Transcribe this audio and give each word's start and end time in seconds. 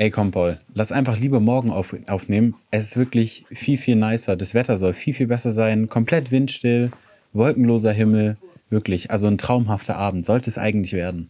Ey, 0.00 0.10
komm, 0.10 0.30
Paul, 0.30 0.58
lass 0.72 0.92
einfach 0.92 1.18
lieber 1.18 1.40
morgen 1.40 1.70
auf, 1.70 1.94
aufnehmen. 2.08 2.54
Es 2.70 2.86
ist 2.86 2.96
wirklich 2.96 3.44
viel, 3.50 3.76
viel 3.76 3.96
nicer. 3.96 4.34
Das 4.34 4.54
Wetter 4.54 4.78
soll 4.78 4.94
viel, 4.94 5.12
viel 5.12 5.26
besser 5.26 5.50
sein. 5.50 5.90
Komplett 5.90 6.30
windstill, 6.30 6.90
wolkenloser 7.34 7.92
Himmel. 7.92 8.38
Wirklich, 8.70 9.10
also 9.10 9.26
ein 9.26 9.36
traumhafter 9.36 9.98
Abend 9.98 10.24
sollte 10.24 10.48
es 10.48 10.56
eigentlich 10.56 10.94
werden. 10.94 11.28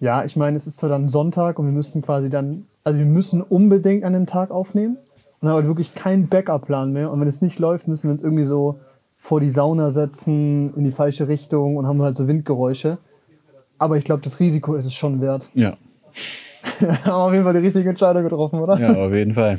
Ja, 0.00 0.24
ich 0.24 0.36
meine, 0.36 0.56
es 0.56 0.66
ist 0.66 0.78
zwar 0.78 0.88
dann 0.88 1.10
Sonntag 1.10 1.58
und 1.58 1.66
wir 1.66 1.72
müssen 1.74 2.00
quasi 2.00 2.30
dann, 2.30 2.64
also 2.82 2.98
wir 2.98 3.04
müssen 3.04 3.42
unbedingt 3.42 4.04
an 4.04 4.14
dem 4.14 4.24
Tag 4.24 4.52
aufnehmen 4.52 4.96
und 5.42 5.48
haben 5.50 5.56
halt 5.56 5.66
wirklich 5.66 5.94
keinen 5.94 6.28
Backup-Plan 6.28 6.90
mehr. 6.94 7.12
Und 7.12 7.20
wenn 7.20 7.28
es 7.28 7.42
nicht 7.42 7.58
läuft, 7.58 7.88
müssen 7.88 8.04
wir 8.04 8.12
uns 8.12 8.22
irgendwie 8.22 8.44
so 8.44 8.80
vor 9.18 9.38
die 9.38 9.50
Sauna 9.50 9.90
setzen, 9.90 10.72
in 10.74 10.84
die 10.84 10.92
falsche 10.92 11.28
Richtung 11.28 11.76
und 11.76 11.86
haben 11.86 12.00
halt 12.00 12.16
so 12.16 12.26
Windgeräusche. 12.26 12.96
Aber 13.76 13.98
ich 13.98 14.04
glaube, 14.04 14.22
das 14.22 14.40
Risiko 14.40 14.76
ist 14.76 14.86
es 14.86 14.94
schon 14.94 15.20
wert. 15.20 15.50
Ja. 15.52 15.76
haben 16.80 17.10
auf 17.10 17.32
jeden 17.32 17.44
Fall 17.44 17.54
die 17.54 17.60
richtige 17.60 17.88
Entscheidung 17.88 18.24
getroffen, 18.24 18.58
oder? 18.58 18.78
Ja, 18.78 18.94
auf 18.94 19.12
jeden 19.12 19.34
Fall. 19.34 19.58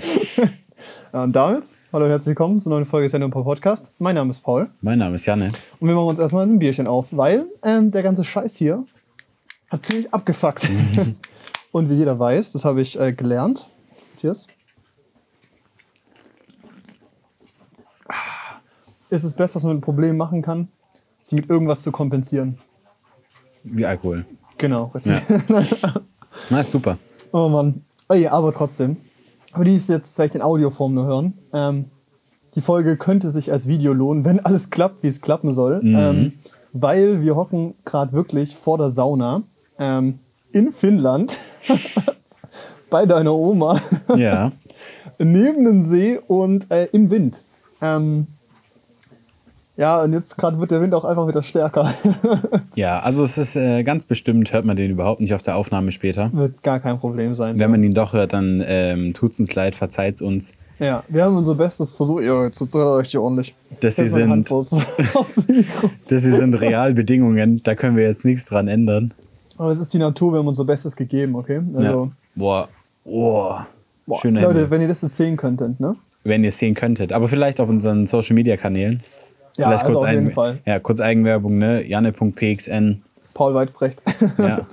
Und 1.12 1.36
damit, 1.36 1.64
hallo, 1.92 2.08
herzlich 2.08 2.28
willkommen 2.28 2.62
zur 2.62 2.72
neuen 2.72 2.86
Folge 2.86 3.10
Sendung 3.10 3.32
Paul 3.32 3.44
Podcast. 3.44 3.92
Mein 3.98 4.16
Name 4.16 4.30
ist 4.30 4.40
Paul 4.42 4.70
Mein 4.82 5.00
Name 5.00 5.16
ist 5.16 5.26
Janne. 5.26 5.52
und 5.80 5.88
wir 5.88 5.96
machen 5.96 6.08
uns 6.08 6.20
erstmal 6.20 6.46
ein 6.46 6.60
Bierchen 6.60 6.88
auf, 6.88 7.08
weil 7.12 7.48
ähm, 7.64 7.92
der 7.92 8.04
ganze 8.04 8.24
Scheiß 8.24 8.56
hier 8.56 8.86
hat 9.70 9.86
ziemlich 9.86 10.14
abgefuckt. 10.14 10.68
und 11.72 11.90
wie 11.90 11.96
jeder 11.96 12.18
weiß, 12.18 12.52
das 12.52 12.64
habe 12.64 12.82
ich 12.82 13.00
äh, 13.00 13.12
gelernt. 13.14 13.68
Cheers. 14.18 14.48
Ist 19.10 19.24
es 19.24 19.34
besser, 19.34 19.56
dass 19.56 19.64
man 19.64 19.78
ein 19.78 19.82
Problem 19.82 20.18
machen 20.18 20.42
kann, 20.42 20.70
sie 21.22 21.36
mit 21.36 21.50
irgendwas 21.50 21.82
zu 21.82 21.92
kompensieren. 21.92 22.60
Wie 23.64 23.86
Alkohol. 23.86 24.26
Genau, 24.58 24.92
richtig. 24.94 25.22
Ja. 25.50 26.02
Na, 26.50 26.62
ist 26.62 26.72
super. 26.72 26.98
Oh 27.32 27.48
Mann. 27.50 27.84
Ey, 28.10 28.28
aber 28.28 28.52
trotzdem. 28.52 28.98
Für 29.56 29.64
die, 29.64 29.78
die 29.78 29.92
jetzt 29.92 30.16
vielleicht 30.16 30.36
in 30.36 30.42
Audioform 30.42 30.94
nur 30.94 31.06
hören, 31.06 31.34
ähm, 31.54 31.86
die 32.56 32.62
Folge 32.62 32.98
könnte 32.98 33.30
sich 33.30 33.52
als 33.52 33.68
Video 33.68 33.94
lohnen, 33.94 34.26
wenn 34.26 34.40
alles 34.40 34.70
klappt, 34.70 35.04
wie 35.04 35.08
es 35.08 35.22
klappen 35.22 35.52
soll. 35.52 35.82
Ähm, 35.84 36.34
weil 36.74 37.22
wir 37.22 37.36
hocken 37.36 37.76
gerade 37.86 38.14
wirklich 38.14 38.56
vor 38.56 38.78
der 38.78 38.90
Sauna 38.90 39.44
ähm, 39.78 40.20
in 40.52 40.72
Finnland 40.72 41.38
bei 42.90 43.06
deiner 43.06 43.34
Oma 43.34 43.80
Ja. 44.16 44.52
neben 45.20 45.66
dem 45.66 45.82
See 45.82 46.20
und 46.28 46.72
äh, 46.72 46.86
im 46.92 47.10
Wind. 47.12 47.44
Ähm, 47.82 48.28
ja, 49.80 50.04
und 50.04 50.12
jetzt 50.12 50.38
gerade 50.38 50.60
wird 50.60 50.72
der 50.72 50.82
Wind 50.82 50.94
auch 50.94 51.06
einfach 51.06 51.28
wieder 51.28 51.42
stärker. 51.42 51.94
Ja, 52.76 53.00
also 53.00 53.24
es 53.24 53.38
ist 53.38 53.56
äh, 53.56 53.84
ganz 53.84 54.06
bestimmt, 54.06 54.54
hört 54.54 54.64
man 54.64 54.78
den 54.78 54.92
überhaupt 54.92 55.20
nicht 55.22 55.34
auf 55.34 55.42
der 55.42 55.56
Aufnahme 55.56 55.92
später. 55.92 56.30
wird 56.34 56.62
gar 56.62 56.80
kein 56.80 57.00
Problem 57.00 57.34
sein. 57.34 57.58
Wenn 57.58 57.72
man 57.72 57.84
ihn 57.84 57.94
doch 57.94 58.14
hört, 58.14 58.32
dann 58.32 58.64
ähm, 58.66 59.14
tut's 59.14 59.40
uns 59.40 59.54
leid, 59.56 59.76
verzeiht's 59.76 60.22
uns. 60.22 60.54
Ja, 60.80 61.04
wir 61.10 61.24
haben 61.24 61.36
unser 61.36 61.56
Bestes 61.56 61.92
versucht. 61.92 62.24
Ja, 62.24 62.46
jetzt 62.46 62.58
zuhört 62.58 63.02
euch 63.02 63.10
hier 63.10 63.22
ordentlich. 63.22 63.56
Das 63.82 63.96
hier 63.96 64.08
sind-. 64.08 64.50
Das 66.08 66.24
hier 66.24 66.34
sind 66.34 66.54
Realbedingungen, 66.54 67.62
da 67.64 67.76
können 67.76 67.98
wir 67.98 68.04
jetzt 68.04 68.24
nichts 68.24 68.46
dran 68.46 68.68
ändern. 68.68 69.14
Aber 69.58 69.72
es 69.72 69.80
ist 69.80 69.94
die 69.94 69.98
Natur, 69.98 70.34
wir 70.34 70.40
haben 70.40 70.48
unser 70.48 70.66
Bestes 70.66 70.96
gegeben, 70.96 71.36
okay? 71.36 71.62
Also, 71.74 72.06
ja. 72.06 72.12
Boah. 72.36 72.70
Oh. 73.04 73.56
boah, 74.06 74.20
Leute, 74.24 74.28
Himmel. 74.28 74.72
wenn 74.72 74.82
ihr 74.82 74.88
das 74.88 75.02
jetzt 75.02 75.18
sehen 75.18 75.36
könntet, 75.36 75.80
ne? 75.80 75.96
Wenn 76.24 76.44
ihr 76.44 76.50
es 76.50 76.58
sehen 76.58 76.76
könntet. 76.76 77.12
Aber 77.12 77.28
vielleicht 77.28 77.60
auf 77.60 77.68
unseren 77.68 78.06
Social 78.06 78.36
Media 78.36 78.56
Kanälen. 78.56 79.02
Ja, 79.60 79.68
vielleicht 79.68 79.86
also 79.86 79.98
kurz 79.98 80.08
auf 80.08 80.14
jeden 80.14 80.32
Fall. 80.32 80.60
Ja, 80.66 80.80
kurz 80.80 81.00
Eigenwerbung, 81.00 81.58
ne? 81.58 81.86
Janne.pxn. 81.86 83.02
Paul 83.34 83.54
Weidbrecht. 83.54 84.02
Ja. 84.38 84.66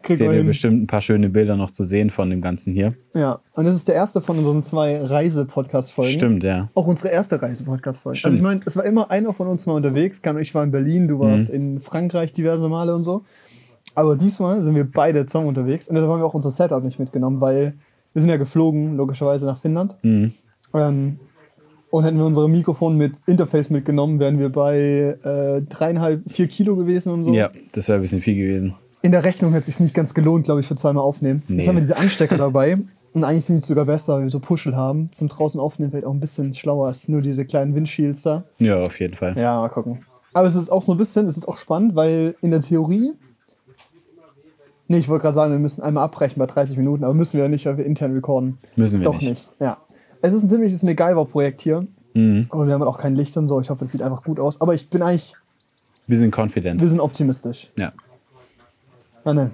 Kriegt 0.00 0.18
Seht 0.18 0.32
ihr 0.32 0.44
bestimmt 0.44 0.82
ein 0.82 0.86
paar 0.86 1.00
schöne 1.00 1.28
Bilder 1.28 1.56
noch 1.56 1.72
zu 1.72 1.82
sehen 1.82 2.08
von 2.08 2.30
dem 2.30 2.40
Ganzen 2.40 2.72
hier. 2.72 2.94
Ja, 3.14 3.40
und 3.56 3.64
das 3.64 3.74
ist 3.74 3.88
der 3.88 3.96
erste 3.96 4.20
von 4.20 4.38
unseren 4.38 4.62
zwei 4.62 5.04
Reise-Podcast-Folgen. 5.04 6.12
Stimmt, 6.12 6.44
ja. 6.44 6.70
Auch 6.74 6.86
unsere 6.86 7.08
erste 7.08 7.42
Reise-Podcast-Folge. 7.42 8.20
Also 8.22 8.36
ich 8.36 8.42
meine, 8.42 8.60
es 8.64 8.76
war 8.76 8.84
immer 8.84 9.10
einer 9.10 9.34
von 9.34 9.48
uns 9.48 9.66
mal 9.66 9.74
unterwegs. 9.74 10.22
Ich 10.40 10.54
war 10.54 10.62
in 10.62 10.70
Berlin, 10.70 11.08
du 11.08 11.18
warst 11.18 11.50
in 11.50 11.80
Frankreich 11.80 12.32
diverse 12.32 12.68
Male 12.68 12.94
und 12.94 13.04
so. 13.04 13.24
Aber 13.94 14.14
diesmal 14.16 14.62
sind 14.62 14.76
wir 14.76 14.88
beide 14.88 15.26
zusammen 15.26 15.48
unterwegs 15.48 15.88
und 15.88 15.96
deshalb 15.96 16.12
haben 16.12 16.20
wir 16.20 16.26
auch 16.26 16.34
unser 16.34 16.52
Setup 16.52 16.84
nicht 16.84 17.00
mitgenommen, 17.00 17.40
weil 17.40 17.74
wir 18.12 18.22
sind 18.22 18.30
ja 18.30 18.36
geflogen, 18.36 18.96
logischerweise 18.96 19.46
nach 19.46 19.58
Finnland. 19.58 19.96
Mhm. 20.02 20.32
Ähm, 20.72 21.18
und 21.90 22.04
hätten 22.04 22.18
wir 22.18 22.26
unsere 22.26 22.48
Mikrofon 22.48 22.96
mit 22.96 23.18
Interface 23.26 23.70
mitgenommen, 23.70 24.20
wären 24.20 24.38
wir 24.38 24.50
bei 24.50 25.16
äh, 25.22 25.62
dreieinhalb, 25.62 26.30
vier 26.30 26.48
Kilo 26.48 26.76
gewesen 26.76 27.12
und 27.12 27.24
so. 27.24 27.32
Ja, 27.32 27.50
das 27.72 27.88
wäre 27.88 27.98
ein 27.98 28.02
bisschen 28.02 28.20
viel 28.20 28.36
gewesen. 28.36 28.74
In 29.02 29.12
der 29.12 29.24
Rechnung 29.24 29.52
hätte 29.52 29.60
es 29.60 29.66
sich 29.66 29.80
nicht 29.80 29.94
ganz 29.94 30.12
gelohnt, 30.12 30.44
glaube 30.44 30.60
ich, 30.60 30.66
für 30.66 30.74
zweimal 30.74 31.04
aufnehmen. 31.04 31.42
Nee. 31.48 31.58
Jetzt 31.58 31.68
haben 31.68 31.76
wir 31.76 31.80
diese 31.80 31.96
Anstecker 31.96 32.36
dabei. 32.36 32.78
Und 33.14 33.24
eigentlich 33.24 33.46
sind 33.46 33.60
die 33.60 33.64
sogar 33.66 33.86
besser, 33.86 34.16
weil 34.16 34.24
wir 34.24 34.30
so 34.30 34.40
Puschel 34.40 34.76
haben. 34.76 35.10
Zum 35.12 35.28
draußen 35.28 35.60
aufnehmen 35.60 35.90
vielleicht 35.90 36.06
auch 36.06 36.12
ein 36.12 36.20
bisschen 36.20 36.52
schlauer 36.54 36.88
als 36.88 37.08
nur 37.08 37.22
diese 37.22 37.44
kleinen 37.46 37.74
Windshields 37.74 38.22
da. 38.22 38.44
Ja, 38.58 38.80
auf 38.82 39.00
jeden 39.00 39.14
Fall. 39.14 39.36
Ja, 39.36 39.60
mal 39.60 39.68
gucken. 39.68 40.04
Aber 40.34 40.46
es 40.46 40.54
ist 40.54 40.70
auch 40.70 40.82
so 40.82 40.92
ein 40.92 40.98
bisschen, 40.98 41.26
es 41.26 41.36
ist 41.36 41.48
auch 41.48 41.56
spannend, 41.56 41.94
weil 41.96 42.34
in 42.42 42.50
der 42.50 42.60
Theorie. 42.60 43.12
Nee, 44.88 44.98
ich 44.98 45.08
wollte 45.08 45.22
gerade 45.22 45.34
sagen, 45.34 45.52
wir 45.52 45.58
müssen 45.58 45.82
einmal 45.82 46.04
abbrechen 46.04 46.38
bei 46.38 46.46
30 46.46 46.76
Minuten, 46.76 47.04
aber 47.04 47.14
müssen 47.14 47.34
wir 47.34 47.44
ja 47.44 47.48
nicht, 47.48 47.66
weil 47.66 47.76
wir 47.76 47.84
intern 47.84 48.12
recorden. 48.14 48.58
Müssen 48.76 49.00
wir 49.00 49.04
Doch 49.04 49.14
nicht. 49.14 49.28
nicht. 49.28 49.48
Ja. 49.60 49.78
Es 50.22 50.32
ist 50.34 50.42
ein 50.42 50.48
ziemliches 50.48 50.82
MacGyver-Projekt 50.82 51.60
hier. 51.60 51.86
Mhm. 52.14 52.46
Und 52.50 52.66
wir 52.66 52.74
haben 52.74 52.80
halt 52.80 52.90
auch 52.90 52.98
kein 52.98 53.14
Licht 53.14 53.36
und 53.36 53.48
so. 53.48 53.60
Ich 53.60 53.70
hoffe, 53.70 53.84
es 53.84 53.92
sieht 53.92 54.02
einfach 54.02 54.22
gut 54.22 54.40
aus. 54.40 54.60
Aber 54.60 54.74
ich 54.74 54.88
bin 54.88 55.02
eigentlich, 55.02 55.34
Wir 56.06 56.16
sind 56.18 56.36
confident. 56.36 56.80
wir 56.80 56.88
sind 56.88 57.00
optimistisch. 57.00 57.68
Ja. 57.76 57.92
Ja, 59.24 59.34
ne. 59.34 59.50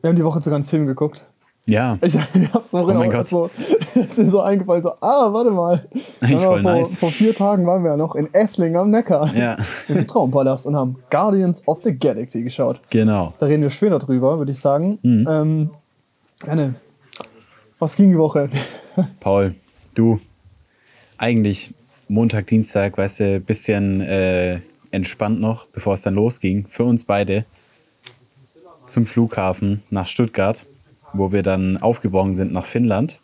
Wir 0.00 0.08
haben 0.10 0.16
die 0.16 0.24
Woche 0.24 0.40
sogar 0.42 0.56
einen 0.56 0.64
Film 0.64 0.86
geguckt. 0.86 1.24
Ja. 1.66 1.98
Ich, 2.00 2.14
ich 2.34 2.54
hab's 2.54 2.70
so, 2.70 2.78
Oh 2.78 2.94
mein 2.94 3.10
Gott. 3.10 3.28
so, 3.28 3.50
ist 3.94 4.16
mir 4.16 4.30
so 4.30 4.40
eingefallen, 4.40 4.82
so, 4.82 4.90
ah, 5.00 5.30
warte 5.32 5.50
mal. 5.50 5.86
Ja, 6.22 6.40
vor, 6.40 6.62
nice. 6.62 6.96
vor 6.96 7.10
vier 7.10 7.34
Tagen 7.34 7.66
waren 7.66 7.82
wir 7.82 7.90
ja 7.90 7.96
noch 7.96 8.14
in 8.14 8.32
Essling 8.32 8.76
am 8.76 8.90
Neckar. 8.90 9.34
Ja. 9.34 9.58
Im 9.88 10.06
Traumpalast 10.06 10.66
und 10.66 10.76
haben 10.76 10.96
Guardians 11.10 11.66
of 11.66 11.80
the 11.84 11.94
Galaxy 11.94 12.42
geschaut. 12.42 12.80
Genau. 12.88 13.34
Da 13.38 13.46
reden 13.46 13.62
wir 13.62 13.70
später 13.70 13.98
drüber, 13.98 14.38
würde 14.38 14.52
ich 14.52 14.60
sagen. 14.60 14.98
Mhm. 15.02 15.28
Ähm, 15.28 15.70
Anne, 16.46 16.74
was 17.78 17.96
ging 17.96 18.10
die 18.10 18.18
Woche? 18.18 18.48
Paul, 19.20 19.54
du, 19.94 20.20
eigentlich 21.16 21.74
Montag, 22.08 22.46
Dienstag, 22.46 22.96
weißt 22.96 23.20
du, 23.20 23.40
bisschen 23.40 24.00
äh, 24.00 24.60
entspannt 24.90 25.40
noch, 25.40 25.66
bevor 25.66 25.94
es 25.94 26.02
dann 26.02 26.14
losging, 26.14 26.66
für 26.68 26.84
uns 26.84 27.04
beide 27.04 27.44
zum 28.86 29.06
Flughafen 29.06 29.82
nach 29.90 30.06
Stuttgart, 30.06 30.64
wo 31.12 31.32
wir 31.32 31.42
dann 31.42 31.76
aufgebrochen 31.76 32.34
sind 32.34 32.52
nach 32.52 32.64
Finnland. 32.64 33.20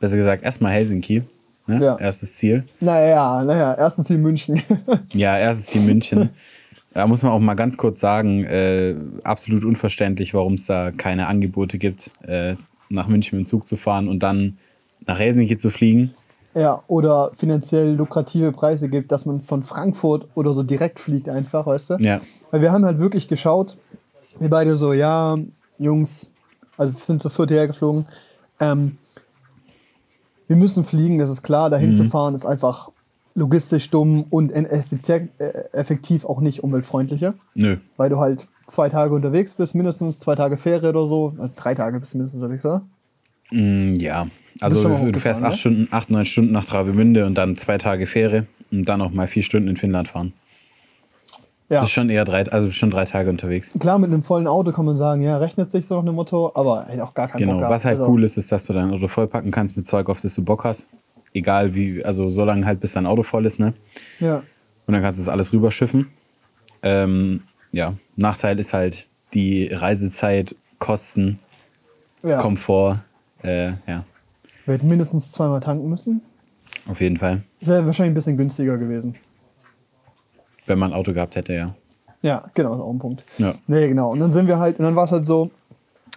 Besser 0.00 0.16
gesagt, 0.16 0.42
erstmal 0.42 0.72
Helsinki, 0.72 1.22
ne? 1.66 1.82
Ja. 1.82 1.96
erstes 1.98 2.36
Ziel. 2.36 2.64
Naja, 2.80 3.44
naja, 3.44 3.74
erstens 3.78 4.08
Ziel 4.08 4.18
München. 4.18 4.62
Ja, 5.12 5.38
erstes 5.38 5.66
Ziel 5.66 5.82
München. 5.82 6.30
Da 6.92 7.06
muss 7.06 7.22
man 7.22 7.32
auch 7.32 7.38
mal 7.38 7.54
ganz 7.54 7.76
kurz 7.76 8.00
sagen, 8.00 8.44
äh, 8.44 8.94
absolut 9.22 9.64
unverständlich, 9.64 10.34
warum 10.34 10.54
es 10.54 10.66
da 10.66 10.90
keine 10.90 11.26
Angebote 11.28 11.78
gibt, 11.78 12.10
äh, 12.26 12.56
nach 12.88 13.08
München 13.08 13.38
mit 13.38 13.46
dem 13.46 13.48
Zug 13.48 13.66
zu 13.66 13.76
fahren 13.76 14.08
und 14.08 14.20
dann 14.22 14.58
nach 15.06 15.18
Helsinki 15.18 15.58
zu 15.58 15.70
fliegen. 15.70 16.14
ja, 16.54 16.82
oder 16.86 17.32
finanziell 17.34 17.94
lukrative 17.94 18.50
Preise 18.50 18.88
gibt, 18.88 19.12
dass 19.12 19.26
man 19.26 19.42
von 19.42 19.62
Frankfurt 19.62 20.26
oder 20.34 20.54
so 20.54 20.62
direkt 20.62 21.00
fliegt 21.00 21.28
einfach, 21.28 21.66
weißt 21.66 21.90
du? 21.90 21.96
Ja, 21.98 22.20
Weil 22.50 22.62
wir 22.62 22.72
haben 22.72 22.84
halt 22.84 22.98
wirklich 22.98 23.28
geschaut, 23.28 23.76
wir 24.38 24.48
beide 24.48 24.74
so, 24.76 24.92
ja, 24.92 25.36
Jungs, 25.78 26.32
also 26.78 26.92
wir 26.92 26.98
sind 26.98 27.20
zu 27.20 27.28
viert 27.28 27.50
hergeflogen, 27.50 28.06
ähm, 28.58 28.96
wir 30.46 30.56
müssen 30.56 30.84
fliegen, 30.84 31.18
das 31.18 31.28
ist 31.30 31.42
klar, 31.42 31.70
dahin 31.70 31.94
zu 31.94 32.04
fahren 32.04 32.34
ist 32.34 32.46
einfach 32.46 32.90
logistisch 33.34 33.90
dumm 33.90 34.24
und 34.30 34.50
äh, 34.50 34.62
effektiv 35.72 36.24
auch 36.24 36.40
nicht 36.40 36.62
umweltfreundlicher, 36.62 37.34
nö. 37.54 37.76
weil 37.96 38.08
du 38.08 38.18
halt 38.18 38.48
zwei 38.66 38.88
Tage 38.88 39.14
unterwegs 39.14 39.54
bist, 39.54 39.74
mindestens 39.74 40.18
zwei 40.20 40.34
Tage 40.34 40.56
Fähre 40.56 40.88
oder 40.90 41.06
so, 41.06 41.34
also 41.38 41.52
drei 41.56 41.74
Tage 41.74 42.00
bist 42.00 42.14
du 42.14 42.18
mindestens 42.18 42.42
unterwegs, 42.42 42.64
oder? 42.64 42.82
Mm, 43.50 43.94
ja, 43.94 44.26
also 44.60 44.82
du, 44.82 45.12
du 45.12 45.20
fährst 45.20 45.42
acht 45.42 45.52
ne? 45.52 45.58
Stunden, 45.58 45.88
acht, 45.92 46.10
neun 46.10 46.24
Stunden 46.24 46.52
nach 46.52 46.64
Travemünde 46.64 47.26
und 47.26 47.36
dann 47.36 47.54
zwei 47.56 47.78
Tage 47.78 48.06
Fähre 48.06 48.46
und 48.72 48.88
dann 48.88 48.98
noch 48.98 49.12
mal 49.12 49.26
vier 49.28 49.42
Stunden 49.44 49.68
in 49.68 49.76
Finnland 49.76 50.08
fahren. 50.08 50.32
Ja, 51.68 51.80
Das 51.80 51.88
ist 51.88 51.92
schon 51.92 52.10
eher 52.10 52.24
drei, 52.24 52.44
also 52.50 52.70
schon 52.70 52.90
drei 52.90 53.04
Tage 53.04 53.28
unterwegs. 53.28 53.74
klar, 53.78 53.98
mit 53.98 54.10
einem 54.12 54.22
vollen 54.22 54.46
Auto 54.46 54.70
kann 54.72 54.84
man 54.84 54.96
sagen, 54.96 55.22
ja, 55.22 55.36
rechnet 55.38 55.72
sich 55.72 55.84
so 55.86 55.96
nach 55.96 56.04
dem 56.04 56.14
Motto, 56.14 56.52
aber 56.54 56.86
hätte 56.86 57.02
auch 57.02 57.12
gar 57.14 57.26
keinen 57.28 57.40
Genau. 57.40 57.58
Bock. 57.60 57.68
Was 57.70 57.84
halt 57.84 57.98
Also, 57.98 58.10
cool 58.10 58.22
ist, 58.22 58.36
ist, 58.36 58.52
dass 58.52 58.64
du 58.66 58.72
dein 58.72 58.92
Auto 58.92 59.08
vollpacken 59.08 59.50
kannst 59.50 59.76
mit 59.76 59.86
Zeug, 59.86 60.08
auf 60.08 60.20
das 60.20 60.34
du 60.34 60.44
Bock 60.44 60.64
hast. 60.64 60.86
Egal 61.34 61.74
wie, 61.74 62.04
also 62.04 62.28
so 62.28 62.44
lange 62.44 62.64
halt, 62.66 62.78
bis 62.80 62.92
dein 62.92 63.04
Auto 63.06 63.22
voll 63.24 63.46
ist, 63.46 63.58
ne? 63.58 63.74
Ja, 64.20 64.42
Und 64.86 64.94
dann 64.94 65.02
kannst 65.02 65.18
du 65.18 65.22
das 65.24 65.28
alles 65.28 65.52
rüberschiffen. 65.52 66.06
Ähm, 66.84 67.42
ja, 67.72 67.94
Nachteil 68.16 68.58
ist 68.58 68.72
halt 68.72 69.08
die 69.34 69.66
Reisezeit, 69.68 70.54
Kosten, 70.78 71.38
ja. 72.22 72.40
Komfort. 72.40 72.98
Äh, 73.42 73.68
ja, 73.86 74.04
Wir 74.64 74.74
hätten 74.74 74.88
mindestens 74.88 75.30
zweimal 75.30 75.60
tanken 75.60 75.88
müssen. 75.88 76.22
auf 76.88 77.00
jeden 77.00 77.16
Fall. 77.18 77.42
Das 77.60 77.68
wäre 77.68 77.86
wahrscheinlich 77.86 78.12
ein 78.12 78.14
bisschen 78.14 78.36
günstiger 78.36 78.78
gewesen. 78.78 79.14
Wenn 80.66 80.78
man 80.78 80.92
ein 80.92 80.98
Auto 80.98 81.12
gehabt 81.12 81.36
hätte, 81.36 81.54
ja. 81.54 81.74
Ja, 82.22 82.44
genau, 82.54 82.70
das 82.70 82.78
ist 82.78 82.84
auch 82.84 82.90
ein 82.92 82.98
Punkt. 82.98 83.22
Ja. 83.38 83.54
Nee, 83.66 83.88
genau. 83.88 84.10
Und 84.10 84.20
dann 84.20 84.32
sind 84.32 84.48
wir 84.48 84.58
halt, 84.58 84.78
und 84.78 84.84
dann 84.84 84.96
war 84.96 85.04
es 85.04 85.12
halt 85.12 85.26
so, 85.26 85.50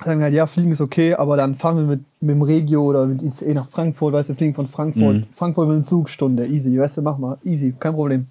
sagen 0.03 0.19
wir 0.19 0.25
halt, 0.25 0.33
ja, 0.33 0.47
fliegen 0.47 0.71
ist 0.71 0.81
okay, 0.81 1.13
aber 1.13 1.37
dann 1.37 1.55
fahren 1.55 1.77
wir 1.77 1.83
mit, 1.83 1.99
mit 2.21 2.31
dem 2.31 2.41
Regio 2.41 2.83
oder 2.83 3.05
mit 3.05 3.21
ICE 3.21 3.53
nach 3.53 3.67
Frankfurt, 3.67 4.13
weißt 4.13 4.29
du, 4.29 4.33
fliegen 4.35 4.53
von 4.55 4.65
Frankfurt, 4.65 5.15
Mhm. 5.17 5.25
Frankfurt 5.31 5.67
mit 5.67 5.75
dem 5.77 5.83
Zug, 5.83 6.09
Stunde, 6.09 6.47
easy, 6.47 6.79
weißt 6.79 6.97
du, 6.97 7.01
mach 7.03 7.17
mal, 7.17 7.37
easy, 7.43 7.73
kein 7.77 7.93
Problem. 7.93 8.27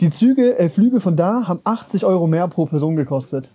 Die 0.00 0.10
Züge, 0.10 0.58
äh, 0.58 0.68
Flüge 0.68 1.00
von 1.00 1.16
da 1.16 1.46
haben 1.46 1.60
80 1.64 2.04
Euro 2.04 2.26
mehr 2.26 2.48
pro 2.48 2.66
Person 2.66 2.96
gekostet. 2.96 3.48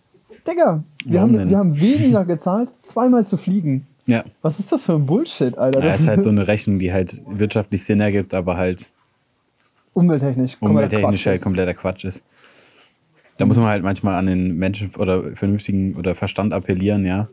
Digga, 0.48 0.84
wir, 1.06 1.20
Warum 1.20 1.30
haben, 1.32 1.38
denn? 1.38 1.50
wir 1.50 1.58
haben 1.58 1.80
weniger 1.80 2.26
gezahlt, 2.26 2.72
zweimal 2.82 3.26
zu 3.26 3.38
fliegen. 3.38 3.86
Ja. 4.06 4.24
Was 4.42 4.60
ist 4.60 4.72
das 4.72 4.84
für 4.86 4.94
ein 4.94 5.06
Bullshit, 5.06 5.58
Alter? 5.58 5.80
Ja, 5.80 5.86
Das 5.86 6.00
ist 6.00 6.08
halt 6.08 6.24
so 6.24 6.30
eine 6.30 6.48
Rechnung, 6.48 6.80
die 6.80 6.92
halt 6.94 7.22
wirtschaftlich 7.28 7.84
Sinn 7.84 8.00
ergibt, 8.02 8.34
aber 8.34 8.58
halt 8.58 8.88
umwelttechnisch. 9.94 10.60
kompletter 10.60 10.72
umwelttechnisch 10.98 11.22
Quatsch 11.22 11.26
halt 11.28 11.36
ist. 11.36 11.44
kompletter 11.44 11.74
Quatsch 11.74 12.06
ist. 12.06 12.24
Da 13.38 13.46
muss 13.46 13.58
man 13.58 13.68
halt 13.68 13.84
manchmal 13.84 14.16
an 14.16 14.26
den 14.26 14.58
Menschen 14.58 14.94
oder 14.96 15.36
vernünftigen 15.36 15.96
oder 15.96 16.16
Verstand 16.16 16.54
appellieren, 16.54 17.06
ja. 17.06 17.28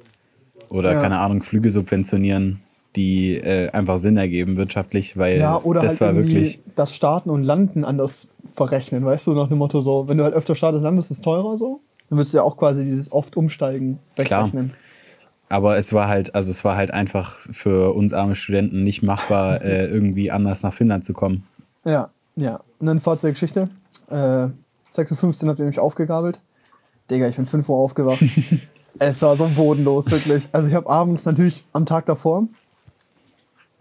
Oder, 0.68 0.92
Ja. 0.92 1.00
keine 1.02 1.18
Ahnung, 1.18 1.42
Flüge 1.42 1.70
subventionieren, 1.70 2.60
die 2.96 3.36
äh, 3.36 3.70
einfach 3.70 3.98
Sinn 3.98 4.16
ergeben 4.16 4.56
wirtschaftlich, 4.56 5.16
weil 5.16 5.38
Ja, 5.38 5.60
oder 5.62 5.82
das 5.82 5.92
halt 5.92 6.00
war 6.00 6.14
wirklich. 6.16 6.60
das 6.74 6.94
Starten 6.94 7.30
und 7.30 7.42
Landen 7.44 7.84
anders 7.84 8.28
verrechnen, 8.52 9.04
weißt 9.04 9.26
du, 9.26 9.32
nach 9.34 9.48
dem 9.48 9.58
Motto 9.58 9.80
so, 9.80 10.08
wenn 10.08 10.18
du 10.18 10.24
halt 10.24 10.34
öfter 10.34 10.54
startest, 10.54 10.82
landest, 10.82 11.10
ist 11.10 11.18
es 11.18 11.22
teurer 11.22 11.56
so. 11.56 11.80
Dann 12.08 12.18
wirst 12.18 12.32
du 12.32 12.38
ja 12.38 12.42
auch 12.42 12.56
quasi 12.56 12.84
dieses 12.84 13.12
oft 13.12 13.36
Umsteigen 13.36 13.98
Klar. 14.16 14.46
wegrechnen. 14.46 14.72
Aber 15.48 15.76
es 15.76 15.92
war 15.92 16.08
halt, 16.08 16.34
also 16.34 16.50
es 16.50 16.64
war 16.64 16.76
halt 16.76 16.90
einfach 16.90 17.38
für 17.52 17.94
uns 17.94 18.12
arme 18.12 18.34
Studenten 18.34 18.82
nicht 18.82 19.02
machbar, 19.02 19.62
äh, 19.62 19.86
irgendwie 19.86 20.30
anders 20.30 20.62
nach 20.62 20.74
Finnland 20.74 21.04
zu 21.04 21.12
kommen. 21.12 21.44
Ja, 21.84 22.10
ja. 22.36 22.60
Und 22.78 22.86
dann 22.86 23.00
Fahrt 23.00 23.20
zur 23.20 23.30
Geschichte. 23.30 23.68
Äh, 24.08 24.14
6.15 24.94 25.44
Uhr 25.44 25.50
habt 25.50 25.58
ihr 25.58 25.66
mich 25.66 25.78
aufgegabelt. 25.78 26.40
Digga, 27.10 27.28
ich 27.28 27.36
bin 27.36 27.46
5 27.46 27.68
Uhr 27.68 27.76
aufgewacht. 27.76 28.22
es 28.98 29.22
war 29.22 29.36
so 29.36 29.48
bodenlos, 29.54 30.10
wirklich. 30.10 30.48
Also 30.52 30.68
ich 30.68 30.74
habe 30.74 30.88
abends 30.88 31.24
natürlich 31.24 31.64
am 31.72 31.86
Tag 31.86 32.06
davor. 32.06 32.48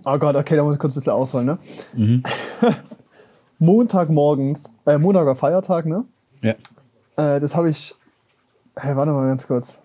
Oh 0.06 0.18
Gott, 0.20 0.36
okay, 0.36 0.56
da 0.56 0.64
muss 0.64 0.74
ich 0.74 0.80
kurz 0.80 0.94
ein 0.94 0.96
bisschen 0.96 1.14
ausholen, 1.14 1.46
ne? 1.46 1.60
Montagmorgens, 3.60 4.74
äh, 4.86 4.98
Montag 4.98 5.26
war 5.26 5.36
Feiertag, 5.36 5.86
ne? 5.86 6.06
Ja. 6.42 6.54
Äh, 7.18 7.40
das 7.40 7.56
habe 7.56 7.70
ich. 7.70 7.96
Hey, 8.76 8.96
warte 8.96 9.12
mal 9.12 9.28
ganz 9.28 9.48
kurz. 9.48 9.80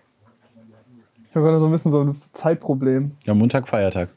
Ich 1.29 1.35
habe 1.35 1.45
gerade 1.45 1.59
so 1.59 1.65
ein 1.65 1.71
bisschen 1.71 1.91
so 1.91 2.03
ein 2.03 2.15
Zeitproblem. 2.33 3.11
Ja, 3.25 3.33
Montag, 3.33 3.67
Feiertag. 3.69 4.09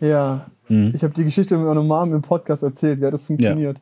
Ja. 0.00 0.46
Mhm. 0.68 0.92
Ich 0.94 1.02
habe 1.04 1.12
die 1.12 1.24
Geschichte 1.24 1.56
mit 1.56 1.66
meiner 1.66 1.82
Mom 1.82 2.14
im 2.14 2.22
Podcast 2.22 2.62
erzählt. 2.62 3.00
Wie 3.00 3.06
hat 3.06 3.12
das 3.12 3.24
funktioniert? 3.24 3.80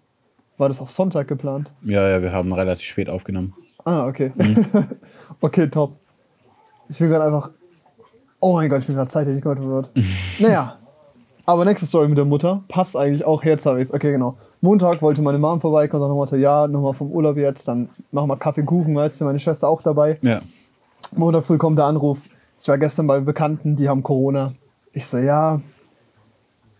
War 0.58 0.68
das 0.68 0.80
auf 0.80 0.90
Sonntag 0.90 1.28
geplant? 1.28 1.72
Ja, 1.82 2.08
ja, 2.08 2.22
wir 2.22 2.32
haben 2.32 2.52
relativ 2.52 2.86
spät 2.86 3.08
aufgenommen. 3.08 3.54
Ah, 3.84 4.06
okay. 4.06 4.32
Mhm. 4.34 4.66
okay, 5.40 5.68
top. 5.68 5.92
Ich 6.88 6.98
bin 6.98 7.08
gerade 7.08 7.24
einfach. 7.26 7.50
Oh 8.40 8.54
mein 8.54 8.68
Gott, 8.68 8.80
ich 8.80 8.86
bin 8.86 8.96
gerade 8.96 9.10
zeitlich 9.10 9.36
nicht 9.36 9.44
verwirrt. 9.44 9.90
naja. 10.40 10.76
Aber 11.48 11.64
nächste 11.64 11.86
Story 11.86 12.08
mit 12.08 12.18
der 12.18 12.24
Mutter 12.24 12.64
passt 12.66 12.96
eigentlich 12.96 13.24
auch. 13.24 13.44
Jetzt 13.44 13.66
habe 13.66 13.80
ich 13.80 13.94
Okay, 13.94 14.10
genau. 14.10 14.36
Montag 14.60 15.00
wollte 15.00 15.22
meine 15.22 15.38
Mom 15.38 15.60
vorbeikommen 15.60 16.02
und 16.02 16.08
dann 16.08 16.18
meinte, 16.18 16.36
ja, 16.38 16.66
nochmal 16.66 16.92
vom 16.92 17.12
Urlaub 17.12 17.36
jetzt, 17.36 17.68
dann 17.68 17.88
machen 18.10 18.28
wir 18.28 18.36
Kaffee, 18.36 18.64
Kuchen, 18.64 18.96
weißt 18.96 19.20
du, 19.20 19.26
meine 19.26 19.38
Schwester 19.38 19.68
auch 19.68 19.80
dabei. 19.80 20.18
Ja. 20.22 20.40
Montag 21.14 21.44
früh 21.44 21.56
kommt 21.56 21.78
der 21.78 21.84
Anruf. 21.84 22.28
Ich 22.60 22.66
war 22.66 22.78
gestern 22.78 23.06
bei 23.06 23.20
Bekannten, 23.20 23.76
die 23.76 23.88
haben 23.88 24.02
Corona. 24.02 24.54
Ich 24.92 25.06
so, 25.06 25.18
ja. 25.18 25.60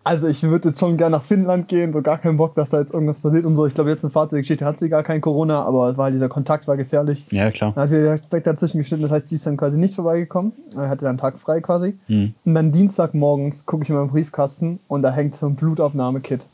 Also 0.07 0.29
ich 0.29 0.41
würde 0.45 0.69
jetzt 0.69 0.79
schon 0.79 0.97
gerne 0.97 1.17
nach 1.17 1.25
Finnland 1.25 1.67
gehen, 1.67 1.93
so 1.93 2.01
gar 2.01 2.19
keinen 2.19 2.37
Bock, 2.37 2.55
dass 2.55 2.71
da 2.71 2.79
jetzt 2.79 2.95
irgendwas 2.95 3.19
passiert 3.19 3.45
und 3.45 3.57
so. 3.57 3.67
Ich 3.67 3.75
glaube, 3.75 3.91
jetzt 3.91 4.05
eine 4.05 4.13
Fahrzeuggeschichte 4.13 4.65
hat 4.65 4.79
sie 4.79 4.89
gar 4.89 5.03
kein 5.03 5.21
Corona, 5.21 5.63
aber 5.63 5.97
war 5.97 6.13
dieser 6.13 6.29
Kontakt 6.29 6.69
war 6.69 6.77
gefährlich. 6.77 7.27
Ja, 7.33 7.51
klar. 7.51 7.73
Dann 7.75 7.83
hat 7.83 7.91
wir 7.91 8.17
direkt 8.17 8.47
dazwischen 8.47 8.79
geschnitten, 8.79 9.03
das 9.03 9.11
heißt, 9.11 9.29
die 9.29 9.35
ist 9.35 9.45
dann 9.47 9.57
quasi 9.57 9.81
nicht 9.81 9.97
vorbeigekommen. 9.97 10.53
Er 10.77 10.89
hatte 10.89 11.01
dann 11.01 11.09
einen 11.09 11.19
Tag 11.19 11.37
frei 11.41 11.61
quasi. 11.61 11.99
Und 12.09 12.35
dann 12.45 12.71
Dienstagmorgens 12.71 13.67
gucke 13.67 13.83
ich 13.83 13.91
in 13.91 13.97
meinen 13.97 14.09
Briefkasten 14.09 14.79
und 14.87 15.03
da 15.03 15.11
hängt 15.11 15.35
so 15.35 15.49
ein 15.49 15.57
Blutabnahmekit 15.57 16.47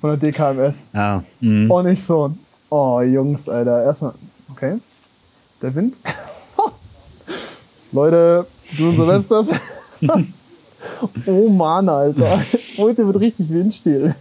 von 0.00 0.18
der 0.18 0.32
DKMS. 0.32 0.90
Ah, 0.92 1.22
mhm. 1.38 1.70
Und 1.70 1.86
ich 1.86 2.02
so, 2.02 2.32
oh 2.68 3.00
Jungs, 3.00 3.48
Alter, 3.48 3.84
erstmal, 3.84 4.14
okay, 4.50 4.78
der 5.62 5.72
Wind. 5.76 5.98
Leute, 7.92 8.44
du 8.76 8.88
und 8.88 8.96
Silvesters. 8.96 9.46
oh 11.26 11.48
Mann, 11.48 11.88
Alter. 11.88 12.40
Heute 12.78 13.06
wird 13.06 13.20
richtig 13.20 13.50
windstill. 13.50 14.14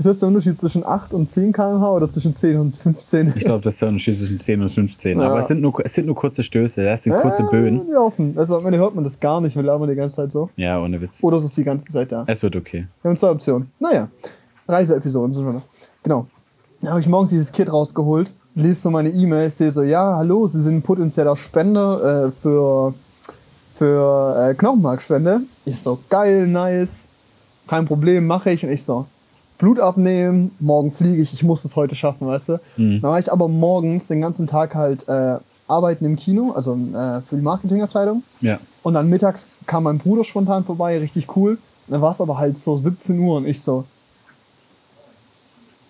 Ist 0.00 0.06
das 0.06 0.18
der 0.18 0.28
Unterschied 0.28 0.58
zwischen 0.58 0.82
8 0.82 1.12
und 1.12 1.28
10 1.28 1.52
km/h 1.52 1.92
oder 1.92 2.08
zwischen 2.08 2.32
10 2.32 2.56
und 2.56 2.74
15? 2.74 3.34
Ich 3.36 3.44
glaube, 3.44 3.62
das 3.62 3.74
ist 3.74 3.82
der 3.82 3.88
Unterschied 3.88 4.16
zwischen 4.16 4.40
10 4.40 4.62
und 4.62 4.70
15. 4.70 5.20
Ja. 5.20 5.28
Aber 5.28 5.40
es 5.40 5.48
sind, 5.48 5.60
nur, 5.60 5.74
es 5.84 5.92
sind 5.92 6.06
nur 6.06 6.14
kurze 6.14 6.42
Stöße, 6.42 6.82
das 6.82 7.02
sind 7.02 7.14
kurze 7.16 7.42
Böen. 7.42 7.86
Ja, 7.92 8.00
offen. 8.00 8.32
Also 8.38 8.56
am 8.56 8.64
Ende 8.64 8.78
hört 8.78 8.94
man 8.94 9.04
das 9.04 9.20
gar 9.20 9.42
nicht, 9.42 9.56
wir 9.56 9.62
labern 9.62 9.90
die 9.90 9.94
ganze 9.94 10.16
Zeit 10.16 10.32
so. 10.32 10.48
Ja, 10.56 10.82
ohne 10.82 11.02
Witz. 11.02 11.22
Oder 11.22 11.36
es 11.36 11.44
ist 11.44 11.54
die 11.54 11.64
ganze 11.64 11.90
Zeit 11.90 12.12
da. 12.12 12.24
Es 12.26 12.42
wird 12.42 12.56
okay. 12.56 12.86
Wir 13.02 13.10
haben 13.10 13.16
zwei 13.18 13.28
Optionen. 13.28 13.70
Naja, 13.78 14.08
Reiseepisoden 14.66 15.34
sind 15.34 15.44
wir 15.44 15.52
noch. 15.52 15.66
Genau. 16.02 16.26
Dann 16.80 16.92
habe 16.92 17.00
ich 17.00 17.06
morgens 17.06 17.28
dieses 17.28 17.52
Kit 17.52 17.70
rausgeholt, 17.70 18.32
lese 18.54 18.80
so 18.80 18.90
meine 18.90 19.10
E-Mails, 19.10 19.58
sehe 19.58 19.70
so, 19.70 19.82
ja, 19.82 20.16
hallo, 20.16 20.46
Sie 20.46 20.62
sind 20.62 20.82
potenzieller 20.82 21.36
Spender 21.36 22.28
äh, 22.28 22.30
für, 22.30 22.94
für 23.74 24.48
äh, 24.48 24.54
Knochenmarkspende. 24.54 25.42
Ich 25.70 25.78
so, 25.80 25.98
geil, 26.08 26.48
nice, 26.48 27.08
kein 27.68 27.86
Problem, 27.86 28.26
mache 28.26 28.50
ich. 28.50 28.64
Und 28.64 28.70
ich 28.72 28.82
so, 28.82 29.06
Blut 29.58 29.78
abnehmen, 29.78 30.50
morgen 30.58 30.90
fliege 30.90 31.22
ich, 31.22 31.32
ich 31.32 31.44
muss 31.44 31.64
es 31.64 31.76
heute 31.76 31.94
schaffen, 31.94 32.26
weißt 32.26 32.48
du. 32.50 32.60
Dann 32.76 33.02
war 33.02 33.18
ich 33.20 33.30
aber 33.30 33.46
morgens 33.46 34.08
den 34.08 34.20
ganzen 34.20 34.46
Tag 34.48 34.74
halt 34.74 35.08
äh, 35.08 35.36
arbeiten 35.68 36.04
im 36.06 36.16
Kino, 36.16 36.52
also 36.52 36.72
äh, 36.74 37.20
für 37.20 37.36
die 37.36 37.42
Marketingabteilung. 37.42 38.24
Ja. 38.40 38.58
Und 38.82 38.94
dann 38.94 39.08
mittags 39.08 39.56
kam 39.66 39.84
mein 39.84 39.98
Bruder 39.98 40.24
spontan 40.24 40.64
vorbei, 40.64 40.98
richtig 40.98 41.36
cool. 41.36 41.52
Und 41.52 41.92
dann 41.92 42.00
war 42.02 42.10
es 42.10 42.20
aber 42.20 42.36
halt 42.38 42.58
so 42.58 42.76
17 42.76 43.18
Uhr 43.20 43.36
und 43.36 43.46
ich 43.46 43.60
so, 43.60 43.84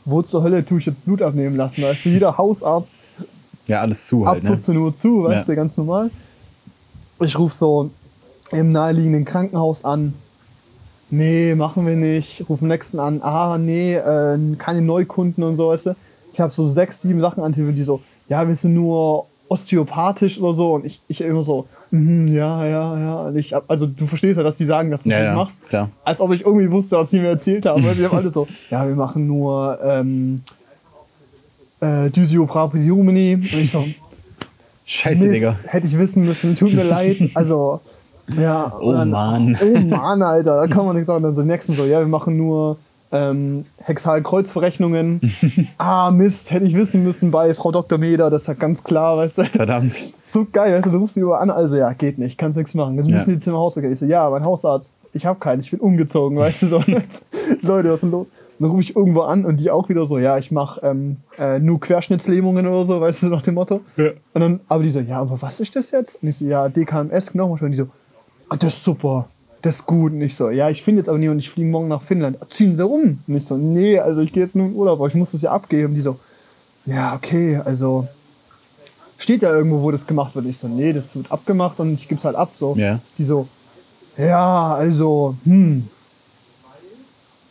wo 0.04 0.20
zur 0.22 0.42
Hölle 0.42 0.62
tue 0.64 0.80
ich 0.80 0.86
jetzt 0.86 1.02
Blut 1.06 1.22
abnehmen 1.22 1.56
lassen? 1.56 1.82
Weißt 1.82 2.04
du, 2.04 2.08
jeder 2.10 2.36
Hausarzt 2.38 2.92
Ja, 3.66 3.80
alles 3.80 4.06
zu 4.06 4.24
ab 4.26 4.34
halt, 4.34 4.42
ne? 4.42 4.50
14 4.50 4.76
Uhr 4.76 4.92
zu, 4.92 5.24
weißt 5.24 5.48
Ja. 5.48 5.54
du, 5.54 5.56
ganz 5.56 5.76
normal. 5.78 6.10
Ich 7.20 7.38
rufe 7.38 7.54
so 7.56 7.90
im 8.52 8.72
naheliegenden 8.72 9.24
Krankenhaus 9.24 9.84
an. 9.84 10.14
Nee, 11.10 11.54
machen 11.56 11.86
wir 11.86 11.96
nicht. 11.96 12.44
Ruf 12.48 12.62
im 12.62 12.68
nächsten 12.68 12.98
an. 13.00 13.20
Ah, 13.22 13.58
nee, 13.58 13.94
äh, 13.96 14.38
keine 14.58 14.80
Neukunden 14.82 15.42
und 15.42 15.56
so, 15.56 15.68
weißt 15.68 15.86
du. 15.86 15.96
Ich 16.32 16.40
habe 16.40 16.52
so 16.52 16.66
sechs, 16.66 17.02
sieben 17.02 17.20
Sachen 17.20 17.42
an 17.42 17.52
die 17.52 17.82
so, 17.82 18.00
ja, 18.28 18.46
wir 18.46 18.54
sind 18.54 18.74
nur 18.74 19.26
osteopathisch 19.48 20.38
oder 20.40 20.52
so. 20.52 20.74
Und 20.74 20.84
ich, 20.84 21.00
ich 21.08 21.20
immer 21.22 21.42
so, 21.42 21.66
mhm, 21.90 22.28
ja, 22.28 22.64
ja, 22.64 22.98
ja. 22.98 23.20
Und 23.22 23.36
ich, 23.36 23.52
hab- 23.52 23.68
also 23.68 23.86
du 23.86 24.06
verstehst 24.06 24.36
ja, 24.36 24.44
dass 24.44 24.56
die 24.56 24.64
sagen, 24.64 24.92
dass 24.92 25.02
du 25.02 25.08
das 25.08 25.16
Ja, 25.18 25.22
nicht 25.24 25.30
ja, 25.30 25.34
machst. 25.36 25.68
klar. 25.68 25.90
Als 26.04 26.20
ob 26.20 26.30
ich 26.32 26.42
irgendwie 26.46 26.70
wusste, 26.70 26.96
was 26.96 27.10
sie 27.10 27.18
mir 27.18 27.28
erzählt 27.30 27.66
haben. 27.66 27.84
Weil 27.84 27.96
die 27.96 28.04
haben 28.04 28.16
alle 28.16 28.30
so, 28.30 28.46
ja, 28.70 28.86
wir 28.86 28.94
machen 28.94 29.26
nur 29.26 29.78
ähm, 29.82 30.42
äh, 31.80 32.08
Dysio-Prapidiumeni. 32.10 33.34
Und 33.34 33.52
ich 33.54 33.70
so, 33.72 33.84
Scheiße, 34.86 35.28
Digga. 35.28 35.52
Mist, 35.52 35.72
hätte 35.72 35.86
ich 35.88 35.98
wissen 35.98 36.24
müssen, 36.24 36.54
tut 36.54 36.72
mir 36.72 36.84
leid. 36.84 37.18
Also, 37.34 37.80
ja. 38.38 38.72
Oh 38.80 38.92
Mann. 38.92 39.56
Oh 39.62 39.78
Mann, 39.80 40.22
Alter, 40.22 40.56
da 40.56 40.66
kann 40.66 40.86
man 40.86 40.94
nichts 40.94 41.06
sagen. 41.06 41.22
Dann 41.22 41.32
so, 41.32 41.42
die 41.42 41.48
nächsten 41.48 41.74
so, 41.74 41.84
ja, 41.84 42.00
wir 42.00 42.06
machen 42.06 42.36
nur 42.36 42.76
ähm, 43.12 43.64
Hexal-Kreuzverrechnungen. 43.82 45.20
ah, 45.78 46.10
Mist, 46.10 46.50
hätte 46.50 46.64
ich 46.64 46.76
wissen 46.76 47.02
müssen 47.02 47.30
bei 47.30 47.54
Frau 47.54 47.72
Dr. 47.72 47.98
Meder, 47.98 48.30
das 48.30 48.42
ist 48.42 48.48
ja 48.48 48.54
ganz 48.54 48.84
klar, 48.84 49.16
weißt 49.16 49.38
du. 49.38 49.44
Verdammt. 49.44 49.94
So 50.24 50.46
geil, 50.50 50.74
weißt 50.74 50.86
du, 50.86 50.90
du 50.90 50.98
rufst 50.98 51.14
sie 51.16 51.20
über 51.20 51.40
an, 51.40 51.50
also 51.50 51.76
ja, 51.76 51.92
geht 51.92 52.18
nicht, 52.18 52.38
kannst 52.38 52.56
nichts 52.56 52.74
machen. 52.74 52.94
Jetzt 52.96 53.08
Ja. 53.08 53.16
müssen 53.16 53.30
die 53.34 53.38
Zimmer 53.40 53.58
Hausarzt. 53.58 53.90
Ich 53.90 53.98
so, 53.98 54.06
ja, 54.06 54.30
mein 54.30 54.44
Hausarzt, 54.44 54.94
ich 55.12 55.26
habe 55.26 55.40
keinen, 55.40 55.60
ich 55.60 55.70
bin 55.72 55.80
umgezogen, 55.80 56.38
weißt 56.38 56.62
du. 56.62 56.66
So. 56.68 56.78
Leute, 57.62 57.88
was 57.88 57.94
ist 57.94 58.02
denn 58.04 58.10
los? 58.12 58.28
Und 58.28 58.34
dann 58.64 58.70
rufe 58.70 58.82
ich 58.82 58.94
irgendwo 58.94 59.22
an 59.22 59.44
und 59.44 59.56
die 59.56 59.70
auch 59.72 59.88
wieder 59.88 60.06
so, 60.06 60.18
ja, 60.18 60.38
ich 60.38 60.52
mache 60.52 60.80
ähm, 60.86 61.16
äh, 61.38 61.58
nur 61.58 61.80
Querschnittslähmungen 61.80 62.66
oder 62.66 62.84
so, 62.84 63.00
weißt 63.00 63.24
du, 63.24 63.26
nach 63.26 63.42
dem 63.42 63.54
Motto. 63.54 63.80
Ja. 63.96 64.10
Und 64.34 64.40
dann, 64.40 64.60
aber 64.68 64.82
die 64.84 64.90
so, 64.90 65.00
ja, 65.00 65.20
aber 65.20 65.40
was 65.42 65.58
ist 65.58 65.74
das 65.74 65.90
jetzt? 65.90 66.22
Und 66.22 66.28
ich 66.28 66.36
so, 66.38 66.44
ja, 66.44 66.68
DKMS, 66.68 67.32
Knochenmark. 67.32 67.62
Und 67.62 67.70
die 67.72 67.78
so, 67.78 67.86
ah, 68.50 68.56
das 68.56 68.74
ist 68.74 68.84
super, 68.84 69.28
das 69.62 69.76
ist 69.76 69.86
gut. 69.86 70.12
Und 70.12 70.20
ich 70.20 70.36
so, 70.36 70.50
ja, 70.50 70.68
ich 70.68 70.82
finde 70.82 71.00
jetzt 71.00 71.08
aber 71.08 71.18
nie 71.18 71.28
und 71.28 71.38
ich 71.38 71.48
fliege 71.48 71.68
morgen 71.68 71.88
nach 71.88 72.02
Finnland. 72.02 72.36
Ziehen 72.50 72.76
Sie 72.76 72.86
um. 72.86 73.20
Und 73.26 73.34
ich 73.34 73.44
so, 73.44 73.56
nee, 73.56 73.98
also 73.98 74.20
ich 74.20 74.32
gehe 74.32 74.42
jetzt 74.42 74.56
nur 74.56 74.66
in 74.66 74.74
Urlaub, 74.74 74.98
aber 74.98 75.08
ich 75.08 75.14
muss 75.14 75.32
das 75.32 75.42
ja 75.42 75.52
abgeben. 75.52 75.94
Die 75.94 76.00
so, 76.00 76.18
ja, 76.84 77.14
okay, 77.14 77.56
also 77.64 78.06
steht 79.18 79.42
ja 79.42 79.54
irgendwo, 79.54 79.82
wo 79.82 79.90
das 79.90 80.06
gemacht 80.06 80.34
wird. 80.34 80.46
Ich 80.46 80.58
so, 80.58 80.68
nee, 80.68 80.92
das 80.92 81.14
wird 81.14 81.30
abgemacht 81.30 81.78
und 81.80 81.94
ich 81.94 82.08
gebe 82.08 82.18
es 82.18 82.24
halt 82.24 82.36
ab. 82.36 82.50
So. 82.58 82.74
Ja. 82.76 82.98
Die 83.18 83.24
so, 83.24 83.46
ja, 84.16 84.74
also, 84.74 85.36
hm. 85.44 85.88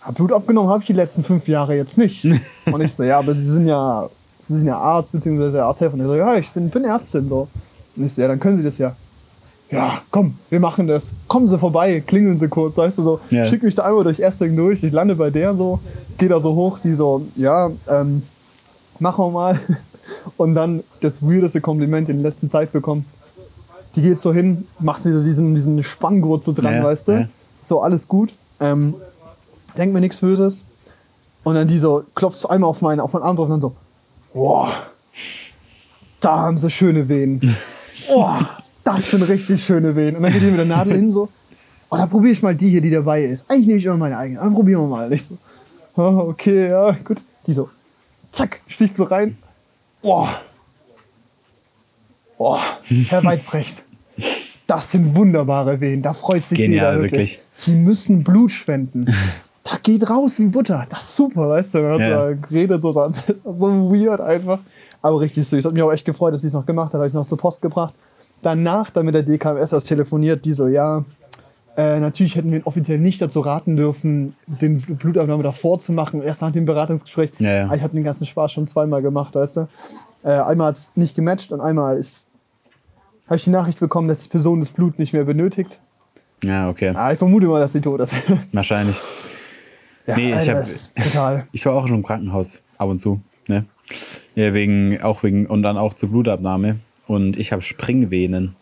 Hab 0.01 0.15
Blut 0.15 0.31
abgenommen 0.31 0.69
habe 0.69 0.81
ich 0.81 0.87
die 0.87 0.93
letzten 0.93 1.23
fünf 1.23 1.47
Jahre 1.47 1.75
jetzt 1.75 1.97
nicht. 1.97 2.25
und 2.65 2.81
ich 2.81 2.93
so, 2.93 3.03
ja, 3.03 3.19
aber 3.19 3.33
Sie 3.33 3.43
sind 3.43 3.67
ja, 3.67 4.09
Sie 4.39 4.55
sind 4.55 4.67
ja 4.67 4.77
Arzt 4.77 5.11
bzw. 5.11 5.59
Arzthelfer. 5.59 5.95
Und 5.95 6.01
er 6.01 6.07
so, 6.07 6.15
ja, 6.15 6.35
ich 6.35 6.49
bin, 6.51 6.69
bin 6.69 6.85
Ärztin. 6.85 7.27
So. 7.27 7.47
Und 7.95 8.05
ich 8.05 8.13
so, 8.13 8.21
ja, 8.21 8.27
dann 8.27 8.39
können 8.39 8.57
Sie 8.57 8.63
das 8.63 8.77
ja. 8.77 8.95
Ja, 9.71 10.01
komm, 10.09 10.35
wir 10.49 10.59
machen 10.59 10.87
das. 10.87 11.13
Kommen 11.27 11.47
Sie 11.47 11.57
vorbei, 11.59 11.99
klingeln 12.05 12.39
Sie 12.39 12.47
kurz, 12.47 12.75
weißt 12.77 12.97
du 12.97 13.01
so. 13.03 13.19
Ja. 13.29 13.45
Schick 13.45 13.61
mich 13.61 13.75
da 13.75 13.83
einmal 13.83 14.03
durch 14.03 14.19
Ersting 14.19 14.55
durch. 14.55 14.83
Ich 14.83 14.91
lande 14.91 15.15
bei 15.15 15.29
der 15.29 15.53
so, 15.53 15.79
gehe 16.17 16.27
da 16.29 16.39
so 16.39 16.55
hoch, 16.55 16.79
die 16.79 16.95
so, 16.95 17.25
ja, 17.35 17.69
ähm, 17.87 18.23
machen 18.99 19.25
wir 19.25 19.29
mal. 19.31 19.59
Und 20.37 20.55
dann 20.55 20.83
das 21.01 21.21
weirdeste 21.21 21.61
Kompliment 21.61 22.09
in 22.09 22.17
der 22.17 22.23
letzten 22.23 22.49
Zeit 22.49 22.71
bekommen. 22.71 23.05
Die 23.95 24.01
geht 24.01 24.17
so 24.17 24.33
hin, 24.33 24.65
macht 24.79 25.05
wieder 25.05 25.21
diesen, 25.23 25.53
diesen 25.53 25.83
Spanngurt 25.83 26.43
so 26.43 26.51
dran, 26.53 26.73
Ja, 26.75 26.83
weißt 26.83 27.07
du? 27.07 27.11
ja. 27.11 27.29
So, 27.59 27.81
alles 27.81 28.07
gut. 28.07 28.33
Ähm, 28.59 28.95
denkt 29.77 29.93
mir 29.93 29.99
nichts 30.01 30.19
Böses. 30.19 30.65
Und 31.43 31.55
dann 31.55 31.67
die 31.67 31.77
so, 31.77 32.03
klopft 32.15 32.39
so 32.39 32.49
einmal 32.49 32.69
auf 32.69 32.81
meinen, 32.81 32.99
auf 32.99 33.13
meinen 33.13 33.23
Arm 33.23 33.35
drauf 33.35 33.45
und 33.45 33.51
dann 33.51 33.61
so, 33.61 33.75
boah, 34.33 34.71
da 36.19 36.37
haben 36.39 36.57
sie 36.57 36.69
schöne 36.69 37.07
Venen. 37.07 37.55
Boah, 38.07 38.47
das 38.97 39.09
sind 39.11 39.23
richtig 39.23 39.63
schöne 39.63 39.95
Venen. 39.95 40.17
Und 40.17 40.23
dann 40.23 40.33
geht 40.33 40.41
die 40.41 40.47
mit 40.47 40.57
der 40.59 40.65
Nadel 40.65 40.95
hin 40.95 41.11
so, 41.11 41.29
oh, 41.89 41.95
da 41.97 42.05
probiere 42.05 42.33
ich 42.33 42.41
mal 42.41 42.55
die 42.55 42.69
hier, 42.69 42.81
die 42.81 42.91
dabei 42.91 43.23
ist. 43.23 43.49
Eigentlich 43.49 43.67
nehme 43.67 43.79
ich 43.79 43.85
immer 43.85 43.97
meine 43.97 44.17
eigene, 44.17 44.41
aber 44.41 44.51
probieren 44.55 44.81
wir 44.83 44.87
mal. 44.87 45.05
Und 45.07 45.13
ich 45.13 45.23
so, 45.25 45.37
oh, 45.95 46.29
okay, 46.29 46.69
ja, 46.69 46.91
gut. 47.03 47.17
Die 47.47 47.53
so, 47.53 47.69
zack, 48.31 48.59
sticht 48.67 48.95
so 48.95 49.03
rein. 49.05 49.37
Boah, 50.01 50.29
boah, 52.37 52.59
Herr 53.07 53.23
Weidbrecht. 53.23 53.83
Das 54.67 54.91
sind 54.91 55.15
wunderbare 55.15 55.79
Venen, 55.81 56.01
da 56.01 56.13
freut 56.13 56.45
sich 56.45 56.57
Genial, 56.57 56.91
jeder 56.93 57.01
wirklich. 57.03 57.31
wirklich. 57.33 57.39
Sie 57.51 57.71
müssen 57.71 58.23
Blut 58.23 58.51
spenden. 58.51 59.07
Da 59.61 59.77
geht 59.83 60.09
raus 60.09 60.39
wie 60.39 60.45
Butter. 60.45 60.87
Das 60.89 61.03
ist 61.03 61.15
super, 61.15 61.47
weißt 61.49 61.75
du? 61.75 61.81
Dann 61.83 61.91
hat 62.01 62.09
Ja. 62.09 62.29
sie 62.31 62.37
geredet, 62.41 62.81
so, 62.81 62.91
das 62.91 63.29
ist 63.29 63.43
so 63.43 63.91
weird 63.93 64.19
einfach. 64.19 64.57
Aber 64.99 65.19
richtig 65.19 65.47
süß. 65.47 65.63
Hat 65.63 65.73
mich 65.73 65.83
auch 65.83 65.91
echt 65.91 66.05
gefreut, 66.05 66.33
dass 66.33 66.41
sie 66.41 66.47
es 66.47 66.53
noch 66.53 66.65
gemacht 66.65 66.87
hat. 66.87 66.95
Habe 66.95 67.07
ich 67.07 67.13
noch 67.13 67.25
zur 67.25 67.37
Post 67.37 67.61
gebracht. 67.61 67.93
Danach 68.41 68.89
dann 68.89 69.05
mit 69.05 69.15
der 69.15 69.23
DKMS 69.23 69.71
erst 69.71 69.87
telefoniert, 69.87 70.45
die 70.45 70.53
so, 70.53 70.67
ja, 70.67 71.03
äh, 71.77 71.99
natürlich 71.99 72.35
hätten 72.35 72.51
wir 72.51 72.59
ihn 72.59 72.63
offiziell 72.65 72.97
nicht 72.97 73.21
dazu 73.21 73.39
raten 73.41 73.75
dürfen, 73.75 74.35
den 74.47 74.81
Blutabnahme 74.81 75.43
davor 75.43 75.79
zu 75.79 75.91
machen, 75.91 76.21
erst 76.21 76.41
nach 76.41 76.51
dem 76.51 76.65
Beratungsgespräch. 76.65 77.31
Ja, 77.39 77.53
ja. 77.53 77.73
Ich 77.73 77.81
hatte 77.81 77.95
den 77.95 78.03
ganzen 78.03 78.25
Spaß 78.25 78.51
schon 78.51 78.67
zweimal 78.67 79.01
gemacht, 79.01 79.35
weißt 79.35 79.57
du. 79.57 79.67
Äh, 80.23 80.29
einmal 80.31 80.67
hat 80.67 80.75
es 80.75 80.91
nicht 80.95 81.15
gematcht 81.15 81.51
und 81.51 81.61
einmal 81.61 81.97
ist 81.97 82.29
habe 83.29 83.35
ich 83.37 83.43
die 83.43 83.51
Nachricht 83.51 83.79
bekommen, 83.79 84.07
dass 84.07 84.23
die 84.23 84.29
Person 84.29 84.59
das 84.59 84.69
Blut 84.69 84.97
nicht 84.97 85.13
mehr 85.13 85.23
benötigt. 85.23 85.79
Ja, 86.43 86.67
okay. 86.67 86.93
Ah, 86.95 87.11
ich 87.11 87.19
vermute 87.19 87.45
mal, 87.45 87.59
dass 87.59 87.73
sie 87.73 87.81
tot 87.81 87.99
ist. 87.99 88.13
Wahrscheinlich. 88.55 88.95
ja, 90.07 90.15
Nee, 90.15 90.29
ich 90.29 90.35
Alter, 90.35 90.55
hab- 90.55 90.61
ist 90.63 90.95
brutal. 90.95 91.47
Ich 91.51 91.63
war 91.65 91.73
auch 91.73 91.87
schon 91.87 91.97
im 91.97 92.03
Krankenhaus 92.03 92.63
ab 92.79 92.89
und 92.89 92.97
zu. 92.97 93.21
Ne? 93.47 93.65
Ja, 94.33 94.53
wegen, 94.55 94.99
auch 95.03 95.21
wegen, 95.21 95.45
und 95.45 95.61
dann 95.61 95.77
auch 95.77 95.93
zur 95.93 96.09
Blutabnahme. 96.09 96.79
Und 97.09 97.37
ich 97.39 97.51
habe 97.51 97.63
Springvenen. 97.63 98.55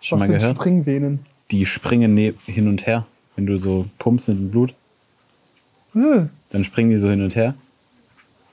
Schon 0.00 0.20
Was 0.20 0.28
mal 0.28 0.32
sind 0.32 0.38
gehört? 0.38 0.56
Springvenen? 0.58 1.18
Die 1.50 1.66
springen 1.66 2.14
ne 2.14 2.34
hin 2.46 2.68
und 2.68 2.86
her. 2.86 3.04
Wenn 3.34 3.46
du 3.46 3.58
so 3.58 3.86
pumpst 3.98 4.28
mit 4.28 4.38
dem 4.38 4.50
Blut, 4.52 4.74
Hm. 5.92 6.30
dann 6.50 6.62
springen 6.62 6.90
die 6.90 6.98
so 6.98 7.10
hin 7.10 7.20
und 7.24 7.34
her. 7.34 7.54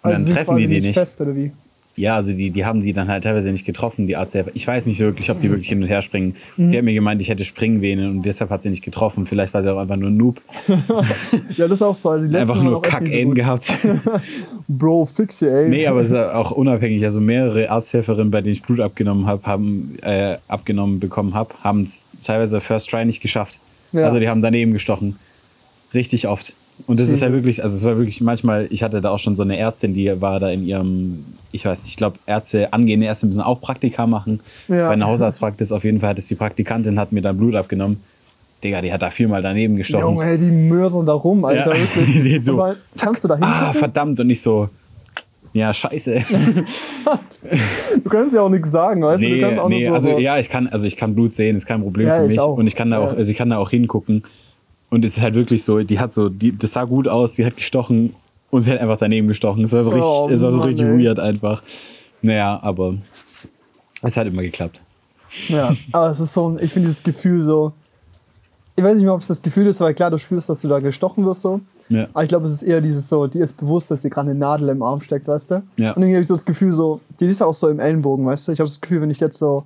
Und 0.02 0.12
Also 0.12 0.26
dann 0.26 0.34
treffen 0.34 0.56
die 0.58 0.66
die 0.66 0.82
nicht. 0.82 0.96
fest, 0.96 1.22
oder 1.22 1.36
wie? 1.36 1.52
Ja, 2.00 2.16
also 2.16 2.32
die, 2.32 2.52
die 2.52 2.64
haben 2.64 2.82
die 2.82 2.94
dann 2.94 3.08
halt 3.08 3.24
teilweise 3.24 3.52
nicht 3.52 3.66
getroffen, 3.66 4.06
die 4.06 4.16
ACF. 4.16 4.52
Ich 4.54 4.68
weiß 4.68 4.86
nicht 4.86 5.00
wirklich, 5.00 5.32
ob 5.32 5.42
die 5.42 5.50
wirklich 5.50 5.68
hin 5.68 5.82
und 5.82 5.88
her 5.88 6.04
springen. 6.04 6.36
Mhm. 6.56 6.70
Die 6.70 6.78
hat 6.78 6.86
mir 6.86 6.94
gemeint, 6.94 7.20
ich 7.22 7.30
hätte 7.30 7.44
Springvenen 7.44 8.12
und 8.12 8.22
deshalb 8.22 8.52
hat 8.52 8.62
sie 8.62 8.70
nicht 8.70 8.84
getroffen. 8.84 9.26
Vielleicht 9.26 9.52
war 9.56 9.64
sie 9.64 9.74
auch 9.74 9.80
einfach 9.80 9.96
nur 9.96 10.12
ein 10.12 10.18
Noob. 10.18 10.40
Ja, 11.58 11.68
das 11.68 11.80
ist 11.80 11.82
auch 11.82 11.96
so. 11.96 12.10
Einfach 12.10 12.62
nur 12.62 12.82
Kack-Aim 12.82 13.34
gehabt. 13.34 13.72
Bro, 14.68 15.08
fix 15.08 15.40
you, 15.40 15.48
ey. 15.48 15.70
Nee, 15.70 15.88
aber 15.88 16.02
es 16.02 16.10
ist 16.10 16.16
auch 16.16 16.52
unabhängig. 16.52 17.04
Also 17.04 17.20
mehrere 17.20 17.72
Arzthelferinnen, 17.72 18.30
bei 18.30 18.42
denen 18.42 18.54
ich 18.54 18.62
Blut 18.62 18.80
abgenommen 18.80 19.26
habe, 19.26 19.44
haben 19.46 19.98
äh, 20.04 20.38
abgenommen 20.48 21.00
bekommen 21.00 21.34
habe, 21.34 21.56
haben 21.64 21.84
es 21.84 22.06
teilweise 22.24 22.62
First 22.62 22.90
Try 22.90 23.06
nicht 23.06 23.22
geschafft. 23.22 23.58
Ja. 23.92 24.06
Also 24.06 24.20
die 24.20 24.30
haben 24.30 24.44
daneben 24.44 24.74
gestochen. 24.74 25.18
Richtig 25.94 26.28
oft. 26.28 26.54
Und 26.86 27.00
das 27.00 27.10
ist 27.10 27.22
ja 27.22 27.28
Jesus. 27.28 27.44
wirklich, 27.44 27.64
also 27.64 27.76
es 27.76 27.84
war 27.84 27.98
wirklich 27.98 28.22
manchmal, 28.22 28.68
ich 28.70 28.84
hatte 28.84 29.02
da 29.02 29.10
auch 29.10 29.20
schon 29.20 29.36
so 29.36 29.44
eine 29.44 29.58
Ärztin, 29.58 29.94
die 29.94 30.22
war 30.22 30.40
da 30.40 30.50
in 30.50 30.66
ihrem, 30.66 31.26
ich 31.52 31.66
weiß 31.66 31.82
nicht, 31.84 31.92
ich 31.92 31.98
glaube, 31.98 32.18
Ärzte, 32.28 32.72
angehende 32.72 33.08
Ärzte 33.08 33.26
müssen 33.26 33.42
auch 33.42 33.60
Praktika 33.60 34.06
machen. 34.06 34.40
Ja. 34.68 34.88
Bei 34.88 34.94
einer 34.94 35.08
Hausarztpraxis 35.08 35.72
auf 35.72 35.84
jeden 35.84 36.00
Fall 36.00 36.12
hat 36.12 36.20
es 36.20 36.28
die 36.28 36.36
Praktikantin, 36.36 37.00
hat 37.00 37.12
mir 37.12 37.22
dann 37.22 37.38
Blut 37.38 37.56
abgenommen. 37.56 38.02
Digga, 38.64 38.82
die 38.82 38.92
hat 38.92 39.02
da 39.02 39.10
viermal 39.10 39.42
daneben 39.42 39.76
gestochen. 39.76 40.04
Junge, 40.06 40.26
ey, 40.26 40.38
die 40.38 40.52
mörsern 40.52 41.06
da 41.06 41.14
rum, 41.14 41.46
Alter. 41.46 41.76
Ja. 41.76 41.82
Wirklich. 41.82 42.24
Die 42.24 42.42
so, 42.42 42.54
Aber 42.54 42.76
kannst 42.98 43.24
du 43.24 43.28
da 43.28 43.38
ah, 43.42 43.58
hingucken? 43.60 43.80
verdammt. 43.80 44.20
Und 44.20 44.30
ich 44.32 44.42
so, 44.42 44.70
ja, 45.54 45.72
scheiße. 45.74 46.24
du 48.04 48.10
kannst 48.10 48.34
ja 48.34 48.42
auch 48.42 48.50
nichts 48.50 48.72
sagen, 48.72 49.04
weißt 49.04 49.24
du? 49.24 49.28
Du 49.28 49.34
Nee, 49.36 49.42
kannst 49.42 49.60
auch 49.60 49.70
nee, 49.70 49.80
nur 49.82 49.90
so, 49.90 49.96
also 49.96 50.10
so 50.12 50.18
ja, 50.20 50.40
ich 50.40 50.50
kann, 50.50 50.68
also 50.68 50.86
ich 50.86 50.96
kann 50.96 51.14
Blut 51.16 51.36
sehen, 51.36 51.56
ist 51.56 51.66
kein 51.66 51.82
Problem 51.82 52.08
Ja, 52.08 52.18
für 52.18 52.24
ich 52.24 52.30
mich. 52.30 52.40
auch. 52.40 52.58
Und 52.58 52.68
ich 52.68 52.76
kann 52.76 52.90
da 52.90 52.98
auch, 53.00 53.16
also 53.16 53.30
ich 53.32 53.38
kann 53.38 53.50
da 53.50 53.58
auch 53.58 53.70
hingucken. 53.70 54.24
Und 54.90 55.04
es 55.04 55.18
ist 55.18 55.22
halt 55.22 55.34
wirklich 55.36 55.64
so, 55.64 55.80
die 55.80 56.00
hat 56.00 56.14
so, 56.14 56.30
die, 56.30 56.58
das 56.58 56.72
sah 56.74 56.86
gut 56.86 57.08
aus, 57.08 57.34
die 57.34 57.46
hat 57.46 57.56
gestochen 57.58 58.16
und 58.50 58.62
sie 58.62 58.72
hat 58.72 58.80
einfach 58.80 58.98
daneben 58.98 59.28
gestochen. 59.28 59.64
Es 59.66 59.74
war 59.74 59.84
so 59.84 59.90
richtig, 59.90 60.06
Oh, 60.06 60.30
es 60.32 60.42
war 60.42 60.52
so 60.52 60.58
Mann, 60.60 60.68
richtig 60.70 60.86
ey. 60.86 61.06
weird 61.06 61.20
einfach. 61.20 61.62
Naja, 62.22 62.60
aber 62.62 62.96
es 64.02 64.16
hat 64.16 64.28
immer 64.28 64.42
geklappt. 64.42 64.82
Ja, 65.50 65.76
aber 65.92 66.10
es 66.10 66.20
ist 66.22 66.34
so, 66.34 66.48
ein- 66.50 66.60
ich 66.62 66.72
finde 66.72 66.88
dieses 66.88 67.04
Gefühl 67.04 67.42
so. 67.42 67.74
Ich 68.78 68.84
weiß 68.84 68.96
nicht 68.96 69.04
mehr, 69.04 69.14
ob 69.14 69.22
es 69.22 69.28
das 69.28 69.42
Gefühl 69.42 69.68
ist, 69.68 69.82
weil 69.82 69.94
klar, 69.94 70.10
du 70.12 70.18
spürst, 70.20 70.48
dass 70.50 70.62
du 70.62 70.68
da 70.68 70.80
gestochen 70.80 71.26
wirst 71.26 71.42
so. 71.42 71.60
Ja. 71.90 72.08
Aber 72.14 72.24
ich 72.24 72.30
glaube, 72.30 72.46
es 72.46 72.54
ist 72.54 72.62
eher 72.64 72.80
dieses 72.80 73.10
so, 73.10 73.28
die 73.28 73.40
ist 73.40 73.58
bewusst, 73.58 73.90
dass 73.92 74.02
sie 74.04 74.10
gerade 74.10 74.30
eine 74.30 74.40
Nadel 74.40 74.70
im 74.70 74.82
Arm 74.84 75.02
steckt, 75.02 75.28
weißt 75.28 75.52
du? 75.52 75.56
Ja. 75.78 75.92
Und 75.94 76.04
irgendwie 76.04 76.14
habe 76.16 76.22
ich 76.22 76.28
so 76.28 76.36
das 76.36 76.46
Gefühl 76.46 76.72
so, 76.72 77.02
die 77.20 77.26
ist 77.26 77.40
ja 77.40 77.46
auch 77.46 77.54
so 77.54 77.70
im 77.70 77.80
Ellenbogen, 77.80 78.26
weißt 78.26 78.48
du? 78.48 78.52
Ich 78.52 78.60
habe 78.60 78.68
das 78.70 78.80
Gefühl, 78.80 79.02
wenn 79.02 79.10
ich 79.10 79.20
jetzt 79.20 79.38
so 79.40 79.66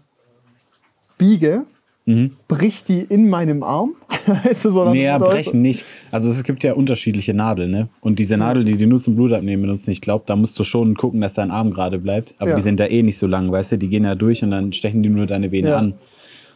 biege, 1.17 1.63
Mhm. 2.05 2.31
bricht 2.47 2.89
die 2.89 3.01
in 3.01 3.29
meinem 3.29 3.61
Arm. 3.63 3.91
weißt 4.25 4.65
du, 4.65 4.71
so 4.71 4.83
dann- 4.85 4.93
Nee, 4.93 5.03
ja, 5.05 5.17
oder- 5.17 5.29
brechen 5.29 5.61
nicht. 5.61 5.85
Also 6.09 6.31
es 6.31 6.43
gibt 6.43 6.63
ja 6.63 6.73
unterschiedliche 6.73 7.33
Nadeln, 7.33 7.69
ne? 7.71 7.89
Und 8.01 8.17
diese 8.17 8.37
Nadel, 8.37 8.63
die 8.63 8.75
die 8.75 8.87
nur 8.87 8.99
zum 8.99 9.15
Blutabnehmen 9.15 9.61
benutzen, 9.67 9.91
ich 9.91 10.01
glaube, 10.01 10.23
da 10.25 10.35
musst 10.35 10.57
du 10.57 10.63
schon 10.63 10.95
gucken, 10.95 11.21
dass 11.21 11.35
dein 11.35 11.51
Arm 11.51 11.71
gerade 11.71 11.99
bleibt. 11.99 12.33
Aber 12.39 12.51
Ja. 12.51 12.55
die 12.55 12.61
sind 12.63 12.79
da 12.79 12.87
eh 12.87 13.03
nicht 13.03 13.17
so 13.17 13.27
lang, 13.27 13.51
weißt 13.51 13.73
du? 13.73 13.77
Die 13.77 13.87
gehen 13.87 14.03
ja 14.03 14.15
durch 14.15 14.43
und 14.43 14.49
dann 14.51 14.73
stechen 14.73 15.03
die 15.03 15.09
nur 15.09 15.27
deine 15.27 15.51
Vene 15.51 15.69
Ja. 15.69 15.77
an. 15.77 15.93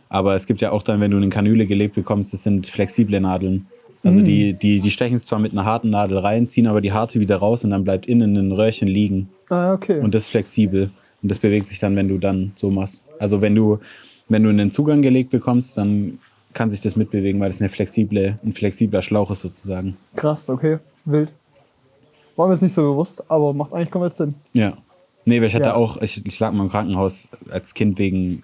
Aber 0.09 0.35
es 0.35 0.45
gibt 0.47 0.61
ja 0.61 0.71
auch 0.71 0.81
dann, 0.83 0.99
wenn 0.99 1.11
du 1.11 1.17
eine 1.17 1.29
Kanüle 1.29 1.65
gelebt 1.67 1.95
bekommst, 1.95 2.33
das 2.33 2.43
sind 2.43 2.67
flexible 2.67 3.19
Nadeln. 3.19 3.67
Also 4.03 4.19
Mm. 4.19 4.25
die, 4.25 4.53
die, 4.53 4.79
die 4.79 4.91
stechen 4.91 5.15
es 5.15 5.25
zwar 5.25 5.39
mit 5.39 5.51
einer 5.51 5.65
harten 5.65 5.89
Nadel 5.89 6.17
rein, 6.19 6.47
ziehen 6.47 6.67
aber 6.67 6.79
die 6.81 6.91
harte 6.91 7.19
wieder 7.19 7.37
raus 7.37 7.63
und 7.63 7.71
dann 7.71 7.83
bleibt 7.83 8.05
innen 8.07 8.35
ein 8.35 8.51
Röhrchen 8.51 8.87
liegen. 8.87 9.29
Ah, 9.49 9.73
okay. 9.73 9.99
Und 9.99 10.13
das 10.15 10.23
ist 10.23 10.29
flexibel. 10.29 10.89
Und 11.23 11.31
das 11.31 11.39
bewegt 11.39 11.67
sich 11.67 11.79
dann, 11.79 11.95
wenn 11.95 12.07
du 12.07 12.17
dann 12.19 12.51
so 12.55 12.69
machst. 12.69 13.03
Also 13.19 13.41
wenn 13.41 13.55
du, 13.55 13.79
wenn 14.29 14.43
du 14.43 14.49
einen 14.49 14.71
Zugang 14.71 15.01
gelegt 15.01 15.29
bekommst, 15.31 15.77
dann 15.77 16.19
kann 16.53 16.69
sich 16.69 16.81
das 16.81 16.95
mitbewegen, 16.95 17.39
weil 17.41 17.49
das 17.49 17.59
eine 17.61 17.69
flexible, 17.69 18.39
ein 18.43 18.53
flexibler 18.53 19.01
Schlauch 19.01 19.29
ist 19.31 19.41
sozusagen. 19.41 19.97
Krass, 20.15 20.49
okay. 20.49 20.77
Wild. 21.05 21.31
War 22.35 22.47
mir 22.47 22.53
jetzt 22.53 22.61
nicht 22.63 22.73
so 22.73 22.81
bewusst, 22.81 23.23
aber 23.29 23.53
macht 23.53 23.73
eigentlich 23.73 23.91
komplett 23.91 24.13
Sinn. 24.13 24.35
Ja. 24.53 24.73
Nee, 25.25 25.39
weil 25.41 25.47
ich 25.47 25.55
hatte 25.55 25.65
Ja. 25.65 25.75
auch, 25.75 26.01
ich, 26.01 26.25
ich 26.25 26.39
lag 26.39 26.51
mal 26.51 26.63
im 26.63 26.69
Krankenhaus 26.69 27.29
als 27.49 27.73
Kind 27.73 27.97
wegen 27.97 28.43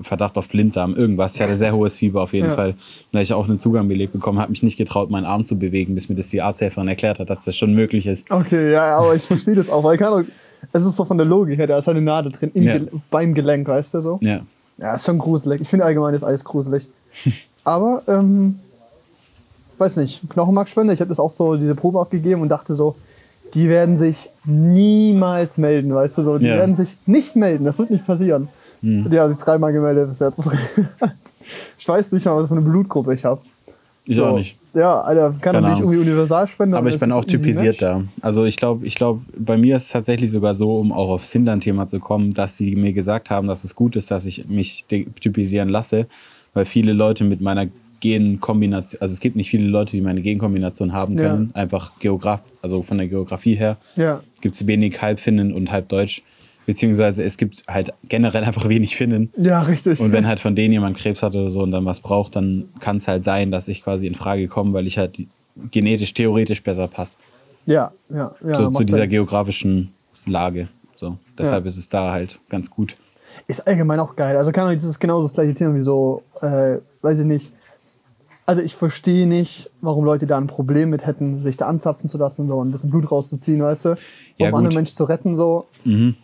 Verdacht 0.00 0.36
auf 0.38 0.48
Blinddarm, 0.48 0.94
irgendwas. 0.94 1.34
Ich 1.34 1.40
hatte 1.42 1.56
sehr 1.56 1.74
hohes 1.74 1.96
Fieber 1.96 2.22
auf 2.22 2.32
jeden 2.32 2.48
Ja. 2.48 2.54
Fall. 2.54 2.74
Da 3.12 3.20
ich 3.20 3.32
auch 3.32 3.46
einen 3.46 3.58
Zugang 3.58 3.88
belegt 3.88 4.12
bekommen, 4.12 4.38
habe 4.38 4.50
mich 4.50 4.62
nicht 4.62 4.76
getraut, 4.78 5.10
meinen 5.10 5.24
Arm 5.26 5.44
zu 5.44 5.58
bewegen, 5.58 5.94
bis 5.94 6.08
mir 6.08 6.14
das 6.14 6.28
die 6.28 6.40
Arzthelferin 6.42 6.88
erklärt 6.88 7.18
hat, 7.18 7.28
dass 7.30 7.44
das 7.44 7.56
schon 7.56 7.74
möglich 7.74 8.06
ist. 8.06 8.30
Okay, 8.30 8.72
ja, 8.72 8.96
aber 8.98 9.14
ich 9.14 9.22
verstehe 9.22 9.54
das 9.54 9.68
auch, 9.70 9.84
weil 9.84 9.96
kann 9.98 10.12
auch, 10.12 10.22
es 10.72 10.84
ist 10.84 10.96
so 10.96 11.04
von 11.04 11.18
der 11.18 11.26
Logik 11.26 11.58
her, 11.58 11.66
da 11.66 11.78
ist 11.78 11.86
halt 11.86 11.96
eine 11.96 12.04
Nadel 12.06 12.32
drin 12.32 12.50
im 12.54 12.62
Ja. 12.62 12.72
Gel 12.78 12.88
beim 13.10 13.34
Gelenk, 13.34 13.68
weißt 13.68 13.94
du 13.94 14.00
so? 14.00 14.18
Ja. 14.22 14.40
Ja, 14.78 14.94
ist 14.94 15.06
schon 15.06 15.18
gruselig. 15.18 15.60
Ich 15.60 15.68
finde 15.68 15.84
allgemein 15.84 16.14
ist 16.14 16.22
alles 16.24 16.44
gruselig. 16.44 16.88
Aber, 17.64 18.02
ähm, 18.08 18.58
weiß 19.78 19.96
nicht, 19.96 20.22
Knochenmarkspende, 20.30 20.92
ich 20.92 21.00
habe 21.00 21.08
das 21.10 21.20
auch 21.20 21.30
so, 21.30 21.56
diese 21.56 21.74
Probe 21.74 22.00
abgegeben 22.00 22.40
und 22.42 22.48
dachte 22.48 22.74
so, 22.74 22.96
die 23.54 23.68
werden 23.68 23.96
sich 23.96 24.30
niemals 24.44 25.58
melden, 25.58 25.94
weißt 25.94 26.18
du 26.18 26.24
so. 26.24 26.38
Die 26.38 26.46
Ja. 26.46 26.56
werden 26.56 26.74
sich 26.74 26.96
nicht 27.06 27.36
melden, 27.36 27.64
das 27.64 27.78
wird 27.78 27.90
nicht 27.90 28.06
passieren. 28.06 28.48
Die 28.84 29.20
haben 29.20 29.32
sich 29.32 29.40
dreimal 29.40 29.72
gemeldet 29.72 30.08
bis 30.08 30.18
jetzt. 30.18 30.40
ich 31.78 31.86
weiß 31.88 32.10
nicht 32.10 32.26
mal, 32.26 32.34
was 32.36 32.48
für 32.48 32.54
eine 32.54 32.62
Blutgruppe 32.62 33.14
ich 33.14 33.24
habe. 33.24 33.40
Ich 34.04 34.16
So. 34.16 34.26
auch 34.26 34.36
nicht. 34.36 34.56
Ja, 34.74 35.00
Alter, 35.02 35.34
kann 35.40 35.54
nicht 35.56 35.64
Ahnung. 35.64 35.80
irgendwie 35.92 35.98
Universalspender. 35.98 36.78
Aber 36.78 36.88
ich 36.88 36.94
es 36.94 37.00
bin 37.00 37.12
auch 37.12 37.24
typisiert 37.24 37.82
da. 37.82 38.02
Also 38.22 38.44
ich 38.44 38.56
glaube, 38.56 38.86
ich 38.86 38.94
glaube, 38.94 39.20
bei 39.38 39.56
mir 39.56 39.76
ist 39.76 39.84
es 39.84 39.88
tatsächlich 39.90 40.30
sogar 40.30 40.54
so, 40.54 40.78
um 40.78 40.92
auch 40.92 41.10
aufs 41.10 41.28
Finnland-Thema 41.28 41.86
zu 41.88 42.00
kommen, 42.00 42.32
dass 42.34 42.56
sie 42.56 42.74
mir 42.74 42.92
gesagt 42.94 43.30
haben, 43.30 43.46
dass 43.48 43.64
es 43.64 43.74
gut 43.74 43.96
ist, 43.96 44.10
dass 44.10 44.24
ich 44.24 44.48
mich 44.48 44.86
typisieren 45.20 45.68
lasse, 45.68 46.06
weil 46.54 46.64
viele 46.64 46.92
Leute 46.94 47.24
mit 47.24 47.40
meiner 47.40 47.66
Genkombination, 48.00 49.00
also 49.00 49.12
es 49.14 49.20
gibt 49.20 49.36
nicht 49.36 49.48
viele 49.50 49.68
Leute, 49.68 49.92
die 49.92 50.00
meine 50.00 50.22
Genkombination 50.22 50.92
haben 50.92 51.16
Ja. 51.16 51.22
können, 51.30 51.50
einfach 51.54 51.92
Geograf, 52.00 52.40
also 52.60 52.82
von 52.82 52.98
der 52.98 53.06
Geografie 53.08 53.54
her. 53.54 53.76
Ja. 53.94 54.20
Es 54.34 54.40
gibt 54.40 54.66
wenig 54.66 55.00
Halbfinnen 55.00 55.52
und 55.52 55.70
Halbdeutsch, 55.70 56.22
beziehungsweise 56.66 57.22
es 57.24 57.36
gibt 57.36 57.64
halt 57.68 57.92
generell 58.08 58.44
einfach 58.44 58.68
wenig 58.68 58.96
Finnen. 58.96 59.32
Ja, 59.36 59.62
richtig. 59.62 60.00
Und 60.00 60.12
wenn 60.12 60.26
halt 60.26 60.40
von 60.40 60.54
denen 60.54 60.72
jemand 60.72 60.96
Krebs 60.96 61.22
hat 61.22 61.34
oder 61.34 61.48
so 61.48 61.62
und 61.62 61.72
dann 61.72 61.84
was 61.84 62.00
braucht, 62.00 62.36
dann 62.36 62.68
kann 62.80 62.96
es 62.96 63.08
halt 63.08 63.24
sein, 63.24 63.50
dass 63.50 63.68
ich 63.68 63.82
quasi 63.82 64.06
in 64.06 64.14
Frage 64.14 64.48
komme, 64.48 64.72
weil 64.72 64.86
ich 64.86 64.98
halt 64.98 65.22
genetisch, 65.70 66.14
theoretisch 66.14 66.62
besser 66.62 66.88
passe 66.88 67.18
ja, 67.66 67.92
ja, 68.08 68.32
ja. 68.44 68.54
zu, 68.54 68.62
macht 68.62 68.74
zu 68.76 68.84
dieser 68.84 68.98
Sinn. 69.02 69.10
geografischen 69.10 69.92
Lage. 70.26 70.68
So. 70.96 71.16
Deshalb 71.38 71.64
Ja. 71.64 71.68
ist 71.68 71.76
es 71.76 71.88
da 71.88 72.12
halt 72.12 72.38
ganz 72.48 72.70
gut. 72.70 72.96
Ist 73.48 73.66
allgemein 73.66 73.98
auch 74.00 74.14
geil. 74.14 74.36
Also 74.36 74.52
kann 74.52 74.66
man 74.66 74.74
das 74.74 74.84
ist 74.84 75.00
genauso 75.00 75.26
das 75.26 75.34
gleiche 75.34 75.54
Thema 75.54 75.74
wie 75.74 75.80
so, 75.80 76.22
äh, 76.40 76.78
weiß 77.00 77.20
ich 77.20 77.26
nicht, 77.26 77.52
Also 78.44 78.60
ich 78.60 78.74
verstehe 78.74 79.26
nicht, 79.28 79.70
warum 79.82 80.04
Leute 80.04 80.26
da 80.26 80.36
ein 80.36 80.48
Problem 80.48 80.90
mit 80.90 81.06
hätten, 81.06 81.42
sich 81.42 81.56
da 81.56 81.66
anzapfen 81.66 82.08
zu 82.10 82.18
lassen 82.18 82.48
so, 82.48 82.56
und 82.56 82.68
ein 82.68 82.72
bisschen 82.72 82.90
Blut 82.90 83.10
rauszuziehen, 83.10 83.62
weißt 83.62 83.84
du? 83.84 83.90
Um 83.90 83.96
Ja, 84.38 84.52
andere 84.52 84.74
Menschen 84.74 84.96
zu 84.96 85.04
retten, 85.04 85.36
so. 85.36 85.66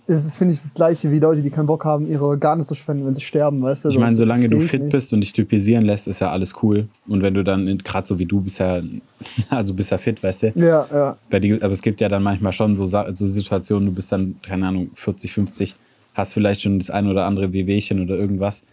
Das 0.09 0.25
ist, 0.25 0.35
finde 0.35 0.55
ich, 0.55 0.61
das 0.61 0.75
Gleiche 0.75 1.13
wie 1.13 1.21
Leute, 1.21 1.43
die 1.43 1.51
keinen 1.51 1.67
Bock 1.67 1.85
haben, 1.85 2.09
ihre 2.09 2.25
Organe 2.25 2.65
zu 2.65 2.75
spenden, 2.75 3.07
wenn 3.07 3.15
sie 3.15 3.21
sterben, 3.21 3.63
weißt 3.63 3.85
du? 3.85 3.89
Ich 3.91 3.95
So, 3.95 4.01
meine, 4.01 4.17
solange 4.17 4.49
du 4.49 4.59
fit 4.59 4.83
nicht. 4.83 4.93
bist 4.93 5.13
und 5.13 5.21
dich 5.21 5.33
typisieren 5.33 5.85
lässt, 5.85 6.09
ist 6.09 6.21
ja 6.21 6.31
alles 6.33 6.55
cool. 6.63 6.89
Und 7.07 7.23
wenn 7.23 7.35
du 7.35 7.45
dann, 7.45 7.79
gerade 7.79 8.07
so 8.07 8.19
wie 8.19 8.27
du 8.27 8.41
bist 8.41 8.59
ja, 8.59 8.81
also 9.51 9.75
bist 9.75 9.91
ja 9.93 9.99
fit, 9.99 10.21
weißt 10.21 10.43
du? 10.43 10.53
Ja, 10.57 10.87
ja. 10.93 11.17
Aber 11.31 11.73
es 11.73 11.83
gibt 11.83 12.01
ja 12.01 12.09
dann 12.09 12.25
manchmal 12.25 12.53
schon 12.53 12.75
so, 12.75 12.85
so 12.85 13.27
Situationen, 13.29 13.87
du 13.87 13.95
bist 13.95 14.11
dann, 14.11 14.37
keine 14.43 14.67
Ahnung, 14.67 14.91
40, 14.95 15.33
50, 15.33 15.77
hast 16.15 16.35
vielleicht 16.35 16.63
schon 16.63 16.79
das 16.79 16.91
ein 16.91 17.07
oder 17.07 17.27
andere 17.27 17.53
Wehwehchen 17.53 18.03
oder 18.03 18.17
irgendwas. 18.17 18.65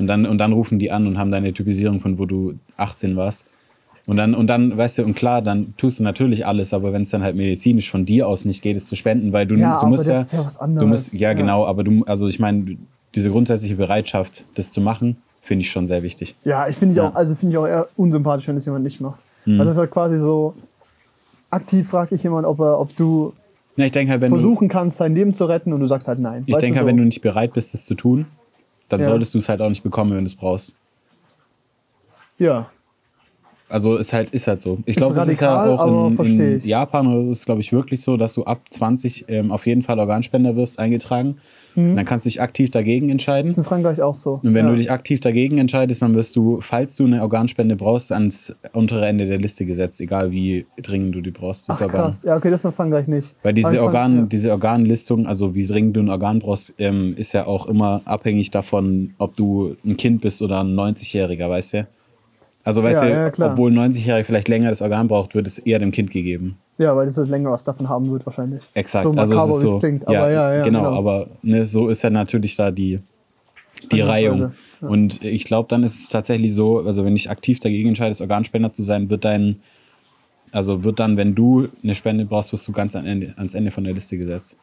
Und 0.00 0.06
dann, 0.08 0.26
und 0.26 0.38
dann 0.38 0.52
rufen 0.52 0.78
die 0.78 0.90
an 0.90 1.06
und 1.06 1.18
haben 1.18 1.30
deine 1.30 1.52
Typisierung 1.54 2.00
von 2.00 2.18
wo 2.18 2.26
du 2.26 2.54
18 2.76 3.16
warst. 3.16 3.46
Und 4.06 4.18
dann, 4.18 4.34
und 4.34 4.46
dann, 4.46 4.76
weißt 4.76 4.98
du, 4.98 5.04
und 5.04 5.14
klar, 5.14 5.42
dann 5.42 5.74
tust 5.76 5.98
du 5.98 6.02
natürlich 6.04 6.46
alles, 6.46 6.72
aber 6.72 6.92
wenn 6.92 7.02
es 7.02 7.10
dann 7.10 7.22
halt 7.22 7.34
medizinisch 7.34 7.90
von 7.90 8.04
dir 8.04 8.28
aus 8.28 8.44
nicht 8.44 8.62
geht, 8.62 8.76
es 8.76 8.84
zu 8.84 8.94
spenden, 8.94 9.32
weil 9.32 9.46
du, 9.46 9.56
Ja, 9.56 9.72
du 9.74 9.80
aber 9.80 9.88
musst 9.88 10.06
das 10.06 10.30
ja, 10.32 10.38
ja 10.38 10.46
was 10.46 10.54
du 10.58 10.60
anderes. 10.60 10.88
musst, 10.88 11.14
ja, 11.14 11.30
Ja. 11.30 11.34
genau, 11.34 11.66
aber 11.66 11.82
du, 11.82 12.04
also 12.04 12.28
ich 12.28 12.38
meine, 12.38 12.76
diese 13.16 13.30
grundsätzliche 13.30 13.74
Bereitschaft, 13.74 14.44
das 14.54 14.70
zu 14.70 14.80
machen, 14.80 15.16
finde 15.40 15.62
ich 15.62 15.70
schon 15.70 15.86
sehr 15.86 16.02
wichtig. 16.02 16.36
Ja, 16.44 16.68
ich 16.68 16.76
finde 16.76 16.92
ich 16.92 16.98
Ja. 16.98 17.08
auch, 17.08 17.14
also 17.14 17.34
finde 17.34 17.54
ich 17.54 17.58
auch 17.58 17.66
eher 17.66 17.88
unsympathisch, 17.96 18.46
wenn 18.46 18.56
es 18.56 18.64
jemand 18.66 18.84
nicht 18.84 19.00
macht. 19.00 19.18
Mhm. 19.44 19.54
Also 19.60 19.70
das 19.70 19.76
ist 19.76 19.80
halt 19.80 19.90
quasi 19.90 20.18
so, 20.18 20.54
aktiv 21.50 21.88
fragt 21.88 22.12
dich 22.12 22.22
jemand, 22.22 22.46
ob, 22.46 22.60
er, 22.60 22.78
ob 22.78 22.94
du 22.96 23.32
Ja, 23.76 23.86
ich 23.86 23.94
halt, 23.94 24.08
wenn 24.08 24.20
du, 24.20 24.28
versuchen 24.28 24.68
kannst, 24.68 25.00
dein 25.00 25.14
Leben 25.14 25.34
zu 25.34 25.46
retten 25.46 25.72
und 25.72 25.80
du 25.80 25.86
sagst 25.86 26.06
halt 26.06 26.18
nein. 26.20 26.44
ich 26.46 26.56
denke 26.58 26.76
halt, 26.78 26.84
so. 26.84 26.88
wenn 26.88 26.96
du 26.96 27.04
nicht 27.04 27.22
bereit 27.22 27.54
bist, 27.54 27.74
das 27.74 27.86
zu 27.86 27.94
tun, 27.94 28.26
dann 28.88 29.00
Ja. 29.00 29.06
solltest 29.06 29.34
du 29.34 29.38
es 29.38 29.48
halt 29.48 29.60
auch 29.60 29.68
nicht 29.68 29.82
bekommen, 29.82 30.10
wenn 30.12 30.20
du 30.20 30.26
es 30.26 30.34
brauchst. 30.34 30.76
Ja, 32.38 32.70
Also 33.68 33.96
ist 33.96 34.12
halt, 34.12 34.30
ist 34.30 34.46
halt 34.46 34.60
so. 34.60 34.78
Ich 34.86 34.94
glaube, 34.96 35.14
das 35.14 35.26
ist 35.26 35.40
ja 35.40 35.64
auch 35.64 35.86
in, 35.86 36.16
in. 36.16 36.60
Japan 36.60 37.06
oder 37.08 37.24
so 37.24 37.30
ist 37.32 37.46
glaube 37.46 37.60
ich 37.62 37.72
wirklich 37.72 38.00
so, 38.00 38.16
dass 38.16 38.34
du 38.34 38.44
ab 38.44 38.60
20 38.70 39.24
ähm, 39.28 39.50
auf 39.50 39.66
jeden 39.66 39.82
Fall 39.82 39.98
Organspender 39.98 40.54
wirst 40.54 40.78
eingetragen. 40.78 41.38
Dann 41.76 42.04
kannst 42.06 42.24
du 42.24 42.28
dich 42.28 42.40
aktiv 42.40 42.70
dagegen 42.70 43.10
entscheiden. 43.10 43.46
Mhm. 43.46 43.50
ist 43.50 43.58
in 43.58 43.64
Frankreich 43.64 44.00
auch 44.00 44.14
so. 44.14 44.40
Und 44.42 44.54
wenn 44.54 44.64
ja. 44.64 44.70
du 44.70 44.76
dich 44.76 44.90
aktiv 44.90 45.20
dagegen 45.20 45.58
entscheidest, 45.58 46.00
dann 46.00 46.14
wirst 46.14 46.34
du, 46.34 46.60
falls 46.62 46.96
du 46.96 47.04
eine 47.04 47.20
Organspende 47.20 47.76
brauchst, 47.76 48.12
ans 48.12 48.54
untere 48.72 49.06
Ende 49.06 49.26
der 49.26 49.38
Liste 49.38 49.66
gesetzt, 49.66 50.00
egal 50.00 50.30
wie 50.30 50.66
dringend 50.80 51.14
du 51.14 51.20
die 51.20 51.30
brauchst. 51.30 51.68
das 51.68 51.82
Ach 51.82 51.86
krass, 51.86 52.22
ja, 52.22 52.36
okay, 52.36 52.50
das 52.50 52.60
ist 52.60 52.64
in 52.64 52.72
Frankreich 52.72 53.08
nicht. 53.08 53.36
Weil 53.42 53.52
diese, 53.52 53.68
in 53.70 53.76
Frank- 53.76 53.86
Organ, 53.88 54.16
ja. 54.16 54.22
diese 54.22 54.50
Organlistung, 54.52 55.26
also 55.26 55.54
wie 55.54 55.66
dringend 55.66 55.96
du 55.96 56.00
ein 56.00 56.08
Organ 56.08 56.38
brauchst, 56.38 56.72
ähm, 56.78 57.14
ist 57.16 57.34
ja 57.34 57.46
auch 57.46 57.66
immer 57.66 58.00
abhängig 58.06 58.50
davon, 58.50 59.14
ob 59.18 59.36
du 59.36 59.76
ein 59.84 59.96
Kind 59.98 60.22
bist 60.22 60.40
oder 60.40 60.60
ein 60.60 60.74
90-Jähriger, 60.74 61.48
weißt 61.50 61.74
du? 61.74 61.86
Also 62.64 62.82
weißt 62.82 63.02
Ja, 63.02 63.30
du, 63.30 63.44
obwohl 63.44 63.70
ein 63.70 63.92
90-Jähriger 63.92 64.24
vielleicht 64.24 64.48
länger 64.48 64.70
das 64.70 64.82
Organ 64.82 65.08
braucht, 65.08 65.34
wird 65.34 65.46
es 65.46 65.58
eher 65.58 65.78
dem 65.78 65.92
Kind 65.92 66.10
gegeben. 66.10 66.58
Ja, 66.78 66.94
weil 66.94 67.06
das 67.06 67.16
halt 67.16 67.28
länger 67.28 67.50
was 67.50 67.64
davon 67.64 67.88
haben 67.88 68.10
wird 68.10 68.26
wahrscheinlich. 68.26 68.62
Exakt. 68.74 69.04
So 69.04 69.10
also 69.12 69.34
makaber, 69.34 69.54
es 69.54 69.60
wie 69.60 69.64
ist 69.64 69.64
es 69.64 69.70
so, 69.70 69.78
klingt. 69.78 70.06
Aber 70.06 70.30
ja, 70.30 70.54
ja, 70.54 70.64
genau, 70.64 70.82
genau. 70.84 70.92
aber 70.94 71.28
ne, 71.42 71.66
so 71.66 71.88
ist 71.88 72.02
ja 72.02 72.10
natürlich 72.10 72.56
da 72.56 72.70
die, 72.70 73.00
die 73.90 74.00
Reihung. 74.00 74.52
ja. 74.80 74.88
Und 74.88 75.22
ich 75.22 75.44
glaube, 75.44 75.68
dann 75.68 75.82
ist 75.84 75.98
es 75.98 76.08
tatsächlich 76.08 76.54
so, 76.54 76.80
also 76.80 77.04
wenn 77.04 77.14
dich 77.14 77.30
aktiv 77.30 77.60
dagegen 77.60 77.88
entscheidest, 77.88 78.20
Organspender 78.20 78.72
zu 78.72 78.82
sein, 78.82 79.08
wird 79.08 79.24
dein, 79.24 79.62
also 80.52 80.84
wird 80.84 80.98
dann, 80.98 81.16
wenn 81.16 81.34
du 81.34 81.68
eine 81.82 81.94
Spende 81.94 82.26
brauchst, 82.26 82.52
wirst 82.52 82.68
du 82.68 82.72
ganz 82.72 82.94
am 82.94 83.06
Ende, 83.06 83.32
ans 83.36 83.54
Ende 83.54 83.70
von 83.70 83.84
der 83.84 83.94
Liste 83.94 84.18
gesetzt. 84.18 84.56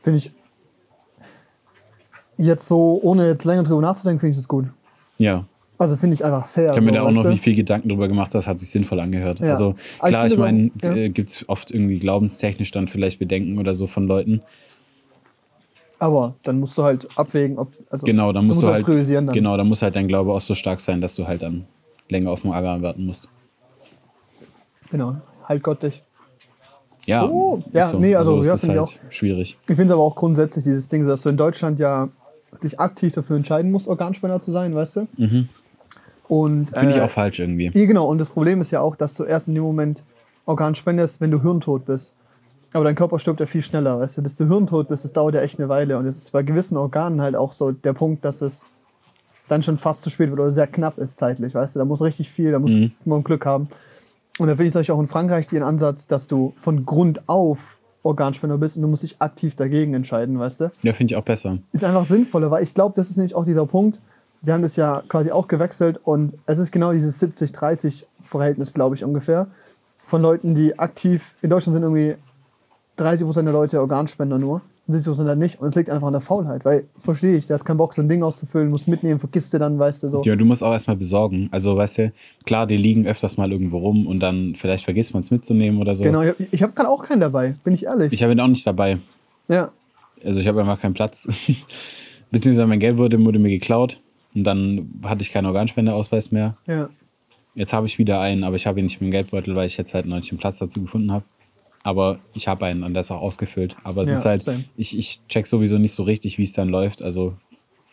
Finde 0.00 0.18
ich 0.18 0.32
jetzt 2.36 2.68
so, 2.68 3.00
ohne 3.02 3.26
jetzt 3.26 3.44
länger 3.44 3.62
drüber 3.62 3.80
nachzudenken, 3.80 4.20
finde 4.20 4.32
ich 4.32 4.38
das 4.38 4.48
gut. 4.48 4.66
Ja. 5.18 5.46
Also 5.76 5.96
finde 5.96 6.14
ich 6.14 6.24
einfach 6.24 6.46
fair. 6.46 6.66
Ich 6.66 6.70
habe 6.70 6.82
mir 6.82 6.88
so, 6.92 6.94
da 6.94 7.02
auch 7.02 7.10
noch 7.12 7.22
du? 7.24 7.28
nicht 7.30 7.42
viel 7.42 7.56
Gedanken 7.56 7.88
drüber 7.88 8.06
gemacht, 8.06 8.32
das 8.34 8.46
hat 8.46 8.58
sich 8.60 8.70
sinnvoll 8.70 9.00
angehört. 9.00 9.40
Ja. 9.40 9.50
Also 9.50 9.74
ich 9.94 9.98
klar, 9.98 10.26
ich, 10.26 10.32
finde 10.34 10.36
meine, 10.44 10.70
auch- 10.78 10.84
ja. 10.84 10.94
äh, 10.94 11.08
gibt 11.08 11.30
es 11.30 11.48
oft 11.48 11.70
irgendwie 11.70 11.98
glaubenstechnisch 11.98 12.70
dann 12.70 12.86
vielleicht 12.86 13.18
Bedenken 13.18 13.58
oder 13.58 13.74
so 13.74 13.86
von 13.86 14.06
Leuten. 14.06 14.42
Aber 15.98 16.34
dann 16.42 16.60
musst 16.60 16.76
du 16.76 16.82
halt 16.82 17.08
abwägen, 17.16 17.58
ob. 17.58 17.72
Also, 17.90 18.04
Genau, 18.06 18.32
dann 18.32 18.46
musst 18.46 18.62
du, 18.62 18.66
halt, 18.66 18.84
priorisieren 18.84 19.26
dann. 19.26 19.34
genau, 19.34 19.56
dann 19.56 19.66
muss 19.68 19.80
halt 19.82 19.96
dein 19.96 20.06
Glaube 20.08 20.32
auch 20.32 20.40
so 20.40 20.54
stark 20.54 20.80
sein, 20.80 21.00
dass 21.00 21.14
du 21.14 21.26
halt 21.26 21.42
dann 21.42 21.64
länger 22.08 22.30
auf 22.30 22.42
den 22.42 22.50
Organ 22.50 22.82
warten 22.82 23.06
musst. 23.06 23.28
Genau. 24.90 25.16
Halt 25.44 25.62
Gott 25.62 25.82
dich. 25.82 26.02
Ja, 27.06 27.26
So, 27.26 27.62
ja, 27.72 27.92
nee, 27.94 28.14
also, 28.14 28.38
es 28.40 28.46
ja, 28.46 28.56
finde 28.56 28.76
ich 28.76 28.80
halt 28.80 29.14
schwierig. 29.14 29.58
Ich 29.62 29.76
finde 29.76 29.84
es 29.84 29.90
aber 29.90 30.02
auch 30.02 30.14
grundsätzlich 30.14 30.64
dieses 30.64 30.88
Ding, 30.88 31.06
dass 31.06 31.22
du 31.22 31.28
in 31.28 31.36
Deutschland 31.36 31.78
ja 31.78 32.08
dich 32.62 32.80
aktiv 32.80 33.12
dafür 33.12 33.36
entscheiden 33.36 33.70
musst, 33.70 33.88
Organspender 33.88 34.40
zu 34.40 34.50
sein, 34.52 34.74
weißt 34.74 34.96
du? 34.96 35.06
Mhm. 35.16 35.48
Und, 36.28 36.70
Finde 36.70 36.90
ich 36.90 36.96
äh, 36.96 37.02
auch 37.02 37.10
falsch 37.10 37.40
irgendwie. 37.40 37.70
Ja, 37.74 37.86
genau. 37.86 38.06
Und 38.06 38.18
das 38.18 38.30
Problem 38.30 38.60
ist 38.60 38.70
ja 38.70 38.80
auch, 38.80 38.96
dass 38.96 39.14
du 39.14 39.24
erst 39.24 39.48
in 39.48 39.54
dem 39.54 39.64
Moment 39.64 40.04
Organ 40.46 40.74
spendest, 40.74 41.20
wenn 41.20 41.30
du 41.30 41.42
hirntot 41.42 41.84
bist. 41.86 42.14
Aber 42.72 42.84
dein 42.84 42.96
Körper 42.96 43.18
stirbt 43.18 43.40
ja 43.40 43.46
viel 43.46 43.62
schneller, 43.62 44.00
weißt 44.00 44.18
du? 44.18 44.22
Bis 44.22 44.36
du 44.36 44.46
hirntot 44.46 44.88
bist, 44.88 45.04
das 45.04 45.12
dauert 45.12 45.34
ja 45.34 45.42
echt 45.42 45.58
eine 45.58 45.68
Weile. 45.68 45.96
Und 45.96 46.06
es 46.06 46.16
ist 46.16 46.32
bei 46.32 46.42
gewissen 46.42 46.76
Organen 46.76 47.20
halt 47.20 47.36
auch 47.36 47.52
so 47.52 47.70
der 47.70 47.92
Punkt, 47.92 48.24
dass 48.24 48.42
es 48.42 48.66
dann 49.46 49.62
schon 49.62 49.78
fast 49.78 50.02
zu 50.02 50.10
spät 50.10 50.30
wird 50.30 50.40
oder 50.40 50.50
sehr 50.50 50.66
knapp 50.66 50.98
ist 50.98 51.18
zeitlich, 51.18 51.54
weißt 51.54 51.76
du? 51.76 51.78
Da 51.78 51.84
muss 51.84 52.02
richtig 52.02 52.30
viel, 52.30 52.50
da 52.50 52.58
muss 52.58 52.74
man 53.04 53.22
Glück 53.22 53.46
haben. 53.46 53.68
Und 54.38 54.48
da 54.48 54.56
finde 54.56 54.64
ich 54.64 54.74
es 54.74 54.76
euch 54.76 54.90
auch 54.90 54.98
in 54.98 55.06
Frankreich 55.06 55.46
den 55.46 55.62
Ansatz, 55.62 56.06
dass 56.06 56.26
du 56.26 56.54
von 56.56 56.84
Grund 56.84 57.28
auf 57.28 57.78
Organspender 58.02 58.58
bist 58.58 58.76
und 58.76 58.82
du 58.82 58.88
musst 58.88 59.02
dich 59.02 59.16
aktiv 59.20 59.54
dagegen 59.54 59.94
entscheiden, 59.94 60.38
weißt 60.38 60.60
du? 60.62 60.72
Ja, 60.82 60.92
finde 60.92 61.12
ich 61.12 61.16
auch 61.16 61.24
besser. 61.24 61.58
ist 61.72 61.84
einfach 61.84 62.04
sinnvoller, 62.04 62.50
weil 62.50 62.62
ich 62.62 62.74
glaube, 62.74 62.94
das 62.96 63.10
ist 63.10 63.16
nämlich 63.16 63.34
auch 63.34 63.44
dieser 63.44 63.66
Punkt. 63.66 64.00
Wir 64.44 64.54
haben 64.54 64.62
das 64.62 64.76
ja 64.76 65.02
quasi 65.08 65.30
auch 65.30 65.48
gewechselt 65.48 66.00
und 66.04 66.34
es 66.46 66.58
ist 66.58 66.70
genau 66.70 66.92
dieses 66.92 67.22
70-30-Verhältnis, 67.22 68.74
glaube 68.74 68.94
ich, 68.94 69.04
ungefähr. 69.04 69.46
Von 70.06 70.20
Leuten, 70.22 70.54
die 70.54 70.78
aktiv, 70.78 71.34
in 71.40 71.50
Deutschland 71.50 71.74
sind 71.74 71.82
irgendwie 71.82 72.16
30% 72.98 73.42
der 73.42 73.52
Leute 73.52 73.80
Organspender 73.80 74.38
nur, 74.38 74.60
und 74.86 74.94
70% 74.94 75.24
dann 75.24 75.38
nicht. 75.38 75.60
Und 75.60 75.68
es 75.68 75.74
liegt 75.74 75.88
einfach 75.88 76.06
an 76.06 76.12
der 76.12 76.20
Faulheit, 76.20 76.64
weil, 76.64 76.84
verstehe 76.98 77.36
ich, 77.36 77.46
der 77.46 77.58
hat 77.58 77.64
keinen 77.64 77.78
Bock, 77.78 77.94
so 77.94 78.02
ein 78.02 78.08
Ding 78.08 78.22
auszufüllen, 78.22 78.68
muss 78.68 78.86
mitnehmen, 78.86 79.18
vergisst 79.18 79.54
du 79.54 79.58
dann, 79.58 79.78
weißt 79.78 80.02
du, 80.02 80.10
so. 80.10 80.22
Ja, 80.24 80.36
du 80.36 80.44
musst 80.44 80.62
auch 80.62 80.72
erstmal 80.72 80.96
besorgen. 80.96 81.48
Also, 81.52 81.76
weißt 81.76 81.98
du, 81.98 82.12
klar, 82.44 82.66
die 82.66 82.76
liegen 82.76 83.06
öfters 83.06 83.36
mal 83.36 83.50
irgendwo 83.50 83.78
rum 83.78 84.06
und 84.06 84.20
dann 84.20 84.54
vielleicht 84.56 84.84
vergisst 84.84 85.14
man 85.14 85.22
es 85.22 85.30
mitzunehmen 85.30 85.80
oder 85.80 85.94
so. 85.94 86.04
Genau, 86.04 86.20
ich 86.22 86.28
habe 86.28 86.48
ich 86.50 86.62
hab 86.62 86.76
gerade 86.76 86.88
auch 86.88 87.02
keinen 87.02 87.20
dabei, 87.20 87.54
bin 87.64 87.72
ich 87.72 87.86
ehrlich. 87.86 88.12
Ich 88.12 88.22
habe 88.22 88.32
ihn 88.32 88.40
auch 88.40 88.48
nicht 88.48 88.66
dabei. 88.66 88.98
ja, 89.48 89.70
Also, 90.24 90.40
ich 90.40 90.46
habe 90.46 90.60
einfach 90.60 90.80
keinen 90.80 90.94
Platz. 90.94 91.26
Beziehungsweise 92.30 92.66
mein 92.66 92.80
Geld 92.80 92.98
wurde, 92.98 93.22
wurde 93.24 93.38
mir 93.38 93.50
geklaut 93.50 94.00
und 94.34 94.44
dann 94.44 95.00
hatte 95.04 95.22
ich 95.22 95.30
keinen 95.32 95.46
Organspendeausweis 95.46 96.32
mehr. 96.32 96.56
ja. 96.66 96.88
Jetzt 97.56 97.72
habe 97.72 97.86
ich 97.86 97.98
wieder 98.00 98.20
einen, 98.20 98.42
aber 98.42 98.56
ich 98.56 98.66
habe 98.66 98.80
ihn 98.80 98.86
nicht 98.86 99.00
mit 99.00 99.06
dem 99.08 99.12
Geldbeutel, 99.12 99.54
weil 99.54 99.68
ich 99.68 99.76
jetzt 99.76 99.94
halt 99.94 100.06
noch 100.06 100.16
nicht 100.16 100.28
den 100.28 100.38
Platz 100.38 100.58
dazu 100.58 100.82
gefunden 100.82 101.12
habe. 101.12 101.24
Aber 101.84 102.18
ich 102.34 102.48
habe 102.48 102.66
einen 102.66 102.82
und 102.82 102.94
der 102.94 103.02
ist 103.02 103.12
auch 103.12 103.20
ausgefüllt. 103.20 103.76
Aber 103.84 104.02
es 104.02 104.08
Ja, 104.08 104.14
ist 104.18 104.24
halt, 104.24 104.42
same. 104.42 104.64
ich, 104.76 104.98
ich 104.98 105.20
check 105.28 105.46
sowieso 105.46 105.78
nicht 105.78 105.92
so 105.92 106.02
richtig, 106.02 106.36
wie 106.38 106.42
es 106.42 106.52
dann 106.52 106.68
läuft. 106.68 107.00
Also, 107.04 107.34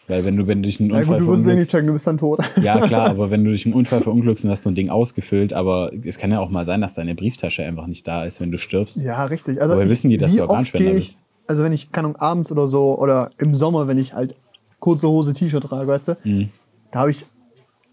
weil 0.07 0.25
wenn 0.25 0.35
du, 0.35 0.47
wenn 0.47 0.63
du 0.63 0.67
durch 0.67 0.79
einen 0.79 0.89
Ja 0.89 0.97
Unfall 0.97 1.19
gut, 1.19 1.27
du 1.27 1.31
wirst 1.33 1.41
es 1.43 1.47
eh 1.47 1.55
nicht 1.55 1.69
checken, 1.69 1.85
du 1.85 1.93
bist 1.93 2.07
dann 2.07 2.17
tot. 2.17 2.39
ja 2.59 2.81
klar, 2.87 3.11
aber 3.11 3.29
wenn 3.31 3.43
du 3.43 3.51
durch 3.51 3.65
einen 3.67 3.75
Unfall 3.75 4.01
verunglückst 4.01 4.45
und 4.45 4.49
hast 4.49 4.63
so 4.63 4.69
ein 4.71 4.73
Ding 4.75 4.89
ausgefüllt, 4.89 5.53
aber 5.53 5.91
es 6.05 6.17
kann 6.17 6.31
ja 6.31 6.39
auch 6.39 6.49
mal 6.49 6.65
sein, 6.65 6.81
dass 6.81 6.95
deine 6.95 7.13
Brieftasche 7.13 7.63
einfach 7.63 7.85
nicht 7.85 8.07
da 8.07 8.25
ist, 8.25 8.41
wenn 8.41 8.51
du 8.51 8.57
stirbst. 8.57 8.97
Ja, 8.97 9.25
richtig. 9.25 9.61
Also 9.61 9.75
Woher 9.75 9.85
ich, 9.85 9.91
wissen 9.91 10.09
die, 10.09 10.17
dass 10.17 10.33
du 10.33 10.41
Organspender 10.41 10.89
ich, 10.89 10.95
bist? 10.95 11.19
Also 11.45 11.61
wenn 11.61 11.71
ich, 11.73 11.91
keine 11.91 12.07
Ahnung, 12.07 12.19
abends 12.19 12.51
oder 12.51 12.67
so 12.67 12.97
oder 12.97 13.29
im 13.37 13.53
Sommer, 13.53 13.87
wenn 13.87 13.99
ich 13.99 14.15
halt 14.15 14.33
kurze 14.81 15.07
Hose, 15.07 15.33
T-Shirt 15.33 15.63
trage, 15.63 15.87
weißt 15.87 16.07
du, 16.09 16.17
Mhm. 16.25 16.49
da 16.91 16.99
habe 16.99 17.11
ich 17.11 17.25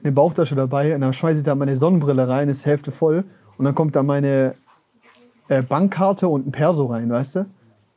eine 0.02 0.10
Bauchtasche 0.12 0.56
dabei 0.56 0.92
und 0.94 1.00
dann 1.02 1.12
schmeiße 1.12 1.38
ich 1.40 1.44
da 1.44 1.54
meine 1.54 1.76
Sonnenbrille 1.76 2.26
rein, 2.26 2.48
ist 2.48 2.66
Hälfte 2.66 2.90
voll 2.90 3.24
und 3.56 3.64
dann 3.64 3.76
kommt 3.76 3.94
da 3.94 4.02
meine 4.02 4.54
äh, 5.48 5.62
Bankkarte 5.62 6.26
und 6.28 6.46
ein 6.48 6.52
Perso 6.52 6.86
rein, 6.86 7.08
weißt 7.10 7.36
du. 7.36 7.46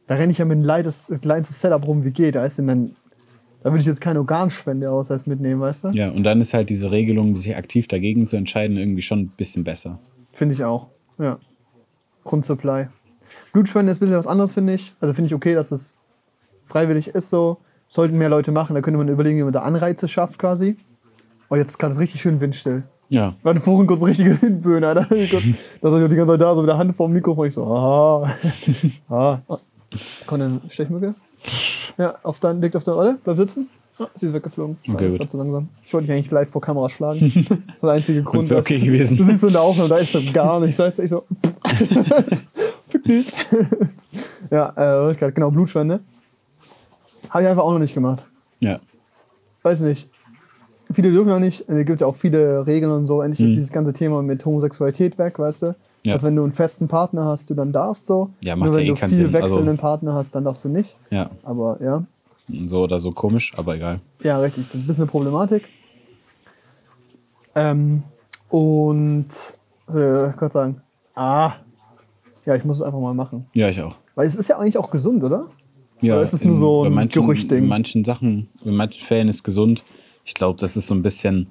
Da 0.08 0.16
renne 0.16 0.32
ich 0.32 0.38
ja 0.38 0.46
mit 0.46 0.60
ein 0.60 0.64
leides, 0.64 1.12
kleinstes 1.22 1.60
Setup 1.60 1.86
rum, 1.88 2.04
wie 2.04 2.12
geht, 2.12 2.36
weißt 2.36 2.60
du, 2.60 2.62
und 2.62 2.68
dann 2.68 2.96
da 3.64 3.70
würde 3.70 3.82
ich 3.82 3.86
jetzt 3.88 4.02
keine 4.02 4.20
Organspende 4.20 4.90
aus 4.90 5.10
mitnehmen, 5.28 5.62
weißt 5.62 5.84
du. 5.86 5.88
Ja, 5.90 6.10
und 6.10 6.24
dann 6.24 6.42
ist 6.42 6.54
halt 6.54 6.70
diese 6.72 6.90
Regelung, 6.90 7.36
sich 7.36 7.56
aktiv 7.56 7.88
dagegen 7.88 8.26
zu 8.26 8.36
entscheiden, 8.36 8.76
irgendwie 8.78 9.04
schon 9.04 9.20
ein 9.20 9.28
bisschen 9.38 9.64
besser. 9.64 10.00
Finde 10.34 10.56
ich 10.56 10.64
auch. 10.64 10.88
Ja. 11.20 11.38
Grundsupply. 12.24 12.88
Blutspende 13.54 13.92
ist 13.92 13.98
ein 13.98 14.02
bisschen 14.02 14.18
was 14.18 14.28
anderes, 14.28 14.54
finde 14.54 14.74
ich. 14.74 14.94
Also 15.00 15.14
finde 15.14 15.28
ich 15.28 15.36
okay, 15.36 15.54
dass 15.54 15.72
es 15.72 15.96
freiwillig 16.66 17.10
ist 17.10 17.30
so. 17.30 17.58
Sollten 17.94 18.18
mehr 18.18 18.30
Leute 18.30 18.54
machen, 18.54 18.74
da 18.74 18.80
könnte 18.80 18.98
man 18.98 19.10
überlegen, 19.10 19.38
wie 19.38 19.44
man 19.44 19.52
da 19.52 19.64
Anreize 19.64 20.08
schafft 20.08 20.40
quasi. 20.40 20.78
Oh, 21.50 21.58
jetzt 21.58 21.78
gerade 21.78 21.94
ist 21.94 22.00
richtig 22.00 22.22
schön 22.22 22.40
windstill. 22.40 22.84
Ja, 23.10 23.36
Wir 23.44 23.50
hatten 23.50 23.60
vorhin 23.60 23.86
kurz 23.86 24.02
richtige 24.02 24.42
Windböen, 24.42 24.82
Alter. 24.86 25.08
da 25.10 25.16
ist 25.18 26.12
die 26.12 26.16
ganze 26.16 26.26
Zeit 26.28 26.40
da, 26.40 26.56
so 26.56 26.62
mit 26.62 26.70
der 26.70 26.78
Hand 26.78 26.96
vor 26.96 27.10
dem 27.10 27.16
Mikrofon. 27.16 27.48
Ich 27.48 27.54
so, 27.54 27.66
aha. 27.66 28.34
ah. 29.10 29.40
Kommt 30.26 30.42
eine 30.42 30.62
Stechmücke? 30.70 31.16
Ja, 31.98 32.16
auf 32.24 32.40
dein, 32.40 32.62
liegt 32.62 32.78
auf 32.78 32.86
der 32.86 32.94
Rolle, 32.94 33.18
bleib 33.26 33.36
sitzen. 33.36 33.68
Ah, 34.00 34.08
sie 34.16 34.28
ist 34.28 34.34
weggeflogen. 34.34 34.78
Okay, 34.90 35.18
gut. 35.18 35.30
So 35.30 35.38
langsam. 35.38 35.68
Ich 35.84 35.94
wollte 35.94 36.08
dich 36.08 36.16
eigentlich 36.16 36.32
live 36.32 36.50
vor 36.50 36.62
Kamera 36.62 36.90
schlagen. 36.90 37.20
Das 37.50 37.76
ist 37.76 37.84
der 37.84 37.90
einzige 37.90 38.24
Grund. 38.24 38.50
dass- 38.50 38.62
okay 38.62 38.80
gewesen. 38.80 39.18
Du 39.18 39.24
siehst 39.24 39.42
so 39.42 39.48
in 39.48 39.54
der 39.54 39.64
Aufnahme, 39.64 39.90
da 39.90 39.98
ist 39.98 40.16
das 40.16 40.32
gar 40.32 40.62
nichts. 40.62 40.78
Da 40.78 40.88
ist 40.88 40.98
ich 40.98 41.10
so, 41.10 41.26
fick 42.88 43.04
dich. 43.04 43.34
ja, 44.50 45.10
äh, 45.10 45.12
ich 45.12 45.18
genau, 45.18 45.52
Blutspende. 45.52 46.00
Habe 47.32 47.44
ich 47.44 47.50
einfach 47.50 47.64
auch 47.64 47.72
noch 47.74 47.80
nicht 47.80 47.94
gemacht. 47.96 48.24
ja. 48.60 48.80
Weiß 49.64 49.82
nicht. 49.82 50.10
viele 50.94 51.12
dürfen 51.12 51.32
auch 51.32 51.40
nicht, 51.40 51.70
es 51.70 51.86
gibt 51.86 52.02
ja 52.02 52.08
auch 52.08 52.16
viele 52.16 52.66
Regeln 52.68 52.92
und 52.92 53.06
so. 53.08 53.22
Endlich 53.22 53.40
ist 53.42 53.52
Mhm. 53.52 53.56
dieses 53.56 53.72
ganze 53.72 53.94
Thema 53.94 54.22
mit 54.24 54.44
Homosexualität 54.46 55.18
weg, 55.20 55.38
weißt 55.40 55.62
du? 55.62 55.76
Ja. 56.06 56.14
Dass 56.14 56.24
wenn 56.24 56.36
du 56.36 56.42
einen 56.44 56.52
festen 56.52 56.88
Partner 56.88 57.26
hast, 57.26 57.50
du 57.50 57.54
dann 57.54 57.72
darfst 57.72 58.08
so. 58.08 58.32
Ja, 58.44 58.56
macht 58.56 58.68
Nur 58.72 58.76
wenn 58.80 58.86
ja 58.88 58.94
eh 58.94 58.96
du 58.96 59.08
viel 59.08 59.10
Sinn. 59.16 59.26
Also- 59.28 59.38
wechselnden 59.40 59.78
Partner 59.78 60.14
hast, 60.16 60.34
dann 60.36 60.44
darfst 60.44 60.66
du 60.66 60.70
nicht. 60.70 60.98
Ja, 61.12 61.30
Aber 61.44 61.78
ja, 61.82 62.04
so 62.66 62.80
oder 62.84 63.00
so 63.00 63.12
komisch, 63.12 63.54
aber 63.56 63.76
egal. 63.76 64.00
ja, 64.24 64.38
richtig, 64.40 64.64
das 64.66 64.74
ist 64.74 64.82
ein 64.82 64.88
bisschen 64.88 65.04
eine 65.04 65.12
Problematik. 65.12 65.64
Ähm, 67.56 68.04
und, 68.50 69.28
äh, 69.94 70.30
ich 70.32 70.38
kann 70.38 70.50
sagen, 70.50 70.82
ah, 71.16 71.54
ja, 72.46 72.56
ich 72.56 72.66
muss 72.66 72.78
es 72.78 72.82
einfach 72.82 73.00
mal 73.00 73.14
machen. 73.14 73.46
Ja, 73.54 73.70
ich 73.70 73.80
auch. 73.82 73.96
Weil 74.16 74.28
es 74.28 74.36
ist 74.36 74.48
ja 74.48 74.58
eigentlich 74.58 74.78
auch 74.78 74.90
gesund, 74.90 75.24
oder? 75.24 75.46
Ja, 76.02 76.16
Oder 76.16 76.24
ist 76.24 76.34
es 76.34 76.44
nur 76.44 76.56
in- 76.56 76.60
so 76.60 76.82
bei 76.82 76.88
ein 76.88 76.94
manchen, 76.94 77.22
Gerüchtding? 77.22 77.60
In 77.60 77.68
manchen 77.68 78.04
Sachen, 78.04 78.50
in 78.66 78.76
manchen 78.76 79.02
Fällen 79.06 79.28
ist 79.28 79.44
gesund. 79.44 79.84
Ich 80.26 80.34
glaube, 80.34 80.60
das 80.60 80.76
ist 80.76 80.88
so 80.88 80.94
ein 80.96 81.02
bisschen, 81.04 81.48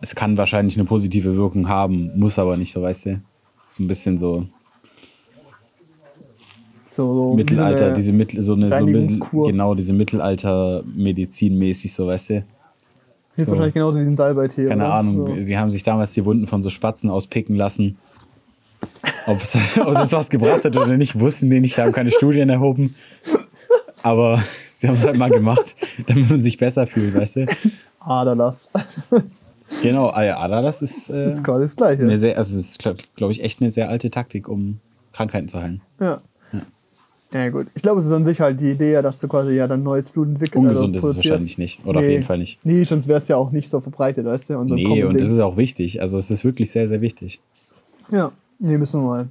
es 0.00 0.14
kann 0.14 0.36
wahrscheinlich 0.36 0.76
eine 0.76 0.84
positive 0.86 1.36
Wirkung 1.36 1.68
haben, 1.68 2.10
muss 2.18 2.38
aber 2.38 2.56
nicht, 2.56 2.72
so 2.72 2.82
weißt 2.82 3.06
du. 3.06 3.20
So 3.68 3.84
ein 3.84 3.88
bisschen 3.88 4.18
so 4.18 4.46
So, 6.86 7.14
so 7.14 7.34
Mittelalter, 7.34 7.90
so 7.90 7.96
diese 7.96 8.12
Mittel, 8.12 8.42
so 8.42 8.54
eine, 8.54 8.68
so 8.68 8.74
ein 8.74 9.20
genau, 9.46 9.74
diese 9.76 9.92
Mittelalter-Medizin 9.92 11.56
mäßig, 11.56 11.92
so 11.92 12.06
weißt 12.08 12.30
du. 12.30 12.34
Hilft 12.34 12.46
so. 13.36 13.46
wahrscheinlich 13.52 13.74
genauso 13.74 14.00
wie 14.00 14.04
ein 14.04 14.16
Salbeitee. 14.16 14.66
Keine 14.66 14.84
oder? 14.84 14.94
Ahnung, 14.94 15.26
So. 15.28 15.42
sie 15.44 15.56
haben 15.56 15.70
sich 15.70 15.84
damals 15.84 16.12
die 16.14 16.24
Wunden 16.24 16.48
von 16.48 16.62
so 16.64 16.70
Spatzen 16.70 17.08
auspicken 17.10 17.54
lassen. 17.54 17.98
Ob 19.28 19.40
es, 19.40 19.56
ob 19.80 19.94
es 19.96 20.10
was 20.12 20.30
gebracht 20.30 20.64
hat 20.64 20.74
oder 20.76 20.96
nicht, 20.96 21.18
wussten 21.20 21.48
die 21.50 21.60
nicht, 21.60 21.78
haben 21.78 21.92
keine 21.92 22.10
Studien 22.10 22.48
erhoben. 22.48 22.96
Aber 24.02 24.42
sie 24.74 24.88
haben 24.88 24.94
es 24.94 25.04
halt 25.04 25.16
mal 25.16 25.30
gemacht, 25.30 25.76
damit 26.06 26.30
man 26.30 26.40
sich 26.40 26.58
besser 26.58 26.86
fühlt, 26.86 27.14
weißt 27.14 27.36
du? 27.36 27.46
Das 27.46 27.64
Genau, 29.82 30.08
ah 30.08 30.42
Adalas 30.42 30.82
ist, 30.82 31.10
äh, 31.10 31.28
ist 31.28 31.44
quasi 31.44 31.64
das 31.64 31.76
Gleiche. 31.76 32.02
eine 32.02 32.18
sehr, 32.18 32.36
also 32.36 32.58
es 32.58 32.70
ist, 32.70 32.78
glaube 32.80 32.98
glaub 33.14 33.30
ich, 33.30 33.42
echt 33.42 33.60
eine 33.60 33.70
sehr 33.70 33.88
alte 33.88 34.10
Taktik, 34.10 34.48
um 34.48 34.80
Krankheiten 35.12 35.48
zu 35.48 35.60
heilen. 35.60 35.80
Ja. 36.00 36.20
Ja, 37.32 37.48
gut. 37.50 37.68
Ich 37.74 37.82
glaube, 37.82 38.00
es 38.00 38.06
ist 38.06 38.12
an 38.12 38.24
sich 38.24 38.40
halt 38.40 38.58
die 38.58 38.72
Idee, 38.72 38.92
ja, 38.92 39.02
dass 39.02 39.20
du 39.20 39.28
quasi 39.28 39.54
ja 39.54 39.68
dann 39.68 39.84
neues 39.84 40.10
Blut 40.10 40.26
entwickelst. 40.26 40.56
Ungesund 40.56 40.96
ist 40.96 41.04
es 41.04 41.16
wahrscheinlich 41.16 41.58
nicht. 41.58 41.86
Oder 41.86 42.00
auf 42.00 42.06
jeden 42.06 42.24
Fall 42.24 42.38
nicht. 42.38 42.58
Nee, 42.64 42.82
sonst 42.84 43.06
wäre 43.06 43.18
es 43.18 43.28
ja 43.28 43.36
auch 43.36 43.52
nicht 43.52 43.68
so 43.68 43.80
verbreitet, 43.80 44.26
weißt 44.26 44.50
du? 44.50 44.58
Und 44.58 44.68
so 44.68 44.74
Nee, 44.74 45.04
und 45.04 45.18
das 45.18 45.30
ist 45.30 45.38
auch 45.38 45.56
wichtig. 45.56 46.00
Also 46.00 46.18
es 46.18 46.30
ist 46.30 46.44
wirklich 46.44 46.72
sehr, 46.72 46.88
sehr 46.88 47.00
wichtig. 47.00 47.40
Ja, 48.10 48.32
nee, 48.58 48.76
müssen 48.76 49.00
wir 49.00 49.06
mal. 49.06 49.28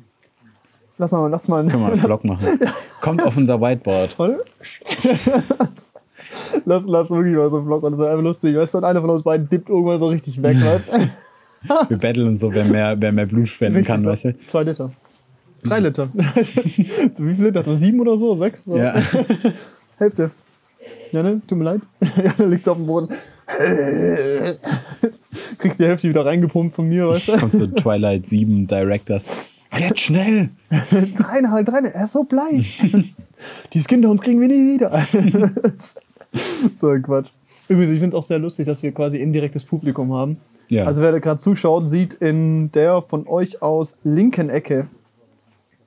Lass 1.00 1.14
mal, 1.14 1.30
lass 1.30 1.48
mal. 1.48 1.66
Können 1.66 1.82
wir 1.82 1.94
einen 1.94 2.02
Vlog 2.02 2.26
machen. 2.26 2.60
Kommt 3.02 3.24
auf 3.24 3.38
unser 3.38 3.62
Whiteboard. 3.62 4.18
Lass, 6.66 6.86
lass 6.88 7.10
wirklich 7.10 7.36
mal 7.36 7.50
so 7.50 7.58
einen 7.58 7.68
Vlog 7.68 7.84
und 7.84 7.94
das 7.94 8.00
wäre 8.02 8.12
einfach 8.12 8.24
lustig, 8.24 8.54
weißt 8.54 8.74
du? 8.74 8.80
Und 8.80 8.84
einer 8.84 9.00
von 9.00 9.10
uns 9.10 9.24
beiden 9.24 9.48
dippt 9.48 9.70
irgendwann 9.70 9.98
so 9.98 10.08
richtig 10.08 10.44
weg, 10.44 10.58
weißt 10.62 10.92
du? 10.92 11.90
Wir 11.90 11.98
battlen 11.98 12.36
so, 12.36 12.54
wer 12.54 12.66
mehr, 12.66 12.98
wer 13.00 13.14
mehr 13.14 13.26
Blut 13.26 13.48
spenden 13.48 13.86
kann, 13.86 14.02
so. 14.02 14.10
weißt 14.10 14.26
du? 14.26 14.38
Zwei 14.48 14.64
Liter. 14.64 14.92
Drei 15.64 15.80
Liter. 15.80 16.10
so, 17.14 17.26
wie 17.26 17.34
viel 17.34 17.46
Liter? 17.46 17.66
hat? 17.66 17.78
Sieben 17.78 18.02
oder 18.02 18.18
so? 18.18 18.36
Sechs? 18.36 18.66
So? 18.66 18.78
Ja. 18.78 19.02
Hälfte. 19.98 20.32
Ja, 21.14 21.24
ne? 21.24 21.42
Tut 21.48 21.58
mir 21.58 21.64
leid. 21.64 21.82
ja, 22.02 22.34
dann 22.38 22.50
liegt 22.50 22.68
auf 22.68 22.76
dem 22.76 22.88
Boden. 22.88 23.08
Kriegst 25.58 25.80
die 25.80 25.86
Hälfte 25.86 26.10
wieder 26.10 26.26
reingepumpt 26.26 26.76
von 26.76 26.90
mir, 26.90 27.08
weißt 27.08 27.30
du? 27.30 27.38
Kommt 27.38 27.56
so 27.56 27.68
Twilight 27.68 28.28
7 28.28 28.68
Directors. 28.68 29.50
Jetzt 29.78 30.00
schnell! 30.00 30.50
Dreieinhalb, 30.70 31.66
dreieinhalb. 31.66 31.96
Er 31.96 32.04
ist 32.04 32.14
so 32.14 32.24
bleich. 32.24 32.82
Dieses 33.74 33.88
Kinderhund 33.88 34.22
kriegen 34.22 34.42
wir 34.42 34.48
nie 34.48 34.74
wieder. 34.74 34.92
so 36.74 36.90
ein 36.90 37.04
Quatsch. 37.04 37.30
Übrigens, 37.68 37.94
ich 37.94 38.00
finde 38.00 38.16
es 38.16 38.24
auch 38.24 38.26
sehr 38.26 38.40
lustig, 38.40 38.66
dass 38.66 38.82
wir 38.82 38.92
quasi 38.92 39.18
indirektes 39.18 39.64
Publikum 39.64 40.14
haben. 40.14 40.38
Ja. 40.70 40.86
Also 40.86 41.02
wer 41.02 41.12
da 41.12 41.20
gerade 41.20 41.40
zuschaut, 41.40 41.88
sieht 41.88 42.16
in 42.16 42.72
der 42.72 43.02
von 43.02 43.28
euch 43.28 43.62
aus 43.62 43.98
linken 44.04 44.50
Ecke 44.50 44.88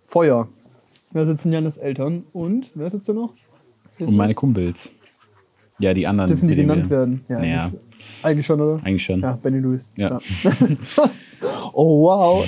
Feuer. 0.04 0.48
Da 1.12 1.26
sitzen 1.26 1.52
Jannes 1.52 1.76
Eltern 1.76 2.24
und 2.32 2.70
wer 2.74 2.90
sitzt 2.90 3.08
da 3.08 3.12
noch? 3.12 3.34
und 3.98 4.16
meine 4.16 4.34
Kumpels. 4.34 4.92
Ja, 5.78 5.94
die 5.94 6.06
anderen. 6.06 6.28
Dürfen 6.28 6.48
die 6.48 6.56
genannt 6.56 6.90
werden? 6.90 7.24
Naja, 7.28 7.70
eigentlich, 8.22 8.46
schon, 8.46 8.60
oder? 8.60 8.84
eigentlich 8.84 9.04
schon. 9.04 9.20
Ja, 9.20 9.38
Benny 9.42 9.58
Lewis. 9.58 9.90
Ja. 9.96 10.18
oh, 11.72 12.04
wow. 12.04 12.44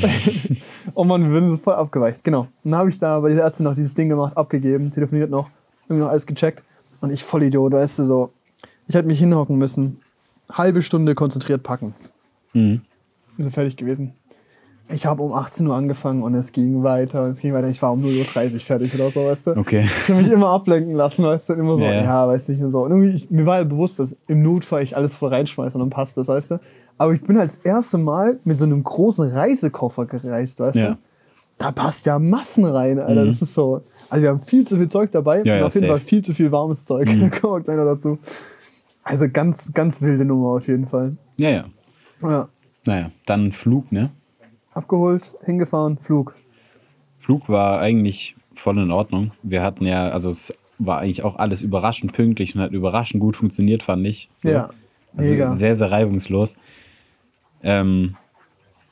oh 0.95 1.05
Mann, 1.05 1.33
wir 1.33 1.41
sind 1.41 1.51
so 1.51 1.57
voll 1.57 1.75
abgeweicht. 1.75 2.23
Genau. 2.25 2.49
Dann 2.63 2.75
habe 2.75 2.89
ich 2.89 2.99
da 2.99 3.21
bei 3.21 3.31
dieser 3.31 3.43
Ärztin 3.43 3.65
noch 3.65 3.75
dieses 3.75 3.95
Ding 3.95 4.09
gemacht, 4.09 4.37
abgegeben, 4.37 4.91
telefoniert 4.91 5.31
noch, 5.31 5.51
irgendwie 5.89 6.03
noch 6.03 6.11
alles 6.11 6.27
gecheckt. 6.27 6.63
Und 7.01 7.13
ich 7.13 7.23
voll 7.23 7.43
Idiot, 7.43 7.73
weißt 7.73 7.99
du, 8.01 8.05
so. 8.05 8.31
Ich 8.87 8.95
hätte 8.95 9.09
mich 9.09 9.19
hinhocken 9.19 9.59
müssen. 9.59 10.01
Halbe 10.51 10.83
Stunde 10.83 11.15
konzentriert 11.15 11.63
packen. 11.63 11.95
Mhm. 12.53 12.83
Sind 13.37 13.53
fertig 13.53 13.77
gewesen. 13.77 14.15
Ich 14.91 15.07
habe 15.07 15.23
um 15.23 15.33
18 15.33 15.67
Uhr 15.67 15.75
angefangen 15.75 16.23
und 16.23 16.35
es 16.35 16.53
ging 16.53 16.83
weiter, 16.83 17.23
es 17.29 17.39
ging 17.39 17.55
weiter. 17.55 17.69
Ich 17.69 17.81
war 17.81 17.93
um 17.93 18.03
0.30 18.03 18.53
Uhr 18.55 18.61
fertig 18.61 18.95
oder 18.95 19.11
so, 19.11 19.25
weißt 19.25 19.47
du. 19.47 19.57
Okay. 19.57 19.81
Ich 19.85 20.09
habe 20.11 20.21
mich 20.23 20.31
immer 20.31 20.49
ablenken 20.49 20.95
lassen, 20.95 21.25
weißt 21.25 21.49
du, 21.49 21.53
immer 21.55 21.77
so, 21.79 21.85
Ja, 21.85 21.93
ja, 21.95 22.03
ja. 22.03 22.29
weißt 22.29 22.49
du, 22.49 22.53
nicht 22.53 22.63
und 22.63 22.71
so. 22.71 22.83
Und 22.83 22.91
irgendwie, 22.91 23.09
ich, 23.17 23.31
mir 23.31 23.47
war 23.47 23.59
ja 23.59 23.65
bewusst, 23.65 23.99
dass 23.99 24.19
im 24.27 24.43
Notfall 24.43 24.83
ich 24.83 24.95
alles 24.97 25.15
voll 25.15 25.31
reinschmeiße 25.31 25.77
und 25.79 25.81
dann 25.81 25.91
passt 25.91 26.17
das, 26.19 26.29
weißt 26.29 26.51
du. 26.53 26.61
Aber 26.99 27.13
ich 27.15 27.23
bin 27.23 27.39
halt 27.39 27.49
das 27.49 27.57
erste 27.57 27.97
Mal 27.99 28.39
mit 28.45 28.59
so 28.59 28.65
einem 28.67 28.85
großen 28.85 29.31
Reisekoffer 29.31 30.05
gereist, 30.07 30.61
weißt 30.61 30.77
Ja. 30.77 30.89
du. 30.91 30.99
Da 31.57 31.71
passt 31.73 32.05
ja 32.05 32.19
Massen 32.19 32.65
rein, 32.65 32.99
Alter. 32.99 33.25
Das 33.27 33.41
ist 33.41 33.55
so. 33.55 33.83
Also 34.11 34.23
wir 34.23 34.29
haben 34.31 34.41
viel 34.41 34.67
zu 34.67 34.77
viel 34.77 34.89
Zeug 34.89 35.13
dabei 35.13 35.43
Ja, 35.45 35.59
und 35.59 35.63
auf 35.63 35.75
jeden 35.75 35.87
safe. 35.87 35.99
Fall 35.99 36.07
viel 36.07 36.23
zu 36.23 36.35
viel 36.35 36.53
warmes 36.53 36.85
Zeug. 36.85 37.07
Da 37.21 37.29
kommen 37.31 37.55
wir 37.55 37.61
gleich 37.63 37.77
noch 37.77 37.87
dazu. 37.87 38.19
Also 39.03 39.27
ganz, 39.33 39.73
ganz 39.73 40.03
wilde 40.03 40.25
Nummer 40.25 40.49
auf 40.57 40.67
jeden 40.67 40.87
Fall. 40.89 41.17
Ja, 41.37 41.51
ja. 41.51 41.65
Ja. 42.23 42.49
Naja, 42.85 43.11
dann 43.25 43.53
Flug, 43.53 43.91
ne? 43.93 44.11
Abgeholt, 44.75 45.33
hingefahren, 45.45 45.99
Flug. 45.99 46.35
Flug 47.21 47.49
war 47.49 47.81
eigentlich 47.81 48.37
voll 48.53 48.79
in 48.79 48.91
Ordnung. 48.91 49.33
Wir 49.43 49.63
hatten 49.63 49.87
ja, 49.87 50.09
also 50.09 50.31
es 50.31 50.53
war 50.79 50.99
eigentlich 50.99 51.23
auch 51.23 51.37
alles 51.37 51.63
überraschend 51.63 52.13
pünktlich 52.13 52.55
und 52.55 52.61
hat 52.61 52.73
überraschend 52.73 53.21
gut 53.21 53.37
funktioniert, 53.37 53.83
fand 53.83 54.07
ich. 54.07 54.29
So. 54.43 54.49
Ja, 54.51 54.71
Also 55.17 55.31
mega. 55.31 55.51
sehr, 55.53 55.75
sehr 55.75 55.91
reibungslos. 55.91 56.57
Ähm, 57.63 58.17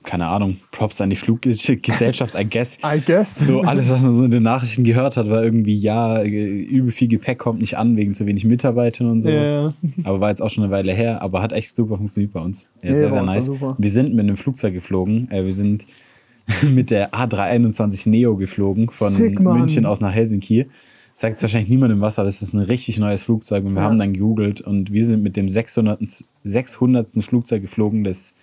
keine 0.03 0.27
Ahnung, 0.27 0.57
Props 0.71 1.01
an 1.01 1.11
die 1.11 1.17
Fluggesellschaft, 1.17 2.35
I 2.39 2.45
guess. 2.49 2.77
I 2.85 3.01
guess. 3.05 3.37
So 3.37 3.61
alles, 3.63 3.89
was 3.91 4.03
man 4.03 4.13
so 4.13 4.25
in 4.25 4.31
den 4.31 4.43
Nachrichten 4.43 4.85
gehört 4.85 5.17
hat, 5.17 5.29
war 5.31 5.43
irgendwie, 5.43 5.77
ja, 5.77 6.19
äh, 6.23 6.29
übel 6.29 6.91
viel 6.91 7.09
Gepäck 7.09 7.39
kommt 7.39 7.61
nicht 7.61 7.77
an 7.79 7.97
wegen 7.97 8.15
zu 8.15 8.27
wenig 8.27 8.45
Mitarbeitern 8.45 9.09
und 9.11 9.21
so. 9.23 9.29
Ja. 9.31 9.73
Aber 10.05 10.21
war 10.21 10.29
jetzt 10.31 10.43
auch 10.43 10.51
schon 10.51 10.65
eine 10.65 10.73
Weile 10.73 10.93
her, 10.93 11.23
aber 11.23 11.43
hat 11.43 11.53
echt 11.53 11.75
super 11.77 11.97
funktioniert 11.97 12.33
bei 12.33 12.41
uns. 12.41 12.69
Ja, 12.83 12.91
Nee, 12.91 12.95
sehr, 12.97 13.11
sehr 13.11 13.23
nice. 13.23 13.47
super. 13.47 13.77
Wir 13.79 13.91
sind 13.91 14.15
mit 14.15 14.21
einem 14.27 14.37
Flugzeug 14.37 14.75
geflogen. 14.75 15.31
Äh, 15.31 15.45
wir 15.45 15.53
sind 15.53 15.85
mit 16.75 16.91
der 16.91 17.13
A321 17.13 18.09
Neo 18.09 18.37
geflogen 18.37 18.91
von 18.91 19.11
Sick. 19.11 19.39
München 19.41 19.87
aus 19.87 20.01
nach 20.01 20.13
Helsinki. 20.13 20.67
Sagt 21.15 21.37
es 21.37 21.43
wahrscheinlich 21.43 21.69
niemandem 21.69 22.01
was, 22.01 22.19
aber 22.19 22.27
das 22.27 22.41
ist 22.41 22.55
ein 22.55 22.61
richtig 22.61 22.99
neues 22.99 23.23
Flugzeug 23.23 23.65
und 23.67 23.75
wir 23.75 23.83
Ja. 23.83 23.89
haben 23.89 23.99
dann 23.99 24.15
gegoogelt 24.15 24.63
und 24.63 24.93
wir 24.93 25.05
sind 25.07 25.23
mit 25.23 25.37
dem 25.37 25.49
600. 25.49 26.01
600. 26.43 27.11
Flugzeug 27.23 27.61
geflogen, 27.63 28.03
das 28.03 28.35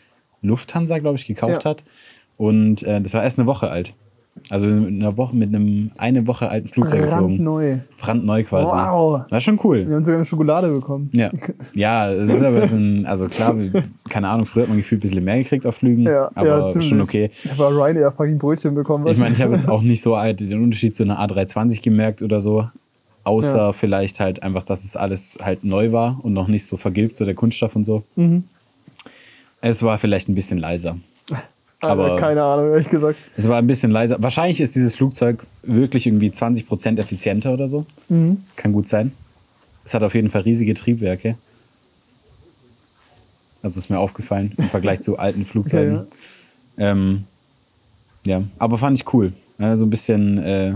Lufthansa, 0.42 1.00
glaube 1.00 1.18
ich, 1.18 1.26
gekauft 1.26 1.64
Ja. 1.64 1.72
hat. 1.72 1.84
Und 2.38 2.84
äh, 2.84 3.02
das 3.02 3.14
war 3.14 3.24
erst 3.24 3.40
eine 3.40 3.48
Woche 3.48 3.70
alt. 3.70 3.94
Also 4.50 4.68
mit 4.68 4.88
einer 5.02 5.18
Woche, 5.18 5.36
mit 5.36 5.50
einem 5.54 5.92
eine 5.98 6.26
Woche 6.26 6.50
alten 6.50 6.70
Flugzeug 6.70 7.02
geflogen. 7.02 7.38
Brandneu. 7.38 7.78
Brandneu 7.98 8.44
quasi. 8.44 8.72
Wow. 8.72 9.22
War 9.30 9.40
schon 9.42 9.60
cool. 9.66 9.86
Wir 9.86 9.96
haben 9.96 10.04
sogar 10.06 10.20
eine 10.20 10.26
Schokolade 10.26 10.70
bekommen. 10.70 11.10
Ja, 11.12 11.30
ja, 11.74 12.10
es 12.14 12.32
ist 12.32 12.42
aber 12.42 12.66
so 12.66 12.78
ein, 12.78 13.06
also 13.06 13.28
klar, 13.28 13.54
keine 14.08 14.30
Ahnung, 14.30 14.46
früher 14.46 14.64
hat 14.64 14.70
man 14.70 14.78
gefühlt 14.78 15.02
ein 15.02 15.10
bisschen 15.10 15.24
mehr 15.26 15.40
gekriegt 15.40 15.66
auf 15.66 15.76
Flügen, 15.76 16.04
Ja, 16.06 16.32
aber 16.36 16.70
ja, 16.74 16.82
schon 16.82 17.02
okay. 17.02 17.32
Ich 17.44 17.52
habe 17.52 17.64
bei 17.64 17.68
Ryanair 17.88 18.14
fucking 18.14 18.38
Brötchen 18.38 18.76
bekommen. 18.76 19.06
Ich 19.08 19.18
meine, 19.18 19.36
ich 19.36 19.42
habe 19.42 19.54
jetzt 19.56 19.68
auch 19.68 19.82
nicht 19.82 20.02
so 20.02 20.16
den 20.16 20.64
Unterschied 20.64 20.96
zu 20.96 21.04
einer 21.04 21.20
A320 21.20 21.84
gemerkt 21.84 22.22
oder 22.22 22.40
so, 22.40 22.70
außer 23.26 23.58
Ja. 23.58 23.72
vielleicht 23.74 24.22
halt 24.22 24.42
einfach, 24.42 24.64
dass 24.64 24.86
es 24.86 24.96
alles 24.96 25.38
halt 25.42 25.66
neu 25.66 25.92
war 25.92 26.18
und 26.24 26.32
noch 26.32 26.48
nicht 26.48 26.66
so 26.66 26.78
vergilbt, 26.78 27.18
so 27.18 27.26
der 27.26 27.36
Kunststoff 27.36 27.76
und 27.76 27.84
so. 27.84 28.04
Mhm. 28.16 28.46
Es 29.62 29.84
war 29.84 29.98
vielleicht 29.98 30.30
ein 30.30 30.36
bisschen 30.36 30.58
leiser. 30.58 30.98
aber 31.82 32.06
aber- 32.06 32.16
keine 32.18 32.44
Ahnung, 32.44 32.72
ehrlich 32.72 32.90
gesagt. 32.90 33.18
Es 33.38 33.48
war 33.48 33.58
ein 33.58 33.68
bisschen 33.68 33.92
leiser. 33.92 34.22
Wahrscheinlich 34.22 34.62
ist 34.62 34.76
dieses 34.76 34.96
Flugzeug 34.96 35.46
wirklich 35.64 36.06
irgendwie 36.08 36.30
20% 36.30 37.00
effizienter 37.00 37.54
oder 37.54 37.68
so. 37.68 37.86
Mhm. 38.10 38.44
Kann 38.56 38.72
gut 38.74 38.88
sein. 38.88 39.12
Es 39.86 39.94
hat 39.94 40.04
auf 40.04 40.14
jeden 40.16 40.30
Fall 40.30 40.42
riesige 40.42 40.74
Triebwerke. 40.74 41.36
Also 43.62 43.80
ist 43.80 43.90
mir 43.90 44.00
aufgefallen 44.00 44.54
im 44.58 44.70
Vergleich 44.70 45.02
zu 45.02 45.18
alten 45.20 45.46
Flugzeugen. 45.46 46.00
Okay, 46.00 46.08
ähm, 46.78 47.24
ja, 48.26 48.44
aber 48.58 48.78
fand 48.78 48.98
ich 49.00 49.14
cool. 49.14 49.34
Ja, 49.58 49.76
so 49.76 49.86
ein 49.86 49.90
bisschen 49.90 50.38
äh, 50.38 50.74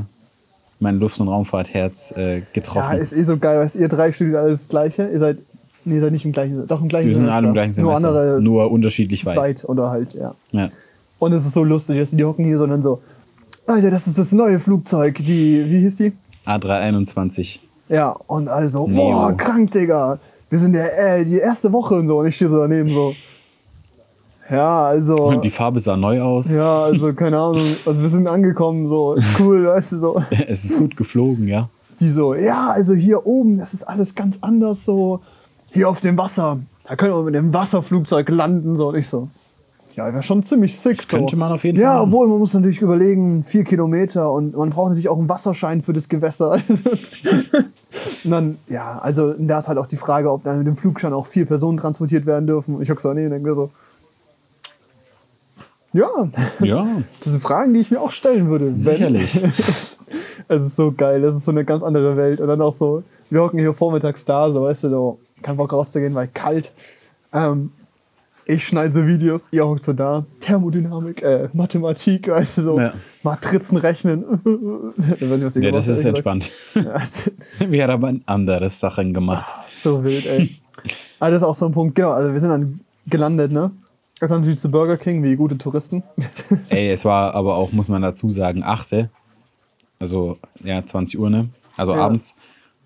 mein 0.80 1.00
Luft- 1.00 1.20
und 1.22 1.30
Raumfahrtherz 1.30 2.14
äh, 2.18 2.40
Ja, 2.40 2.46
getroffen. 2.52 2.98
ist 2.98 3.14
eh 3.14 3.24
so 3.24 3.38
geil, 3.38 3.60
weißt 3.60 3.76
du, 3.76 3.80
ihr 3.80 3.88
drei 3.88 4.12
studiert 4.12 4.36
alles 4.38 4.62
das 4.64 4.70
Gleiche. 4.70 5.08
Ihr 5.08 5.20
seid, 5.20 5.44
nee, 5.86 5.96
ihr 5.96 6.02
seid 6.02 6.12
nicht 6.12 6.26
im 6.26 6.32
gleichen, 6.32 6.68
doch 6.68 6.82
im 6.82 6.88
gleichen 6.88 7.08
Wir 7.08 7.16
sind 7.16 7.24
Semester. 7.26 7.38
alle 7.38 7.48
im 7.48 7.54
gleichen 7.54 7.82
Nur 7.82 7.96
Semester. 7.96 8.20
andere 8.20 8.42
Nur 8.42 8.72
unterschiedlich 8.72 9.26
weit. 9.26 9.38
weit 9.38 9.66
oder 9.66 9.90
halt, 9.90 10.14
ja. 10.14 10.34
Ja. 10.52 10.70
Und 11.20 11.34
es 11.34 11.46
ist 11.46 11.54
so 11.54 11.64
lustig, 11.64 11.98
dass 12.00 12.12
die, 12.12 12.24
hocken 12.24 12.46
hier 12.46 12.58
so 12.58 12.66
und 12.66 12.72
dann 12.72 12.82
so, 12.82 13.02
Alter, 13.66 13.92
das 13.92 14.08
ist 14.08 14.18
das 14.18 14.32
neue 14.32 14.60
Flugzeug, 14.60 15.16
die, 15.16 15.64
wie 15.68 15.80
hieß 15.80 15.96
die? 15.96 16.12
A321. 16.46 17.60
Ja, 17.90 18.16
und 18.28 18.48
also, 18.50 18.88
Neo. 18.88 19.12
boah, 19.12 19.34
krank, 19.34 19.72
Digga. 19.72 20.20
wir 20.50 20.60
sind 20.60 20.74
der, 20.74 21.20
äh, 21.20 21.26
die 21.26 21.38
erste 21.38 21.72
Woche 21.72 21.96
und 21.96 22.08
so. 22.08 22.20
Und 22.20 22.28
ich 22.28 22.36
stehe 22.36 22.50
so 22.50 22.60
daneben 22.60 22.90
so. 22.90 23.14
Ja, 24.50 24.86
also. 24.86 25.16
Und 25.16 25.42
die 25.44 25.50
Farbe 25.50 25.80
sah 25.80 25.96
neu 25.96 26.22
aus. 26.22 26.50
Ja, 26.50 26.84
also 26.84 27.14
keine 27.14 27.38
Ahnung. 27.38 27.66
Also 27.86 28.02
wir 28.02 28.10
sind 28.10 28.28
angekommen, 28.28 28.88
so, 28.88 29.14
ist 29.14 29.40
cool, 29.40 29.66
weißt 29.68 29.94
du 29.94 30.00
so. 30.00 30.24
Es 30.48 30.66
ist 30.66 30.78
gut 30.78 30.98
geflogen, 30.98 31.48
ja. 31.48 31.70
Die 32.00 32.10
so, 32.10 32.34
ja, 32.34 32.70
also 32.72 32.94
hier 32.94 33.26
oben, 33.26 33.58
das 33.58 33.74
ist 33.74 33.84
alles 33.84 34.16
ganz 34.16 34.40
anders 34.42 34.84
so. 34.86 35.22
Hier 35.74 35.90
auf 35.90 36.02
dem 36.02 36.18
Wasser, 36.18 36.60
da 36.88 36.96
können 36.96 37.14
wir 37.14 37.24
mit 37.24 37.36
dem 37.36 37.54
Wasserflugzeug 37.54 38.30
landen, 38.30 38.78
so. 38.78 38.90
Und 38.90 38.96
ich 38.96 39.08
so, 39.08 39.28
ja, 39.96 40.12
wäre 40.12 40.24
schon 40.24 40.44
ziemlich 40.44 40.78
sick. 40.80 40.98
Das 40.98 41.08
könnte 41.08 41.32
so. 41.32 41.38
man 41.38 41.52
auf 41.52 41.64
jeden 41.64 41.80
ja, 41.80 41.90
Fall 41.90 41.98
machen. 41.98 42.10
obwohl 42.14 42.28
man 42.28 42.40
muss 42.40 42.54
natürlich 42.54 42.82
überlegen, 42.82 43.44
vier 43.44 43.64
Kilometer 43.64 44.32
und 44.32 44.56
man 44.56 44.70
braucht 44.70 44.90
natürlich 44.90 45.10
auch 45.10 45.18
einen 45.18 45.30
Wasserschein 45.30 45.82
für 45.82 45.94
das 45.94 46.10
Gewässer. 46.10 46.60
und 48.24 48.32
dann, 48.32 48.58
ja, 48.68 49.00
also 49.00 49.34
da 49.34 49.60
ist 49.60 49.68
halt 49.68 49.78
auch 49.78 49.88
die 49.88 49.98
Frage, 49.98 50.32
ob 50.32 50.44
dann 50.44 50.60
mit 50.60 50.68
dem 50.68 50.76
Flugschein 50.76 51.14
auch 51.14 51.26
vier 51.26 51.46
Personen 51.46 51.78
transportiert 51.78 52.26
werden 52.26 52.48
dürfen. 52.48 52.76
Und 52.76 52.82
ich 52.82 52.90
hab 52.90 52.98
gesagt, 52.98 53.16
nee, 53.16 53.28
denke 53.28 53.50
mir 53.50 53.56
so, 53.56 53.72
ja, 55.94 56.10
Ja, 56.60 56.88
das 57.20 57.32
sind 57.32 57.42
Fragen, 57.42 57.74
die 57.74 57.80
ich 57.80 57.92
mir 57.92 58.02
auch 58.02 58.12
stellen 58.12 58.50
würde. 58.50 58.76
sicherlich. 58.76 59.40
es 60.48 60.62
ist 60.66 60.76
so 60.76 60.92
geil, 60.92 61.22
das 61.22 61.36
ist 61.36 61.46
so 61.46 61.52
eine 61.52 61.64
ganz 61.66 61.84
andere 61.84 62.16
Welt. 62.18 62.40
Und 62.42 62.48
dann 62.48 62.62
auch 62.62 62.74
so, 62.74 63.04
wir 63.30 63.42
hocken 63.42 63.60
hier 63.60 63.74
vormittags 63.74 64.26
da, 64.26 64.52
so 64.52 64.64
weißt 64.64 64.86
du, 64.86 64.90
so, 64.90 65.20
kein 65.42 65.58
Bock 65.58 65.74
rauszugehen, 65.74 66.14
weil 66.16 66.28
kalt. 66.28 66.72
Ähm, 67.34 67.72
ich 68.46 68.68
schneide 68.68 68.92
so 68.92 69.08
Videos, 69.08 69.48
ihr 69.52 69.66
hockt 69.66 69.84
so 69.84 69.94
da, 69.94 70.26
Thermodynamik, 70.42 71.22
äh, 71.22 71.48
Mathematik, 71.54 72.28
weißt 72.28 72.58
du, 72.58 72.62
so, 72.62 72.80
Ja. 72.80 72.94
Matrizen 73.24 73.78
rechnen. 73.78 74.24
ich 74.46 75.22
weiß 75.22 75.30
nicht, 75.30 75.46
was 75.46 75.56
ihr 75.56 75.64
Ja, 75.64 75.72
das 75.72 75.88
ist 75.88 76.04
entspannt. 76.04 76.52
Wir 77.60 77.84
haben 77.84 77.92
aber 77.92 78.14
andere 78.26 78.70
Sachen 78.70 79.14
gemacht. 79.14 79.46
so 79.82 80.04
wild, 80.04 80.26
ey. 80.26 80.56
Aber 81.20 81.32
das 81.32 81.42
ist 81.42 81.48
auch 81.48 81.56
so 81.56 81.68
ein 81.68 81.72
Punkt, 81.72 81.96
genau, 81.96 82.12
also 82.12 82.34
wir 82.34 82.40
sind 82.42 82.50
dann 82.50 82.80
gelandet, 83.08 83.52
ne? 83.54 83.72
Das 84.20 84.30
ist 84.30 84.38
natürlich 84.38 84.60
zu 84.60 84.70
Burger 84.70 84.98
King, 84.98 85.24
wie 85.24 85.36
gute 85.36 85.58
Touristen. 85.58 86.04
Ey, 86.70 86.90
es 86.90 87.06
war 87.06 87.34
aber 87.36 87.56
auch, 87.56 87.72
muss 87.72 87.88
man 87.90 88.02
dazu 88.02 88.30
sagen, 88.30 88.64
8. 88.64 89.10
Also, 90.00 90.38
ja, 90.64 90.86
20 90.86 91.18
Uhr, 91.20 91.30
ne? 91.30 91.50
Also 91.78 91.94
Ja. 91.94 92.00
abends. 92.00 92.36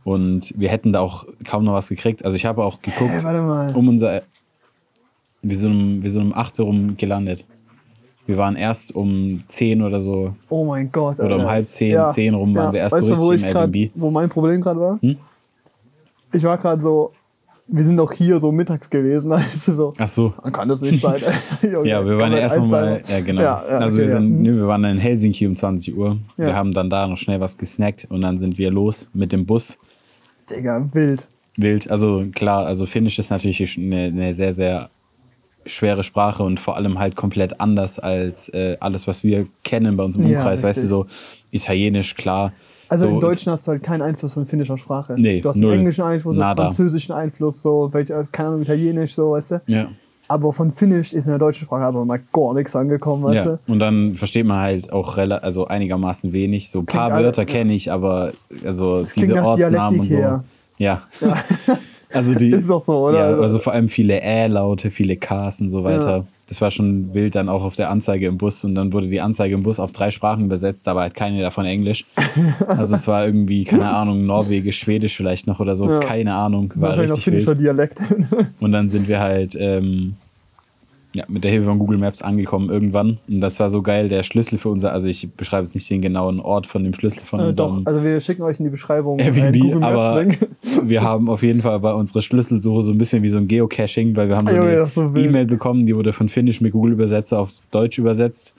Und 0.03 0.53
wir 0.57 0.69
hätten 0.69 0.93
da 0.93 1.01
auch 1.01 1.25
kaum 1.45 1.65
noch 1.65 1.73
was 1.73 1.89
gekriegt. 1.89 2.23
Also, 2.23 2.37
ich 2.37 2.45
habe 2.45 2.63
auch 2.63 2.81
geguckt, 2.81 3.11
Hey, 3.11 3.23
warte 3.23 3.41
mal. 3.41 3.75
um 3.75 3.87
unser. 3.89 4.23
Wir 5.41 5.55
sind 5.57 5.71
um, 5.71 6.03
wir 6.03 6.11
sind 6.11 6.23
um 6.23 6.33
8 6.33 6.59
Uhr 6.59 6.65
rum 6.65 6.97
gelandet. 6.97 7.45
Wir 8.25 8.37
waren 8.37 8.55
erst 8.57 8.93
um 8.95 9.43
10 9.47 9.81
oder 9.81 10.01
so. 10.01 10.35
Oh 10.49 10.65
mein 10.65 10.91
Gott. 10.91 11.19
Oder 11.19 11.37
um 11.37 11.45
halb 11.47 11.63
zehn, 11.63 12.07
zehn 12.09 12.33
rum 12.33 12.53
waren 12.53 12.73
wir 12.73 12.81
erst 12.81 12.95
weißt 12.97 13.07
so 13.07 13.15
du, 13.15 13.21
wo 13.21 13.29
richtig 13.29 13.43
ich 13.47 13.49
im 13.49 13.53
grad, 13.53 13.75
Airbnb. 13.75 13.91
Wo 13.95 14.11
mein 14.11 14.27
Problem 14.29 14.59
gerade 14.61 14.79
war? 14.79 14.99
Hm? 15.01 15.17
Ich 16.33 16.43
war 16.43 16.57
gerade 16.57 16.81
so, 16.81 17.13
wir 17.69 17.84
sind 17.84 17.97
doch 17.97 18.12
hier 18.13 18.39
so 18.39 18.51
mittags 18.51 18.89
gewesen. 18.89 19.32
Also 19.53 19.73
so, 19.73 19.93
Ach 19.97 20.08
so. 20.08 20.34
man 20.43 20.53
kann 20.53 20.69
das 20.69 20.82
nicht 20.82 21.01
sein. 21.01 21.21
Junge, 21.62 21.88
Ja, 21.89 22.06
wir 22.06 22.17
waren 22.17 22.32
ja 22.32 22.39
erst 22.39 22.58
noch 22.58 22.67
mal, 22.67 22.88
eins 22.97 23.10
ja 23.10 23.19
genau. 23.21 23.41
Ja, 23.41 23.63
ja, 23.69 23.77
also 23.80 23.95
okay, 23.97 24.06
wir 24.06 24.12
ja. 24.12 24.17
sind, 24.17 24.30
Mhm. 24.38 24.41
nö, 24.41 24.56
wir 24.58 24.67
waren 24.67 24.84
in 24.86 24.97
Helsinki 24.99 25.47
um 25.47 25.56
20 25.56 25.95
Uhr. 25.97 26.17
Wir 26.38 26.49
Ja. 26.49 26.56
haben 26.56 26.73
dann 26.73 26.89
da 26.89 27.08
noch 27.08 27.17
schnell 27.17 27.39
was 27.39 27.58
gesnackt 27.58 28.08
und 28.10 28.21
dann 28.21 28.38
sind 28.38 28.58
wir 28.58 28.71
los 28.71 29.10
mit 29.13 29.32
dem 29.32 29.45
Bus. 29.45 29.77
Digga, 30.49 30.88
wild. 30.93 31.27
Wild. 31.58 31.89
Also 31.89 32.25
klar, 32.34 32.65
also 32.65 32.86
Finnisch 32.86 33.17
ist 33.19 33.32
natürlich 33.32 33.77
eine, 33.77 34.03
eine 34.06 34.34
sehr, 34.34 34.53
sehr 34.53 34.89
schwere 35.65 36.03
Sprache 36.03 36.43
und 36.43 36.60
vor 36.62 36.77
allem 36.77 36.97
halt 36.99 37.15
komplett 37.17 37.60
anders 37.60 37.99
als 37.99 38.47
äh, 38.49 38.77
alles, 38.80 39.08
was 39.08 39.23
wir 39.23 39.47
kennen 39.65 39.97
bei 39.97 40.03
uns 40.03 40.15
im 40.15 40.25
Ja, 40.27 40.38
Umkreis. 40.38 40.63
weißt 40.63 40.84
du, 40.84 40.88
so 40.88 41.06
Italienisch, 41.51 42.15
klar. 42.15 42.53
Also 42.89 43.06
so, 43.08 43.12
im 43.15 43.19
Deutschen 43.19 43.52
hast 43.52 43.67
du 43.67 43.71
halt 43.71 43.84
keinen 43.84 44.02
Einfluss 44.02 44.34
von 44.34 44.45
finnischer 44.45 44.78
Sprache. 44.78 45.15
Nee, 45.17 45.41
du 45.41 45.50
hast 45.50 45.58
null. 45.58 45.71
einen 45.71 45.80
englischen 45.82 46.04
Einfluss, 46.04 46.36
hast 46.36 46.41
Nada. 46.41 46.63
französischen 46.63 47.13
Einfluss, 47.13 47.62
so, 47.62 47.89
vielleicht, 47.91 48.10
äh, 48.10 48.23
keine 48.32 48.50
Ahnung, 48.50 48.62
italienisch, 48.62 49.13
so, 49.15 49.32
weißt 49.32 49.52
du. 49.52 49.62
Ja. 49.67 49.88
Aber 50.30 50.52
von 50.52 50.71
Finnisch 50.71 51.13
ist 51.13 51.26
in 51.26 51.32
der 51.32 51.39
deutschen 51.39 51.65
Sprache 51.65 51.84
aber 51.86 52.04
mal 52.04 52.19
gar 52.34 52.54
nichts 52.54 52.76
angekommen, 52.76 53.23
weißt 53.23 53.36
ja. 53.36 53.43
du. 53.45 53.60
Und 53.71 53.80
dann 53.80 54.13
versteht 54.13 54.45
man 54.45 54.60
halt 54.60 54.91
auch 54.91 55.17
also 55.17 55.67
einigermaßen 55.67 56.34
wenig. 56.34 56.69
So 56.69 56.80
ein 56.80 56.86
paar 56.86 57.12
alle- 57.13 57.26
Wörter 57.26 57.45
kenne 57.45 57.73
ich, 57.73 57.91
aber 57.91 58.34
also 58.65 59.04
klingt 59.10 59.32
diese 59.32 59.43
Ortsnamen 59.43 60.00
und 60.02 60.08
so. 60.10 60.15
Dialektik 60.15 60.45
Ja. 60.78 61.04
Also 62.13 62.34
die, 62.36 62.50
Ist 62.52 62.69
doch 62.69 62.82
so, 62.82 63.06
oder? 63.08 63.17
Ja, 63.17 63.23
Also- 63.26 63.41
also 63.43 63.60
vor 63.60 63.73
allem 63.73 63.88
viele 63.89 64.21
Ä-Laute, 64.21 64.91
viele 64.91 65.15
Ks 65.17 65.62
und 65.62 65.69
so 65.69 65.84
weiter. 65.84 66.17
Ja. 66.17 66.23
Das 66.47 66.62
war 66.62 66.71
schon 66.71 67.13
wild 67.13 67.36
dann 67.36 67.49
auch 67.49 67.63
auf 67.63 67.75
der 67.75 67.89
Anzeige 67.89 68.25
im 68.27 68.38
Bus 68.38 68.63
und 68.63 68.73
dann 68.75 68.93
wurde 68.93 69.07
die 69.10 69.19
Anzeige 69.19 69.53
im 69.55 69.63
Bus 69.63 69.79
auf 69.81 69.91
drei 69.91 70.12
Sprachen 70.12 70.45
übersetzt, 70.45 70.88
aber 70.88 71.01
halt 71.01 71.13
keine 71.13 71.41
davon 71.41 71.65
Englisch. 71.65 72.05
Also 72.67 72.95
es 72.95 73.05
war 73.07 73.25
irgendwie, 73.25 73.65
keine 73.65 73.89
Ahnung, 73.89 74.25
Norwegisch, 74.25 74.79
Schwedisch 74.79 75.15
vielleicht 75.17 75.45
noch 75.47 75.60
oder 75.60 75.75
so, 75.75 75.89
Ja. 75.89 75.99
keine 75.99 76.33
Ahnung, 76.36 76.71
war 76.75 76.89
Wahrscheinlich 76.89 77.10
noch 77.10 77.17
richtig 77.17 77.33
finnischer 77.33 77.51
wild. 77.51 77.62
Dialekt. 77.62 77.99
Und 78.62 78.71
dann 78.71 78.88
sind 78.88 79.07
wir 79.10 79.19
halt 79.19 79.57
ähm, 79.60 80.15
ja, 81.13 81.23
mit 81.27 81.43
der 81.43 81.51
Hilfe 81.51 81.67
von 81.67 81.79
Google 81.79 81.97
Maps 81.97 82.21
angekommen 82.21 82.69
irgendwann. 82.69 83.17
Und 83.29 83.41
das 83.41 83.59
war 83.59 83.69
so 83.69 83.81
geil, 83.81 84.09
der 84.09 84.23
Schlüssel 84.23 84.57
für 84.57 84.69
unser, 84.69 84.91
also 84.91 85.07
ich 85.07 85.31
beschreibe 85.33 85.63
jetzt 85.63 85.73
nicht 85.73 85.89
den 85.89 86.01
genauen 86.01 86.39
Ort 86.39 86.67
von 86.67 86.83
dem 86.83 86.93
Schlüssel 86.93 87.21
von 87.21 87.39
äh, 87.39 87.53
doch, 87.53 87.81
also 87.85 88.03
wir 88.03 88.19
schicken 88.21 88.43
euch 88.43 88.59
in 88.59 88.65
die 88.65 88.71
Beschreibung 88.71 89.19
Airbnb, 89.19 89.83
aber 89.83 90.25
wir 90.83 91.01
haben 91.01 91.29
auf 91.29 91.43
jeden 91.43 91.61
Fall 91.61 91.79
bei 91.79 91.93
unserer 91.93 92.21
Schlüsselsuche 92.21 92.81
so 92.81 92.91
ein 92.91 92.97
bisschen 92.97 93.23
wie 93.23 93.29
so 93.29 93.37
ein 93.37 93.47
Geocaching, 93.47 94.15
weil 94.15 94.29
wir 94.29 94.35
haben 94.35 94.47
so 94.47 94.55
eine 94.55 94.71
ist 94.71 94.93
so. 94.93 95.13
E-Mail 95.15 95.45
bekommen, 95.45 95.85
die 95.85 95.95
wurde 95.95 96.13
von 96.13 96.29
Finnisch 96.29 96.61
mit 96.61 96.73
Google 96.73 96.93
Übersetzer 96.93 97.39
auf 97.39 97.51
Deutsch 97.71 97.97
übersetzt. 97.97 98.53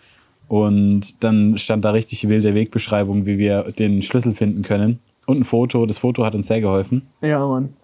Und 0.49 1.23
dann 1.23 1.59
stand 1.59 1.85
da 1.85 1.91
richtig 1.91 2.27
wilde 2.27 2.55
Wegbeschreibung, 2.55 3.27
wie 3.27 3.37
wir 3.37 3.71
den 3.79 4.03
Schlüssel 4.03 4.33
finden 4.33 4.63
können. 4.63 4.99
Und 5.27 5.41
ein 5.41 5.45
Foto. 5.45 5.85
Das 5.85 5.99
Foto 5.99 6.25
hat 6.25 6.35
uns 6.35 6.47
sehr 6.47 6.63
geholfen. 6.63 7.03
Ja, 7.21 7.47
Mann. 7.47 7.75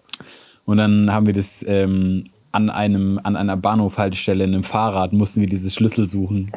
Und 0.65 0.77
dann 0.77 1.13
haben 1.13 1.27
wir 1.27 1.33
das 1.33 1.63
ähm, 1.67 2.25
an, 2.55 2.69
einem, 2.69 3.19
an 3.23 3.35
einer 3.35 3.57
Bahnhofhaltestelle 3.57 4.43
in 4.43 4.53
einem 4.53 4.63
Fahrrad 4.63 5.13
mussten 5.13 5.41
wir 5.41 5.47
dieses 5.47 5.73
Schlüssel 5.73 6.05
suchen. 6.05 6.51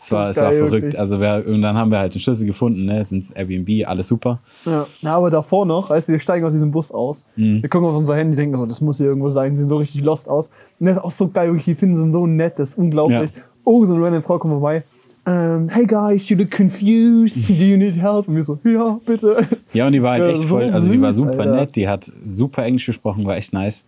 Es 0.00 0.12
war, 0.12 0.28
es 0.28 0.36
war 0.36 0.50
verrückt. 0.52 0.72
wirklich. 0.72 0.98
Also 1.00 1.20
wir, 1.20 1.44
und 1.46 1.62
dann 1.62 1.78
haben 1.78 1.90
wir 1.90 1.98
halt 1.98 2.12
den 2.12 2.20
Schlüssel 2.20 2.46
gefunden, 2.46 2.84
ne? 2.84 3.00
Es 3.00 3.08
sind 3.08 3.24
Airbnb, 3.34 3.88
alles 3.88 4.08
super. 4.08 4.40
Ja. 4.66 4.86
Na, 5.00 5.14
aber 5.14 5.30
davor 5.30 5.64
noch, 5.64 5.88
du, 5.88 6.08
wir 6.08 6.18
steigen 6.18 6.44
aus 6.44 6.52
diesem 6.52 6.70
Bus 6.72 6.92
aus. 6.92 7.26
Mhm. 7.36 7.62
Wir 7.62 7.70
gucken 7.70 7.88
auf 7.88 7.96
unser 7.96 8.16
Handy, 8.16 8.36
denken 8.36 8.56
so, 8.56 8.66
das 8.66 8.80
muss 8.80 8.98
hier 8.98 9.06
irgendwo 9.06 9.30
sein, 9.30 9.56
sehen 9.56 9.68
so 9.68 9.78
richtig 9.78 10.02
lost 10.04 10.28
aus. 10.28 10.50
Und 10.78 10.86
das 10.86 10.96
ist 10.96 11.02
auch 11.04 11.10
so 11.10 11.28
geil, 11.28 11.48
wirklich, 11.48 11.64
die 11.64 11.74
finden 11.76 11.96
sind 11.96 12.12
so 12.12 12.26
nett, 12.26 12.58
das 12.58 12.70
ist 12.70 12.78
unglaublich. 12.78 13.30
Ja. 13.34 13.42
Oh, 13.64 13.84
so 13.86 13.94
eine 13.94 14.04
random 14.04 14.22
Frau 14.22 14.38
kommt 14.38 14.52
vorbei. 14.52 14.84
Ähm, 15.26 15.70
hey 15.70 15.86
guys, 15.86 16.28
you 16.28 16.36
look 16.36 16.50
confused. 16.50 17.48
Do 17.48 17.54
you 17.54 17.78
need 17.78 17.94
help? 17.96 18.28
Und 18.28 18.34
wir 18.36 18.42
so, 18.44 18.58
ja, 18.64 19.00
bitte. 19.06 19.46
Ja, 19.72 19.86
und 19.86 19.92
die 19.94 20.02
war 20.02 20.12
halt 20.12 20.22
Ja, 20.24 20.28
echt 20.30 20.40
so 20.42 20.48
voll, 20.48 20.64
also 20.64 20.86
die 20.92 21.00
war 21.00 21.14
super 21.14 21.38
Alter. 21.38 21.56
nett, 21.56 21.76
die 21.76 21.88
hat 21.88 22.10
super 22.22 22.64
Englisch 22.64 22.84
gesprochen, 22.84 23.24
war 23.24 23.36
echt 23.36 23.52
nice. 23.54 23.84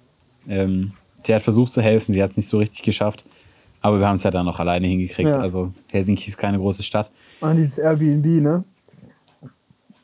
Ähm, 0.48 0.92
die 1.26 1.34
hat 1.34 1.42
versucht 1.42 1.72
zu 1.72 1.82
helfen, 1.82 2.12
sie 2.12 2.22
hat 2.22 2.30
es 2.30 2.36
nicht 2.36 2.48
so 2.48 2.58
richtig 2.58 2.82
geschafft, 2.82 3.24
aber 3.80 3.98
wir 3.98 4.06
haben 4.08 4.16
es 4.16 4.22
ja 4.22 4.30
dann 4.30 4.46
noch 4.46 4.58
alleine 4.60 4.86
hingekriegt. 4.86 5.28
Ja. 5.28 5.38
Also 5.38 5.72
Helsinki 5.90 6.28
ist 6.28 6.36
keine 6.38 6.58
große 6.58 6.82
Stadt. 6.82 7.10
Und 7.40 7.56
dieses 7.56 7.78
Airbnb, 7.78 8.24
ne? 8.42 8.64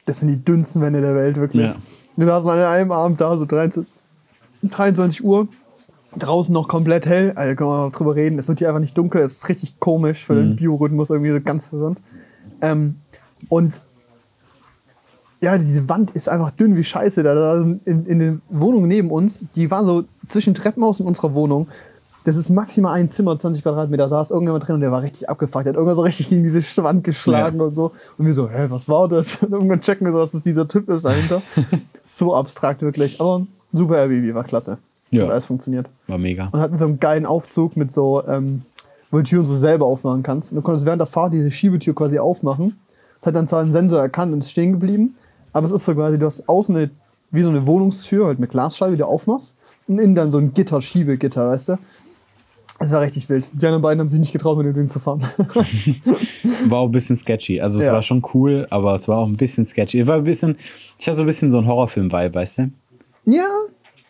Das 0.05 0.19
sind 0.21 0.29
die 0.29 0.45
dünnsten 0.45 0.83
Wände 0.83 1.01
der 1.01 1.15
Welt, 1.15 1.37
wirklich. 1.37 1.67
Ja. 1.69 1.77
Wir 2.17 2.27
saßen 2.27 2.51
an 2.51 2.59
einem 2.61 2.91
Abend 2.93 3.21
da, 3.21 3.37
so 3.37 3.47
23, 3.47 3.91
23 4.65 5.23
Uhr. 5.25 5.49
Draußen 6.17 6.53
noch 6.53 6.69
komplett 6.69 7.07
hell. 7.07 7.33
Also 7.37 7.55
können 7.55 7.71
wir 7.71 7.85
noch 7.87 7.93
drüber 7.93 8.15
reden. 8.15 8.39
Es 8.39 8.47
wird 8.49 8.59
hier 8.59 8.69
einfach 8.69 8.81
nicht 8.81 8.99
dunkel. 8.99 9.23
Es 9.23 9.33
ist 9.39 9.49
richtig 9.49 9.79
komisch 9.81 10.25
für 10.27 10.35
Mhm. 10.35 10.39
den 10.51 10.57
Biorhythmus, 10.57 11.09
irgendwie 11.11 11.31
so 11.33 11.41
ganz 11.41 11.69
verwirrend. 11.69 12.03
Ähm, 12.61 12.97
und 13.49 13.81
ja, 15.41 15.57
diese 15.57 15.89
Wand 15.89 16.11
ist 16.11 16.29
einfach 16.29 16.51
dünn 16.51 16.77
wie 16.77 16.85
Scheiße. 16.85 17.23
Da, 17.23 17.35
da 17.35 17.55
in, 17.63 17.81
in 18.07 18.19
den 18.19 18.43
Wohnungen 18.51 18.89
neben 18.89 19.11
uns, 19.11 19.43
die 19.55 19.71
waren 19.71 19.87
so 19.87 20.05
zwischen 20.29 20.55
Treppenhaus 20.55 21.01
und 21.01 21.07
unserer 21.07 21.35
Wohnung. 21.35 21.69
Das 22.25 22.37
ist 22.37 22.51
maximal 22.51 22.95
ein 22.95 23.11
Zimmer, 23.11 23.37
20 23.37 23.65
Quadratmeter. 23.65 24.05
Da 24.05 24.09
saß 24.09 24.31
irgendjemand 24.31 24.67
drin 24.67 24.77
und 24.77 24.81
der 24.81 24.93
war 24.93 25.03
richtig 25.03 25.29
abgefuckt. 25.29 25.65
Der 25.65 25.73
hat 25.73 25.77
irgendwann 25.77 25.97
so 25.97 26.03
richtig 26.03 26.29
gegen 26.29 26.45
diese 26.45 26.63
Wand 26.85 27.03
geschlagen 27.03 27.59
Ja. 27.59 27.65
und 27.65 27.75
so. 27.75 27.91
Und 28.17 28.27
wir 28.27 28.33
so, 28.33 28.49
hä, 28.49 28.67
was 28.69 28.89
war 28.89 29.09
das? 29.09 29.37
Und 29.43 29.51
irgendwann 29.53 29.81
checken 29.81 30.07
wir 30.07 30.13
so, 30.13 30.19
dass 30.19 30.33
es 30.33 30.45
dieser 30.45 30.69
Typ 30.69 30.89
ist 30.89 31.05
dahinter. 31.05 31.43
so 32.03 32.35
abstrakt 32.37 32.83
wirklich. 32.83 33.21
Aber 33.21 33.45
super 33.73 33.97
Airbnb, 33.97 34.35
war 34.35 34.45
klasse. 34.45 34.79
Ja. 35.11 35.25
Hat 35.25 35.33
alles 35.33 35.47
funktioniert. 35.47 35.89
War 36.07 36.19
mega. 36.19 36.49
Und 36.53 36.61
hatten 36.61 36.77
so 36.77 36.85
einen 36.85 37.01
geilen 37.01 37.27
Aufzug 37.27 37.77
mit 37.77 37.91
so, 37.91 38.25
ähm, 38.27 38.63
wo 39.11 39.17
du 39.17 39.25
die 39.25 39.31
Türen 39.31 39.45
so 39.45 39.57
selber 39.57 39.87
aufmachen 39.87 40.23
kannst. 40.23 40.53
Und 40.53 40.57
du 40.57 40.63
konntest 40.63 40.87
während 40.87 41.01
der 41.01 41.07
Fahrt 41.09 41.33
diese 41.33 41.51
Schiebetür 41.51 41.95
quasi 41.95 42.21
aufmachen. 42.21 42.79
Das 43.21 43.27
hat 43.27 43.35
dann 43.37 43.49
zwar 43.49 43.61
einen 43.63 43.73
Sensor 43.73 44.01
erkannt 44.01 44.33
und 44.33 44.39
ist 44.39 44.51
stehen 44.53 44.71
geblieben. 44.73 45.17
Aber 45.53 45.67
es 45.67 45.73
ist 45.73 45.85
so 45.85 45.95
quasi, 45.95 46.21
du 46.21 46.27
hast 46.27 46.49
außen 46.49 46.77
eine, 46.77 46.91
wie 47.33 47.43
so 47.43 47.51
eine 47.51 47.67
Wohnungstür, 47.67 48.27
halt 48.27 48.39
mit 48.39 48.51
Glasscheibe, 48.51 48.93
die 48.93 48.99
du 48.99 49.07
aufmachst. 49.07 49.55
Innen 49.89 50.15
dann 50.15 50.31
so 50.31 50.39
ein 50.39 50.53
Gitter, 50.55 50.81
Schiebegitter, 50.81 51.51
weißt 51.51 51.71
du? 51.71 51.79
Das 52.79 52.91
war 52.91 53.01
richtig 53.03 53.29
wild. 53.29 53.49
Die 53.53 53.65
anderen 53.67 53.83
beiden 53.83 54.01
haben 54.01 54.09
sich 54.09 54.19
nicht 54.19 54.33
getraut, 54.33 54.57
mit 54.59 54.67
dem 54.67 54.75
Ding 54.75 54.89
zu 54.89 54.99
fahren. 54.99 55.23
War 56.69 56.79
auch 56.81 56.87
ein 56.87 56.93
bisschen 56.93 57.15
sketchy. 57.17 57.61
Also 57.61 57.79
es 57.79 57.85
Ja. 57.87 57.93
war 57.93 58.03
schon 58.03 58.23
cool, 58.35 58.67
aber 58.71 58.95
es 58.97 59.07
war 59.07 59.19
auch 59.19 59.27
ein 59.27 59.37
bisschen 59.37 59.65
sketchy. 59.65 60.01
Es 60.01 60.07
war 60.09 60.17
ein 60.17 60.25
bisschen, 60.25 60.57
ich 60.99 61.07
hatte 61.07 61.17
so 61.17 61.23
ein 61.23 61.27
bisschen 61.27 61.51
so 61.51 61.59
einen 61.59 61.69
Horrorfilm-Vibe, 61.69 62.35
weißt 62.35 62.59
du? 62.59 62.71
ja, 63.27 63.47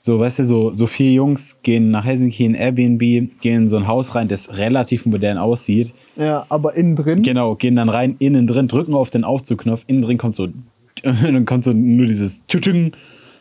So, 0.00 0.18
weißt 0.18 0.38
du, 0.40 0.44
so, 0.46 0.74
so 0.74 0.86
vier 0.86 1.12
Jungs 1.12 1.58
gehen 1.62 1.90
nach 1.90 2.04
Helsinki 2.04 2.44
in 2.46 2.54
Airbnb, 2.54 3.00
gehen 3.00 3.62
in 3.62 3.68
so 3.68 3.76
ein 3.76 3.86
Haus 3.86 4.14
rein, 4.14 4.28
das 4.28 4.56
relativ 4.56 5.04
modern 5.06 5.36
aussieht. 5.38 5.92
ja, 6.16 6.46
aber 6.48 6.74
innen 6.74 6.96
drin. 6.96 7.22
Genau, 7.22 7.54
gehen 7.56 7.76
dann 7.76 7.88
rein, 7.90 8.16
innen 8.20 8.46
drin, 8.46 8.68
drücken 8.68 8.94
auf 8.94 9.10
den 9.10 9.22
Aufzugknopf, 9.24 9.84
innen 9.86 10.00
drin 10.02 10.16
kommt 10.18 10.34
so, 10.36 10.48
dann 11.02 11.44
kommt 11.44 11.64
so 11.64 11.72
nur 11.72 12.06
dieses 12.06 12.40
Tütüng 12.46 12.92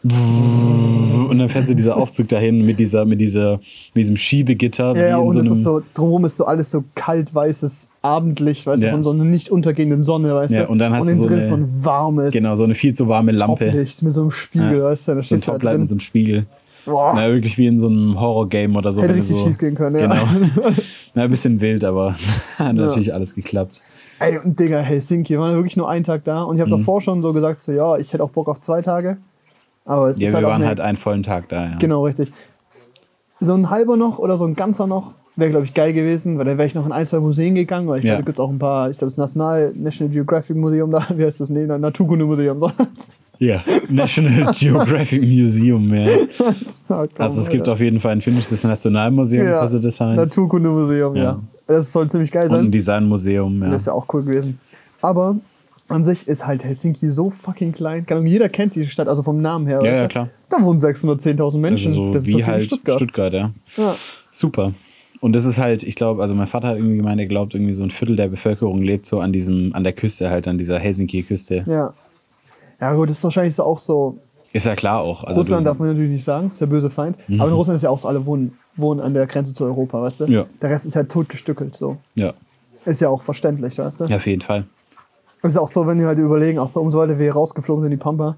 Und 0.04 1.38
dann 1.38 1.48
fährt 1.50 1.68
so 1.68 1.74
dieser 1.76 1.96
Aufzug 1.96 2.28
dahin 2.30 2.66
mit 2.66 2.80
dieser, 2.80 3.06
mit 3.06 3.22
dieser, 3.22 3.60
mit 3.94 4.02
diesem 4.04 4.18
Schiebegitter. 4.18 4.96
Ja, 4.96 5.08
ja, 5.10 5.18
und 5.18 5.32
so 5.34 5.40
es 5.42 5.48
ist 5.48 5.64
so, 5.64 5.82
drumherum 5.94 6.26
ist 6.26 6.38
so 6.38 6.46
alles 6.46 6.72
so 6.72 6.84
kalt 6.96 7.34
weißes 7.36 7.90
Abendlicht, 8.02 8.66
weißt 8.66 8.82
Ja. 8.82 8.90
du, 8.90 8.96
von 8.96 9.04
so 9.04 9.12
einer 9.12 9.26
nicht 9.26 9.50
untergehenden 9.50 10.04
Sonne, 10.04 10.34
weißt 10.34 10.54
Ja, 10.54 10.64
du. 10.66 10.72
und 10.72 10.80
dann 10.80 10.94
hast 10.94 11.02
und 11.04 11.08
du 11.10 11.16
so 11.22 11.28
ist 11.30 11.50
so 11.50 11.54
eine- 11.56 11.66
ein 11.66 11.86
warmes 11.86 12.34
genau, 12.34 12.56
so 12.56 12.64
eine 12.64 12.74
viel 12.74 12.94
zu 12.94 13.08
warme 13.08 13.32
Lampe. 13.32 13.66
Toplicht 13.68 14.02
mit 14.02 14.12
so 14.12 14.22
einem 14.22 14.32
Spiegel, 14.32 14.80
Ja. 14.80 14.84
weißt 14.86 15.08
du, 15.08 15.16
da 15.16 15.24
So 15.24 15.36
ein 15.36 15.42
Toplight 15.42 15.80
mit 15.80 15.90
so 15.90 15.94
einem 15.94 16.00
Spiegel. 16.00 16.46
Boah, 16.84 17.14
Na, 17.16 17.28
wirklich 17.30 17.60
wie 17.60 17.68
in 17.68 17.78
so 17.78 17.88
einem 17.88 18.20
Horror-Game 18.20 18.76
oder 18.76 18.92
so. 18.92 19.04
hätte 19.04 19.14
richtig 19.14 19.38
so, 19.38 19.46
schief 19.46 19.60
gehen 19.60 19.76
können, 19.76 19.98
ja. 19.98 20.08
Genau. 20.08 20.26
Na, 21.14 21.24
ein 21.26 21.30
bisschen 21.30 21.62
wild, 21.62 21.84
aber 21.84 22.16
hat 22.58 22.76
natürlich 22.76 23.14
alles 23.14 23.36
geklappt. 23.36 23.82
Ey, 24.20 24.40
und 24.44 24.60
Digga, 24.60 24.80
Helsinki, 24.80 25.34
wir 25.34 25.40
waren 25.40 25.54
wirklich 25.56 25.78
nur 25.78 25.88
einen 25.90 26.04
Tag 26.04 26.24
da 26.24 26.42
und 26.42 26.56
ich 26.56 26.62
habe 26.62 26.72
Mhm. 26.74 26.80
davor 26.80 27.00
schon 27.02 27.22
so 27.22 27.34
gesagt, 27.34 27.60
so, 27.60 27.72
ja, 27.72 27.98
ich 27.98 28.12
hätte 28.14 28.24
auch 28.24 28.32
Bock 28.32 28.50
auf 28.50 28.60
zwei 28.62 28.82
Tage. 28.82 29.18
Aber 29.86 30.08
es 30.10 30.20
Ja, 30.20 30.28
ist 30.28 30.32
wir 30.32 30.36
halt 30.38 30.46
auch 30.46 30.50
waren 30.50 30.62
eine, 30.62 30.68
halt 30.68 30.80
einen 30.80 30.98
vollen 30.98 31.24
Tag 31.24 31.50
da, 31.50 31.66
ja. 31.72 31.78
Genau, 31.80 32.06
richtig. 32.06 32.32
So 33.40 33.54
ein 33.56 33.70
halber 33.70 33.98
noch 33.98 34.20
oder 34.20 34.38
so 34.38 34.46
ein 34.46 34.54
ganzer 34.56 34.86
noch 34.88 35.14
wäre, 35.36 35.50
glaube 35.50 35.66
ich, 35.66 35.74
geil 35.74 35.94
gewesen, 35.94 36.38
weil 36.38 36.46
dann 36.46 36.58
wäre 36.58 36.68
ich 36.68 36.76
noch 36.76 36.86
in 36.86 36.92
ein, 36.92 37.06
zwei 37.06 37.20
Museen 37.20 37.56
gegangen, 37.56 37.88
weil 37.88 38.00
ich 38.00 38.06
Ja. 38.06 38.12
glaube, 38.16 38.24
da 38.24 38.26
gibt 38.28 38.38
es 38.38 38.40
auch 38.40 38.50
ein 38.52 38.60
paar, 38.60 38.92
ich 38.92 38.98
glaube, 38.98 39.10
das 39.10 39.18
National 39.18 39.72
National 39.76 40.12
Geographic 40.14 40.56
Museum 40.58 40.92
da, 40.92 41.06
wie 41.16 41.26
heißt 41.26 41.40
das? 41.40 41.50
Nee, 41.50 41.66
Naturkundemuseum. 41.66 42.72
Ja, 43.40 43.64
National 43.90 44.54
Geographic 44.60 45.22
Museum, 45.24 45.92
ja. 45.94 46.06
Komm, 46.88 47.08
Also 47.18 47.42
es 47.42 47.50
gibt 47.50 47.68
auf 47.68 47.80
jeden 47.80 48.00
Fall 48.00 48.12
ein 48.12 48.22
finnisches 48.22 48.64
Nationalmuseum, 48.64 49.48
ja, 49.48 49.60
also 49.62 49.80
das 49.80 50.00
heißt. 50.00 50.16
Naturkundemuseum, 50.16 51.16
ja. 51.16 51.24
Ja. 51.24 51.40
Das 51.66 51.92
soll 51.92 52.08
ziemlich 52.08 52.32
geil 52.32 52.48
Und 52.50 52.54
ein 52.54 52.64
sein. 52.66 52.72
Designmuseum, 52.72 53.64
ja. 53.64 53.70
Das 53.70 53.84
ist 53.84 53.86
ja 53.88 53.94
auch 53.94 54.06
cool 54.14 54.22
gewesen. 54.24 54.60
Aber 55.02 55.38
an 55.92 56.04
sich 56.04 56.28
ist 56.28 56.46
halt 56.48 56.64
Helsinki 56.64 57.12
so 57.12 57.30
fucking 57.30 57.72
klein. 57.72 58.06
Keine 58.06 58.20
Ahnung, 58.20 58.32
jeder 58.32 58.50
kennt 58.50 58.76
die 58.76 58.88
Stadt, 58.88 59.08
also 59.08 59.24
vom 59.24 59.42
Namen 59.42 59.68
her. 59.68 59.82
Ja, 59.84 59.94
ja, 59.96 60.08
klar. 60.08 60.30
Da 60.50 60.64
wohnen 60.64 60.80
610.000 60.80 61.58
Menschen. 61.60 61.90
Also 61.90 62.08
so 62.08 62.14
das 62.14 62.24
ist 62.24 62.30
wie 62.30 62.46
halt 62.46 62.64
Stuttgart. 62.64 63.34
ja. 63.34 63.52
Ja. 63.78 63.96
Super. 64.32 64.74
Und 65.20 65.34
das 65.34 65.46
ist 65.46 65.58
halt, 65.60 65.84
ich 65.84 65.96
glaube, 65.96 66.22
also 66.22 66.34
mein 66.34 66.48
Vater 66.48 66.70
hat 66.70 66.78
irgendwie 66.78 66.98
gemeint, 66.98 67.20
er 67.22 67.28
glaubt, 67.28 67.54
irgendwie 67.54 67.74
so 67.74 67.84
ein 67.84 67.92
Viertel 67.92 68.16
der 68.16 68.28
Bevölkerung 68.28 68.82
lebt 68.82 69.06
so 69.06 69.20
an 69.20 69.32
diesem, 69.32 69.74
an 69.76 69.84
der 69.84 69.94
Küste, 69.94 70.30
halt 70.32 70.48
an 70.48 70.58
dieser 70.58 70.80
Helsinki-Küste. 70.80 71.64
ja. 71.68 71.94
Ja, 72.80 72.96
gut, 72.96 73.12
das 73.12 73.18
ist 73.20 73.24
wahrscheinlich 73.24 73.54
so 73.54 73.64
auch 73.64 73.78
so. 73.78 74.18
Ist 74.54 74.66
ja 74.66 74.76
klar 74.76 75.02
auch. 75.02 75.24
Also 75.24 75.42
Russland 75.42 75.68
darf 75.68 75.78
man 75.78 75.90
natürlich 75.90 76.10
nicht 76.10 76.24
sagen, 76.24 76.50
ist 76.50 76.60
der 76.60 76.66
böse 76.66 76.90
Feind. 76.90 77.16
Aber 77.38 77.50
in 77.50 77.54
Russland 77.54 77.76
ist 77.76 77.84
ja 77.84 77.92
auch 77.92 78.00
so, 78.00 78.08
alle 78.08 78.26
wohnen, 78.26 78.58
wohnen 78.76 79.00
an 79.00 79.14
der 79.14 79.28
Grenze 79.28 79.54
zu 79.54 79.66
Europa, 79.66 80.02
weißt 80.02 80.22
du? 80.22 80.26
Ja. 80.26 80.46
Der 80.64 80.72
Rest 80.72 80.88
ist 80.88 80.96
halt 80.96 81.12
totgestückelt, 81.12 81.76
so. 81.76 81.98
ja, 82.16 82.34
Ist 82.84 83.00
ja 83.00 83.10
auch 83.10 83.22
verständlich, 83.22 83.78
weißt 83.78 84.00
du? 84.00 84.06
ja, 84.06 84.16
auf 84.16 84.26
jeden 84.26 84.42
Fall. 84.42 84.66
Es 85.44 85.54
ist 85.54 85.58
auch 85.58 85.68
so, 85.68 85.88
wenn 85.88 86.00
wir 86.00 86.08
halt 86.08 86.20
überlegen, 86.20 86.60
auch 86.60 86.68
so 86.68 86.82
umso 86.82 87.00
weiter 87.00 87.18
wir 87.18 87.34
rausgeflogen 87.34 87.84
sind, 87.84 87.92
in 87.92 87.98
die 87.98 88.04
Pampa, 88.04 88.38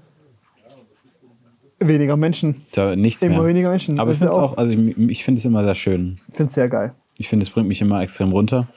weniger 1.80 2.16
Menschen. 2.16 2.62
Da 2.74 2.96
nichts 2.96 3.22
Immer 3.22 3.38
mehr. 3.38 3.46
weniger 3.46 3.70
Menschen. 3.70 3.98
Aber 3.98 4.10
Das 4.10 4.18
ich 4.18 4.20
finde 4.20 4.32
es 4.32 4.38
auch- 4.38 4.52
auch, 4.52 4.56
also 4.58 4.72
ich, 4.72 4.98
ich 4.98 5.24
finde 5.24 5.38
es 5.38 5.44
immer 5.44 5.62
sehr 5.64 5.74
schön. 5.74 6.18
Ich 6.28 6.34
finde 6.36 6.48
es 6.48 6.54
sehr 6.54 6.68
geil. 6.68 6.94
Ich 7.18 7.28
finde, 7.28 7.44
es 7.44 7.50
bringt 7.50 7.68
mich 7.68 7.80
immer 7.80 8.00
extrem 8.02 8.32
runter. 8.32 8.68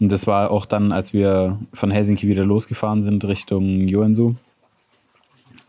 Und 0.00 0.10
das 0.10 0.26
war 0.26 0.50
auch 0.50 0.66
dann, 0.66 0.92
als 0.92 1.12
wir 1.12 1.58
von 1.72 1.90
Helsinki 1.90 2.26
wieder 2.28 2.44
losgefahren 2.44 3.00
sind 3.00 3.24
Richtung 3.24 3.80
Joensuu, 3.88 4.34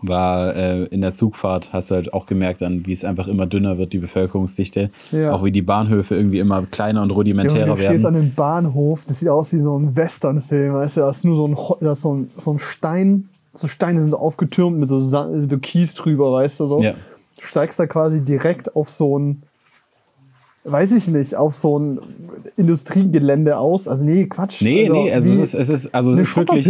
war 0.03 0.55
äh, 0.55 0.83
in 0.85 1.01
der 1.01 1.13
Zugfahrt, 1.13 1.73
hast 1.73 1.89
du 1.89 1.95
halt 1.95 2.13
auch 2.13 2.25
gemerkt, 2.25 2.61
dann, 2.61 2.85
wie 2.85 2.93
es 2.93 3.03
einfach 3.03 3.27
immer 3.27 3.45
dünner 3.45 3.77
wird, 3.77 3.93
die 3.93 3.97
Bevölkerungsdichte. 3.97 4.89
Ja. 5.11 5.31
Auch 5.31 5.43
wie 5.43 5.51
die 5.51 5.61
Bahnhöfe 5.61 6.15
irgendwie 6.15 6.39
immer 6.39 6.65
kleiner 6.69 7.01
und 7.01 7.09
Ja, 7.09 7.11
und 7.13 7.17
rudimentärer 7.17 7.75
du 7.75 7.77
stehst 7.77 8.05
an 8.05 8.13
werden. 8.13 8.29
dem 8.29 8.35
Bahnhof, 8.35 9.05
das 9.05 9.19
sieht 9.19 9.29
aus 9.29 9.53
wie 9.53 9.59
so 9.59 9.77
ein 9.77 9.95
Westernfilm, 9.95 10.73
weißt 10.73 10.97
du, 10.97 11.01
da 11.01 11.09
ist 11.09 11.25
nur 11.25 11.35
so 11.35 11.47
ein, 11.47 11.57
da 11.79 11.93
ist 11.93 12.01
so 12.01 12.13
ein, 12.13 12.29
so 12.37 12.51
ein 12.51 12.59
Stein, 12.59 13.29
so 13.53 13.67
Steine 13.67 14.01
sind 14.01 14.13
aufgetürmt 14.13 14.77
mit 14.77 14.89
so, 14.89 14.99
Sa 14.99 15.27
mit 15.27 15.49
so 15.49 15.57
Kies 15.57 15.95
drüber, 15.95 16.31
weißt 16.31 16.59
du, 16.59 16.67
so. 16.67 16.81
Ja. 16.81 16.93
Du 17.37 17.43
steigst 17.45 17.79
da 17.79 17.87
quasi 17.87 18.21
direkt 18.21 18.75
auf 18.75 18.89
so 18.89 19.17
ein, 19.17 19.43
weiß 20.65 20.93
ich 20.93 21.07
nicht, 21.07 21.35
auf 21.35 21.53
so 21.53 21.77
ein 21.77 21.99
Industriegelände 22.57 23.57
aus. 23.57 23.87
Also 23.87 24.05
nee, 24.05 24.25
Quatsch. 24.27 24.61
Nee, 24.61 24.83
also, 24.83 24.93
nee, 24.93 25.11
also 25.11 25.29
es 25.29 25.53
ist, 25.53 25.53
es 25.55 25.69
ist, 25.69 25.95
also 25.95 26.11
es 26.11 26.19
ist 26.19 26.37
wirklich. 26.37 26.65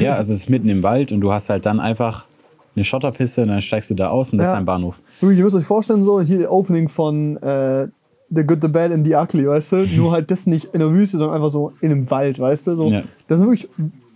Ja, 0.00 0.14
also 0.14 0.32
es 0.32 0.40
ist 0.40 0.50
mitten 0.50 0.68
im 0.68 0.82
Wald 0.82 1.12
und 1.12 1.20
du 1.20 1.32
hast 1.32 1.50
halt 1.50 1.66
dann 1.66 1.80
einfach 1.80 2.26
eine 2.74 2.84
Schotterpiste 2.84 3.42
und 3.42 3.48
dann 3.48 3.60
steigst 3.60 3.90
du 3.90 3.94
da 3.94 4.08
aus 4.10 4.32
und 4.32 4.38
das 4.38 4.48
ist 4.48 4.54
ein 4.54 4.64
Bahnhof. 4.64 5.00
Wirklich, 5.20 5.38
Ihr 5.38 5.44
müsst 5.44 5.56
euch 5.56 5.64
vorstellen, 5.64 6.04
so 6.04 6.20
hier 6.20 6.50
Opening 6.50 6.88
von 6.88 7.36
äh, 7.38 7.88
The 8.30 8.44
Good, 8.44 8.62
The 8.62 8.68
Bad 8.68 8.90
and 8.92 9.06
The 9.06 9.14
Ugly, 9.14 9.48
weißt 9.48 9.72
du? 9.72 9.76
Nur 9.96 10.12
halt 10.12 10.30
das 10.30 10.46
nicht 10.46 10.74
in 10.74 10.80
der 10.80 10.90
Wüste, 10.92 11.18
sondern 11.18 11.36
einfach 11.36 11.50
so 11.50 11.72
in 11.80 11.92
einem 11.92 12.10
Wald, 12.10 12.38
weißt 12.40 12.66
du? 12.66 12.74
So, 12.76 12.90
Ja. 12.90 13.02
Das 13.28 13.38
sind 13.38 13.48
wirklich 13.48 13.68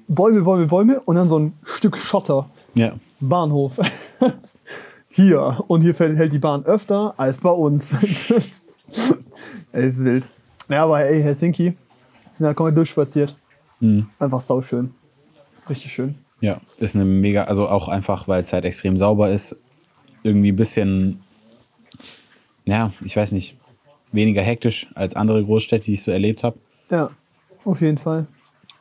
Bäume, 0.09 0.43
Bäume, 0.43 0.67
Bäume 0.67 1.01
und 1.01 1.17
dann 1.17 1.29
so 1.29 1.39
ein 1.39 1.53
Stück 1.63 1.97
Schotter. 1.97 2.49
Ja. 2.75 2.93
Bahnhof. 3.21 3.79
hier. 5.09 5.63
Und 5.69 5.83
hier 5.83 5.95
fällt, 5.95 6.17
hält 6.17 6.33
die 6.33 6.39
Bahn 6.39 6.65
öfter 6.65 7.15
als 7.17 7.39
bei 7.39 7.51
uns. 7.51 7.93
ey, 9.73 9.87
ist 9.89 10.03
wild. 10.03 10.27
Ja, 10.69 10.85
aber 10.85 11.01
ey, 11.01 11.23
Helsinki, 11.23 11.75
sind 12.31 12.47
da 12.47 12.55
komplett 12.55 12.77
durchspaziert. 12.77 13.37
Mhm. 13.81 14.07
Einfach 14.19 14.41
sauschön. 14.41 14.95
Richtig 15.69 15.93
schön. 15.93 16.17
Ja, 16.41 16.61
ist 16.79 16.95
eine 16.95 17.05
mega, 17.05 17.45
also 17.45 17.69
auch 17.69 17.89
einfach, 17.89 18.29
weil 18.29 18.41
es 18.41 18.53
halt 18.53 18.65
extrem 18.65 18.97
sauber 18.97 19.31
ist. 19.31 19.57
Irgendwie 20.23 20.53
ein 20.53 20.57
bisschen, 20.57 21.21
ja, 22.65 22.93
ich 23.05 23.17
weiß 23.17 23.33
nicht, 23.33 23.57
weniger 24.13 24.43
hektisch 24.43 24.89
als 24.95 25.15
andere 25.15 25.45
Großstädte, 25.45 25.87
die 25.87 25.95
ich 25.95 26.03
so 26.03 26.11
erlebt 26.11 26.45
habe. 26.45 26.59
Ja, 26.91 27.11
auf 27.65 27.81
jeden 27.81 27.99
Fall. 27.99 28.27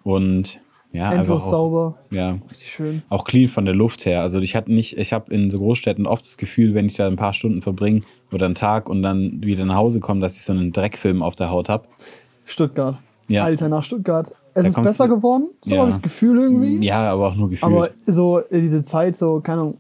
Und 0.04 0.60
ja, 0.93 1.06
einfach 1.10 1.20
Endlos 1.20 1.43
auch, 1.43 1.50
sauber. 1.50 1.98
ja, 2.12 2.38
Richtig 2.50 2.72
schön. 2.72 3.04
auch 3.10 3.24
clean 3.24 3.50
von 3.50 3.65
der 3.65 3.74
Luft 3.76 4.06
her. 4.06 4.22
Also 4.22 4.39
ich 4.39 4.56
hatte 4.56 4.72
nicht, 4.72 4.98
ich 4.98 5.13
habe 5.13 5.34
in 5.34 5.50
so 5.50 5.60
Großstädten 5.60 6.08
oft 6.08 6.26
das 6.26 6.38
Gefühl, 6.38 6.74
wenn 6.74 6.86
ich 6.86 6.96
da 6.96 7.08
ein 7.08 7.17
paar 7.17 7.34
Stunden 7.34 7.62
verbringe 7.62 8.02
oder 8.32 8.46
einen 8.46 8.56
Tag 8.56 8.89
und 8.89 9.04
dann 9.04 9.43
wieder 9.43 9.65
nach 9.65 9.76
Hause 9.76 10.00
komme, 10.00 10.22
dass 10.22 10.38
ich 10.38 10.43
so 10.43 10.54
einen 10.54 10.72
Dreckfilm 10.72 11.22
auf 11.22 11.36
der 11.36 11.50
Haut 11.50 11.70
habe. 11.70 11.88
Stuttgart. 12.46 12.98
Ja. 13.28 13.43
Alter, 13.43 13.67
nach 13.67 13.84
Stuttgart. 13.84 14.34
Es 14.58 14.74
Da 14.74 14.82
ist 14.82 14.86
besser 14.86 15.08
geworden, 15.08 15.48
so 15.62 15.74
Ja. 15.74 15.80
habe 15.82 15.89
ich 15.89 15.96
das 15.96 16.02
Gefühl 16.02 16.39
irgendwie. 16.41 16.86
Ja, 16.86 17.12
aber 17.13 17.28
auch 17.30 17.36
nur 17.36 17.50
gefühlt. 17.50 17.72
Aber 17.72 17.89
so 18.06 18.39
äh, 18.39 18.60
diese 18.62 18.84
Zeit, 18.84 19.15
so, 19.15 19.39
keine 19.41 19.62
Ahnung, 19.62 19.78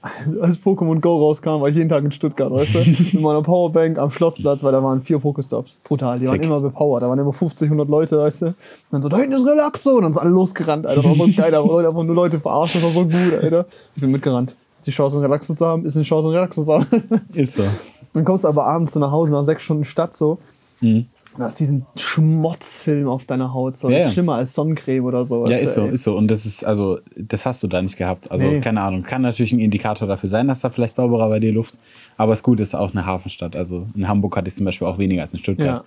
als 0.40 0.56
Pokémon 0.58 1.00
Go 1.00 1.18
rauskam, 1.18 1.60
war 1.60 1.68
ich 1.68 1.76
jeden 1.76 1.88
Tag 1.88 2.04
in 2.04 2.12
Stuttgart, 2.12 2.52
weißt 2.52 2.74
du? 2.74 2.78
Mit 3.14 3.20
meiner 3.20 3.42
Powerbank 3.42 3.98
am 3.98 4.10
Schlossplatz, 4.10 4.62
weil 4.62 4.70
da 4.72 4.82
waren 4.82 5.02
vier 5.02 5.18
Pokestops. 5.18 5.74
Brutal. 5.84 6.20
Die 6.20 6.26
waren 6.26 6.34
Sick. 6.34 6.44
immer 6.44 6.60
bepowert. 6.60 7.02
Da 7.02 7.08
waren 7.08 7.18
immer 7.18 7.32
50, 7.32 7.66
100 7.66 7.88
Leute, 7.88 8.16
weißt 8.18 8.42
du? 8.42 8.46
Und 8.46 8.54
dann 8.92 9.02
so, 9.02 9.08
da 9.08 9.16
hinten 9.16 9.32
ist 9.34 9.44
Relaxo. 9.46 9.90
Und 9.96 10.02
dann 10.02 10.12
sind 10.12 10.22
alle 10.22 10.30
losgerannt, 10.30 10.86
Alter. 10.86 11.02
Das 11.02 11.18
war 11.18 11.26
so 11.26 11.32
geil. 11.36 11.50
Da 11.50 11.60
einfach 11.62 12.04
nur 12.04 12.14
Leute 12.14 12.38
verarscht. 12.38 12.76
Das 12.76 12.82
war 12.84 12.90
so 12.90 13.04
gut, 13.04 13.42
Alter. 13.42 13.66
Ich 13.96 14.00
bin 14.00 14.12
mitgerannt. 14.12 14.56
Die 14.86 14.90
Chance, 14.92 15.16
einen 15.16 15.24
Relaxo 15.24 15.54
zu 15.54 15.66
haben, 15.66 15.84
ist 15.84 15.96
eine 15.96 16.04
Chance, 16.04 16.28
einen 16.28 16.36
Relaxo 16.36 16.62
zu 16.64 16.72
haben. 16.72 16.86
ist 17.34 17.54
so. 17.54 17.64
Dann 18.12 18.24
kommst 18.24 18.44
du 18.44 18.48
aber 18.48 18.66
abends 18.66 18.92
so 18.92 19.00
nach 19.00 19.10
Hause 19.10 19.32
nach 19.32 19.42
sechs 19.42 19.62
Stunden 19.64 19.84
Stadt 19.84 20.14
so. 20.14 20.38
Und 21.38 21.44
hast 21.44 21.58
diesen 21.60 21.86
Schmotzfilm 21.96 23.08
auf 23.08 23.24
deiner 23.24 23.54
Haut. 23.54 23.74
So. 23.74 23.88
Ja, 23.88 23.98
Das 23.98 24.06
ja. 24.08 24.12
schlimmer 24.12 24.34
als 24.34 24.54
Sonnencreme 24.54 25.04
oder 25.04 25.24
so. 25.24 25.46
Ja, 25.46 25.56
ist 25.56 25.76
du, 25.76 25.82
so, 25.82 25.86
ey. 25.86 25.94
ist 25.94 26.02
so. 26.04 26.16
Und 26.16 26.28
das 26.30 26.44
ist, 26.44 26.64
also, 26.64 26.98
das 27.16 27.46
hast 27.46 27.62
du 27.62 27.68
da 27.68 27.80
nicht 27.80 27.96
gehabt. 27.96 28.30
Also, 28.30 28.46
Nee. 28.46 28.60
keine 28.60 28.80
Ahnung. 28.82 29.02
Kann 29.04 29.22
natürlich 29.22 29.52
ein 29.52 29.60
Indikator 29.60 30.06
dafür 30.08 30.28
sein, 30.28 30.48
dass 30.48 30.60
da 30.60 30.70
vielleicht 30.70 30.96
sauberer 30.96 31.28
bei 31.28 31.38
dir 31.40 31.52
Luft. 31.52 31.78
Aber 32.16 32.32
es 32.32 32.40
ist 32.40 32.42
gut, 32.42 32.60
ist 32.60 32.74
auch 32.74 32.92
eine 32.92 33.06
Hafenstadt. 33.06 33.54
Also, 33.56 33.86
in 33.94 34.08
Hamburg 34.08 34.36
hatte 34.36 34.48
ich 34.48 34.54
zum 34.56 34.64
Beispiel 34.66 34.86
auch 34.88 34.98
weniger 34.98 35.22
als 35.22 35.32
in 35.32 35.38
Ja. 35.38 35.42
Stuttgart. 35.42 35.84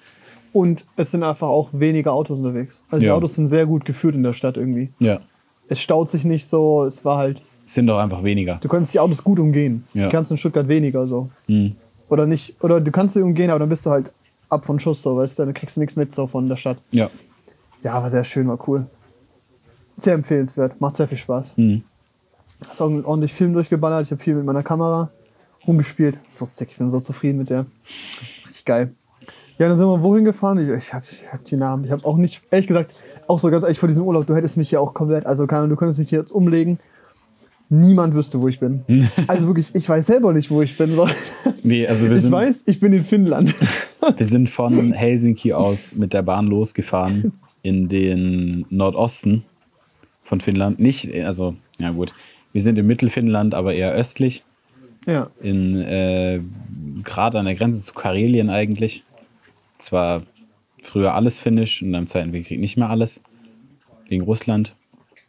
Und 0.53 0.85
es 0.97 1.11
sind 1.11 1.23
einfach 1.23 1.47
auch 1.47 1.69
weniger 1.73 2.13
Autos 2.13 2.39
unterwegs. 2.39 2.83
Also 2.89 3.01
die 3.01 3.07
Ja. 3.07 3.13
Autos 3.15 3.35
sind 3.35 3.47
sehr 3.47 3.65
gut 3.65 3.85
geführt 3.85 4.15
in 4.15 4.23
der 4.23 4.33
Stadt 4.33 4.57
irgendwie. 4.57 4.89
Ja. 4.99 5.19
Es 5.69 5.79
staut 5.79 6.09
sich 6.09 6.25
nicht 6.25 6.45
so, 6.45 6.83
es 6.83 7.05
war 7.05 7.17
halt, 7.17 7.41
Es 7.65 7.73
sind 7.75 7.87
doch 7.87 7.97
einfach 7.99 8.23
weniger. 8.23 8.57
du 8.61 8.67
kannst 8.67 8.93
die 8.93 8.99
Autos 8.99 9.23
gut 9.23 9.39
umgehen. 9.39 9.85
Ja. 9.93 10.05
Die 10.07 10.11
kannst 10.11 10.29
du 10.29 10.35
in 10.35 10.37
Stuttgart 10.37 10.67
weniger 10.67 11.07
so. 11.07 11.29
Mhm. 11.47 11.75
Oder 12.09 12.25
nicht, 12.25 12.61
oder 12.61 12.81
du 12.81 12.91
kannst 12.91 13.13
sie 13.13 13.21
umgehen, 13.21 13.49
aber 13.49 13.59
dann 13.59 13.69
bist 13.69 13.85
du 13.85 13.91
halt 13.91 14.11
ab 14.51 14.65
von 14.65 14.79
Schuss 14.79 15.01
so, 15.01 15.15
weißt 15.17 15.39
du, 15.39 15.45
dann 15.45 15.53
kriegst 15.53 15.77
du 15.77 15.79
nichts 15.81 15.95
mit 15.95 16.13
so 16.13 16.27
von 16.27 16.47
der 16.47 16.55
Stadt. 16.55 16.77
Ja. 16.91 17.09
Ja, 17.83 18.01
war 18.01 18.09
sehr 18.09 18.23
schön, 18.23 18.47
war 18.47 18.59
cool. 18.67 18.85
Sehr 19.97 20.13
empfehlenswert, 20.13 20.79
macht 20.79 20.97
sehr 20.97 21.07
viel 21.07 21.17
Spaß. 21.17 21.53
Mhm. 21.55 21.83
Hast 22.67 22.81
auch 22.81 22.91
ordentlich 23.05 23.33
Film 23.33 23.53
durchgeballert, 23.53 24.05
ich 24.05 24.11
habe 24.11 24.21
viel 24.21 24.35
mit 24.35 24.45
meiner 24.45 24.63
Kamera 24.63 25.09
rumgespielt. 25.65 26.19
So 26.25 26.45
sick, 26.45 26.69
ich 26.71 26.77
bin 26.77 26.89
so 26.89 26.99
zufrieden 26.99 27.39
mit 27.39 27.49
der. 27.49 27.65
Richtig 28.45 28.65
geil. 28.65 28.93
Ja, 29.57 29.67
dann 29.67 29.77
sind 29.77 29.87
wir 29.87 30.01
wohin 30.01 30.25
gefahren? 30.25 30.57
Ich, 30.57 30.69
ich 30.69 30.93
habe 30.93 31.05
ich 31.09 31.31
hab 31.31 31.43
die 31.45 31.55
Namen. 31.55 31.85
Ich 31.85 31.91
habe 31.91 32.03
auch 32.05 32.17
nicht, 32.17 32.41
ehrlich 32.49 32.67
gesagt, 32.67 32.93
auch 33.27 33.39
so 33.39 33.49
ganz 33.49 33.63
ehrlich 33.63 33.79
vor 33.79 33.87
diesem 33.87 34.03
Urlaub, 34.03 34.25
du 34.25 34.35
hättest 34.35 34.57
mich 34.57 34.69
hier 34.69 34.81
auch 34.81 34.93
komplett, 34.93 35.25
also 35.25 35.45
keine 35.47 35.59
Ahnung, 35.59 35.71
du 35.71 35.75
könntest 35.75 35.99
mich 35.99 36.09
hier 36.09 36.19
jetzt 36.19 36.31
umlegen. 36.31 36.79
Niemand 37.69 38.15
wüsste, 38.15 38.41
wo 38.41 38.47
ich 38.47 38.59
bin. 38.59 38.83
also 39.27 39.47
wirklich, 39.47 39.73
ich 39.73 39.87
weiß 39.87 40.05
selber 40.05 40.33
nicht, 40.33 40.51
wo 40.51 40.61
ich 40.61 40.77
bin. 40.77 40.95
So. 40.95 41.07
Nee, 41.63 41.87
also 41.87 42.09
wir 42.09 42.15
Ich 42.15 42.23
sind, 42.23 42.31
weiß, 42.31 42.63
ich 42.65 42.79
bin 42.79 42.91
in 42.93 43.03
Finnland. 43.03 43.53
wir 44.15 44.25
sind 44.25 44.49
von 44.49 44.91
Helsinki 44.91 45.53
aus 45.53 45.95
mit 45.95 46.13
der 46.13 46.23
Bahn 46.23 46.47
losgefahren 46.47 47.33
in 47.61 47.87
den 47.87 48.65
Nordosten 48.69 49.43
von 50.23 50.39
Finnland. 50.39 50.79
Nicht, 50.79 51.13
also, 51.13 51.55
ja 51.77 51.91
gut. 51.91 52.13
Wir 52.53 52.61
sind 52.61 52.77
im 52.77 52.87
Mittelfinnland, 52.87 53.53
aber 53.53 53.73
eher 53.73 53.93
östlich. 53.93 54.43
ja. 55.05 55.29
in 55.41 55.81
äh, 55.81 56.41
gerade 57.03 57.39
an 57.39 57.45
der 57.45 57.55
Grenze 57.55 57.83
zu 57.83 57.93
Karelien 57.93 58.49
eigentlich. 58.49 59.03
Zwar 59.77 60.23
früher 60.81 61.15
alles 61.15 61.39
finnisch 61.39 61.81
und 61.81 61.93
im 61.93 62.07
Zweiten 62.07 62.33
Weltkrieg 62.33 62.59
nicht 62.59 62.77
mehr 62.77 62.89
alles. 62.89 63.21
Wegen 64.09 64.23
Russland. 64.23 64.75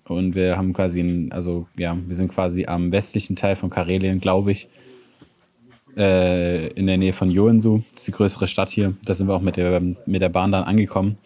Und 0.05 0.35
wir 0.35 0.57
haben 0.57 0.73
quasi, 0.73 1.01
ein, 1.01 1.33
also 1.33 1.67
ja, 1.77 1.97
wir 2.07 2.17
sind 2.17 2.31
quasi 2.31 2.67
am 2.67 2.91
westlichen 2.91 3.37
Teil 3.37 3.57
von 3.57 3.71
Karelien, 3.71 4.21
glaube 4.21 4.53
ich. 4.53 4.69
Äh, 5.97 6.69
in 6.69 6.87
der 6.87 6.97
Nähe 6.97 7.13
von 7.13 7.31
Joensuu, 7.31 7.83
das 7.93 8.03
ist 8.03 8.09
die 8.09 8.13
größere 8.13 8.47
Stadt 8.47 8.71
hier. 8.71 8.95
Da 9.05 9.15
sind 9.15 9.29
wir 9.29 9.35
auch 9.35 9.43
mit 9.43 9.57
der, 9.57 9.83
mit 10.07 10.23
der 10.23 10.31
Bahn 10.31 10.53
dann 10.53 10.65
angekommen. 10.65 11.19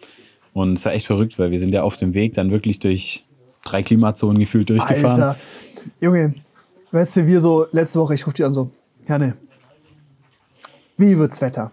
Und 0.53 0.73
es 0.73 0.85
war 0.85 0.93
echt 0.93 1.05
verrückt, 1.05 1.39
weil 1.39 1.51
wir 1.51 1.59
sind 1.59 1.73
ja 1.73 1.83
auf 1.83 1.97
dem 1.97 2.13
Weg 2.13 2.33
dann 2.33 2.51
wirklich 2.51 2.79
durch 2.79 3.23
drei 3.63 3.83
Klimazonen 3.83 4.39
gefühlt 4.39 4.69
durchgefahren. 4.69 5.21
Alter, 5.21 5.39
Junge, 6.01 6.33
weißt 6.91 7.17
du, 7.17 7.27
wir 7.27 7.41
so, 7.41 7.67
letzte 7.71 7.99
Woche, 7.99 8.15
ich 8.15 8.25
rufe 8.25 8.35
dich 8.35 8.45
an 8.45 8.53
so, 8.53 8.71
Janne, 9.07 9.35
wie 10.97 11.17
wird's 11.17 11.39
Wetter? 11.41 11.71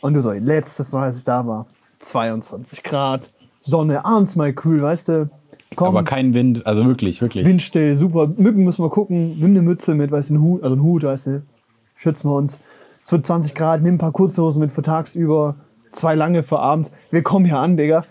Und 0.00 0.14
du 0.14 0.22
so, 0.22 0.30
letztes 0.32 0.92
Mal, 0.92 1.04
als 1.04 1.18
ich 1.18 1.24
da 1.24 1.46
war, 1.46 1.66
22 1.98 2.82
Grad, 2.82 3.32
Sonne, 3.60 4.04
abends 4.04 4.36
mal 4.36 4.52
kühl, 4.52 4.82
weißt 4.82 5.08
du, 5.08 5.30
komm, 5.74 5.88
Aber 5.88 6.04
kein 6.04 6.34
Wind, 6.34 6.66
also 6.66 6.84
wirklich, 6.84 7.20
wirklich. 7.20 7.46
Windstill, 7.46 7.96
super, 7.96 8.28
Mücken 8.36 8.64
müssen 8.64 8.84
wir 8.84 8.90
gucken, 8.90 9.38
nimm 9.40 9.50
eine 9.50 9.62
Mütze 9.62 9.94
mit, 9.94 10.10
weißt 10.10 10.30
du, 10.30 10.34
einen 10.34 10.42
Hut, 10.42 10.62
also 10.62 10.74
einen 10.74 10.82
Hut, 10.82 11.02
weißt 11.02 11.26
du, 11.28 11.42
schützen 11.98 12.30
wir 12.30 12.36
uns. 12.36 12.60
Es 13.02 13.12
wird 13.12 13.26
20 13.26 13.54
Grad, 13.54 13.82
nimm 13.82 13.96
ein 13.96 13.98
paar 13.98 14.12
Kurzhosen 14.12 14.60
mit 14.60 14.72
für 14.72 14.82
tagsüber, 14.82 15.56
zwei 15.90 16.14
lange 16.14 16.42
für 16.42 16.60
abends. 16.60 16.92
Wir 17.10 17.22
kommen 17.22 17.44
hier 17.44 17.58
an, 17.58 17.76
Digga. 17.76 18.04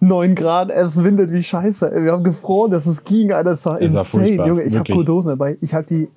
9 0.00 0.34
Grad, 0.34 0.70
es 0.70 1.02
windet 1.04 1.30
wie 1.30 1.42
Scheiße. 1.42 1.92
ey. 1.92 2.04
Wir 2.04 2.12
haben 2.12 2.24
gefroren, 2.24 2.70
dass 2.70 2.86
es 2.86 3.04
ging, 3.04 3.32
Alter. 3.32 3.50
Das 3.50 3.66
war 3.66 3.80
insane, 3.80 4.46
Junge. 4.46 4.62
Ich 4.62 4.74
habe 4.74 4.80
wirklich. 4.80 4.96
Kurzhosen 4.96 5.30
dabei. 5.30 5.58
Ich 5.60 5.74
habe 5.74 5.84
die 5.84 6.08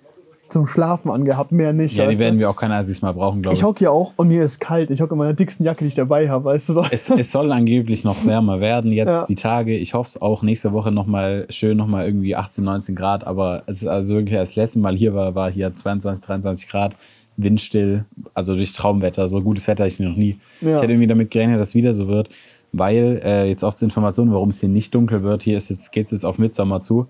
zum 0.47 0.67
Schlafen 0.67 1.09
angehabt, 1.09 1.51
mehr 1.51 1.73
nicht. 1.73 1.95
Ja, 1.95 2.03
die 2.03 2.09
weißt 2.09 2.19
du? 2.19 2.23
werden 2.23 2.39
wir 2.39 2.49
auch 2.49 2.55
kein 2.55 2.71
einziges 2.71 3.01
Mal 3.01 3.13
brauchen, 3.13 3.41
glaube 3.41 3.55
ich. 3.55 3.61
ich 3.61 3.65
hocke 3.65 3.79
hier 3.79 3.91
auch 3.91 4.13
und 4.15 4.27
mir 4.27 4.43
ist 4.43 4.59
kalt. 4.59 4.91
Ich 4.91 5.01
hocke 5.01 5.13
in 5.13 5.17
meiner 5.17 5.33
dicksten 5.33 5.65
Jacke, 5.65 5.83
die 5.83 5.87
ich 5.87 5.95
dabei 5.95 6.29
habe, 6.29 6.45
weißt 6.45 6.69
du 6.69 6.73
so. 6.73 6.85
es, 6.91 7.09
es 7.09 7.31
soll 7.31 7.51
angeblich 7.51 8.03
noch 8.03 8.25
wärmer 8.25 8.61
werden 8.61 8.91
jetzt 8.91 9.09
Ja. 9.09 9.25
die 9.25 9.35
Tage. 9.35 9.75
Ich 9.75 9.93
hoffe 9.93 10.07
es 10.09 10.21
auch 10.21 10.43
nächste 10.43 10.71
Woche 10.71 10.91
nochmal 10.91 11.47
schön, 11.49 11.77
nochmal 11.77 12.05
irgendwie 12.05 12.35
18, 12.35 12.63
19 12.63 12.95
Grad. 12.95 13.25
Aber 13.25 13.63
es 13.65 13.81
ist 13.81 13.87
also 13.87 14.15
wirklich 14.15 14.37
das 14.37 14.55
letzte 14.55 14.79
Mal 14.79 14.95
hier 14.95 15.13
war, 15.13 15.33
war 15.35 15.51
hier 15.51 15.73
22, 15.73 16.25
23 16.25 16.69
Grad, 16.69 16.95
windstill, 17.37 18.05
also 18.33 18.55
durch 18.55 18.71
Traumwetter. 18.73 19.27
So 19.27 19.41
gutes 19.41 19.67
Wetter 19.67 19.85
ich 19.85 19.99
noch 19.99 20.15
nie. 20.15 20.37
Ja. 20.61 20.75
Ich 20.75 20.81
hätte 20.81 20.93
irgendwie 20.93 21.07
damit 21.07 21.31
gerechnet, 21.31 21.59
dass 21.59 21.69
es 21.69 21.75
wieder 21.75 21.93
so 21.93 22.07
wird. 22.07 22.29
Weil, 22.71 23.21
äh, 23.23 23.47
jetzt 23.47 23.63
auch 23.63 23.73
zur 23.73 23.87
Information, 23.87 24.31
warum 24.33 24.49
es 24.49 24.59
hier 24.59 24.69
nicht 24.69 24.93
dunkel 24.93 25.23
wird, 25.23 25.43
hier 25.43 25.55
ist 25.57 25.69
jetzt, 25.69 25.91
geht 25.91 26.05
es 26.05 26.11
jetzt 26.11 26.25
auf 26.25 26.37
Mitsommer 26.37 26.81
zu. 26.81 27.07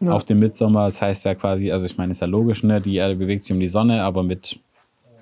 Auf 0.00 0.24
dem 0.24 0.38
Mitsommer, 0.38 0.84
das 0.84 1.00
heißt 1.00 1.24
ja 1.24 1.34
quasi, 1.34 1.70
also 1.70 1.86
ich 1.86 1.96
meine, 1.96 2.10
ist 2.10 2.20
ja 2.20 2.26
logisch, 2.26 2.62
ne? 2.62 2.80
Die 2.80 2.96
Erde 2.96 3.16
bewegt 3.16 3.42
sich 3.42 3.52
um 3.52 3.60
die 3.60 3.68
Sonne, 3.68 4.02
aber 4.02 4.22
mit, 4.22 4.58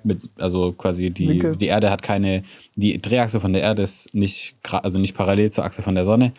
mit 0.03 0.21
also 0.37 0.73
quasi 0.73 1.09
die, 1.09 1.55
die 1.55 1.65
Erde 1.67 1.89
hat 1.89 2.01
keine, 2.01 2.43
die 2.75 3.01
Drehachse 3.01 3.39
von 3.39 3.53
der 3.53 3.61
Erde 3.61 3.81
ist 3.81 4.13
nicht, 4.13 4.55
also 4.63 4.99
nicht 4.99 5.15
parallel 5.15 5.51
zur 5.51 5.63
Achse 5.63 5.81
von 5.81 5.95
der 5.95 6.05
Sonne. 6.05 6.33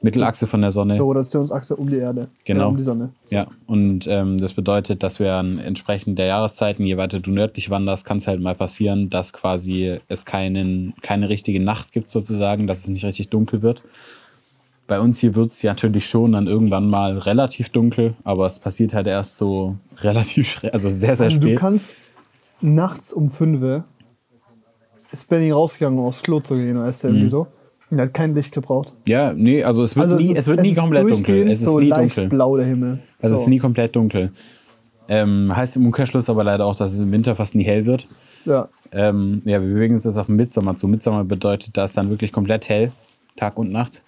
Mittelachse 0.00 0.46
von 0.46 0.60
der 0.60 0.70
Sonne. 0.70 0.96
Zur 0.96 1.06
Rotationsachse 1.06 1.74
um 1.74 1.88
die 1.88 1.96
Erde. 1.96 2.28
Genau. 2.44 2.66
Äh, 2.66 2.68
um 2.68 2.76
die 2.76 2.82
Sonne. 2.82 3.10
Ja, 3.30 3.48
und 3.66 4.06
ähm, 4.06 4.38
das 4.38 4.52
bedeutet, 4.52 5.02
dass 5.02 5.18
wir 5.18 5.34
an 5.34 5.58
entsprechend 5.58 6.18
der 6.18 6.26
Jahreszeiten, 6.26 6.84
je 6.84 6.96
weiter 6.96 7.18
du 7.18 7.32
nördlich 7.32 7.70
wanderst, 7.70 8.04
kann 8.04 8.18
es 8.18 8.26
halt 8.26 8.40
mal 8.40 8.54
passieren, 8.54 9.10
dass 9.10 9.32
quasi 9.32 9.98
es 10.08 10.24
keinen, 10.24 10.94
keine 11.02 11.28
richtige 11.28 11.60
Nacht 11.60 11.92
gibt 11.92 12.10
sozusagen, 12.10 12.66
dass 12.66 12.84
es 12.84 12.88
nicht 12.88 13.04
richtig 13.04 13.30
dunkel 13.30 13.62
wird. 13.62 13.82
Bei 14.88 14.98
uns 15.00 15.18
hier 15.20 15.34
wird 15.36 15.50
es 15.52 15.62
ja 15.62 15.72
natürlich 15.72 16.08
schon 16.08 16.32
dann 16.32 16.46
irgendwann 16.48 16.88
mal 16.90 17.16
relativ 17.18 17.68
dunkel, 17.68 18.14
aber 18.24 18.46
es 18.46 18.58
passiert 18.58 18.94
halt 18.94 19.06
erst 19.06 19.36
so 19.38 19.76
relativ, 20.00 20.60
also 20.72 20.88
sehr, 20.88 21.14
sehr 21.14 21.26
Also 21.26 21.38
du 21.38 21.46
spät. 21.48 21.58
kannst 21.58 21.94
nachts 22.60 23.12
um 23.12 23.30
5 23.30 23.62
Uhr 23.62 23.84
ist 25.12 25.28
Benny 25.28 25.50
rausgegangen, 25.50 25.98
um 25.98 26.06
aufs 26.06 26.22
Klo 26.22 26.40
zu 26.40 26.56
gehen, 26.56 26.78
weißt 26.78 27.04
du, 27.04 27.08
Mhm. 27.08 27.14
irgendwie 27.14 27.30
so. 27.30 27.46
Und 27.90 27.98
er 27.98 28.04
hat 28.06 28.14
kein 28.14 28.34
Licht 28.34 28.52
gebraucht. 28.52 28.92
Ja, 29.06 29.32
nee, 29.32 29.64
also 29.64 29.82
es 29.82 29.96
wird 29.96 30.02
Also 30.04 30.16
nie, 30.16 30.32
ist- 30.32 30.38
es 30.40 30.46
wird 30.46 30.60
nie 30.60 30.72
ist 30.72 30.78
komplett 30.78 31.10
dunkel. 31.10 31.48
Es 31.48 31.58
ist 31.60 31.64
so 31.64 31.80
nie 31.80 31.88
leicht 31.88 32.16
dunkel. 32.18 32.28
blau 32.28 32.56
der 32.58 32.66
Himmel. 32.66 32.98
Also 33.22 33.34
es 33.34 33.40
so. 33.40 33.44
ist 33.44 33.48
nie 33.48 33.58
komplett 33.58 33.96
dunkel. 33.96 34.32
Ähm, 35.08 35.56
heißt 35.56 35.76
im 35.76 35.86
Umkehrschluss 35.86 36.28
aber 36.28 36.44
leider 36.44 36.66
auch, 36.66 36.76
dass 36.76 36.92
es 36.92 37.00
im 37.00 37.10
Winter 37.12 37.34
fast 37.34 37.54
nie 37.54 37.64
hell 37.64 37.86
wird. 37.86 38.06
Ja. 38.44 38.68
Ähm, 38.92 39.40
ja, 39.46 39.62
wir 39.62 39.68
bewegen 39.72 39.94
uns 39.94 40.04
jetzt 40.04 40.18
auf 40.18 40.26
den 40.26 40.36
Mitsommer 40.36 40.76
zu. 40.76 40.86
Mitsommer 40.88 41.24
bedeutet, 41.24 41.74
da 41.78 41.84
ist 41.84 41.96
dann 41.96 42.10
wirklich 42.10 42.30
komplett 42.32 42.68
hell, 42.68 42.92
Tag 43.36 43.56
und 43.58 43.72
Nacht, 43.72 44.02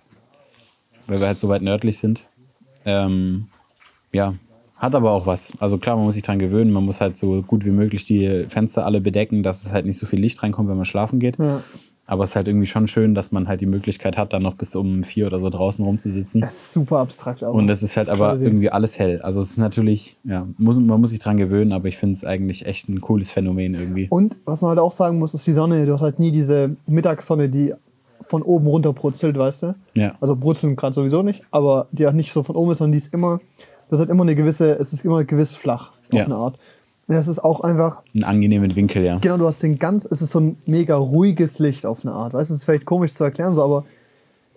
weil 1.10 1.20
wir 1.20 1.26
halt 1.26 1.40
so 1.40 1.48
weit 1.48 1.62
nördlich 1.62 1.98
sind. 1.98 2.22
Ähm, 2.86 3.48
ja, 4.12 4.34
hat 4.76 4.94
aber 4.94 5.10
auch 5.10 5.26
was. 5.26 5.52
Also 5.58 5.76
klar, 5.76 5.96
man 5.96 6.04
muss 6.06 6.14
sich 6.14 6.22
dran 6.22 6.38
gewöhnen. 6.38 6.70
Man 6.70 6.84
muss 6.84 7.00
halt 7.00 7.16
so 7.16 7.42
gut 7.42 7.64
wie 7.64 7.70
möglich 7.70 8.04
die 8.06 8.46
Fenster 8.48 8.86
alle 8.86 9.00
bedecken, 9.00 9.42
dass 9.42 9.66
es 9.66 9.72
halt 9.72 9.84
nicht 9.84 9.98
so 9.98 10.06
viel 10.06 10.20
Licht 10.20 10.42
reinkommt, 10.42 10.68
wenn 10.68 10.76
man 10.76 10.86
schlafen 10.86 11.18
geht. 11.18 11.38
Ja. 11.38 11.62
Aber 12.06 12.24
es 12.24 12.30
ist 12.30 12.36
halt 12.36 12.48
irgendwie 12.48 12.66
schon 12.66 12.88
schön, 12.88 13.14
dass 13.14 13.30
man 13.30 13.46
halt 13.46 13.60
die 13.60 13.66
Möglichkeit 13.66 14.16
hat, 14.16 14.32
dann 14.32 14.42
noch 14.42 14.54
bis 14.54 14.74
um 14.74 15.04
vier 15.04 15.26
oder 15.26 15.38
so 15.38 15.48
draußen 15.48 15.84
rumzusitzen. 15.84 16.42
Es 16.42 16.54
ist 16.54 16.72
super 16.72 16.98
abstrakt. 16.98 17.42
Aber 17.42 17.54
Und 17.54 17.68
es 17.68 17.82
ist 17.82 17.96
halt 17.96 18.08
aber 18.08 18.30
crazy. 18.30 18.44
irgendwie 18.44 18.70
alles 18.70 18.98
hell. 18.98 19.20
Also 19.22 19.40
es 19.40 19.50
ist 19.50 19.58
natürlich, 19.58 20.18
ja, 20.24 20.46
muss, 20.58 20.76
man 20.76 21.00
muss 21.00 21.10
sich 21.10 21.20
dran 21.20 21.36
gewöhnen, 21.36 21.72
aber 21.72 21.86
ich 21.86 21.98
finde 21.98 22.14
es 22.14 22.24
eigentlich 22.24 22.66
echt 22.66 22.88
ein 22.88 23.00
cooles 23.00 23.30
Phänomen 23.30 23.74
irgendwie. 23.74 24.08
Und 24.10 24.38
was 24.44 24.62
man 24.62 24.70
halt 24.70 24.78
auch 24.80 24.92
sagen 24.92 25.18
muss, 25.18 25.34
ist 25.34 25.46
die 25.46 25.52
Sonne. 25.52 25.86
Du 25.86 25.92
hast 25.92 26.00
halt 26.02 26.18
nie 26.18 26.32
diese 26.32 26.74
Mittagssonne, 26.86 27.48
die 27.48 27.74
von 28.20 28.42
oben 28.42 28.66
runter 28.66 28.92
brutzelt, 28.92 29.36
weißt 29.38 29.62
du? 29.62 29.74
Ja. 29.94 30.14
Also 30.20 30.36
brutzeln 30.36 30.76
gerade 30.76 30.94
sowieso 30.94 31.22
nicht, 31.22 31.42
aber 31.50 31.88
die 31.92 32.06
auch 32.06 32.12
nicht 32.12 32.32
so 32.32 32.42
von 32.42 32.56
oben 32.56 32.72
ist, 32.72 32.78
sondern 32.78 32.92
die 32.92 32.98
ist 32.98 33.12
immer, 33.14 33.40
das 33.88 34.00
hat 34.00 34.10
immer 34.10 34.22
eine 34.22 34.34
gewisse, 34.34 34.72
es 34.78 34.92
ist 34.92 35.04
immer 35.04 35.24
gewiss 35.24 35.52
flach 35.52 35.92
auf 36.12 36.18
Ja. 36.18 36.24
eine 36.26 36.36
Art. 36.36 36.58
Und 37.06 37.16
das 37.16 37.26
ist 37.26 37.40
auch 37.40 37.60
einfach, 37.60 38.02
Einen 38.14 38.24
angenehmen 38.24 38.76
Winkel, 38.76 39.02
ja. 39.04 39.18
genau, 39.18 39.36
du 39.36 39.46
hast 39.46 39.62
den 39.62 39.78
ganz, 39.78 40.04
es 40.04 40.22
ist 40.22 40.30
so 40.30 40.38
ein 40.40 40.56
mega 40.66 40.96
ruhiges 40.96 41.58
Licht 41.58 41.84
auf 41.86 42.04
eine 42.04 42.12
Art. 42.14 42.34
Weißt 42.34 42.50
du, 42.50 42.54
es 42.54 42.60
ist 42.60 42.64
vielleicht 42.64 42.84
komisch 42.86 43.14
zu 43.14 43.24
erklären, 43.24 43.52
so, 43.52 43.64
aber 43.64 43.84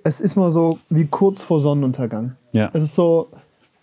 es 0.03 0.21
ist 0.21 0.35
mal 0.35 0.51
so 0.51 0.77
wie 0.89 1.05
kurz 1.05 1.41
vor 1.41 1.59
Sonnenuntergang. 1.59 2.35
Ja. 2.51 2.69
Es 2.73 2.83
ist 2.83 2.93
so, 2.95 3.29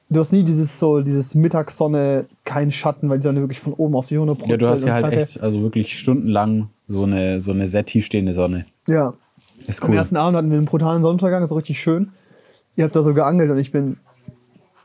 du 0.09 0.20
hast 0.20 0.33
nie 0.33 0.45
dieses 0.45 0.78
so, 0.78 1.01
dieses 1.01 1.35
Mittagssonne, 1.35 2.26
kein 2.45 2.70
Schatten, 2.70 3.09
weil 3.09 3.18
die 3.18 3.24
Sonne 3.24 3.41
wirklich 3.41 3.59
von 3.61 3.72
oben 3.72 3.97
auf 3.97 4.07
die 4.07 4.14
100 4.14 4.47
Ja, 4.47 4.57
du 4.57 4.68
hast 4.68 4.85
ja 4.85 4.95
halt 4.95 5.12
echt, 5.14 5.41
also 5.41 5.62
wirklich 5.62 5.99
stundenlang 5.99 6.68
so 6.87 7.03
eine, 7.05 7.41
so 7.41 7.51
eine 7.53 7.66
sehr 7.66 7.85
tiefstehende 7.85 8.35
Sonne. 8.35 8.66
Ja. 8.87 9.14
Ist 9.70 9.82
Am 9.82 9.90
cool. 9.90 9.96
ersten 9.96 10.16
Abend 10.16 10.36
hatten 10.36 10.50
wir 10.50 10.58
einen 10.58 10.66
brutalen 10.66 11.02
Sonnenuntergang, 11.02 11.40
das 11.40 11.50
war 11.50 11.58
richtig 11.58 11.80
schön. 11.80 12.10
Ihr 12.76 12.84
habt 12.84 12.94
da 12.94 13.02
so 13.02 13.14
geangelt 13.14 13.50
und 13.50 13.58
ich 13.58 13.72
bin 13.72 13.96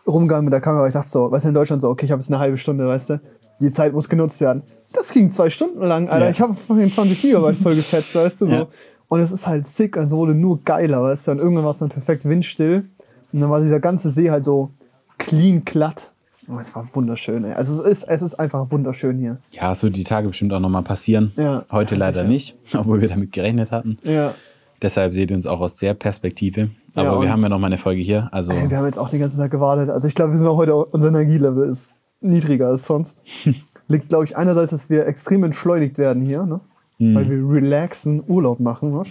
rumgegangen 0.08 0.46
mit 0.46 0.54
der 0.54 0.62
Kamera. 0.62 0.88
Ich 0.88 0.94
dachte 0.94 1.10
so, 1.10 1.32
weißt 1.32 1.46
du, 1.46 1.50
in 1.50 1.56
Deutschland 1.56 1.82
so, 1.82 1.90
okay, 1.90 2.06
ich 2.06 2.12
habe 2.12 2.22
jetzt 2.22 2.30
eine 2.30 2.40
halbe 2.40 2.58
Stunde, 2.58 2.88
weißt 2.88 3.10
du, 3.10 3.22
die 3.60 3.72
Zeit 3.72 3.94
muss 3.94 4.10
genutzt 4.10 4.40
werden. 4.42 4.64
Das 4.94 5.10
ging 5.12 5.30
zwei 5.30 5.50
Stunden 5.50 5.82
lang, 5.82 6.08
Alter. 6.10 6.26
Ja. 6.26 6.32
Ich 6.32 6.40
habe 6.40 6.54
vorhin 6.54 6.92
20 6.92 7.22
Gigabyte 7.22 7.58
voll 7.58 7.76
gefetzt, 7.76 8.16
weißt 8.16 8.42
du, 8.42 8.48
so. 8.48 8.56
Ja. 8.56 8.68
Und 9.08 9.20
es 9.20 9.32
ist 9.32 9.46
halt 9.46 9.66
sick, 9.66 9.98
also 9.98 10.18
wurde 10.18 10.34
nur 10.34 10.64
geiler, 10.64 11.02
weißt 11.02 11.28
du. 11.28 11.32
Und 11.32 11.40
irgendwann 11.40 11.64
war 11.64 11.72
es 11.72 11.80
dann 11.80 11.90
perfekt 11.90 12.26
windstill. 12.26 12.86
Und 13.34 13.42
dann 13.42 13.50
war 13.50 13.60
dieser 13.60 13.80
ganze 13.80 14.10
See 14.10 14.32
halt 14.32 14.46
so 14.46 14.72
clean 15.18 15.64
glatt. 15.66 16.12
Und 16.48 16.60
es 16.60 16.76
war 16.76 16.88
wunderschön, 16.94 17.44
ey. 17.44 17.54
Also 17.54 17.82
es 17.82 17.88
ist, 17.88 18.04
es 18.04 18.22
ist 18.22 18.36
einfach 18.36 18.72
wunderschön 18.72 19.18
hier. 19.18 19.40
Ja, 19.52 19.72
es 19.72 19.84
wird 19.84 19.96
die 19.96 20.04
Tage 20.04 20.28
bestimmt 20.28 20.54
auch 20.54 20.60
nochmal 20.60 20.84
passieren. 20.84 21.32
Ja. 21.36 21.66
Heute 21.72 21.96
leider 21.96 22.20
Sicher. 22.20 22.28
nicht, 22.30 22.58
obwohl 22.74 23.02
wir 23.02 23.08
damit 23.08 23.32
gerechnet 23.32 23.72
hatten. 23.72 23.98
Ja. 24.04 24.34
Deshalb 24.82 25.14
seht 25.14 25.32
ihr 25.32 25.36
uns 25.36 25.48
auch 25.48 25.62
aus 25.62 25.76
der 25.76 25.94
Perspektive. 25.94 26.70
Aber 26.94 27.14
Ja, 27.16 27.22
wir 27.22 27.32
haben 27.32 27.42
ja 27.42 27.50
noch 27.50 27.60
mal 27.60 27.68
eine 27.68 27.78
Folge 27.78 28.02
hier. 28.02 28.30
Also 28.32 28.52
Ey, 28.52 28.70
wir 28.70 28.78
haben 28.78 28.86
jetzt 28.86 29.00
auch 29.00 29.10
den 29.10 29.20
ganzen 29.20 29.40
Tag 29.40 29.52
gewartet. 29.52 29.90
Also 29.90 30.08
ich 30.08 30.16
glaube, 30.16 30.34
wir 30.34 30.40
sind 30.40 30.48
auch 30.48 30.58
heute, 30.58 30.76
unser 30.76 31.10
Energielevel 31.10 31.68
ist 31.68 31.96
niedriger 32.22 32.68
als 32.68 32.86
sonst. 32.86 33.24
Liegt, 33.88 34.10
glaube 34.10 34.26
ich, 34.26 34.36
einerseits, 34.36 34.72
dass 34.72 34.90
wir 34.90 35.06
extrem 35.06 35.44
entschleunigt 35.44 35.98
werden 35.98 36.22
hier, 36.22 36.44
ne? 36.44 36.60
Mhm. 36.98 37.16
weil 37.16 37.30
wir 37.30 37.62
relaxen, 37.62 38.24
Urlaub 38.26 38.60
machen. 38.60 38.98
Was? 38.98 39.08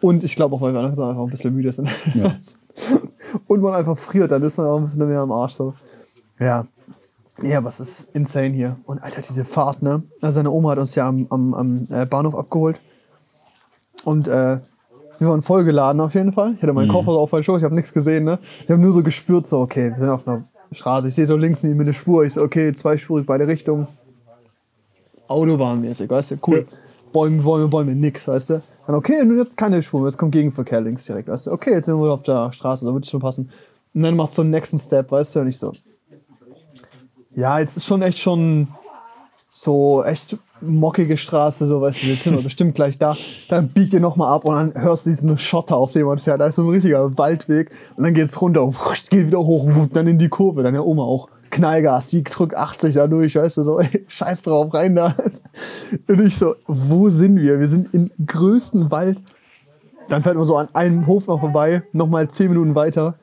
Und 0.00 0.24
ich 0.24 0.34
glaube 0.34 0.56
auch, 0.56 0.60
weil 0.60 0.72
wir 0.72 0.80
einfach 0.80 1.16
ein 1.16 1.30
bisschen 1.30 1.54
müde 1.54 1.70
sind. 1.70 1.88
Ja. 2.14 2.36
Und 3.46 3.60
man 3.60 3.74
einfach 3.74 3.96
friert, 3.96 4.32
dann 4.32 4.42
ist 4.42 4.58
man 4.58 4.66
auch 4.66 4.78
ein 4.78 4.84
bisschen 4.84 5.06
mehr 5.06 5.20
am 5.20 5.30
Arsch. 5.30 5.52
So. 5.52 5.74
Ja. 6.40 6.66
Ja, 7.42 7.58
aber 7.58 7.68
es 7.68 7.80
ist 7.80 8.14
insane 8.14 8.50
hier. 8.50 8.76
Und 8.84 9.02
Alter, 9.02 9.22
diese 9.22 9.44
Fahrt, 9.44 9.82
ne? 9.82 10.02
Also 10.20 10.36
seine 10.36 10.50
Oma 10.50 10.70
hat 10.70 10.78
uns 10.78 10.94
ja 10.94 11.08
am, 11.08 11.26
am, 11.30 11.54
am 11.54 11.88
äh, 11.90 12.04
Bahnhof 12.04 12.34
abgeholt. 12.34 12.80
Und 14.04 14.28
äh, 14.28 14.60
wir 15.22 15.30
waren 15.30 15.42
voll 15.42 15.64
geladen 15.64 16.00
auf 16.00 16.14
jeden 16.14 16.32
Fall. 16.32 16.54
Ich 16.56 16.62
hatte 16.62 16.72
meinen 16.72 16.88
Koffer 16.88 17.12
auf 17.12 17.32
meinen 17.32 17.44
Schoß, 17.44 17.58
ich 17.58 17.64
habe 17.64 17.74
nichts 17.74 17.92
gesehen, 17.92 18.24
ne? 18.24 18.38
Ich 18.64 18.70
habe 18.70 18.80
nur 18.80 18.92
so 18.92 19.02
gespürt, 19.02 19.44
so, 19.44 19.60
okay, 19.60 19.90
wir 19.90 19.98
sind 19.98 20.08
auf 20.08 20.26
einer 20.26 20.44
Straße. 20.70 21.08
Ich 21.08 21.14
sehe 21.14 21.26
so 21.26 21.36
links 21.36 21.62
neben 21.62 21.76
mir 21.76 21.84
eine 21.84 21.92
Spur. 21.92 22.24
Ich 22.24 22.34
so, 22.34 22.42
okay, 22.42 22.72
zweispurig, 22.72 23.26
beide 23.26 23.46
Richtungen. 23.46 23.86
Autobahnmäßig, 25.28 26.10
weißt 26.10 26.32
du, 26.32 26.36
cool. 26.46 26.66
Bäume, 27.12 27.42
Bäume, 27.42 27.68
Bäume, 27.68 27.94
nix, 27.94 28.26
weißt 28.26 28.50
du. 28.50 28.62
Dann, 28.86 28.96
okay, 28.96 29.24
nun 29.24 29.38
jetzt 29.38 29.56
keine 29.56 29.82
Spur, 29.82 30.00
mehr, 30.00 30.08
jetzt 30.08 30.18
kommt 30.18 30.32
Gegenverkehr 30.32 30.80
links 30.80 31.04
direkt, 31.04 31.28
weißt 31.28 31.46
du. 31.46 31.52
Okay, 31.52 31.72
jetzt 31.72 31.86
sind 31.86 32.00
wir 32.00 32.10
auf 32.10 32.22
der 32.22 32.52
Straße, 32.52 32.84
da 32.84 32.92
wird 32.92 33.06
schon 33.06 33.20
passen. 33.20 33.50
Und 33.94 34.02
dann 34.02 34.16
machst 34.16 34.36
du 34.38 34.42
den 34.42 34.50
nächsten 34.50 34.78
Step, 34.78 35.10
weißt 35.10 35.36
du, 35.36 35.40
und 35.40 35.48
ich 35.48 35.58
so. 35.58 35.72
Ja, 37.34 37.58
jetzt 37.58 37.76
ist 37.76 37.86
schon 37.86 38.02
echt 38.02 38.18
schon 38.18 38.68
so 39.52 40.02
echt 40.04 40.36
mockige 40.62 41.16
Straße, 41.16 41.66
so 41.66 41.80
weißt 41.80 42.02
du, 42.02 42.06
jetzt 42.06 42.24
sind 42.24 42.36
wir 42.36 42.42
bestimmt 42.42 42.74
gleich 42.74 42.98
da. 42.98 43.16
Dann 43.48 43.68
biegt 43.68 43.92
ihr 43.92 44.00
nochmal 44.00 44.32
ab 44.32 44.44
und 44.44 44.54
dann 44.54 44.82
hörst 44.82 45.06
du 45.06 45.10
diesen 45.10 45.38
Schotter, 45.38 45.76
auf 45.76 45.92
dem 45.92 46.06
man 46.06 46.18
fährt. 46.18 46.40
Da 46.40 46.46
ist 46.46 46.56
so 46.56 46.62
ein 46.62 46.68
richtiger 46.68 47.16
Waldweg 47.18 47.70
und 47.96 48.04
dann 48.04 48.14
geht's 48.14 48.40
runter, 48.40 48.70
geht 49.10 49.26
wieder 49.26 49.40
hoch, 49.40 49.68
dann 49.92 50.06
in 50.06 50.18
die 50.18 50.28
Kurve. 50.28 50.62
Dann 50.62 50.74
der 50.74 50.86
Oma 50.86 51.02
auch 51.02 51.28
Knallgas, 51.50 52.08
die 52.08 52.24
drückt 52.24 52.56
80 52.56 52.94
da 52.94 53.06
durch, 53.06 53.36
weißt 53.36 53.58
du, 53.58 53.64
so, 53.64 53.80
ey, 53.80 54.04
scheiß 54.08 54.42
drauf, 54.42 54.72
rein 54.72 54.96
da. 54.96 55.14
Und 56.08 56.20
ich 56.20 56.36
so, 56.36 56.54
wo 56.66 57.10
sind 57.10 57.36
wir? 57.36 57.60
Wir 57.60 57.68
sind 57.68 57.92
im 57.92 58.10
größten 58.26 58.90
Wald. 58.90 59.18
Dann 60.08 60.22
fährt 60.22 60.36
man 60.36 60.46
so 60.46 60.56
an 60.56 60.68
einem 60.72 61.06
Hof 61.06 61.26
noch 61.26 61.40
vorbei, 61.40 61.82
nochmal 61.92 62.28
10 62.28 62.48
Minuten 62.48 62.74
weiter. 62.74 63.16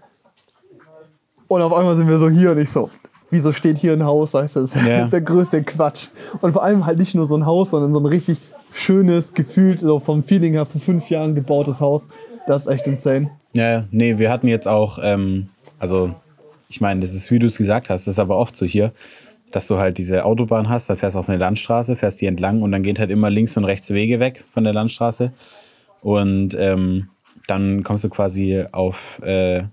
Und 1.48 1.64
auf 1.64 1.74
einmal 1.74 1.96
sind 1.96 2.08
wir 2.08 2.20
so 2.20 2.30
hier 2.30 2.52
und 2.52 2.60
ich 2.60 2.70
so, 2.70 2.90
wieso 3.32 3.52
steht 3.52 3.78
hier 3.78 3.94
ein 3.94 4.04
Haus? 4.04 4.34
Weißt 4.34 4.56
du, 4.56 4.62
das 4.62 4.76
Ja. 4.76 5.04
ist 5.04 5.14
der 5.14 5.22
größte 5.22 5.64
Quatsch. 5.64 6.08
Und 6.42 6.54
vor 6.54 6.64
allem 6.64 6.86
halt 6.86 6.98
nicht 7.00 7.16
nur 7.16 7.26
so 7.26 7.36
ein 7.36 7.46
Haus, 7.46 7.72
sondern 7.72 7.94
so 7.94 8.00
ein 8.00 8.06
richtig 8.06 8.38
schönes, 8.72 9.34
gefühlt 9.34 9.80
so 9.80 10.00
vom 10.00 10.24
Feeling 10.24 10.54
her 10.54 10.66
vor 10.66 10.80
fünf 10.82 11.10
Jahren 11.10 11.36
gebautes 11.36 11.80
Haus. 11.80 12.08
Das 12.48 12.66
ist 12.66 12.68
echt 12.72 12.88
insane. 12.88 13.32
Ja, 13.54 13.86
nee, 13.92 14.18
wir 14.20 14.32
hatten 14.32 14.48
jetzt 14.48 14.68
auch, 14.68 15.00
ähm, 15.02 15.50
also 15.80 16.14
ich 16.70 16.82
meine, 16.82 17.00
das 17.02 17.14
ist, 17.16 17.32
wie 17.32 17.40
du 17.40 17.48
es 17.48 17.58
gesagt 17.58 17.90
hast, 17.90 18.06
das 18.06 18.14
ist 18.14 18.20
aber 18.20 18.38
oft 18.38 18.56
so 18.56 18.66
hier, 18.66 18.92
dass 19.52 19.66
du 19.66 19.78
halt 19.80 19.98
diese 19.98 20.26
Autobahn 20.26 20.70
hast, 20.70 20.90
da 20.90 20.96
fährst 20.96 21.16
du 21.16 21.20
auf 21.20 21.30
eine 21.30 21.40
Landstraße, 21.40 21.96
fährst 21.96 22.22
die 22.22 22.28
entlang 22.28 22.62
und 22.62 22.72
dann 22.72 22.84
geht 22.84 23.00
halt 23.00 23.10
immer 23.10 23.32
links 23.32 23.58
und 23.58 23.64
rechts 23.64 23.90
Wege 23.90 24.20
weg 24.20 24.44
von 24.54 24.64
der 24.64 24.74
Landstraße. 24.74 25.32
Und 26.02 26.56
ähm, 26.60 27.10
dann 27.48 27.84
kommst 27.84 28.04
du 28.04 28.10
quasi 28.10 28.64
auf 28.72 29.20
äh, 29.24 29.64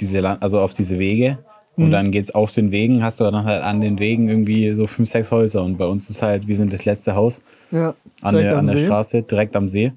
diese 0.00 0.18
Land 0.20 0.42
also 0.42 0.60
auf 0.60 0.74
diese 0.74 0.98
Wege. 0.98 1.38
Und 1.76 1.92
dann 1.92 2.10
geht's 2.10 2.30
auf 2.34 2.52
den 2.52 2.72
Wegen, 2.72 3.02
hast 3.02 3.20
du 3.20 3.24
dann 3.24 3.44
halt 3.44 3.62
an 3.62 3.80
den 3.80 3.98
Wegen 3.98 4.28
irgendwie 4.28 4.72
so 4.74 4.86
fünf, 4.86 5.08
sechs 5.08 5.30
Häuser. 5.30 5.62
Und 5.64 5.78
bei 5.78 5.86
uns 5.86 6.10
ist 6.10 6.20
halt, 6.20 6.46
wir 6.46 6.56
sind 6.56 6.72
das 6.72 6.84
letzte 6.84 7.14
Haus 7.14 7.40
Ja, 7.70 7.94
an 8.20 8.34
der, 8.36 8.58
an 8.58 8.66
der 8.66 8.76
See. 8.76 8.84
Straße, 8.84 9.22
direkt 9.22 9.56
am 9.56 9.68
See. 9.68 9.92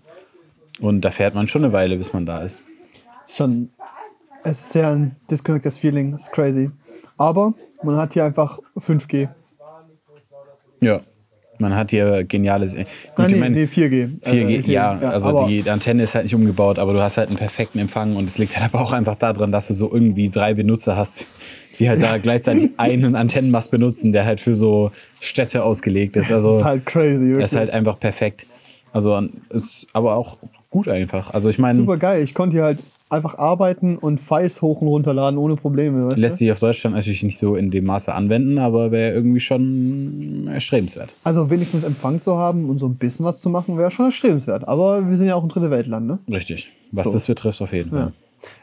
Und 0.80 1.02
da 1.02 1.12
fährt 1.12 1.36
man 1.36 1.48
schon 1.48 1.64
eine 1.66 1.74
Weile, 1.74 1.98
bis 1.98 2.14
man 2.14 2.26
da 2.26 2.42
ist. 2.42 2.62
ist 3.26 3.38
schon, 3.38 3.70
es 4.46 4.62
ist 4.62 4.70
sehr 4.72 4.88
ein 4.90 5.16
disconnected 5.30 5.74
Feeling, 5.74 6.14
ist 6.14 6.32
crazy. 6.32 6.72
Aber 7.18 7.54
man 7.84 7.98
hat 7.98 8.14
hier 8.14 8.24
einfach 8.26 8.60
5G. 8.78 9.28
Ja. 10.82 11.02
Man 11.60 11.76
hat 11.76 11.92
hier 11.92 12.24
geniales. 12.24 12.76
Gut, 12.76 12.86
Nein, 13.18 13.32
nee, 13.32 13.38
meine, 13.38 13.56
nee, 13.56 13.64
4G. 13.66 14.20
4G, 14.24 14.68
Äh, 14.68 14.72
ja, 14.72 14.98
also 14.98 15.30
aber 15.30 15.48
die 15.48 15.70
Antenne 15.70 16.04
ist 16.04 16.16
halt 16.16 16.26
nicht 16.26 16.36
umgebaut, 16.36 16.80
aber 16.80 16.94
du 16.94 17.02
hast 17.02 17.18
halt 17.18 17.30
einen 17.30 17.38
perfekten 17.38 17.80
Empfang 17.80 18.16
und 18.16 18.28
es 18.28 18.38
liegt 18.38 18.58
halt 18.60 18.74
aber 18.74 18.84
auch 18.84 18.92
einfach 18.92 19.16
daran, 19.16 19.52
dass 19.52 19.68
du 19.68 19.74
so 19.74 19.92
irgendwie 19.92 20.30
drei 20.30 20.56
Benutzer 20.56 20.98
hast, 20.98 21.26
die 21.80 21.90
halt 21.90 22.02
da 22.02 22.18
gleichzeitig 22.18 22.72
einen 22.78 23.16
Antennenmast 23.16 23.72
benutzen, 23.72 24.12
der 24.12 24.26
halt 24.26 24.40
für 24.40 24.56
so 24.56 24.92
Städte 25.20 25.64
ausgelegt 25.64 26.16
ist. 26.16 26.30
das 26.30 26.36
Also 26.38 26.58
ist 26.58 26.64
halt 26.64 26.86
crazy, 26.86 27.26
wirklich. 27.26 27.40
das 27.42 27.52
ist 27.54 27.58
halt 27.58 27.70
einfach 27.72 28.00
perfekt. 28.00 28.46
Also 28.92 29.20
ist 29.50 29.88
aber 29.94 30.16
auch 30.16 30.38
gut 30.70 30.88
einfach. 30.88 31.34
Also 31.34 31.50
ich 31.50 31.60
meine, 31.60 31.80
Super 31.80 31.98
geil. 31.98 32.24
Ich 32.24 32.34
konnte 32.34 32.58
hier 32.58 32.64
halt 32.64 32.84
einfach 33.10 33.38
arbeiten 33.38 33.98
und 33.98 34.20
Files 34.20 34.62
hoch 34.62 34.82
und 34.82 34.88
runterladen 34.88 35.38
ohne 35.38 35.56
Probleme. 35.56 36.08
Weißt 36.08 36.18
lässt 36.18 36.36
du? 36.36 36.40
sich 36.40 36.52
auf 36.52 36.60
Deutschland 36.60 36.96
natürlich 36.96 37.22
nicht 37.24 37.38
so 37.38 37.56
in 37.56 37.70
dem 37.70 37.86
Maße 37.86 38.12
anwenden, 38.14 38.58
aber 38.58 38.92
wäre 38.92 39.14
irgendwie 39.14 39.40
schon 39.40 40.48
erstrebenswert. 40.52 41.14
Also 41.24 41.50
wenigstens 41.52 41.84
Empfang 41.84 42.22
zu 42.22 42.38
haben 42.38 42.70
und 42.70 42.80
so 42.80 42.88
ein 42.88 42.96
bisschen 42.96 43.26
was 43.26 43.40
zu 43.42 43.50
machen, 43.50 43.78
wäre 43.78 43.92
schon 43.92 44.06
erstrebenswert. 44.06 44.68
Aber 44.68 45.08
wir 45.08 45.18
sind 45.18 45.28
ja 45.28 45.36
auch 45.36 45.44
ein 45.44 45.50
dritte 45.50 45.70
Weltland, 45.70 46.08
ne? 46.08 46.20
Richtig. 46.32 46.70
Was 46.92 47.06
So. 47.06 47.14
das 47.14 47.28
betrifft, 47.28 47.62
auf 47.62 47.74
jeden 47.74 47.92
Fall. 47.92 48.00
Ja. 48.00 48.12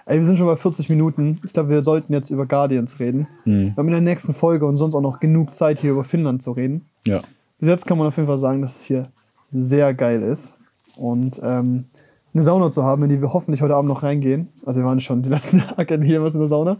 Ey, 0.07 0.18
wir 0.18 0.24
sind 0.24 0.39
schon 0.39 0.47
bei 0.47 0.57
40 0.57 0.89
Minuten. 0.89 1.41
Ich 1.45 1.53
glaube, 1.53 1.70
wir 1.70 1.83
sollten 1.83 2.12
jetzt 2.12 2.31
über 2.31 2.47
Guardians 2.47 2.99
reden. 2.99 3.28
Mhm. 3.45 3.66
Wir 3.66 3.76
haben 3.76 3.87
in 3.89 3.93
der 3.93 4.01
nächsten 4.01 4.35
Folge 4.35 4.66
und 4.66 4.76
sonst 4.76 4.95
auch 4.95 5.01
noch 5.01 5.20
genug 5.20 5.51
Zeit, 5.51 5.78
hier 5.78 5.93
über 5.93 6.05
Finnland 6.05 6.43
zu 6.43 6.53
reden. 6.53 6.87
Ja. 7.07 7.22
Bis 7.59 7.68
jetzt 7.68 7.87
kann 7.87 7.99
man 7.99 8.07
auf 8.07 8.16
jeden 8.16 8.26
Fall 8.26 8.39
sagen, 8.39 8.62
dass 8.62 8.81
es 8.81 8.85
hier 8.85 9.09
sehr 9.53 9.95
geil 9.95 10.22
ist. 10.22 10.57
Und 10.97 11.41
ähm, 11.43 11.87
eine 12.33 12.43
Sauna 12.43 12.70
zu 12.70 12.85
haben, 12.85 13.03
in 13.03 13.09
die 13.09 13.20
wir 13.20 13.33
hoffentlich 13.33 13.62
heute 13.62 13.74
Abend 13.74 13.89
noch 13.89 14.03
reingehen. 14.03 14.49
Also 14.64 14.81
wir 14.81 14.87
waren 14.87 15.01
schon 15.01 15.22
die 15.22 15.28
letzten 15.31 15.61
Tage 15.61 16.01
hier 16.03 16.22
was 16.22 16.35
in 16.35 16.41
der 16.41 16.49
Sauna. 16.49 16.78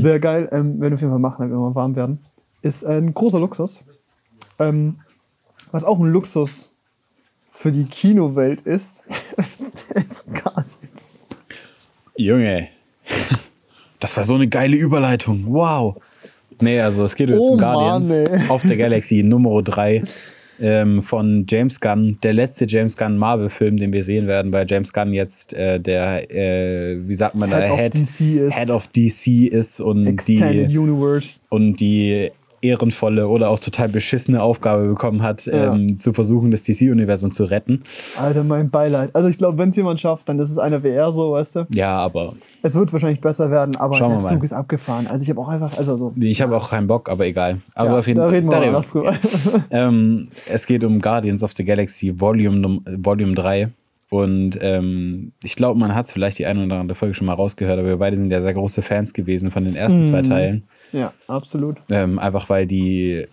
Sehr 0.00 0.20
geil. 0.20 0.48
Ähm, 0.52 0.80
werden 0.80 0.92
wir 0.92 0.94
auf 0.94 1.00
jeden 1.00 1.12
Fall 1.12 1.20
machen, 1.20 1.44
wenn 1.44 1.50
wir 1.50 1.58
mal 1.58 1.74
warm 1.74 1.96
werden. 1.96 2.20
Ist 2.62 2.84
ein 2.84 3.14
großer 3.14 3.40
Luxus. 3.40 3.84
Ähm, 4.58 5.00
was 5.70 5.84
auch 5.84 5.98
ein 5.98 6.10
Luxus 6.10 6.72
für 7.50 7.72
die 7.72 7.84
Kinowelt 7.84 8.60
ist, 8.62 9.06
ist. 9.94 10.34
Junge, 12.20 12.68
das 13.98 14.16
war 14.16 14.24
so 14.24 14.34
eine 14.34 14.46
geile 14.48 14.76
Überleitung. 14.76 15.44
Wow. 15.46 15.96
Nee, 16.60 16.80
also 16.80 17.04
es 17.04 17.14
geht 17.14 17.30
jetzt 17.30 17.38
Oh 17.38 17.52
um 17.52 17.58
Guardians 17.58 18.08
Mann, 18.08 18.50
of 18.50 18.62
the 18.62 18.76
Galaxy 18.76 19.22
Nummer 19.22 19.62
3 19.62 20.02
ähm, 20.60 21.02
von 21.02 21.46
James 21.48 21.80
Gunn. 21.80 22.18
Der 22.22 22.34
letzte 22.34 22.66
James 22.68 22.96
Gunn 22.96 23.16
Marvel-Film, 23.16 23.78
den 23.78 23.92
wir 23.94 24.02
sehen 24.02 24.26
werden, 24.26 24.52
weil 24.52 24.66
James 24.68 24.92
Gunn 24.92 25.14
jetzt 25.14 25.52
der, 25.52 25.78
der 25.78 26.30
äh, 26.30 26.98
wie 27.08 27.14
sagt 27.14 27.34
man 27.34 27.50
da, 27.50 27.60
Head 27.60 27.94
of 27.96 28.02
DC 28.02 28.20
ist. 28.20 28.58
Head 28.58 28.70
of 28.70 28.88
DC 28.88 29.26
ist 29.50 29.80
und 29.80 30.06
Extended 30.06 30.70
die, 30.70 30.78
Universe. 30.78 31.40
und 31.48 31.76
die 31.76 32.30
ehrenvolle 32.62 33.28
oder 33.28 33.48
auch 33.50 33.58
total 33.58 33.88
beschissene 33.88 34.42
Aufgabe 34.42 34.86
bekommen 34.88 35.22
hat, 35.22 35.46
Ja. 35.46 35.74
ähm, 35.74 35.98
zu 35.98 36.12
versuchen, 36.12 36.50
das 36.50 36.62
DC-Universum 36.62 37.32
zu 37.32 37.44
retten. 37.44 37.82
Alter, 38.18 38.44
mein 38.44 38.70
Beileid. 38.70 39.14
Also 39.14 39.28
ich 39.28 39.38
glaube, 39.38 39.56
wenn 39.58 39.70
es 39.70 39.76
jemand 39.76 39.98
schafft, 40.00 40.28
dann 40.28 40.38
ist 40.38 40.50
es 40.50 40.58
einer 40.58 40.82
wie 40.84 40.88
er 40.88 41.10
so, 41.12 41.32
weißt 41.32 41.56
du. 41.56 41.66
Ja, 41.72 41.96
aber 41.96 42.34
Es 42.62 42.74
wird 42.74 42.92
wahrscheinlich 42.92 43.20
besser 43.20 43.50
werden, 43.50 43.76
aber 43.76 43.96
Schauen 43.96 44.10
der 44.10 44.22
mal. 44.22 44.28
Zug 44.28 44.44
ist 44.44 44.52
abgefahren. 44.52 45.06
Also 45.06 45.22
ich 45.22 45.30
habe 45.30 45.40
auch 45.40 45.48
einfach, 45.48 45.76
also 45.78 45.96
so. 45.96 46.12
ich 46.20 46.42
habe 46.42 46.56
auch 46.56 46.70
keinen 46.70 46.86
Bock, 46.86 47.08
aber 47.08 47.26
egal. 47.26 47.60
Also 47.74 47.94
Ja, 47.94 47.98
auf 48.00 48.06
jeden 48.06 48.18
da 48.18 48.26
reden 48.28 48.50
wir 48.50 48.72
was 48.72 48.92
drüber. 48.92 49.14
ähm, 49.70 50.28
es 50.50 50.66
geht 50.66 50.84
um 50.84 51.00
Guardians 51.00 51.42
of 51.42 51.52
the 51.56 51.64
Galaxy 51.64 52.18
Volume, 52.20 52.80
Volume 52.98 53.34
3. 53.34 53.70
Und 54.10 54.58
ähm, 54.60 55.32
ich 55.44 55.54
glaube, 55.54 55.78
man 55.78 55.94
hat 55.94 56.06
es 56.06 56.12
vielleicht 56.12 56.38
die 56.40 56.46
eine 56.46 56.64
oder 56.64 56.80
andere 56.80 56.96
Folge 56.96 57.14
schon 57.14 57.28
mal 57.28 57.34
rausgehört, 57.34 57.78
aber 57.78 57.86
wir 57.86 57.96
beide 57.96 58.16
sind 58.16 58.32
ja 58.32 58.42
sehr 58.42 58.54
große 58.54 58.82
Fans 58.82 59.12
gewesen 59.14 59.52
von 59.52 59.64
den 59.64 59.76
ersten 59.76 60.00
Mhm. 60.00 60.04
zwei 60.06 60.22
Teilen. 60.22 60.64
Ja, 60.92 61.12
absolut. 61.26 61.76
Ähm, 61.90 62.18
einfach 62.18 62.48
weil 62.48 62.66
die, 62.66 63.26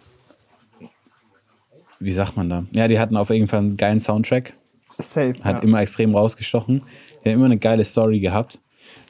wie 1.99 2.13
sagt 2.13 2.37
man 2.37 2.49
da? 2.49 2.65
Ja, 2.71 2.87
die 2.87 2.99
hatten 2.99 3.17
auf 3.17 3.29
jeden 3.29 3.47
Fall 3.47 3.59
einen 3.59 3.77
geilen 3.77 3.99
Soundtrack. 3.99 4.53
Safe. 4.99 5.35
Hat 5.43 5.57
ja. 5.57 5.59
immer 5.61 5.81
extrem 5.81 6.15
rausgestochen. 6.15 6.83
Die 7.23 7.29
haben 7.29 7.35
immer 7.35 7.45
eine 7.45 7.57
geile 7.57 7.83
Story 7.83 8.19
gehabt. 8.19 8.59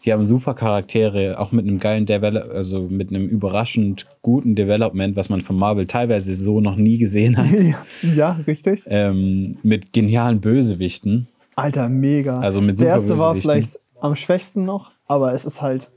Die 0.05 0.13
haben 0.13 0.25
super 0.25 0.53
Charaktere, 0.53 1.39
auch 1.39 1.51
mit 1.51 1.67
einem 1.67 1.79
geilen 1.79 2.05
Develop, 2.05 2.49
also 2.51 2.83
mit 2.83 3.11
einem 3.11 3.27
überraschend 3.27 4.07
guten 4.21 4.55
Development, 4.55 5.15
was 5.15 5.29
man 5.29 5.41
von 5.41 5.57
Marvel 5.57 5.85
teilweise 5.85 6.33
so 6.33 6.61
noch 6.61 6.75
nie 6.75 6.97
gesehen 6.97 7.37
hat. 7.37 7.47
ja, 7.59 7.85
ja, 8.15 8.39
richtig. 8.47 8.83
ähm, 8.87 9.57
mit 9.63 9.93
genialen 9.93 10.39
Bösewichten. 10.39 11.27
Alter, 11.55 11.89
mega. 11.89 12.39
Also 12.39 12.61
mit 12.61 12.79
Der 12.79 12.87
erste 12.87 13.17
war 13.17 13.35
vielleicht 13.35 13.79
am 13.99 14.15
schwächsten 14.15 14.65
noch, 14.65 14.91
aber 15.07 15.33
es 15.33 15.45
ist 15.45 15.61
halt, 15.61 15.89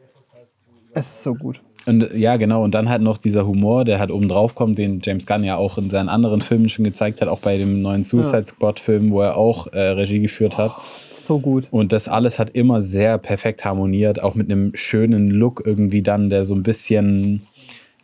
es 0.92 1.06
ist 1.06 1.22
so 1.22 1.34
gut. 1.34 1.62
Und 1.90 2.14
ja, 2.14 2.36
genau, 2.36 2.62
und 2.62 2.72
dann 2.72 2.88
halt 2.88 3.02
noch 3.02 3.18
dieser 3.18 3.48
Humor, 3.48 3.84
der 3.84 3.98
halt 3.98 4.12
oben 4.12 4.28
drauf 4.28 4.54
kommt, 4.54 4.78
den 4.78 5.00
James 5.02 5.26
Gunn 5.26 5.42
ja 5.42 5.56
auch 5.56 5.76
in 5.76 5.90
seinen 5.90 6.08
anderen 6.08 6.40
Filmen 6.40 6.68
schon 6.68 6.84
gezeigt 6.84 7.20
hat, 7.20 7.26
auch 7.26 7.40
bei 7.40 7.58
dem 7.58 7.82
neuen 7.82 8.04
Suicide 8.04 8.44
Squad-Film, 8.46 9.10
wo 9.10 9.22
er 9.22 9.36
auch 9.36 9.66
äh, 9.72 9.80
Regie 9.80 10.20
geführt 10.20 10.56
hat. 10.56 10.70
So 11.10 11.40
gut. 11.40 11.66
Und 11.72 11.90
das 11.90 12.06
alles 12.06 12.38
hat 12.38 12.50
immer 12.50 12.80
sehr 12.80 13.18
perfekt 13.18 13.64
harmoniert, 13.64 14.22
auch 14.22 14.36
mit 14.36 14.48
einem 14.48 14.70
schönen 14.74 15.30
Look 15.30 15.62
irgendwie 15.66 16.02
dann, 16.02 16.30
der 16.30 16.44
so 16.44 16.54
ein 16.54 16.62
bisschen 16.62 17.42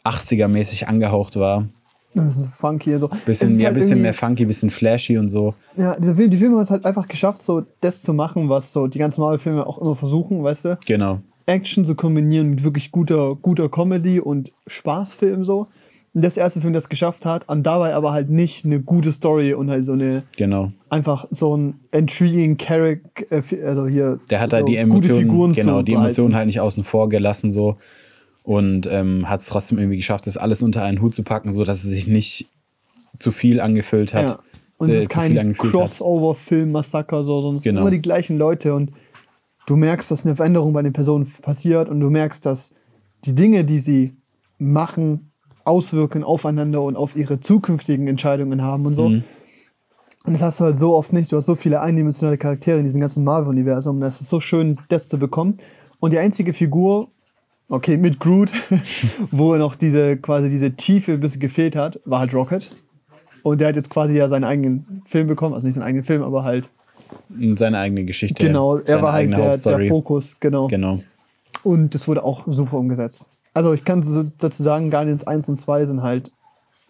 80er-mäßig 0.04 0.86
angehaucht 0.86 1.36
war. 1.36 1.68
Ein 2.16 2.26
bisschen 2.26 2.44
funky 2.44 2.96
so. 2.98 3.08
Es 3.08 3.24
Bisschen, 3.24 3.60
ja, 3.60 3.66
halt 3.66 3.76
bisschen 3.76 4.02
mehr 4.02 4.14
funky, 4.14 4.46
bisschen 4.46 4.70
flashy 4.70 5.16
und 5.16 5.28
so. 5.28 5.54
Ja, 5.76 5.96
dieser 5.96 6.16
Film, 6.16 6.30
die 6.30 6.38
Filme 6.38 6.56
haben 6.56 6.62
es 6.62 6.70
halt 6.70 6.84
einfach 6.84 7.06
geschafft, 7.06 7.38
so 7.38 7.62
das 7.80 8.02
zu 8.02 8.12
machen, 8.12 8.48
was 8.48 8.72
so 8.72 8.88
die 8.88 8.98
ganzen 8.98 9.20
Marvel-Filme 9.20 9.64
auch 9.64 9.78
immer 9.78 9.94
versuchen, 9.94 10.42
weißt 10.42 10.64
du? 10.64 10.78
Genau. 10.86 11.20
Action 11.46 11.84
zu 11.84 11.94
kombinieren 11.94 12.50
mit 12.50 12.64
wirklich 12.64 12.90
guter, 12.90 13.36
guter 13.36 13.68
Comedy 13.68 14.20
und 14.20 14.52
Spaßfilm 14.66 15.44
so. 15.44 15.68
Und 16.14 16.22
das 16.24 16.36
erste 16.38 16.60
Film, 16.62 16.72
das 16.72 16.84
es 16.84 16.88
geschafft 16.88 17.26
hat, 17.26 17.46
und 17.48 17.62
dabei 17.64 17.94
aber 17.94 18.12
halt 18.12 18.30
nicht 18.30 18.64
eine 18.64 18.80
gute 18.80 19.12
Story 19.12 19.52
und 19.52 19.70
halt 19.70 19.84
so 19.84 19.92
eine, 19.92 20.22
Genau. 20.36 20.72
einfach 20.88 21.26
so 21.30 21.54
ein 21.56 21.78
intriguing 21.92 22.56
Character, 22.56 23.42
also 23.64 23.86
hier. 23.86 24.18
Der 24.30 24.40
hat 24.40 24.50
so 24.50 24.56
da 24.56 24.62
die 24.62 24.76
Emotionen, 24.76 25.52
genau, 25.52 25.82
die. 25.82 25.92
Emotionen 25.92 26.34
halt 26.34 26.46
nicht 26.46 26.60
außen 26.60 26.84
vor 26.84 27.08
gelassen 27.10 27.50
so. 27.50 27.76
Und 28.44 28.86
ähm, 28.90 29.28
hat 29.28 29.40
es 29.40 29.46
trotzdem 29.46 29.76
irgendwie 29.78 29.96
geschafft, 29.98 30.26
das 30.26 30.36
alles 30.38 30.62
unter 30.62 30.82
einen 30.82 31.02
Hut 31.02 31.14
zu 31.14 31.22
packen, 31.22 31.52
so 31.52 31.64
dass 31.64 31.84
es 31.84 31.90
sich 31.90 32.06
nicht 32.06 32.48
zu 33.18 33.30
viel 33.32 33.60
angefüllt 33.60 34.14
hat. 34.14 34.26
Ja. 34.28 34.38
Und 34.78 34.88
es 34.90 34.94
äh, 34.94 34.98
ist 35.00 35.12
zu 35.12 35.18
kein. 35.18 35.54
Crossover-Film-Massaker, 35.54 37.22
so, 37.24 37.40
sondern 37.40 37.54
es 37.56 37.62
Genau. 37.62 37.76
sind 37.80 37.82
immer 37.82 37.90
die 37.90 38.02
gleichen 38.02 38.38
Leute 38.38 38.74
und 38.74 38.90
du 39.66 39.76
merkst, 39.76 40.10
dass 40.10 40.24
eine 40.24 40.36
Veränderung 40.36 40.72
bei 40.72 40.82
den 40.82 40.92
Personen 40.92 41.30
passiert 41.42 41.88
und 41.88 42.00
du 42.00 42.10
merkst, 42.10 42.46
dass 42.46 42.74
die 43.24 43.34
Dinge, 43.34 43.64
die 43.64 43.78
sie 43.78 44.16
machen, 44.58 45.32
Auswirkungen 45.64 46.24
aufeinander 46.24 46.82
und 46.82 46.96
auf 46.96 47.16
ihre 47.16 47.40
zukünftigen 47.40 48.06
Entscheidungen 48.06 48.62
haben 48.62 48.86
und 48.86 48.94
so. 48.94 49.08
Mhm. 49.08 49.24
Und 50.24 50.32
das 50.32 50.42
hast 50.42 50.60
du 50.60 50.64
halt 50.64 50.76
so 50.76 50.94
oft 50.94 51.12
nicht. 51.12 51.30
Du 51.30 51.36
hast 51.36 51.46
so 51.46 51.54
viele 51.54 51.80
eindimensionale 51.80 52.38
Charaktere 52.38 52.78
in 52.78 52.84
diesem 52.84 53.00
ganzen 53.00 53.24
Marvel-Universum 53.24 53.96
und 53.96 54.02
es 54.02 54.20
ist 54.20 54.28
so 54.28 54.40
schön, 54.40 54.78
das 54.88 55.08
zu 55.08 55.18
bekommen. 55.18 55.58
Und 56.00 56.12
die 56.12 56.18
einzige 56.18 56.52
Figur, 56.52 57.08
okay, 57.68 57.96
mit 57.96 58.20
Groot, 58.20 58.50
wo 59.30 59.56
noch 59.56 59.74
diese, 59.74 60.16
quasi 60.16 60.50
diese 60.50 60.74
Tiefe 60.74 61.12
ein 61.12 61.20
bisschen 61.20 61.40
gefehlt 61.40 61.76
hat, 61.76 62.00
war 62.04 62.20
halt 62.20 62.34
Rocket. 62.34 62.70
Und 63.42 63.60
der 63.60 63.68
hat 63.68 63.76
jetzt 63.76 63.90
quasi 63.90 64.16
ja 64.16 64.28
seinen 64.28 64.44
eigenen 64.44 65.02
Film 65.06 65.28
bekommen, 65.28 65.54
also 65.54 65.66
nicht 65.66 65.74
seinen 65.74 65.84
eigenen 65.84 66.04
Film, 66.04 66.22
aber 66.22 66.42
halt, 66.42 66.70
seine 67.56 67.78
eigene 67.78 68.04
Geschichte. 68.04 68.42
genau, 68.42 68.76
er 68.76 69.02
war 69.02 69.12
halt 69.12 69.36
der, 69.36 69.56
der. 69.56 69.88
Fokus, 69.88 70.38
genau. 70.40 70.66
Genau. 70.68 70.98
Und 71.62 71.94
das 71.94 72.06
wurde 72.06 72.22
auch 72.24 72.44
super 72.46 72.78
umgesetzt. 72.78 73.28
Also 73.54 73.72
ich 73.72 73.84
kann 73.84 74.02
so 74.02 74.24
dazu 74.38 74.62
sagen, 74.62 74.90
Guardians 74.90 75.26
1 75.26 75.48
und 75.48 75.56
2 75.56 75.86
sind 75.86 76.02
halt 76.02 76.30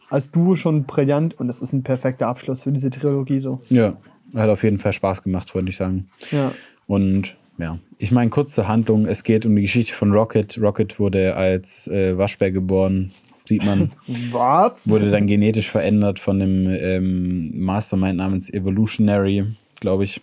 als 0.08 0.30
Duo 0.30 0.56
schon 0.56 0.84
brillant 0.84 1.38
und 1.38 1.48
das 1.48 1.60
ist 1.60 1.72
ein 1.72 1.82
perfekter 1.82 2.28
Abschluss 2.28 2.62
für 2.62 2.72
diese 2.72 2.90
Trilogie 2.90 3.40
so. 3.40 3.60
Ja, 3.70 3.96
hat 4.34 4.48
auf 4.50 4.62
jeden 4.62 4.78
Fall 4.78 4.92
Spaß 4.92 5.22
gemacht, 5.22 5.54
wollte 5.54 5.70
ich 5.70 5.76
sagen. 5.76 6.08
Ja. 6.30 6.52
Und 6.86 7.36
ja. 7.58 7.78
Ich 7.98 8.12
meine, 8.12 8.30
kurz 8.30 8.52
zur 8.52 8.68
Handlung. 8.68 9.06
Es 9.06 9.22
geht 9.24 9.46
um 9.46 9.56
die 9.56 9.62
Geschichte 9.62 9.94
von 9.94 10.12
Rocket. 10.12 10.58
Rocket 10.60 10.98
wurde 10.98 11.36
als 11.36 11.88
äh, 11.88 12.16
Waschbär 12.18 12.50
geboren, 12.50 13.12
sieht 13.46 13.64
man. 13.64 13.92
Was? 14.30 14.88
wurde 14.88 15.10
dann 15.10 15.26
genetisch 15.26 15.70
verändert 15.70 16.18
von 16.18 16.40
einem 16.42 16.68
ähm, 16.68 17.58
Mastermind 17.58 18.18
namens 18.18 18.52
Evolutionary, 18.52 19.44
glaube 19.80 20.04
ich. 20.04 20.20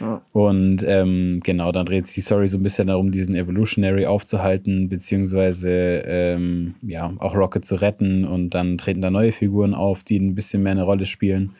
Ja. 0.00 0.22
Und 0.32 0.84
ähm, 0.86 1.40
genau, 1.44 1.72
dann 1.72 1.86
dreht 1.86 2.06
sich 2.06 2.16
die 2.16 2.20
Story 2.20 2.48
so 2.48 2.58
ein 2.58 2.62
bisschen 2.62 2.88
darum, 2.88 3.10
diesen 3.10 3.34
Evolutionary 3.34 4.06
aufzuhalten, 4.06 4.88
beziehungsweise 4.88 5.70
ähm, 5.70 6.74
ja, 6.82 7.12
auch 7.18 7.34
Rocket 7.34 7.64
zu 7.64 7.76
retten. 7.76 8.24
Und 8.24 8.50
dann 8.50 8.78
treten 8.78 9.00
da 9.00 9.10
neue 9.10 9.32
Figuren 9.32 9.74
auf, 9.74 10.02
die 10.02 10.18
ein 10.18 10.34
bisschen 10.34 10.62
mehr 10.62 10.72
eine 10.72 10.82
Rolle 10.82 11.06
spielen. 11.06 11.54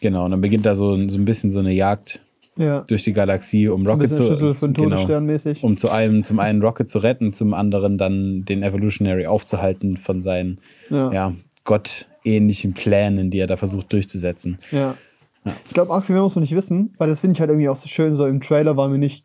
Genau, 0.00 0.24
und 0.24 0.30
dann 0.32 0.40
beginnt 0.40 0.66
da 0.66 0.74
so, 0.74 1.08
so 1.08 1.18
ein 1.18 1.24
bisschen 1.24 1.50
so 1.50 1.60
eine 1.60 1.72
Jagd 1.72 2.20
Ja. 2.56 2.80
durch 2.82 3.04
die 3.04 3.12
Galaxie, 3.12 3.68
um 3.68 3.82
Ein 3.82 3.86
Rocket 3.86 4.12
zu 4.12 4.22
Schüssel 4.22 4.54
für 4.54 4.68
den 4.68 4.90
genau, 4.90 5.20
mäßig. 5.20 5.62
um 5.64 5.76
zu 5.78 5.90
einem, 5.90 6.22
zum 6.22 6.38
einen 6.38 6.62
Rocket 6.62 6.88
zu 6.88 6.98
retten, 6.98 7.32
zum 7.32 7.54
anderen 7.54 7.96
dann 7.98 8.44
den 8.44 8.62
Evolutionary 8.62 9.26
aufzuhalten 9.26 9.96
von 9.96 10.20
seinen 10.20 10.58
Ja. 10.90 11.12
ja, 11.12 11.32
gottähnlichen 11.64 12.74
Plänen, 12.74 13.30
die 13.30 13.38
er 13.38 13.46
da 13.46 13.56
versucht 13.56 13.92
durchzusetzen. 13.92 14.58
Ja. 14.70 14.96
Ich 15.66 15.74
glaube, 15.74 15.92
arg 15.92 16.04
viel 16.04 16.14
mehr 16.14 16.22
muss 16.22 16.34
man 16.34 16.42
nicht 16.42 16.54
wissen, 16.54 16.94
weil 16.98 17.08
das 17.08 17.20
finde 17.20 17.34
ich 17.34 17.40
halt 17.40 17.50
irgendwie 17.50 17.68
auch 17.68 17.76
so 17.76 17.88
schön. 17.88 18.14
So 18.14 18.26
im 18.26 18.40
Trailer 18.40 18.76
war 18.76 18.88
mir 18.88 18.98
nicht 18.98 19.24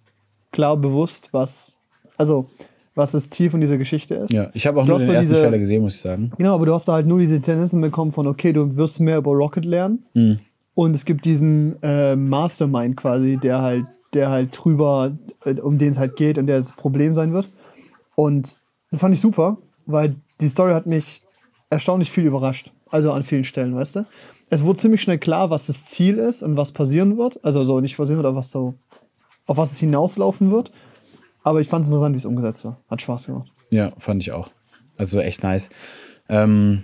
klar 0.51 0.77
bewusst, 0.77 1.29
was, 1.31 1.79
also, 2.17 2.49
was 2.95 3.11
das 3.11 3.29
Ziel 3.29 3.49
von 3.49 3.61
dieser 3.61 3.77
Geschichte 3.77 4.15
ist. 4.15 4.31
Ja, 4.33 4.49
ich 4.53 4.67
habe 4.67 4.79
auch 4.81 4.85
Du 4.85 4.91
nur 4.91 4.99
den 4.99 5.07
so 5.07 5.13
ersten 5.13 5.29
diese- 5.31 5.41
Trailer 5.43 5.59
gesehen, 5.59 5.81
muss 5.81 5.95
ich 5.95 6.01
sagen. 6.01 6.31
Genau, 6.37 6.55
aber 6.55 6.65
du 6.65 6.73
hast 6.73 6.87
da 6.87 6.93
halt 6.93 7.07
nur 7.07 7.19
diese 7.19 7.39
Tendenzen 7.41 7.79
bekommen 7.81 8.11
von, 8.11 8.27
okay, 8.27 8.51
du 8.53 8.75
wirst 8.77 8.99
mehr 8.99 9.17
über 9.17 9.31
Rocket 9.31 9.65
lernen. 9.65 10.05
Mhm. 10.13 10.39
Und 10.73 10.95
es 10.95 11.05
gibt 11.05 11.25
diesen 11.25 11.81
äh, 11.83 12.15
Mastermind 12.15 12.97
quasi, 12.97 13.37
der 13.37 13.61
halt, 13.61 13.85
der 14.13 14.29
halt 14.29 14.49
drüber, 14.57 15.11
äh, 15.45 15.53
um 15.55 15.77
den 15.77 15.89
es 15.89 15.97
halt 15.97 16.15
geht 16.15 16.37
und 16.37 16.47
der 16.47 16.57
das 16.57 16.73
Problem 16.73 17.15
sein 17.15 17.33
wird. 17.33 17.49
Und 18.15 18.57
das 18.91 18.99
fand 19.01 19.13
ich 19.13 19.21
super, 19.21 19.57
weil 19.85 20.15
die 20.39 20.47
Story 20.47 20.73
hat 20.73 20.85
mich 20.85 21.23
erstaunlich 21.69 22.11
viel 22.11 22.25
überrascht. 22.25 22.71
Also 22.89 23.11
an 23.13 23.23
vielen 23.23 23.45
Stellen, 23.45 23.73
weißt 23.75 23.95
du? 23.97 24.05
Es 24.51 24.63
wurde 24.63 24.79
ziemlich 24.79 25.01
schnell 25.01 25.17
klar, 25.17 25.49
was 25.49 25.65
das 25.67 25.85
Ziel 25.85 26.17
ist 26.19 26.43
und 26.43 26.57
was 26.57 26.71
passieren 26.73 27.17
wird. 27.17 27.43
Also 27.43 27.63
so 27.63 27.79
nicht 27.79 27.97
passieren 27.97 28.17
wird, 28.17 28.27
aber 28.27 28.35
was 28.37 28.51
so, 28.51 28.75
auf 29.47 29.57
was 29.57 29.71
es 29.71 29.79
hinauslaufen 29.79 30.51
wird. 30.51 30.71
Aber 31.43 31.61
ich 31.61 31.67
fand 31.69 31.83
es 31.83 31.87
interessant, 31.89 32.13
wie 32.13 32.17
es 32.17 32.25
umgesetzt 32.25 32.65
war. 32.65 32.77
Hat 32.89 33.01
Spaß 33.01 33.25
gemacht. 33.27 33.51
Ja, 33.71 33.93
fand 33.97 34.21
ich 34.21 34.31
auch. 34.33 34.49
Also 34.97 35.19
echt 35.19 35.41
nice. 35.41 35.69
Ähm, 36.29 36.83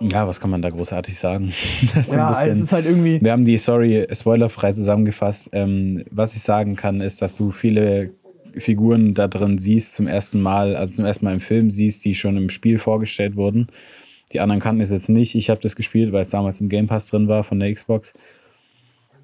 ja, 0.00 0.26
was 0.28 0.38
kann 0.40 0.50
man 0.50 0.60
da 0.62 0.70
großartig 0.70 1.16
sagen? 1.18 1.52
Ja, 1.94 2.28
bisschen- 2.28 2.50
es 2.50 2.60
ist 2.60 2.72
halt 2.72 2.84
irgendwie. 2.86 3.20
Wir 3.22 3.32
haben 3.32 3.44
die 3.44 3.58
Story 3.58 4.06
spoilerfrei 4.12 4.72
zusammengefasst. 4.72 5.48
Ähm, 5.52 6.04
was 6.10 6.36
ich 6.36 6.42
sagen 6.42 6.76
kann, 6.76 7.00
ist, 7.00 7.22
dass 7.22 7.36
du 7.36 7.50
viele 7.52 8.10
Figuren 8.56 9.14
da 9.14 9.28
drin 9.28 9.58
siehst 9.58 9.94
zum 9.94 10.06
ersten 10.06 10.40
Mal, 10.42 10.76
also 10.76 10.96
zum 10.96 11.06
ersten 11.06 11.24
Mal 11.24 11.34
im 11.34 11.40
Film 11.40 11.70
siehst, 11.70 12.04
die 12.04 12.14
schon 12.14 12.36
im 12.36 12.50
Spiel 12.50 12.78
vorgestellt 12.78 13.34
wurden. 13.34 13.68
Die 14.34 14.40
anderen 14.40 14.60
kannten 14.60 14.82
es 14.82 14.90
jetzt 14.90 15.08
nicht. 15.08 15.36
Ich 15.36 15.48
habe 15.48 15.60
das 15.60 15.76
gespielt, 15.76 16.12
weil 16.12 16.22
es 16.22 16.30
damals 16.30 16.60
im 16.60 16.68
Game 16.68 16.88
Pass 16.88 17.08
drin 17.08 17.28
war 17.28 17.44
von 17.44 17.60
der 17.60 17.72
Xbox. 17.72 18.12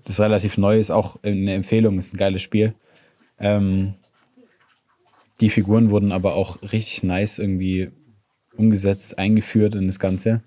Das 0.04 0.14
ist 0.14 0.20
relativ 0.20 0.56
neu, 0.56 0.78
ist 0.78 0.90
auch 0.90 1.16
eine 1.22 1.52
Empfehlung, 1.52 1.98
ist 1.98 2.14
ein 2.14 2.16
geiles 2.16 2.42
Spiel. 2.42 2.74
Ähm, 3.38 3.94
die 5.40 5.50
Figuren 5.50 5.90
wurden 5.90 6.12
aber 6.12 6.34
auch 6.34 6.62
richtig 6.62 7.02
nice 7.02 7.38
irgendwie 7.38 7.90
umgesetzt, 8.56 9.18
eingeführt 9.18 9.74
in 9.74 9.86
das 9.86 9.98
Ganze. 9.98 10.42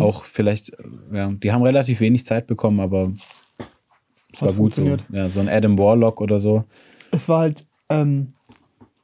Auch 0.00 0.24
vielleicht, 0.24 0.70
äh, 0.70 1.16
ja, 1.16 1.32
die 1.32 1.52
haben 1.52 1.62
relativ 1.62 2.00
wenig 2.00 2.24
Zeit 2.24 2.46
bekommen, 2.46 2.78
aber 2.78 3.12
es 4.32 4.40
Hat 4.40 4.48
war 4.48 4.52
gut 4.54 4.74
so. 4.74 4.96
Ja, 5.10 5.28
so 5.28 5.40
ein 5.40 5.48
Adam 5.48 5.76
Warlock 5.76 6.20
oder 6.20 6.38
so. 6.38 6.64
es 7.10 7.28
war 7.28 7.40
halt, 7.40 7.66
ähm, 7.88 8.34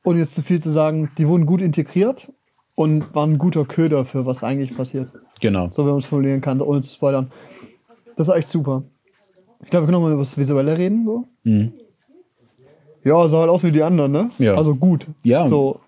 ohne 0.05 0.21
jetzt 0.21 0.37
zu 0.37 0.43
viel 0.43 0.63
zu 0.63 0.71
sagen, 0.71 1.11
die 1.19 1.27
wurden 1.27 1.47
gut 1.47 1.61
integriert 1.61 2.33
und 2.79 3.13
waren 3.13 3.33
ein 3.33 3.39
guter 3.39 3.65
Köder 3.65 4.05
für 4.05 4.25
was 4.25 4.45
eigentlich 4.45 4.77
passiert. 4.77 5.11
Genau. 5.41 5.69
So 5.73 5.85
wie 5.85 5.91
man 5.91 5.99
es 5.99 6.07
formulieren 6.07 6.41
kann, 6.41 6.61
ohne 6.61 6.81
zu 6.81 6.93
spoilern. 6.93 7.29
Das 8.15 8.29
war 8.29 8.37
echt 8.37 8.47
super. 8.47 8.85
Ich 9.65 9.71
glaube, 9.71 9.83
wir 9.83 9.87
können 9.87 10.01
nochmal 10.01 10.13
über 10.13 10.23
das 10.23 10.39
Visuelle 10.39 10.79
reden. 10.79 11.05
So. 11.05 11.27
Ja, 13.03 13.27
sah 13.27 13.41
halt 13.41 13.51
aus 13.51 13.65
wie 13.65 13.73
die 13.73 13.83
anderen, 13.83 14.13
ne? 14.13 14.31
Mhm. 14.39 14.45
Ja. 14.45 14.55
Also 14.55 14.77
gut. 14.77 15.09
Ja. 15.25 15.45
So, 15.45 15.81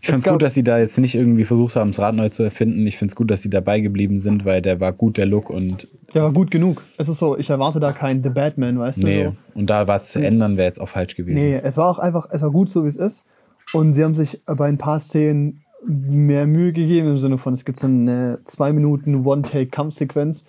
Ich 0.00 0.08
fand 0.08 0.24
es 0.24 0.30
gut, 0.30 0.40
dass 0.40 0.54
sie 0.54 0.62
da 0.62 0.78
jetzt 0.78 0.98
nicht 0.98 1.16
irgendwie 1.16 1.44
versucht 1.44 1.74
haben, 1.74 1.90
das 1.90 1.98
Rad 1.98 2.14
neu 2.14 2.28
zu 2.28 2.44
erfinden. 2.44 2.86
Ich 2.86 2.96
finde 2.96 3.10
es 3.10 3.16
gut, 3.16 3.28
dass 3.28 3.42
sie 3.42 3.50
dabei 3.50 3.80
geblieben 3.80 4.18
sind, 4.18 4.44
weil 4.44 4.62
der 4.62 4.78
war 4.78 4.92
gut, 4.92 5.16
der 5.16 5.26
Look 5.26 5.50
und 5.50 5.88
der 6.14 6.22
war 6.22 6.32
gut 6.32 6.52
genug. 6.52 6.84
Es 6.96 7.08
ist 7.08 7.18
so, 7.18 7.36
ich 7.36 7.50
erwarte 7.50 7.80
da 7.80 7.90
keinen 7.90 8.22
The 8.22 8.30
Batman, 8.30 8.78
weißt 8.78 9.02
nee. 9.02 9.24
du? 9.24 9.30
So. 9.30 9.58
Und 9.58 9.66
da 9.66 9.88
was 9.88 10.10
zu 10.10 10.20
ändern, 10.20 10.56
wäre 10.56 10.68
jetzt 10.68 10.80
auch 10.80 10.88
falsch 10.88 11.16
gewesen. 11.16 11.40
Nee, 11.40 11.60
es 11.60 11.76
war 11.76 11.90
auch 11.90 11.98
einfach, 11.98 12.28
es 12.30 12.40
war 12.42 12.52
gut 12.52 12.70
so, 12.70 12.84
wie 12.84 12.88
es 12.88 12.96
ist. 12.96 13.24
Und 13.72 13.94
sie 13.94 14.04
haben 14.04 14.14
sich 14.14 14.40
bei 14.46 14.68
ein 14.68 14.78
paar 14.78 15.00
Szenen 15.00 15.64
mehr 15.84 16.46
Mühe 16.46 16.72
gegeben, 16.72 17.08
im 17.08 17.18
Sinne 17.18 17.38
von, 17.38 17.52
es 17.52 17.64
gibt 17.64 17.78
so 17.78 17.86
eine 17.86 18.38
zwei 18.44 18.72
Minuten 18.72 19.26
One-Take-Kampfsequenz, 19.26 20.44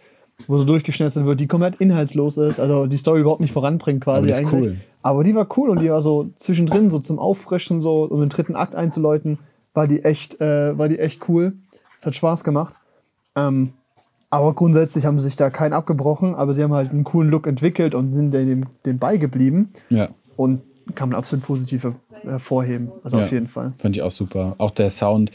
wo 0.47 0.57
so 0.57 0.65
durchgeschnitten 0.65 1.25
wird, 1.25 1.39
die 1.39 1.47
komplett 1.47 1.75
inhaltslos 1.75 2.37
ist, 2.37 2.59
also 2.59 2.85
die 2.85 2.97
Story 2.97 3.21
überhaupt 3.21 3.41
nicht 3.41 3.53
voranbringt 3.53 4.03
quasi 4.03 4.17
Aber 4.17 4.27
die 4.27 4.45
ist 4.45 4.53
cool. 4.53 4.77
Aber 5.01 5.23
die 5.23 5.35
war 5.35 5.47
cool 5.57 5.69
und 5.69 5.81
die 5.81 5.89
war 5.89 6.01
so 6.01 6.29
zwischendrin, 6.35 6.89
so 6.89 6.99
zum 6.99 7.17
Auffrischen, 7.19 7.81
so 7.81 8.03
um 8.03 8.19
den 8.19 8.29
dritten 8.29 8.55
Akt 8.55 8.75
einzuläuten, 8.75 9.39
war 9.73 9.87
die 9.87 10.03
echt, 10.03 10.41
äh, 10.41 10.77
war 10.77 10.89
die 10.89 10.99
echt 10.99 11.27
cool. 11.29 11.53
Es 11.99 12.05
hat 12.05 12.15
Spaß 12.15 12.43
gemacht. 12.43 12.75
Ähm, 13.35 13.73
aber 14.29 14.53
grundsätzlich 14.53 15.05
haben 15.05 15.17
sie 15.17 15.25
sich 15.25 15.35
da 15.35 15.49
keinen 15.49 15.73
abgebrochen, 15.73 16.35
aber 16.35 16.53
sie 16.53 16.61
haben 16.63 16.73
halt 16.73 16.91
einen 16.91 17.03
coolen 17.03 17.29
Look 17.29 17.47
entwickelt 17.47 17.95
und 17.95 18.13
sind 18.13 18.31
dem, 18.33 18.65
dem 18.85 18.99
beigeblieben 18.99 19.69
Ja. 19.89 20.09
und 20.35 20.61
kann 20.95 21.09
man 21.09 21.17
absolut 21.17 21.45
positiv 21.45 21.87
hervorheben. 22.23 22.91
Also 23.03 23.17
Ja. 23.19 23.25
auf 23.25 23.31
jeden 23.31 23.47
Fall. 23.47 23.73
Fand 23.79 23.95
ich 23.95 24.01
auch 24.01 24.11
super. 24.11 24.55
Auch 24.57 24.71
der 24.71 24.89
Sound 24.89 25.31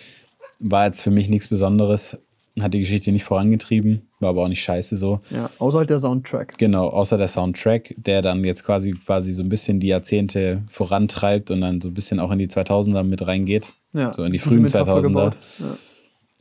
war 0.59 0.87
jetzt 0.87 1.03
für 1.03 1.11
mich 1.11 1.29
nichts 1.29 1.49
Besonderes. 1.49 2.19
Hat 2.61 2.75
die 2.75 2.81
Geschichte 2.81 3.11
nicht 3.13 3.25
vorangetrieben, 3.25 4.03
war 4.21 4.29
aber 4.29 4.43
auch 4.45 4.49
nicht 4.49 4.63
scheiße 4.63 4.95
so. 4.97 5.21
Ja, 5.31 5.49
außer 5.59 5.79
halt 5.79 5.89
der 5.91 5.99
Soundtrack. 5.99 6.59
Genau, 6.59 6.89
außer 6.89 7.17
der 7.17 7.29
Soundtrack, 7.29 7.95
der 7.97 8.21
dann 8.21 8.45
jetzt 8.45 8.65
quasi 8.65 8.93
quasi 8.93 9.33
so 9.33 9.43
ein 9.43 9.49
bisschen 9.49 9.81
die 9.81 9.87
Jahrzehnte 9.87 10.63
vorantreibt 10.69 11.51
und 11.51 11.63
dann 11.63 11.81
so 11.81 11.89
ein 11.89 11.95
bisschen 11.95 12.21
auch 12.21 12.31
in 12.31 12.39
die 12.39 12.49
2000er 12.49 13.05
mit 13.05 13.27
reingeht. 13.27 13.73
Ja, 13.95 14.13
so 14.13 14.23
in 14.25 14.33
die 14.33 14.39
frühen 14.39 14.61
Metapher 14.61 14.99
2000er. 14.99 15.03
gebaut. 15.03 15.37
Ja. 15.61 15.77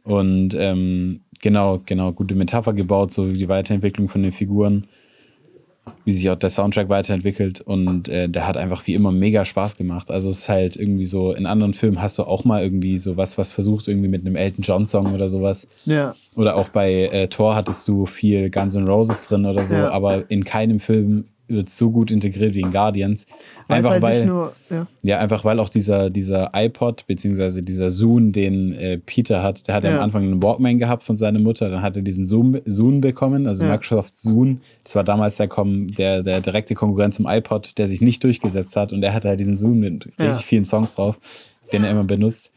Und 0.04 0.54
ähm, 0.56 1.22
genau, 1.42 1.80
genau, 1.86 2.12
gute 2.12 2.36
Metapher 2.36 2.74
gebaut, 2.74 3.12
so 3.14 3.30
wie 3.30 3.38
die 3.38 3.48
Weiterentwicklung 3.48 4.10
von 4.10 4.22
den 4.24 4.32
Figuren, 4.34 4.88
wie 6.06 6.12
sich 6.12 6.30
auch 6.30 6.36
der 6.38 6.50
Soundtrack 6.50 6.90
weiterentwickelt. 6.90 7.62
Und 7.62 8.08
äh, 8.10 8.30
der 8.30 8.48
hat 8.48 8.58
einfach 8.58 8.86
wie 8.88 8.94
immer 8.94 9.12
mega 9.12 9.46
Spaß 9.46 9.78
gemacht. 9.78 10.12
Also 10.12 10.30
es 10.30 10.40
ist 10.40 10.50
halt 10.50 10.76
irgendwie 10.76 11.06
so, 11.06 11.32
in 11.34 11.46
anderen 11.46 11.74
Filmen 11.74 12.02
hast 12.02 12.18
du 12.20 12.24
auch 12.24 12.44
mal 12.46 12.64
irgendwie 12.64 12.98
sowas, 13.00 13.38
was 13.38 13.52
versucht, 13.52 13.88
irgendwie 13.88 14.08
mit 14.08 14.26
einem 14.26 14.36
Elton 14.36 14.64
John-Song 14.64 15.14
oder 15.14 15.30
sowas. 15.30 15.68
ja. 15.86 16.16
Oder 16.36 16.56
auch 16.56 16.70
bei 16.70 16.94
äh, 17.08 17.28
Thor 17.28 17.56
hattest 17.56 17.86
du 17.90 18.06
viel 18.06 18.50
Guns 18.50 18.74
N' 18.76 18.88
Roses 18.88 19.28
drin 19.28 19.46
oder 19.46 19.66
so, 19.66 19.76
Ja. 19.76 19.92
aber 19.92 20.30
in 20.32 20.46
keinem 20.46 20.80
Film 20.80 21.26
wird 21.52 21.70
so 21.70 21.92
gut 21.92 22.12
integriert 22.12 22.54
wie 22.54 22.62
in 22.62 22.72
Guardians. 22.72 23.28
Einfach 23.68 23.92
halt 23.92 24.02
weil, 24.02 24.26
nur, 24.26 24.54
ja. 24.70 24.88
ja, 25.02 25.20
einfach 25.20 25.46
weil 25.46 25.60
auch 25.60 25.70
dieser, 25.70 26.10
dieser 26.10 26.52
iPod, 26.54 27.06
beziehungsweise 27.08 27.64
dieser 27.64 27.90
Zoom, 27.90 28.32
den 28.32 28.74
äh, 28.74 28.98
Peter 28.98 29.44
hat, 29.44 29.68
der 29.68 29.76
hat 29.76 29.84
ja. 29.84 29.98
Am 29.98 30.04
Anfang 30.04 30.24
einen 30.24 30.44
Walkman 30.44 30.80
gehabt 30.80 31.04
von 31.04 31.18
seiner 31.18 31.40
Mutter, 31.40 31.70
dann 31.70 31.82
hat 31.82 31.96
er 31.96 32.02
diesen 32.02 32.26
Zoom, 32.26 32.60
Zoom 32.66 33.02
bekommen, 33.02 33.48
also 33.48 33.64
Ja. 33.64 33.72
Microsoft 33.72 34.18
Zoom. 34.18 34.62
Das 34.84 34.96
war 34.96 35.04
damals 35.04 35.38
der, 35.38 35.48
der, 35.48 36.24
der 36.24 36.42
direkte 36.42 36.76
Konkurrent 36.76 37.14
zum 37.14 37.28
iPod, 37.28 37.78
der 37.78 37.88
sich 37.88 38.02
nicht 38.02 38.24
durchgesetzt 38.24 38.76
hat 38.76 38.94
und 38.94 39.04
er 39.04 39.14
hatte 39.14 39.30
halt 39.30 39.40
diesen 39.40 39.58
Zoom 39.58 39.80
mit 39.80 40.08
richtig 40.20 40.46
vielen 40.46 40.66
Songs 40.66 40.96
drauf, 40.96 41.20
den 41.72 41.84
er 41.84 41.92
immer 41.92 42.04
benutzt. 42.04 42.52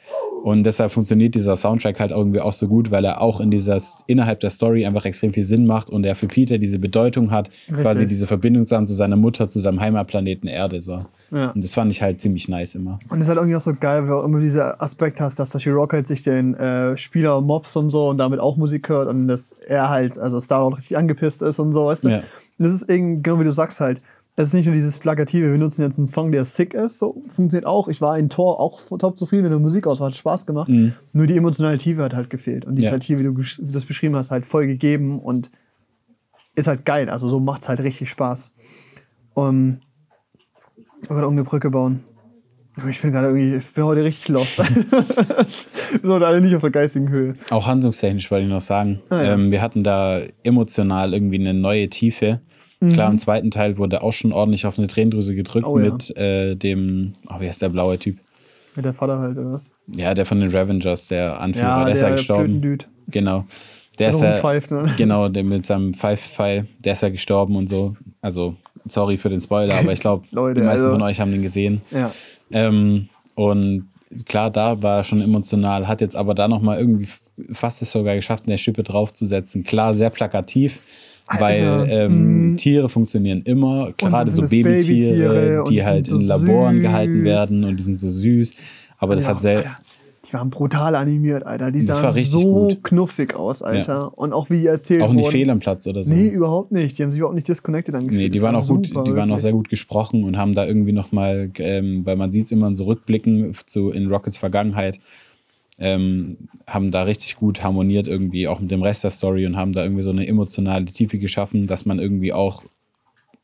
Und 0.45 0.65
deshalb 0.65 0.93
funktioniert 0.93 1.35
dieser 1.35 1.57
Soundtrack 1.57 1.99
halt 1.99 2.11
irgendwie 2.11 2.41
auch 2.41 2.53
so 2.53 2.69
gut, 2.69 2.91
weil 2.91 3.03
er 3.07 3.23
auch 3.23 3.41
in 3.41 3.51
dieser, 3.51 3.81
innerhalb 4.07 4.41
der 4.41 4.51
Story 4.51 4.85
einfach 4.85 5.07
extrem 5.07 5.33
viel 5.33 5.43
Sinn 5.43 5.65
macht 5.65 5.89
und 5.89 6.05
er 6.05 6.15
für 6.17 6.27
Peter 6.27 6.59
diese 6.59 6.79
Bedeutung 6.79 7.31
hat, 7.31 7.49
quasi 7.73 8.07
diese 8.07 8.27
Verbindung 8.27 8.67
zu 8.67 8.77
haben 8.77 8.87
zu 8.87 8.93
seiner 8.93 9.17
Mutter, 9.17 9.49
zu 9.49 9.59
seinem 9.59 9.81
Heimatplaneten 9.81 10.47
Erde. 10.47 10.83
So. 10.83 11.07
Ja. 11.31 11.53
Und 11.53 11.65
das 11.65 11.73
fand 11.73 11.91
ich 11.91 12.03
halt 12.03 12.21
ziemlich 12.21 12.47
nice 12.49 12.75
immer. 12.75 12.99
Und 13.09 13.21
es 13.21 13.23
ist 13.23 13.29
halt 13.29 13.39
irgendwie 13.39 13.57
auch 13.57 13.61
so 13.63 13.73
geil, 13.73 14.03
weil 14.03 14.21
du 14.21 14.27
immer 14.27 14.41
dieser 14.41 14.83
Aspekt 14.83 15.19
hast, 15.19 15.39
dass 15.39 15.49
Sashi 15.49 15.71
Rocket 15.71 16.07
sich 16.07 16.23
den 16.23 16.53
äh, 16.53 16.95
Spieler 16.99 17.41
mobst 17.41 17.75
und 17.79 17.89
so 17.89 18.11
und 18.11 18.19
damit 18.19 18.39
auch 18.39 18.59
Musik 18.59 18.91
hört 18.91 19.09
und 19.09 19.29
dass 19.29 19.53
er 19.67 19.89
halt, 19.89 20.19
also 20.19 20.39
Star-Lord 20.41 20.77
richtig 20.77 20.99
angepisst 20.99 21.41
ist 21.41 21.59
und 21.59 21.73
so, 21.73 21.87
weißt 21.87 22.05
du? 22.05 22.09
Ja. 22.11 22.19
Und 22.19 22.25
das 22.59 22.73
ist 22.73 22.91
irgendwie, 22.91 23.23
genau 23.23 23.41
wie 23.41 23.45
du 23.45 23.53
sagst 23.53 23.81
halt, 23.81 24.03
es 24.37 24.49
ist 24.49 24.55
nicht 24.55 24.66
nur 24.66 24.74
dieses 24.74 24.99
Plakative, 24.99 25.51
wir 25.53 25.59
nutzen 25.59 25.82
jetzt 25.82 25.99
einen 25.99 26.09
Song, 26.09 26.32
der 26.32 26.45
sick 26.45 26.74
ist, 26.74 26.99
so 26.99 27.22
funktioniert 27.30 27.66
auch. 27.66 27.87
Ich 27.89 28.01
war 28.01 28.18
in 28.18 28.28
Tor 28.28 28.59
auch 28.61 28.80
top 28.99 29.16
zufrieden 29.16 29.45
mit 29.45 29.53
der 29.53 29.61
Musik 29.61 29.87
aus, 29.87 30.01
hat 30.01 30.16
Spaß 30.16 30.45
gemacht. 30.47 30.68
Nur 31.12 31.26
die 31.28 31.37
emotionale 31.37 31.78
Tiefe 31.78 32.03
hat 32.03 32.14
halt 32.14 32.30
gefehlt. 32.30 32.64
Und 32.64 32.74
die 32.74 32.80
ist 32.80 32.85
Mhm. 32.85 32.87
Ja. 32.87 32.91
halt 32.93 33.03
hier, 33.05 33.18
wie 33.20 33.22
du 33.22 33.35
das 33.61 33.85
beschrieben 33.85 34.16
hast, 34.16 34.30
halt 34.32 34.45
voll 34.45 34.66
gegeben 34.66 35.20
und 35.20 35.51
ist 36.57 36.66
halt 36.66 36.85
geil. 36.85 37.09
Also 37.11 37.28
so 37.28 37.39
macht's 37.39 37.68
halt 37.68 37.80
richtig 37.80 38.11
Spaß. 38.11 38.53
Um, 39.35 39.78
ich 41.03 41.11
wollte 41.11 41.22
irgendeine 41.22 41.45
Brücke 41.45 41.70
bauen. 41.70 42.03
Ich 42.91 43.01
bin 43.03 43.12
gerade 43.12 43.28
irgendwie, 43.28 43.57
ich 43.59 43.72
bin 43.72 43.85
heute 43.85 44.03
richtig 44.03 44.28
lost. 44.28 44.57
so, 46.03 46.14
alle 46.16 46.41
nicht 46.41 46.55
auf 46.57 46.61
der 46.61 46.70
geistigen 46.70 47.09
Höhe. 47.09 47.35
Auch 47.51 47.66
handlungstechnisch 47.66 48.30
wollte 48.32 48.47
ich 48.47 48.51
noch 48.51 48.61
sagen. 48.61 49.01
Ah, 49.11 49.22
ja. 49.22 49.32
ähm, 49.35 49.51
wir 49.53 49.62
hatten 49.62 49.85
da 49.85 50.20
emotional 50.43 51.14
irgendwie 51.14 51.39
eine 51.39 51.55
neue 51.55 51.89
Tiefe. 51.89 52.41
Klar, 52.93 53.11
im 53.11 53.18
zweiten 53.18 53.51
Teil 53.51 53.78
wurde 53.78 54.03
auch 54.03 54.12
schon 54.12 54.32
ordentlich 54.32 54.66
auf 54.66 54.78
eine 54.78 54.87
Tränendrüse 54.89 55.35
gedrückt 55.35 55.66
Oh 55.66 55.78
ja. 55.78 55.93
mit 55.93 56.16
äh, 56.16 56.55
dem, 56.57 57.14
oh, 57.28 57.41
wie 57.41 57.47
heißt 57.49 57.62
der 57.62 57.68
blaue 57.68 57.99
Typ? 57.99 58.18
Mit 58.76 58.85
der 58.85 58.95
Vater 58.95 59.18
halt, 59.18 59.39
oder 59.39 59.53
was? 59.53 59.72
Ja, 59.95 60.14
der 60.14 60.26
von 60.26 60.41
den 60.41 60.51
Ravengers, 60.51 61.09
der 61.09 61.41
Anführer, 61.41 61.64
Ja, 61.66 61.85
der 61.85 61.95
ist 61.95 62.01
ja 62.01 62.07
der 62.09 62.16
gestorben. 62.16 62.45
Flötendude. 62.45 62.85
Genau. 63.09 63.45
Der 63.99 64.11
ist 64.11 64.18
Der 64.18 64.26
ja, 64.28 64.32
rumpfeift, 64.32 64.70
ne? 64.72 64.93
genau, 64.97 65.28
der 65.28 65.45
mit 65.45 65.66
seinem 65.66 65.95
Pfeif-Pfeil, 65.95 66.66
der 66.85 66.95
ist 66.95 67.03
ja 67.03 67.11
gestorben 67.11 67.55
und 67.55 67.68
so. 67.68 67.95
Also, 68.20 68.57
sorry 68.89 69.16
für 69.18 69.28
den 69.28 69.41
Spoiler, 69.41 69.74
aber 69.78 69.93
ich 69.93 70.01
glaube, 70.01 70.26
die 70.32 70.37
meisten 70.37 70.66
also- 70.68 70.91
von 70.91 71.03
euch 71.03 71.20
haben 71.20 71.30
den 71.30 71.43
gesehen. 71.43 71.80
Ja. 71.93 72.11
Ähm, 72.51 73.09
und 73.37 73.89
klar, 74.26 74.51
da 74.51 74.82
war 74.82 74.99
er 74.99 75.05
schon 75.05 75.20
emotional, 75.20 75.87
hat 75.87 76.01
jetzt 76.01 76.16
aber 76.16 76.35
da 76.35 76.49
nochmal 76.49 76.78
irgendwie 76.80 77.09
fast 77.53 77.82
es 77.82 77.93
sogar 77.93 78.16
geschafft, 78.16 78.45
eine 78.47 78.59
Schippe 78.59 78.82
draufzusetzen. 78.82 79.62
Klar, 79.62 79.95
sehr 79.95 80.11
plakativ, 80.11 80.80
weil 81.27 81.62
Alter, 81.62 82.07
ähm, 82.07 82.57
Tiere 82.59 82.89
funktionieren 82.89 83.43
immer, 83.43 83.93
gerade 83.97 84.31
so 84.31 84.43
Babytiere, 84.43 85.64
die 85.68 85.75
die 85.75 85.85
halt 85.85 86.05
so 86.07 86.16
in 86.18 86.27
Laboren 86.27 86.77
süß. 86.77 86.83
gehalten 86.83 87.25
werden 87.25 87.64
und 87.64 87.77
die 87.79 87.83
sind 87.83 87.99
so 88.01 88.11
süß. 88.11 88.55
Aber 88.99 89.14
das 89.14 89.25
Ja, 89.25 89.31
hat 89.31 89.41
sehr, 89.43 89.64
die 90.27 90.33
waren 90.33 90.51
brutal 90.51 90.95
animiert, 90.95 91.45
Alter. 91.47 91.70
Die 91.70 91.83
sahen 91.83 92.14
so 92.25 92.68
gut. 92.68 92.85
knuffig 92.85 93.35
aus, 93.35 93.62
Alter. 93.62 94.16
Und 94.16 94.33
auch 94.33 94.49
wie 94.49 94.61
die 94.61 94.66
erzählt 94.66 95.03
auch 95.03 95.12
nicht 95.12 95.25
wurden. 95.25 95.33
fehl 95.33 95.51
am 95.51 95.59
Platz 95.61 95.87
oder 95.87 96.03
so. 96.03 96.14
Nee, 96.14 96.29
überhaupt 96.29 96.72
nicht. 96.72 96.99
Die 96.99 97.03
haben 97.03 97.12
sich 97.12 97.18
überhaupt 97.18 97.35
nicht 97.35 97.49
disconnected 97.49 97.95
angefühlt. 97.95 98.18
Nee, 98.20 98.29
die 98.29 98.39
Das 98.39 98.43
waren 98.43 98.55
war 98.55 98.62
auch 98.62 98.68
gut, 98.68 98.87
super, 98.87 99.05
die 99.05 99.14
waren 99.14 99.31
auch 99.33 99.39
sehr 99.39 99.53
gut 99.53 99.68
gesprochen 99.68 100.25
und 100.25 100.37
haben 100.39 100.55
da 100.55 100.66
irgendwie 100.66 100.93
nochmal, 100.93 101.51
ähm, 101.59 102.03
weil 102.07 102.16
man 102.16 102.31
sieht 102.31 102.47
es 102.47 102.53
immer 102.53 102.68
in 102.68 102.75
so 102.75 102.85
Rückblicken 102.85 103.55
zu, 103.66 103.91
in 103.91 104.09
Rockets 104.09 104.37
Vergangenheit, 104.39 104.99
ähm, 105.79 106.37
haben 106.66 106.91
da 106.91 107.03
richtig 107.03 107.37
gut 107.37 107.62
harmoniert 107.62 108.07
irgendwie, 108.07 108.47
auch 108.49 108.61
mit 108.61 108.70
dem 108.70 108.83
Rest 108.83 109.05
der 109.05 109.11
Story 109.11 109.47
und 109.47 109.57
haben 109.57 109.72
da 109.72 109.83
irgendwie 109.83 110.03
so 110.03 110.11
eine 110.11 110.27
emotionale 110.27 110.85
Tiefe 110.87 111.18
geschaffen, 111.18 111.66
dass 111.66 111.85
man 111.85 111.99
irgendwie 111.99 112.33
auch 112.33 112.62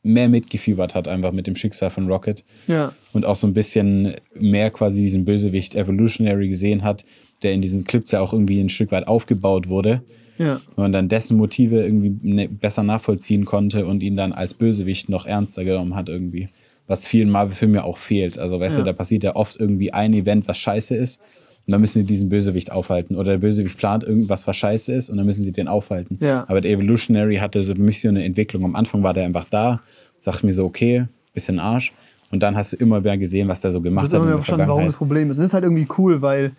mehr 0.03 0.29
mitgefiebert 0.29 0.95
hat, 0.95 1.07
einfach 1.07 1.31
mit 1.31 1.45
dem 1.45 1.55
Schicksal 1.55 1.91
von 1.91 2.07
Rocket 2.07 2.43
Ja, 2.67 2.93
und 3.13 3.25
auch 3.25 3.35
so 3.35 3.45
ein 3.45 3.53
bisschen 3.53 4.15
mehr 4.33 4.71
quasi 4.71 5.01
diesen 5.01 5.25
Bösewicht 5.25 5.75
Evolutionary 5.75 6.47
gesehen 6.47 6.83
hat, 6.83 7.05
der 7.43 7.53
in 7.53 7.61
diesen 7.61 7.83
Clips 7.83 8.11
ja 8.11 8.21
auch 8.21 8.33
irgendwie 8.33 8.59
ein 8.59 8.69
Stück 8.69 8.91
weit 8.91 9.07
aufgebaut 9.07 9.67
wurde 9.67 10.01
ja. 10.39 10.55
und 10.75 10.77
man 10.77 10.91
dann 10.93 11.07
dessen 11.07 11.37
Motive 11.37 11.83
irgendwie 11.83 12.15
ne, 12.27 12.47
besser 12.47 12.81
nachvollziehen 12.83 13.45
konnte 13.45 13.85
und 13.85 14.01
ihn 14.01 14.15
dann 14.15 14.31
als 14.31 14.53
Bösewicht 14.55 15.09
noch 15.09 15.25
ernster 15.27 15.63
genommen 15.65 15.95
hat 15.95 16.09
irgendwie. 16.09 16.49
Was 16.87 17.05
vielen 17.05 17.29
Marvel-Filmen 17.29 17.75
ja 17.75 17.83
auch 17.83 17.97
fehlt. 17.97 18.39
Also 18.39 18.59
weißt 18.59 18.77
Ja. 18.77 18.83
du, 18.83 18.89
da 18.89 18.93
passiert 18.93 19.23
ja 19.23 19.35
oft 19.35 19.59
irgendwie 19.59 19.93
ein 19.93 20.13
Event, 20.13 20.47
was 20.47 20.57
scheiße 20.57 20.95
ist 20.95 21.21
und 21.67 21.71
dann 21.71 21.81
müssen 21.81 21.99
sie 21.99 22.05
diesen 22.05 22.29
Bösewicht 22.29 22.71
aufhalten. 22.71 23.15
Oder 23.15 23.33
der 23.33 23.37
Bösewicht 23.37 23.77
plant 23.77 24.03
irgendwas, 24.03 24.47
was 24.47 24.55
scheiße 24.55 24.91
ist 24.93 25.09
und 25.09 25.17
dann 25.17 25.25
müssen 25.25 25.43
sie 25.43 25.51
den 25.51 25.67
aufhalten. 25.67 26.17
Ja. 26.19 26.45
Aber 26.47 26.61
der 26.61 26.71
Evolutionary 26.71 27.37
hatte 27.37 27.61
so 27.63 27.75
für 27.75 27.81
mich 27.81 28.01
so 28.01 28.07
eine 28.09 28.23
Entwicklung. 28.23 28.63
Am 28.63 28.75
Anfang 28.75 29.03
war 29.03 29.13
der 29.13 29.25
einfach 29.25 29.45
da, 29.49 29.81
sagte 30.19 30.45
mir 30.45 30.53
so, 30.53 30.65
okay, 30.65 31.05
bisschen 31.33 31.59
Arsch. 31.59 31.93
Und 32.31 32.41
dann 32.41 32.55
hast 32.55 32.73
du 32.73 32.77
immer 32.77 33.01
mehr 33.01 33.17
gesehen, 33.17 33.47
was 33.47 33.61
der 33.61 33.71
so 33.71 33.81
gemacht 33.81 34.05
Das 34.05 34.13
hat. 34.13 34.17
immer 34.17 34.23
in 34.23 34.29
mehr 34.29 34.37
der 34.37 34.43
verstanden, 34.43 34.67
warum 34.69 34.85
das. 34.85 34.97
Problem 34.97 35.29
ist. 35.29 35.37
Und 35.37 35.43
das 35.43 35.49
ist 35.49 35.53
halt 35.53 35.63
irgendwie 35.63 35.87
cool, 35.97 36.21
weil, 36.21 36.53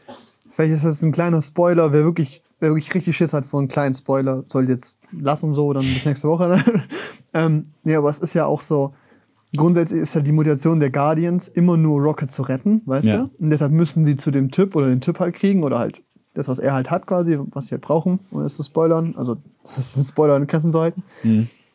vielleicht 0.51 0.75
ist 0.75 0.85
das 0.85 1.03
ein 1.03 1.13
kleiner 1.13 1.43
Spoiler, 1.43 1.93
wer 1.93 2.05
wirklich, 2.05 2.43
wer 2.61 2.71
wirklich 2.71 2.95
richtig 2.95 3.17
Schiss 3.17 3.33
hat 3.33 3.45
vor 3.45 3.61
einem 3.61 3.69
kleinen 3.69 3.95
Spoiler, 3.95 4.45
soll 4.47 4.69
jetzt 4.69 4.97
lassen 5.19 5.53
so, 5.53 5.73
dann 5.73 5.83
bis 5.83 6.05
nächste 6.07 6.29
Woche. 6.29 6.63
Ähm, 7.35 7.69
nee, 7.83 7.95
aber 7.95 8.11
es 8.11 8.19
ist 8.19 8.35
ja 8.35 8.45
auch 8.45 8.61
so, 8.61 8.93
grundsätzlich 9.57 10.01
ist 10.01 10.15
halt 10.15 10.27
die 10.27 10.33
Motivation 10.33 10.81
der 10.81 10.91
Guardians 10.91 11.49
immer 11.49 11.77
nur 11.77 12.01
Rocket 12.01 12.33
zu 12.33 12.43
retten, 12.43 12.83
weißt 12.87 13.07
Ja. 13.07 13.17
du? 13.19 13.31
Und 13.39 13.51
deshalb 13.51 13.73
müssen 13.73 14.05
sie 14.05 14.17
zu 14.17 14.31
dem 14.31 14.51
Typ 14.51 14.75
oder 14.77 14.87
den 14.89 15.01
Typ 15.01 15.19
halt 15.21 15.35
kriegen 15.35 15.63
oder 15.65 15.79
halt 15.79 16.03
das, 16.35 16.49
was 16.49 16.59
er 16.59 16.73
halt 16.73 16.91
hat 16.91 17.07
quasi, 17.07 17.39
was 17.51 17.67
sie 17.67 17.73
halt 17.73 17.83
brauchen, 17.83 18.21
ohne 18.33 18.47
es 18.47 18.57
zu 18.57 18.63
spoilern. 18.63 19.15
Also, 19.17 19.37
das 19.77 19.89
ist 19.91 19.97
ein 19.97 20.05
Spoiler 20.05 20.37
in 20.37 20.47
Grenzen 20.47 20.73
zu 20.73 20.81
halten. 20.81 21.03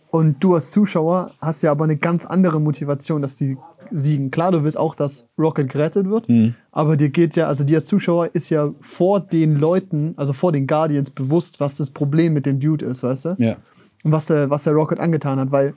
Und 0.10 0.44
du 0.44 0.56
als 0.56 0.72
Zuschauer 0.72 1.32
hast 1.42 1.62
ja 1.62 1.72
aber 1.72 1.84
eine 1.84 1.98
ganz 1.98 2.26
andere 2.26 2.60
Motivation, 2.60 3.22
dass 3.22 3.36
die 3.36 3.58
siegen. 3.92 4.32
Klar, 4.32 4.52
du 4.52 4.64
willst 4.64 4.78
auch, 4.78 4.96
dass 4.96 5.30
Rocket 5.38 5.70
gerettet 5.70 6.10
wird, 6.10 6.28
aber 6.72 6.98
dir 6.98 7.10
geht 7.10 7.36
ja, 7.36 7.48
also 7.48 7.64
dir 7.64 7.78
als 7.78 7.86
Zuschauer 7.86 8.30
ist 8.34 8.50
ja 8.50 8.74
vor 8.82 9.20
den 9.20 9.56
Leuten, 9.58 10.14
also 10.18 10.34
vor 10.34 10.52
den 10.52 10.66
Guardians 10.68 11.10
bewusst, 11.12 11.60
was 11.60 11.76
das 11.76 11.92
Problem 11.92 12.34
mit 12.34 12.46
dem 12.46 12.60
Dude 12.60 12.86
ist, 12.86 13.04
weißt 13.04 13.26
du? 13.26 13.36
Ja. 13.38 13.58
Und 14.04 14.12
was 14.12 14.26
der, 14.26 14.50
was 14.50 14.64
der 14.64 14.74
Rocket 14.74 15.00
angetan 15.00 15.40
hat, 15.40 15.52
weil 15.52 15.74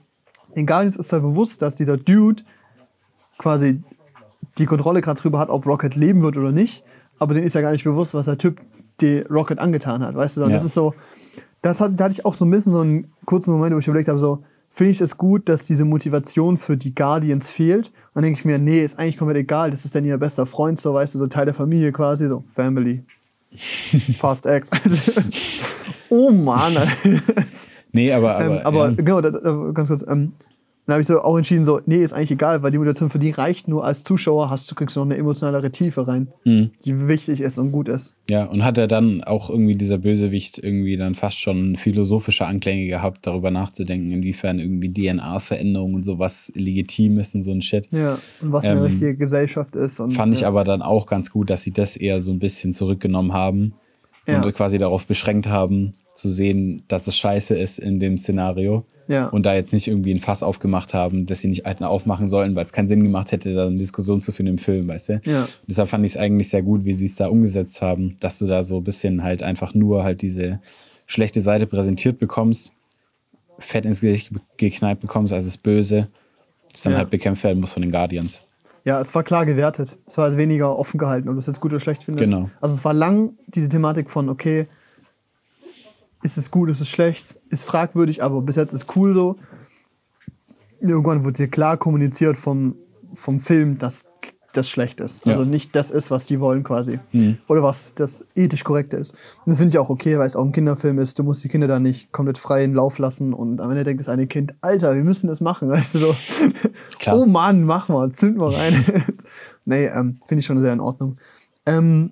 den 0.56 0.66
Guardians 0.66 0.96
ist 0.96 1.12
ja 1.12 1.18
bewusst, 1.18 1.62
dass 1.62 1.76
dieser 1.76 1.96
Dude 1.96 2.42
quasi 3.38 3.82
die 4.58 4.66
Kontrolle 4.66 5.00
gerade 5.00 5.20
drüber 5.20 5.38
hat, 5.38 5.48
ob 5.48 5.66
Rocket 5.66 5.94
leben 5.96 6.22
wird 6.22 6.36
oder 6.36 6.52
nicht, 6.52 6.84
aber 7.18 7.34
denen 7.34 7.46
ist 7.46 7.54
ja 7.54 7.60
gar 7.60 7.72
nicht 7.72 7.84
bewusst, 7.84 8.14
was 8.14 8.26
der 8.26 8.38
Typ 8.38 8.60
die 9.00 9.18
Rocket 9.30 9.58
angetan 9.58 10.02
hat, 10.02 10.14
weißt 10.14 10.38
du? 10.38 10.42
Und 10.44 10.50
Ja. 10.50 10.56
das 10.56 10.64
ist 10.64 10.74
so, 10.74 10.94
das 11.62 11.80
hat, 11.80 11.98
da 11.98 12.04
hatte 12.04 12.12
ich 12.12 12.24
auch 12.24 12.34
so 12.34 12.44
ein 12.44 12.50
bisschen 12.50 12.72
so 12.72 12.80
einen 12.80 13.12
kurzen 13.24 13.52
Moment, 13.52 13.74
wo 13.74 13.78
ich 13.78 13.86
überlegt 13.88 14.08
habe, 14.08 14.18
so, 14.18 14.42
finde 14.70 14.92
ich 14.92 15.00
es 15.00 15.16
gut, 15.16 15.48
dass 15.48 15.64
diese 15.64 15.84
Motivation 15.84 16.56
für 16.56 16.76
die 16.76 16.94
Guardians 16.94 17.50
fehlt? 17.50 17.88
Und 17.88 17.94
dann 18.16 18.24
denke 18.24 18.38
ich 18.38 18.44
mir, 18.44 18.58
nee, 18.58 18.82
ist 18.84 18.98
eigentlich 18.98 19.16
komplett 19.16 19.38
egal, 19.38 19.70
das 19.70 19.84
ist 19.84 19.94
dann 19.94 20.04
ihr 20.04 20.18
bester 20.18 20.46
Freund, 20.46 20.80
so, 20.80 20.94
weißt 20.94 21.14
du, 21.14 21.18
so 21.18 21.26
Teil 21.26 21.46
der 21.46 21.54
Familie 21.54 21.92
quasi, 21.92 22.28
so, 22.28 22.44
Family. 22.50 23.04
Fast 24.18 24.46
X. 24.46 24.70
oh 26.08 26.30
Mann. 26.30 26.76
Nee, 27.92 28.12
aber, 28.12 28.36
aber, 28.36 28.44
ähm, 28.60 28.60
aber 28.66 28.88
ja. 28.90 28.94
genau, 28.96 29.20
da, 29.20 29.30
da, 29.30 29.70
ganz 29.72 29.88
kurz, 29.88 30.02
ähm, 30.08 30.32
dann 30.86 30.94
habe 30.94 31.02
ich 31.02 31.06
so 31.08 31.20
auch 31.20 31.36
entschieden, 31.36 31.64
so, 31.64 31.80
nee, 31.86 32.02
ist 32.02 32.12
eigentlich 32.12 32.32
egal, 32.32 32.64
weil 32.64 32.72
die 32.72 32.78
Motivation 32.78 33.10
für 33.10 33.20
die 33.20 33.30
reicht 33.30 33.68
nur 33.68 33.84
als 33.84 34.02
Zuschauer, 34.02 34.50
hast 34.50 34.68
du 34.68 34.74
kriegst 34.74 34.96
du 34.96 35.00
noch 35.00 35.06
eine 35.06 35.16
emotionalere 35.18 35.70
Tiefe 35.70 36.08
rein, 36.08 36.28
Mhm. 36.44 36.70
die 36.84 37.06
wichtig 37.06 37.40
ist 37.40 37.58
und 37.58 37.70
gut 37.70 37.86
ist. 37.86 38.16
Ja, 38.28 38.46
und 38.46 38.64
hat 38.64 38.76
er 38.76 38.88
dann 38.88 39.22
auch 39.22 39.50
irgendwie 39.50 39.76
dieser 39.76 39.98
Bösewicht 39.98 40.58
irgendwie 40.58 40.96
dann 40.96 41.14
fast 41.14 41.38
schon 41.38 41.76
philosophische 41.76 42.44
Anklänge 42.46 42.86
gehabt, 42.88 43.24
darüber 43.26 43.52
nachzudenken, 43.52 44.10
inwiefern 44.10 44.58
irgendwie 44.58 44.92
DNA-Veränderung 44.92 45.94
und 45.94 46.02
sowas 46.04 46.50
legitim 46.56 47.18
ist 47.18 47.36
und 47.36 47.42
so 47.42 47.52
ein 47.52 47.62
Shit. 47.62 47.86
Ja, 47.92 48.18
und 48.40 48.50
was 48.50 48.64
eine 48.64 48.78
Ähm, 48.80 48.84
richtige 48.86 49.16
Gesellschaft 49.16 49.76
ist. 49.76 50.00
Und, 50.00 50.12
Fand 50.14 50.32
ich 50.34 50.40
ja. 50.40 50.48
aber 50.48 50.64
dann 50.64 50.82
auch 50.82 51.06
ganz 51.06 51.30
gut, 51.30 51.50
dass 51.50 51.62
sie 51.62 51.72
das 51.72 51.96
eher 51.96 52.20
so 52.20 52.32
ein 52.32 52.40
bisschen 52.40 52.72
zurückgenommen 52.72 53.32
haben 53.32 53.74
Ja. 54.32 54.42
und 54.42 54.54
quasi 54.54 54.78
darauf 54.78 55.06
beschränkt 55.06 55.46
haben, 55.48 55.92
zu 56.14 56.28
sehen, 56.28 56.82
dass 56.88 57.06
es 57.06 57.16
scheiße 57.16 57.54
ist 57.56 57.78
in 57.78 57.98
dem 58.00 58.18
Szenario. 58.18 58.84
Ja. 59.08 59.26
Und 59.28 59.44
da 59.44 59.54
jetzt 59.54 59.72
nicht 59.72 59.88
irgendwie 59.88 60.12
ein 60.14 60.20
Fass 60.20 60.42
aufgemacht 60.44 60.94
haben, 60.94 61.26
dass 61.26 61.40
sie 61.40 61.48
nicht 61.48 61.66
alten 61.66 61.82
aufmachen 61.82 62.28
sollen, 62.28 62.54
weil 62.54 62.64
es 62.64 62.72
keinen 62.72 62.86
Sinn 62.86 63.02
gemacht 63.02 63.32
hätte, 63.32 63.54
da 63.54 63.66
eine 63.66 63.76
Diskussion 63.76 64.20
zu 64.22 64.30
führen 64.30 64.46
im 64.46 64.58
Film, 64.58 64.86
weißt 64.86 65.08
du? 65.08 65.20
Ja. 65.24 65.48
Deshalb 65.66 65.88
fand 65.88 66.04
ich 66.04 66.12
es 66.12 66.16
eigentlich 66.16 66.48
sehr 66.48 66.62
gut, 66.62 66.84
wie 66.84 66.94
sie 66.94 67.06
es 67.06 67.16
da 67.16 67.26
umgesetzt 67.26 67.82
haben, 67.82 68.16
dass 68.20 68.38
du 68.38 68.46
da 68.46 68.62
so 68.62 68.76
ein 68.76 68.84
bisschen 68.84 69.24
halt 69.24 69.42
einfach 69.42 69.74
nur 69.74 70.04
halt 70.04 70.22
diese 70.22 70.60
schlechte 71.06 71.40
Seite 71.40 71.66
präsentiert 71.66 72.20
bekommst, 72.20 72.72
fett 73.58 73.84
ins 73.84 74.00
Gesicht 74.00 74.30
geknallt 74.58 75.00
bekommst, 75.00 75.32
als 75.32 75.44
es 75.44 75.56
böse, 75.56 76.06
das 76.72 76.82
dann 76.82 76.92
Ja. 76.92 76.98
halt 77.00 77.10
bekämpft 77.10 77.42
werden 77.42 77.58
muss 77.60 77.72
von 77.72 77.82
den 77.82 77.90
Guardians. 77.90 78.42
Ja, 78.84 79.00
es 79.00 79.14
war 79.14 79.22
klar 79.22 79.46
gewertet. 79.46 79.98
Es 80.06 80.16
war 80.16 80.24
also 80.24 80.38
weniger 80.38 80.76
offen 80.76 80.98
gehalten, 80.98 81.28
ob 81.28 81.34
du 81.34 81.40
es 81.40 81.46
jetzt 81.46 81.60
gut 81.60 81.72
oder 81.72 81.80
schlecht 81.80 82.04
findest. 82.04 82.30
Genau. 82.30 82.50
Also 82.60 82.74
es 82.74 82.84
war 82.84 82.94
lang 82.94 83.34
diese 83.46 83.68
Thematik 83.68 84.10
von, 84.10 84.28
okay, 84.28 84.68
ist 86.22 86.36
es 86.36 86.50
gut, 86.50 86.68
ist 86.70 86.80
es 86.80 86.88
schlecht, 86.88 87.36
ist 87.48 87.64
fragwürdig, 87.64 88.22
aber 88.22 88.40
bis 88.42 88.56
jetzt 88.56 88.72
ist 88.72 88.94
cool 88.96 89.12
so. 89.12 89.36
Irgendwann 90.80 91.24
wurde 91.24 91.34
dir 91.34 91.48
klar 91.48 91.76
kommuniziert 91.76 92.36
vom, 92.36 92.76
vom 93.14 93.40
Film, 93.40 93.78
dass 93.78 94.06
das 94.52 94.68
schlecht 94.68 95.00
ist. 95.00 95.26
Ja. 95.26 95.32
Also 95.32 95.44
nicht 95.44 95.74
das 95.76 95.90
ist, 95.90 96.10
was 96.10 96.26
die 96.26 96.40
wollen 96.40 96.64
quasi. 96.64 96.98
Oder 97.48 97.62
was 97.62 97.94
das 97.94 98.26
ethisch 98.34 98.64
korrekte 98.64 98.96
ist. 98.96 99.12
Und 99.12 99.46
das 99.46 99.58
finde 99.58 99.70
ich 99.70 99.78
auch 99.78 99.90
okay, 99.90 100.18
weil 100.18 100.26
es 100.26 100.36
auch 100.36 100.44
ein 100.44 100.52
Kinderfilm 100.52 100.98
ist. 100.98 101.18
Du 101.18 101.22
musst 101.22 101.44
die 101.44 101.48
Kinder 101.48 101.68
da 101.68 101.78
nicht 101.78 102.12
komplett 102.12 102.38
freien 102.38 102.74
Lauf 102.74 102.98
lassen 102.98 103.32
und 103.32 103.60
am 103.60 103.70
Ende 103.70 103.84
denkt 103.84 104.00
das 104.00 104.08
eine 104.08 104.26
Kind, 104.26 104.54
Alter, 104.60 104.94
wir 104.94 105.04
müssen 105.04 105.28
das 105.28 105.40
machen. 105.40 105.68
Weißt 105.70 105.94
du 105.94 105.98
so, 105.98 106.16
Klar. 106.98 107.18
oh 107.18 107.26
Mann, 107.26 107.64
mach 107.64 107.88
mal, 107.88 108.10
zünd 108.12 108.36
mal 108.36 108.50
rein. 108.50 108.84
nee, 109.64 109.86
ähm, 109.86 110.18
finde 110.26 110.40
ich 110.40 110.46
schon 110.46 110.60
sehr 110.60 110.72
in 110.72 110.80
Ordnung. 110.80 111.16
Ähm, 111.66 112.10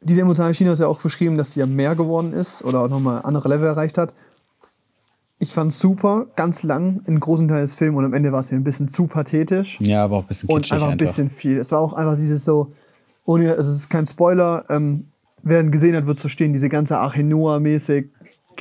diese 0.00 0.20
emotionale 0.20 0.54
Schiene 0.54 0.72
ist 0.72 0.80
ja 0.80 0.86
auch 0.86 1.00
beschrieben, 1.00 1.38
dass 1.38 1.52
sie 1.52 1.60
ja 1.60 1.66
mehr 1.66 1.94
geworden 1.96 2.32
ist 2.32 2.62
oder 2.62 2.82
auch 2.82 2.88
nochmal 2.88 3.22
andere 3.24 3.48
Level 3.48 3.66
erreicht 3.66 3.96
hat. 3.96 4.12
Ich 5.38 5.50
fand 5.50 5.72
es 5.72 5.78
super, 5.78 6.26
ganz 6.36 6.62
lang, 6.62 7.02
in 7.06 7.18
großen 7.18 7.48
Teil 7.48 7.62
des 7.62 7.74
Films 7.74 7.98
und 7.98 8.04
am 8.04 8.14
Ende 8.14 8.32
war 8.32 8.40
es 8.40 8.50
mir 8.50 8.56
ein 8.56 8.64
bisschen 8.64 8.88
zu 8.88 9.06
pathetisch. 9.06 9.80
Ja, 9.80 10.04
aber 10.04 10.18
auch 10.18 10.22
ein 10.22 10.28
bisschen 10.28 10.48
und 10.48 10.72
einfach 10.72 10.88
ein 10.88 10.98
bisschen 10.98 11.28
viel. 11.28 11.58
Es 11.58 11.72
war 11.72 11.80
auch 11.80 11.92
einfach 11.92 12.16
dieses 12.16 12.44
so, 12.44 12.72
ohne, 13.24 13.52
es 13.54 13.66
ist 13.66 13.90
kein 13.90 14.06
Spoiler, 14.06 14.64
ähm, 14.68 15.06
wer 15.42 15.60
ihn 15.60 15.70
gesehen 15.70 15.96
hat, 15.96 16.06
wird 16.06 16.16
es 16.16 16.20
verstehen, 16.20 16.52
diese 16.52 16.68
ganze 16.68 16.98
Archenua-mäßige 16.98 18.04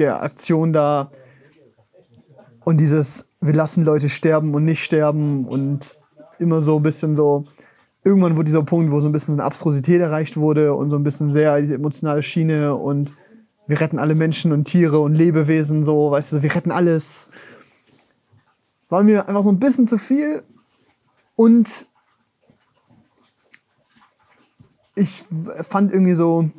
Aktion 0.01 0.73
da. 0.73 1.11
Und 2.63 2.79
dieses, 2.79 3.29
wir 3.41 3.53
lassen 3.53 3.83
Leute 3.83 4.09
sterben 4.09 4.53
und 4.53 4.65
nicht 4.65 4.83
sterben 4.83 5.45
und 5.45 5.95
immer 6.39 6.61
so 6.61 6.77
ein 6.77 6.83
bisschen 6.83 7.15
so, 7.15 7.45
irgendwann 8.03 8.35
wurde 8.35 8.45
dieser 8.45 8.63
Punkt, 8.63 8.91
wo 8.91 8.99
so 8.99 9.07
ein 9.07 9.11
bisschen 9.11 9.35
eine 9.35 9.43
Abstrusität 9.43 10.01
erreicht 10.01 10.37
wurde 10.37 10.73
und 10.73 10.89
so 10.89 10.95
ein 10.95 11.03
bisschen 11.03 11.31
sehr 11.31 11.55
emotionale 11.55 12.23
Schiene 12.23 12.75
und 12.75 13.11
wir 13.67 13.79
retten 13.79 13.99
alle 13.99 14.15
Menschen 14.15 14.51
und 14.51 14.65
Tiere 14.65 14.99
und 14.99 15.15
Lebewesen, 15.15 15.85
so, 15.85 16.11
weißt 16.11 16.33
du, 16.33 16.43
wir 16.43 16.53
retten 16.53 16.71
alles. 16.71 17.29
War 18.89 19.03
mir 19.03 19.27
einfach 19.27 19.43
so 19.43 19.49
ein 19.49 19.59
bisschen 19.59 19.87
zu 19.87 19.97
viel 19.97 20.43
und 21.35 21.87
ich 24.95 25.23
fand 25.63 25.91
irgendwie 25.91 26.13
so, 26.13 26.49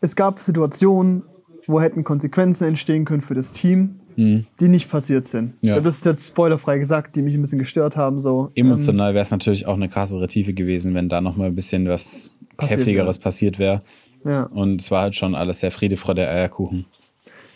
es 0.00 0.16
gab 0.16 0.40
Situationen, 0.40 1.22
wo 1.66 1.80
hätten 1.80 2.04
Konsequenzen 2.04 2.64
entstehen 2.64 3.04
können 3.04 3.20
für 3.22 3.34
das 3.34 3.52
Team. 3.52 3.96
die 4.16 4.68
nicht 4.68 4.90
passiert 4.90 5.24
sind. 5.24 5.54
Ich 5.62 5.68
Ja. 5.68 5.74
glaube, 5.74 5.88
das 5.88 5.98
ist 5.98 6.04
jetzt 6.04 6.26
spoilerfrei 6.26 6.78
gesagt, 6.78 7.16
die 7.16 7.22
mich 7.22 7.32
ein 7.34 7.40
bisschen 7.40 7.58
gestört 7.60 7.96
haben. 7.96 8.20
So. 8.20 8.50
Emotional 8.54 9.14
wäre 9.14 9.22
es 9.22 9.30
natürlich 9.30 9.64
auch 9.66 9.76
eine 9.76 9.88
krassere 9.88 10.28
Tiefe 10.28 10.52
gewesen, 10.52 10.92
wenn 10.94 11.08
da 11.08 11.22
noch 11.22 11.38
mal 11.38 11.46
ein 11.46 11.54
bisschen 11.54 11.88
was 11.88 12.34
Passiert 12.58 12.80
Heftigeres 12.80 13.16
passiert 13.18 13.58
wäre. 13.58 13.80
Ja. 14.24 14.44
Und 14.44 14.80
es 14.80 14.90
war 14.90 15.02
halt 15.02 15.16
schon 15.16 15.34
alles 15.34 15.60
sehr 15.60 15.70
Friede, 15.70 15.96
Freude, 15.96 16.28
Eierkuchen. 16.28 16.86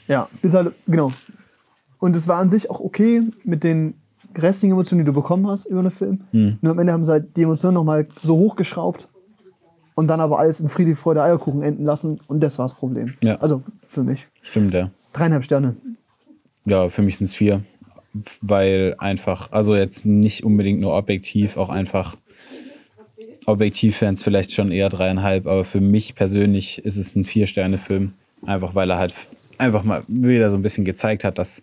Ja, 0.09 0.29
bis 0.43 0.55
halt, 0.55 0.75
genau. 0.87 1.13
Und 1.99 2.17
es 2.17 2.29
war 2.29 2.39
an 2.39 2.51
sich 2.51 2.71
auch 2.71 2.81
okay 2.81 3.23
mit 3.45 3.65
den 3.65 3.95
restlichen 4.37 4.73
Emotionen, 4.73 5.05
die 5.05 5.07
du 5.07 5.13
bekommen 5.13 5.47
hast 5.47 5.67
über 5.67 5.83
den 5.83 5.91
Film. 5.91 6.21
Hm. 6.33 6.59
Nur 6.61 6.73
am 6.73 6.79
Ende 6.79 6.93
haben 6.93 7.05
sie 7.05 7.13
halt 7.13 7.37
die 7.37 7.43
Emotionen 7.43 7.75
nochmal 7.75 8.07
so 8.23 8.37
hochgeschraubt 8.37 9.09
und 9.95 10.09
dann 10.09 10.21
aber 10.21 10.39
alles 10.39 10.61
in 10.61 10.69
Friede, 10.69 10.97
Freude, 10.97 11.23
Eierkuchen 11.23 11.63
enden 11.63 11.85
lassen 11.85 12.21
und 12.27 12.41
das 12.41 12.59
war 12.59 12.67
das 12.67 12.75
Problem. 12.75 13.15
Ja. 13.21 13.37
Also 13.37 13.63
für 13.87 14.03
mich. 14.03 14.29
Stimmt, 14.43 14.75
ja. 14.75 14.91
Dreieinhalb 15.13 15.45
Sterne. 15.45 15.77
Ja, 16.65 16.89
für 16.89 17.03
mich 17.03 17.19
sind 17.19 17.27
es 17.27 17.35
vier. 17.35 17.63
Weil 18.41 18.95
einfach, 18.99 19.51
also 19.53 19.75
jetzt 19.75 20.07
nicht 20.07 20.45
unbedingt 20.45 20.81
nur 20.81 20.97
objektiv, 20.97 21.57
auch 21.57 21.69
einfach 21.69 22.17
objektiv 23.47 24.01
wären 24.01 24.15
es 24.15 24.23
vielleicht 24.23 24.53
schon 24.53 24.71
eher 24.71 24.89
dreieinhalb, 24.89 25.47
aber 25.47 25.65
für 25.65 25.81
mich 25.81 26.15
persönlich 26.15 26.85
ist 26.85 26.97
es 26.97 27.15
ein 27.15 27.25
Vier-Sterne-Film. 27.25 28.13
Einfach 28.47 28.75
weil 28.75 28.91
er 28.91 28.99
halt 28.99 29.15
einfach 29.59 29.85
mal 29.85 30.03
wieder 30.09 30.51
so 30.51 30.57
ein 30.57 30.63
bisschen 30.63 30.85
gezeigt 30.85 31.25
hat, 31.25 31.39
dass 31.39 31.63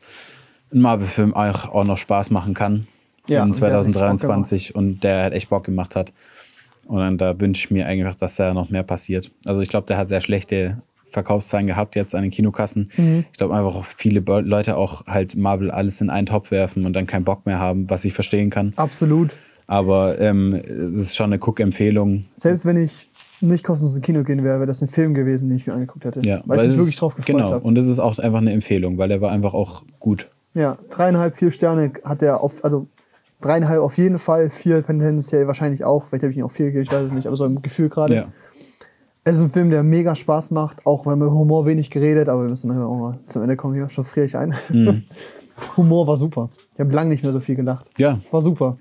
ein 0.73 0.79
Marvel-Film 0.79 1.33
auch, 1.33 1.69
auch 1.69 1.83
noch 1.83 1.97
Spaß 1.97 2.29
machen 2.29 2.53
kann. 2.53 2.87
Ja, 3.27 3.43
in 3.43 3.51
und 3.51 3.61
der 3.61 3.71
hat 3.71 3.85
echt 3.85 3.93
Bock 3.93 3.93
2023 3.93 4.75
und 4.75 5.03
der 5.03 5.23
hat 5.25 5.33
echt 5.33 5.49
Bock 5.49 5.63
gemacht 5.63 5.95
hat. 5.95 6.11
Und 6.85 6.99
dann, 6.99 7.17
da 7.17 7.39
wünsche 7.39 7.65
ich 7.65 7.71
mir 7.71 7.85
einfach, 7.85 8.15
dass 8.15 8.35
da 8.35 8.53
noch 8.53 8.69
mehr 8.69 8.83
passiert. 8.83 9.31
Also 9.45 9.61
ich 9.61 9.69
glaube, 9.69 9.87
der 9.87 9.97
hat 9.97 10.09
sehr 10.09 10.21
schlechte 10.21 10.81
Verkaufszahlen 11.11 11.67
gehabt 11.67 11.95
jetzt 11.95 12.15
an 12.15 12.23
den 12.23 12.31
Kinokassen. 12.31 12.89
Mhm. 12.97 13.25
Ich 13.31 13.37
glaube 13.37 13.55
einfach 13.55 13.75
auch 13.75 13.85
viele 13.85 14.21
Leute 14.21 14.77
auch 14.77 15.05
halt 15.05 15.35
Marvel 15.35 15.69
alles 15.69 16.01
in 16.01 16.09
einen 16.09 16.25
Topf 16.25 16.51
werfen 16.51 16.85
und 16.85 16.93
dann 16.93 17.05
keinen 17.05 17.25
Bock 17.25 17.45
mehr 17.45 17.59
haben, 17.59 17.89
was 17.89 18.05
ich 18.05 18.13
verstehen 18.13 18.49
kann. 18.49 18.73
Absolut. 18.77 19.35
Aber 19.71 20.19
ähm, 20.19 20.53
es 20.53 20.99
ist 20.99 21.15
schon 21.15 21.27
eine 21.27 21.39
Guck-Empfehlung. 21.39 22.25
Selbst 22.35 22.65
wenn 22.65 22.75
ich 22.75 23.09
nicht 23.39 23.63
kostenlos 23.63 23.95
ins 23.95 24.01
Kino 24.01 24.25
gehen 24.25 24.43
wäre, 24.43 24.57
wäre 24.57 24.67
das 24.67 24.81
ein 24.81 24.89
Film 24.89 25.13
gewesen, 25.13 25.47
den 25.47 25.55
ich 25.55 25.65
mir 25.65 25.71
angeguckt 25.71 26.03
hätte. 26.03 26.19
Ja, 26.25 26.41
weil, 26.45 26.59
ich 26.59 26.67
mich 26.71 26.77
wirklich 26.77 26.97
drauf 26.97 27.15
gefreut 27.15 27.37
Genau, 27.37 27.51
habe. 27.51 27.65
und 27.65 27.77
es 27.77 27.87
ist 27.87 27.99
auch 27.99 28.19
einfach 28.19 28.39
eine 28.39 28.51
Empfehlung, 28.51 28.97
weil 28.97 29.07
der 29.07 29.21
war 29.21 29.31
einfach 29.31 29.53
auch 29.53 29.83
gut. 30.01 30.29
Ja, 30.55 30.75
dreieinhalb, 30.89 31.37
vier 31.37 31.51
Sterne 31.51 31.93
hat 32.03 32.21
er 32.21 32.43
auf, 32.43 32.65
also 32.65 32.87
dreieinhalb 33.39 33.81
auf 33.81 33.97
jeden 33.97 34.19
Fall, 34.19 34.49
vier 34.49 34.85
tendenziell 34.85 35.47
wahrscheinlich 35.47 35.85
auch. 35.85 36.05
Vielleicht 36.07 36.23
habe 36.23 36.31
ich 36.31 36.37
ihn 36.37 36.43
auch 36.43 36.51
vier 36.51 36.65
gegeben, 36.65 36.83
ich 36.83 36.91
weiß 36.91 37.05
es 37.05 37.13
nicht, 37.13 37.27
aber 37.27 37.37
so 37.37 37.45
im 37.45 37.61
Gefühl 37.61 37.87
gerade. 37.87 38.13
Ja. 38.13 38.25
Es 39.23 39.37
ist 39.37 39.41
ein 39.41 39.49
Film, 39.51 39.69
der 39.69 39.83
mega 39.83 40.17
Spaß 40.17 40.51
macht, 40.51 40.85
auch 40.85 41.05
wenn 41.05 41.17
wir 41.19 41.27
über 41.27 41.35
Humor 41.35 41.65
wenig 41.65 41.89
geredet, 41.91 42.27
aber 42.27 42.41
wir 42.41 42.49
müssen 42.49 42.67
nachher 42.67 42.87
auch 42.87 42.97
mal 42.97 43.19
zum 43.25 43.41
Ende 43.41 43.55
kommen 43.55 43.75
hier, 43.75 43.89
schon 43.89 44.03
friere 44.03 44.25
ich 44.25 44.35
ein. 44.35 44.53
Mhm. 44.67 45.03
Humor 45.77 46.07
war 46.07 46.17
super. 46.17 46.49
Ich 46.73 46.81
habe 46.81 46.91
lange 46.93 47.11
nicht 47.11 47.23
mehr 47.23 47.31
so 47.31 47.39
viel 47.39 47.55
gelacht. 47.55 47.89
Ja, 47.97 48.19
War 48.31 48.41
super. 48.41 48.77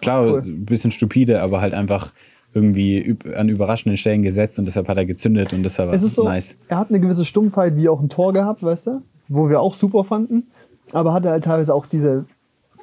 Klar, 0.00 0.26
cool. 0.26 0.42
ein 0.44 0.64
bisschen 0.64 0.90
stupide, 0.90 1.42
aber 1.42 1.60
halt 1.60 1.74
einfach 1.74 2.12
irgendwie 2.54 3.16
an 3.36 3.48
überraschenden 3.48 3.96
Stellen 3.96 4.22
gesetzt 4.22 4.58
und 4.58 4.64
deshalb 4.64 4.88
hat 4.88 4.96
er 4.96 5.04
gezündet 5.04 5.52
und 5.52 5.62
deshalb 5.62 5.88
war 5.90 5.94
Es 5.96 6.02
ist 6.02 6.14
so, 6.14 6.24
nice. 6.24 6.56
er 6.68 6.78
hat 6.78 6.88
eine 6.88 6.98
gewisse 7.00 7.24
Stumpfheit 7.24 7.76
wie 7.76 7.88
auch 7.88 8.00
ein 8.00 8.08
Tor 8.08 8.32
gehabt, 8.32 8.62
weißt 8.62 8.86
du? 8.86 9.02
Wo 9.28 9.48
wir 9.50 9.60
auch 9.60 9.74
super 9.74 10.04
fanden. 10.04 10.44
Aber 10.92 11.12
hatte 11.12 11.28
halt 11.30 11.44
teilweise 11.44 11.74
auch 11.74 11.84
diese 11.84 12.24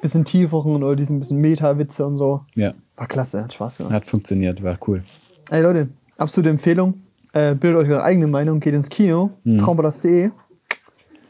bisschen 0.00 0.24
tieferen 0.24 0.84
oder 0.84 0.94
diesen 0.94 1.18
bisschen 1.18 1.38
Meta-Witze 1.40 2.06
und 2.06 2.16
so. 2.16 2.42
Ja, 2.54 2.74
War 2.96 3.08
klasse, 3.08 3.42
hat 3.42 3.52
Spaß 3.52 3.78
gemacht. 3.78 3.92
hat 3.92 4.06
funktioniert, 4.06 4.62
war 4.62 4.78
cool. 4.86 5.02
Ey 5.50 5.62
Leute, 5.62 5.88
absolute 6.18 6.50
Empfehlung. 6.50 6.94
Äh, 7.32 7.54
bildet 7.56 7.80
euch 7.82 7.88
eure 7.90 8.02
eigene 8.04 8.28
Meinung, 8.28 8.60
geht 8.60 8.72
ins 8.74 8.88
Kino, 8.88 9.30
Mhm. 9.44 9.58
traumballast.de. 9.58 10.30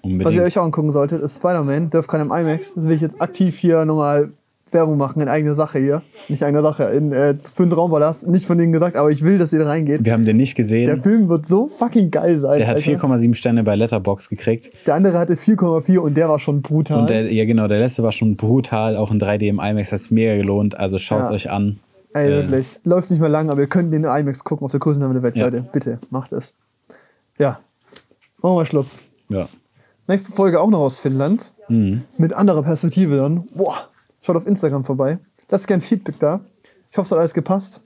Was 0.02 0.34
ihr 0.34 0.42
euch 0.42 0.56
auch 0.58 0.64
angucken 0.64 0.92
solltet, 0.92 1.20
ist 1.22 1.36
Spider-Man, 1.36 1.90
dürft 1.90 2.08
kein 2.08 2.20
im 2.20 2.30
IMAX. 2.30 2.74
Das 2.74 2.84
will 2.84 2.94
ich 2.94 3.00
jetzt 3.00 3.20
aktiv 3.20 3.56
hier 3.56 3.84
nochmal 3.84 4.30
Werbung 4.76 4.96
machen 4.98 5.20
in 5.20 5.28
eigener 5.28 5.54
Sache 5.56 5.78
hier. 5.80 6.02
Nicht 6.28 6.42
eigener 6.44 6.62
Sache, 6.62 6.84
in, 6.84 7.10
äh, 7.12 7.34
für 7.54 7.64
den 7.64 7.70
Traumballast. 7.70 8.28
Nicht 8.28 8.46
von 8.46 8.56
denen 8.58 8.72
gesagt, 8.72 8.94
aber 8.96 9.10
ich 9.10 9.22
will, 9.22 9.38
dass 9.38 9.52
ihr 9.52 9.58
da 9.58 9.66
reingeht. 9.66 10.04
Wir 10.04 10.12
haben 10.12 10.24
den 10.24 10.36
nicht 10.36 10.54
gesehen. 10.54 10.84
Der 10.84 10.94
Der, 10.94 11.02
Film 11.02 11.28
wird 11.28 11.46
so 11.46 11.66
fucking 11.66 12.10
geil 12.10 12.36
sein. 12.36 12.60
hat 12.66 12.76
Alter. 12.76 12.90
4,7 12.92 13.34
Sterne 13.34 13.64
bei 13.64 13.74
Letterbox 13.74 14.28
gekriegt. 14.28 14.70
Der 14.86 14.94
andere 14.94 15.18
hatte 15.18 15.34
4,4 15.34 15.98
und 15.98 16.16
der 16.16 16.28
war 16.28 16.38
schon 16.38 16.62
brutal. 16.62 17.00
Und 17.00 17.10
der, 17.10 17.32
ja 17.32 17.44
genau, 17.44 17.66
der 17.66 17.80
letzte 17.80 18.02
war 18.04 18.12
schon 18.12 18.36
brutal, 18.36 18.96
auch 18.96 19.10
in 19.10 19.18
3D 19.18 19.48
im 19.48 19.58
IMAX, 19.58 19.90
hat 19.92 20.00
es 20.00 20.10
mega 20.10 20.36
gelohnt. 20.36 20.78
Also 20.78 20.98
schaut's 20.98 21.30
Ja. 21.30 21.34
euch 21.34 21.50
an. 21.50 21.80
Ey, 22.14 22.28
Äh, 22.28 22.30
wirklich. 22.42 22.78
Läuft 22.84 23.10
nicht 23.10 23.20
mehr 23.20 23.28
lang, 23.28 23.50
aber 23.50 23.60
ihr 23.62 23.66
könnt 23.66 23.92
den 23.92 24.04
in 24.04 24.10
IMAX 24.10 24.44
gucken 24.44 24.64
auf 24.64 24.70
der 24.70 24.80
größten 24.80 25.02
Name 25.02 25.14
der 25.14 25.22
Welt, 25.22 25.36
Ja. 25.36 25.46
Leute. 25.46 25.64
Bitte, 25.72 25.98
macht 26.10 26.32
es. 26.32 26.54
Ja. 27.38 27.58
Machen 28.42 28.56
wir 28.56 28.66
Schluss. 28.66 28.98
Ja. 29.28 29.48
Nächste 30.08 30.30
Folge 30.32 30.60
auch 30.60 30.70
noch 30.70 30.78
aus 30.80 30.98
Finnland. 31.00 31.52
Mhm. 31.68 32.02
Mit 32.16 32.32
anderer 32.32 32.62
Perspektive 32.62 33.16
dann. 33.16 33.44
Boah. 33.54 33.88
Schaut 34.26 34.34
auf 34.34 34.46
Instagram 34.48 34.84
vorbei. 34.84 35.20
Lasst 35.48 35.68
gerne 35.68 35.80
Feedback 35.80 36.18
da. 36.18 36.40
Ich 36.90 36.98
hoffe, 36.98 37.06
es 37.06 37.12
hat 37.12 37.18
alles 37.20 37.32
gepasst. 37.32 37.80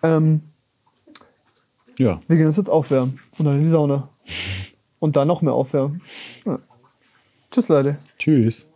Ähm, 0.00 0.42
Ja. 1.98 2.20
wir 2.28 2.36
gehen 2.36 2.46
uns 2.46 2.56
jetzt 2.56 2.68
aufwärmen. 2.70 3.18
Und 3.36 3.44
dann 3.46 3.56
in 3.56 3.64
die 3.64 3.68
Sauna. 3.68 4.08
Und 5.00 5.16
dann 5.16 5.26
noch 5.26 5.42
mehr 5.42 5.52
aufwärmen. 5.52 6.00
Ja. 6.44 6.60
Tschüss, 7.50 7.66
Leute. 7.66 7.98
Tschüss. 8.16 8.68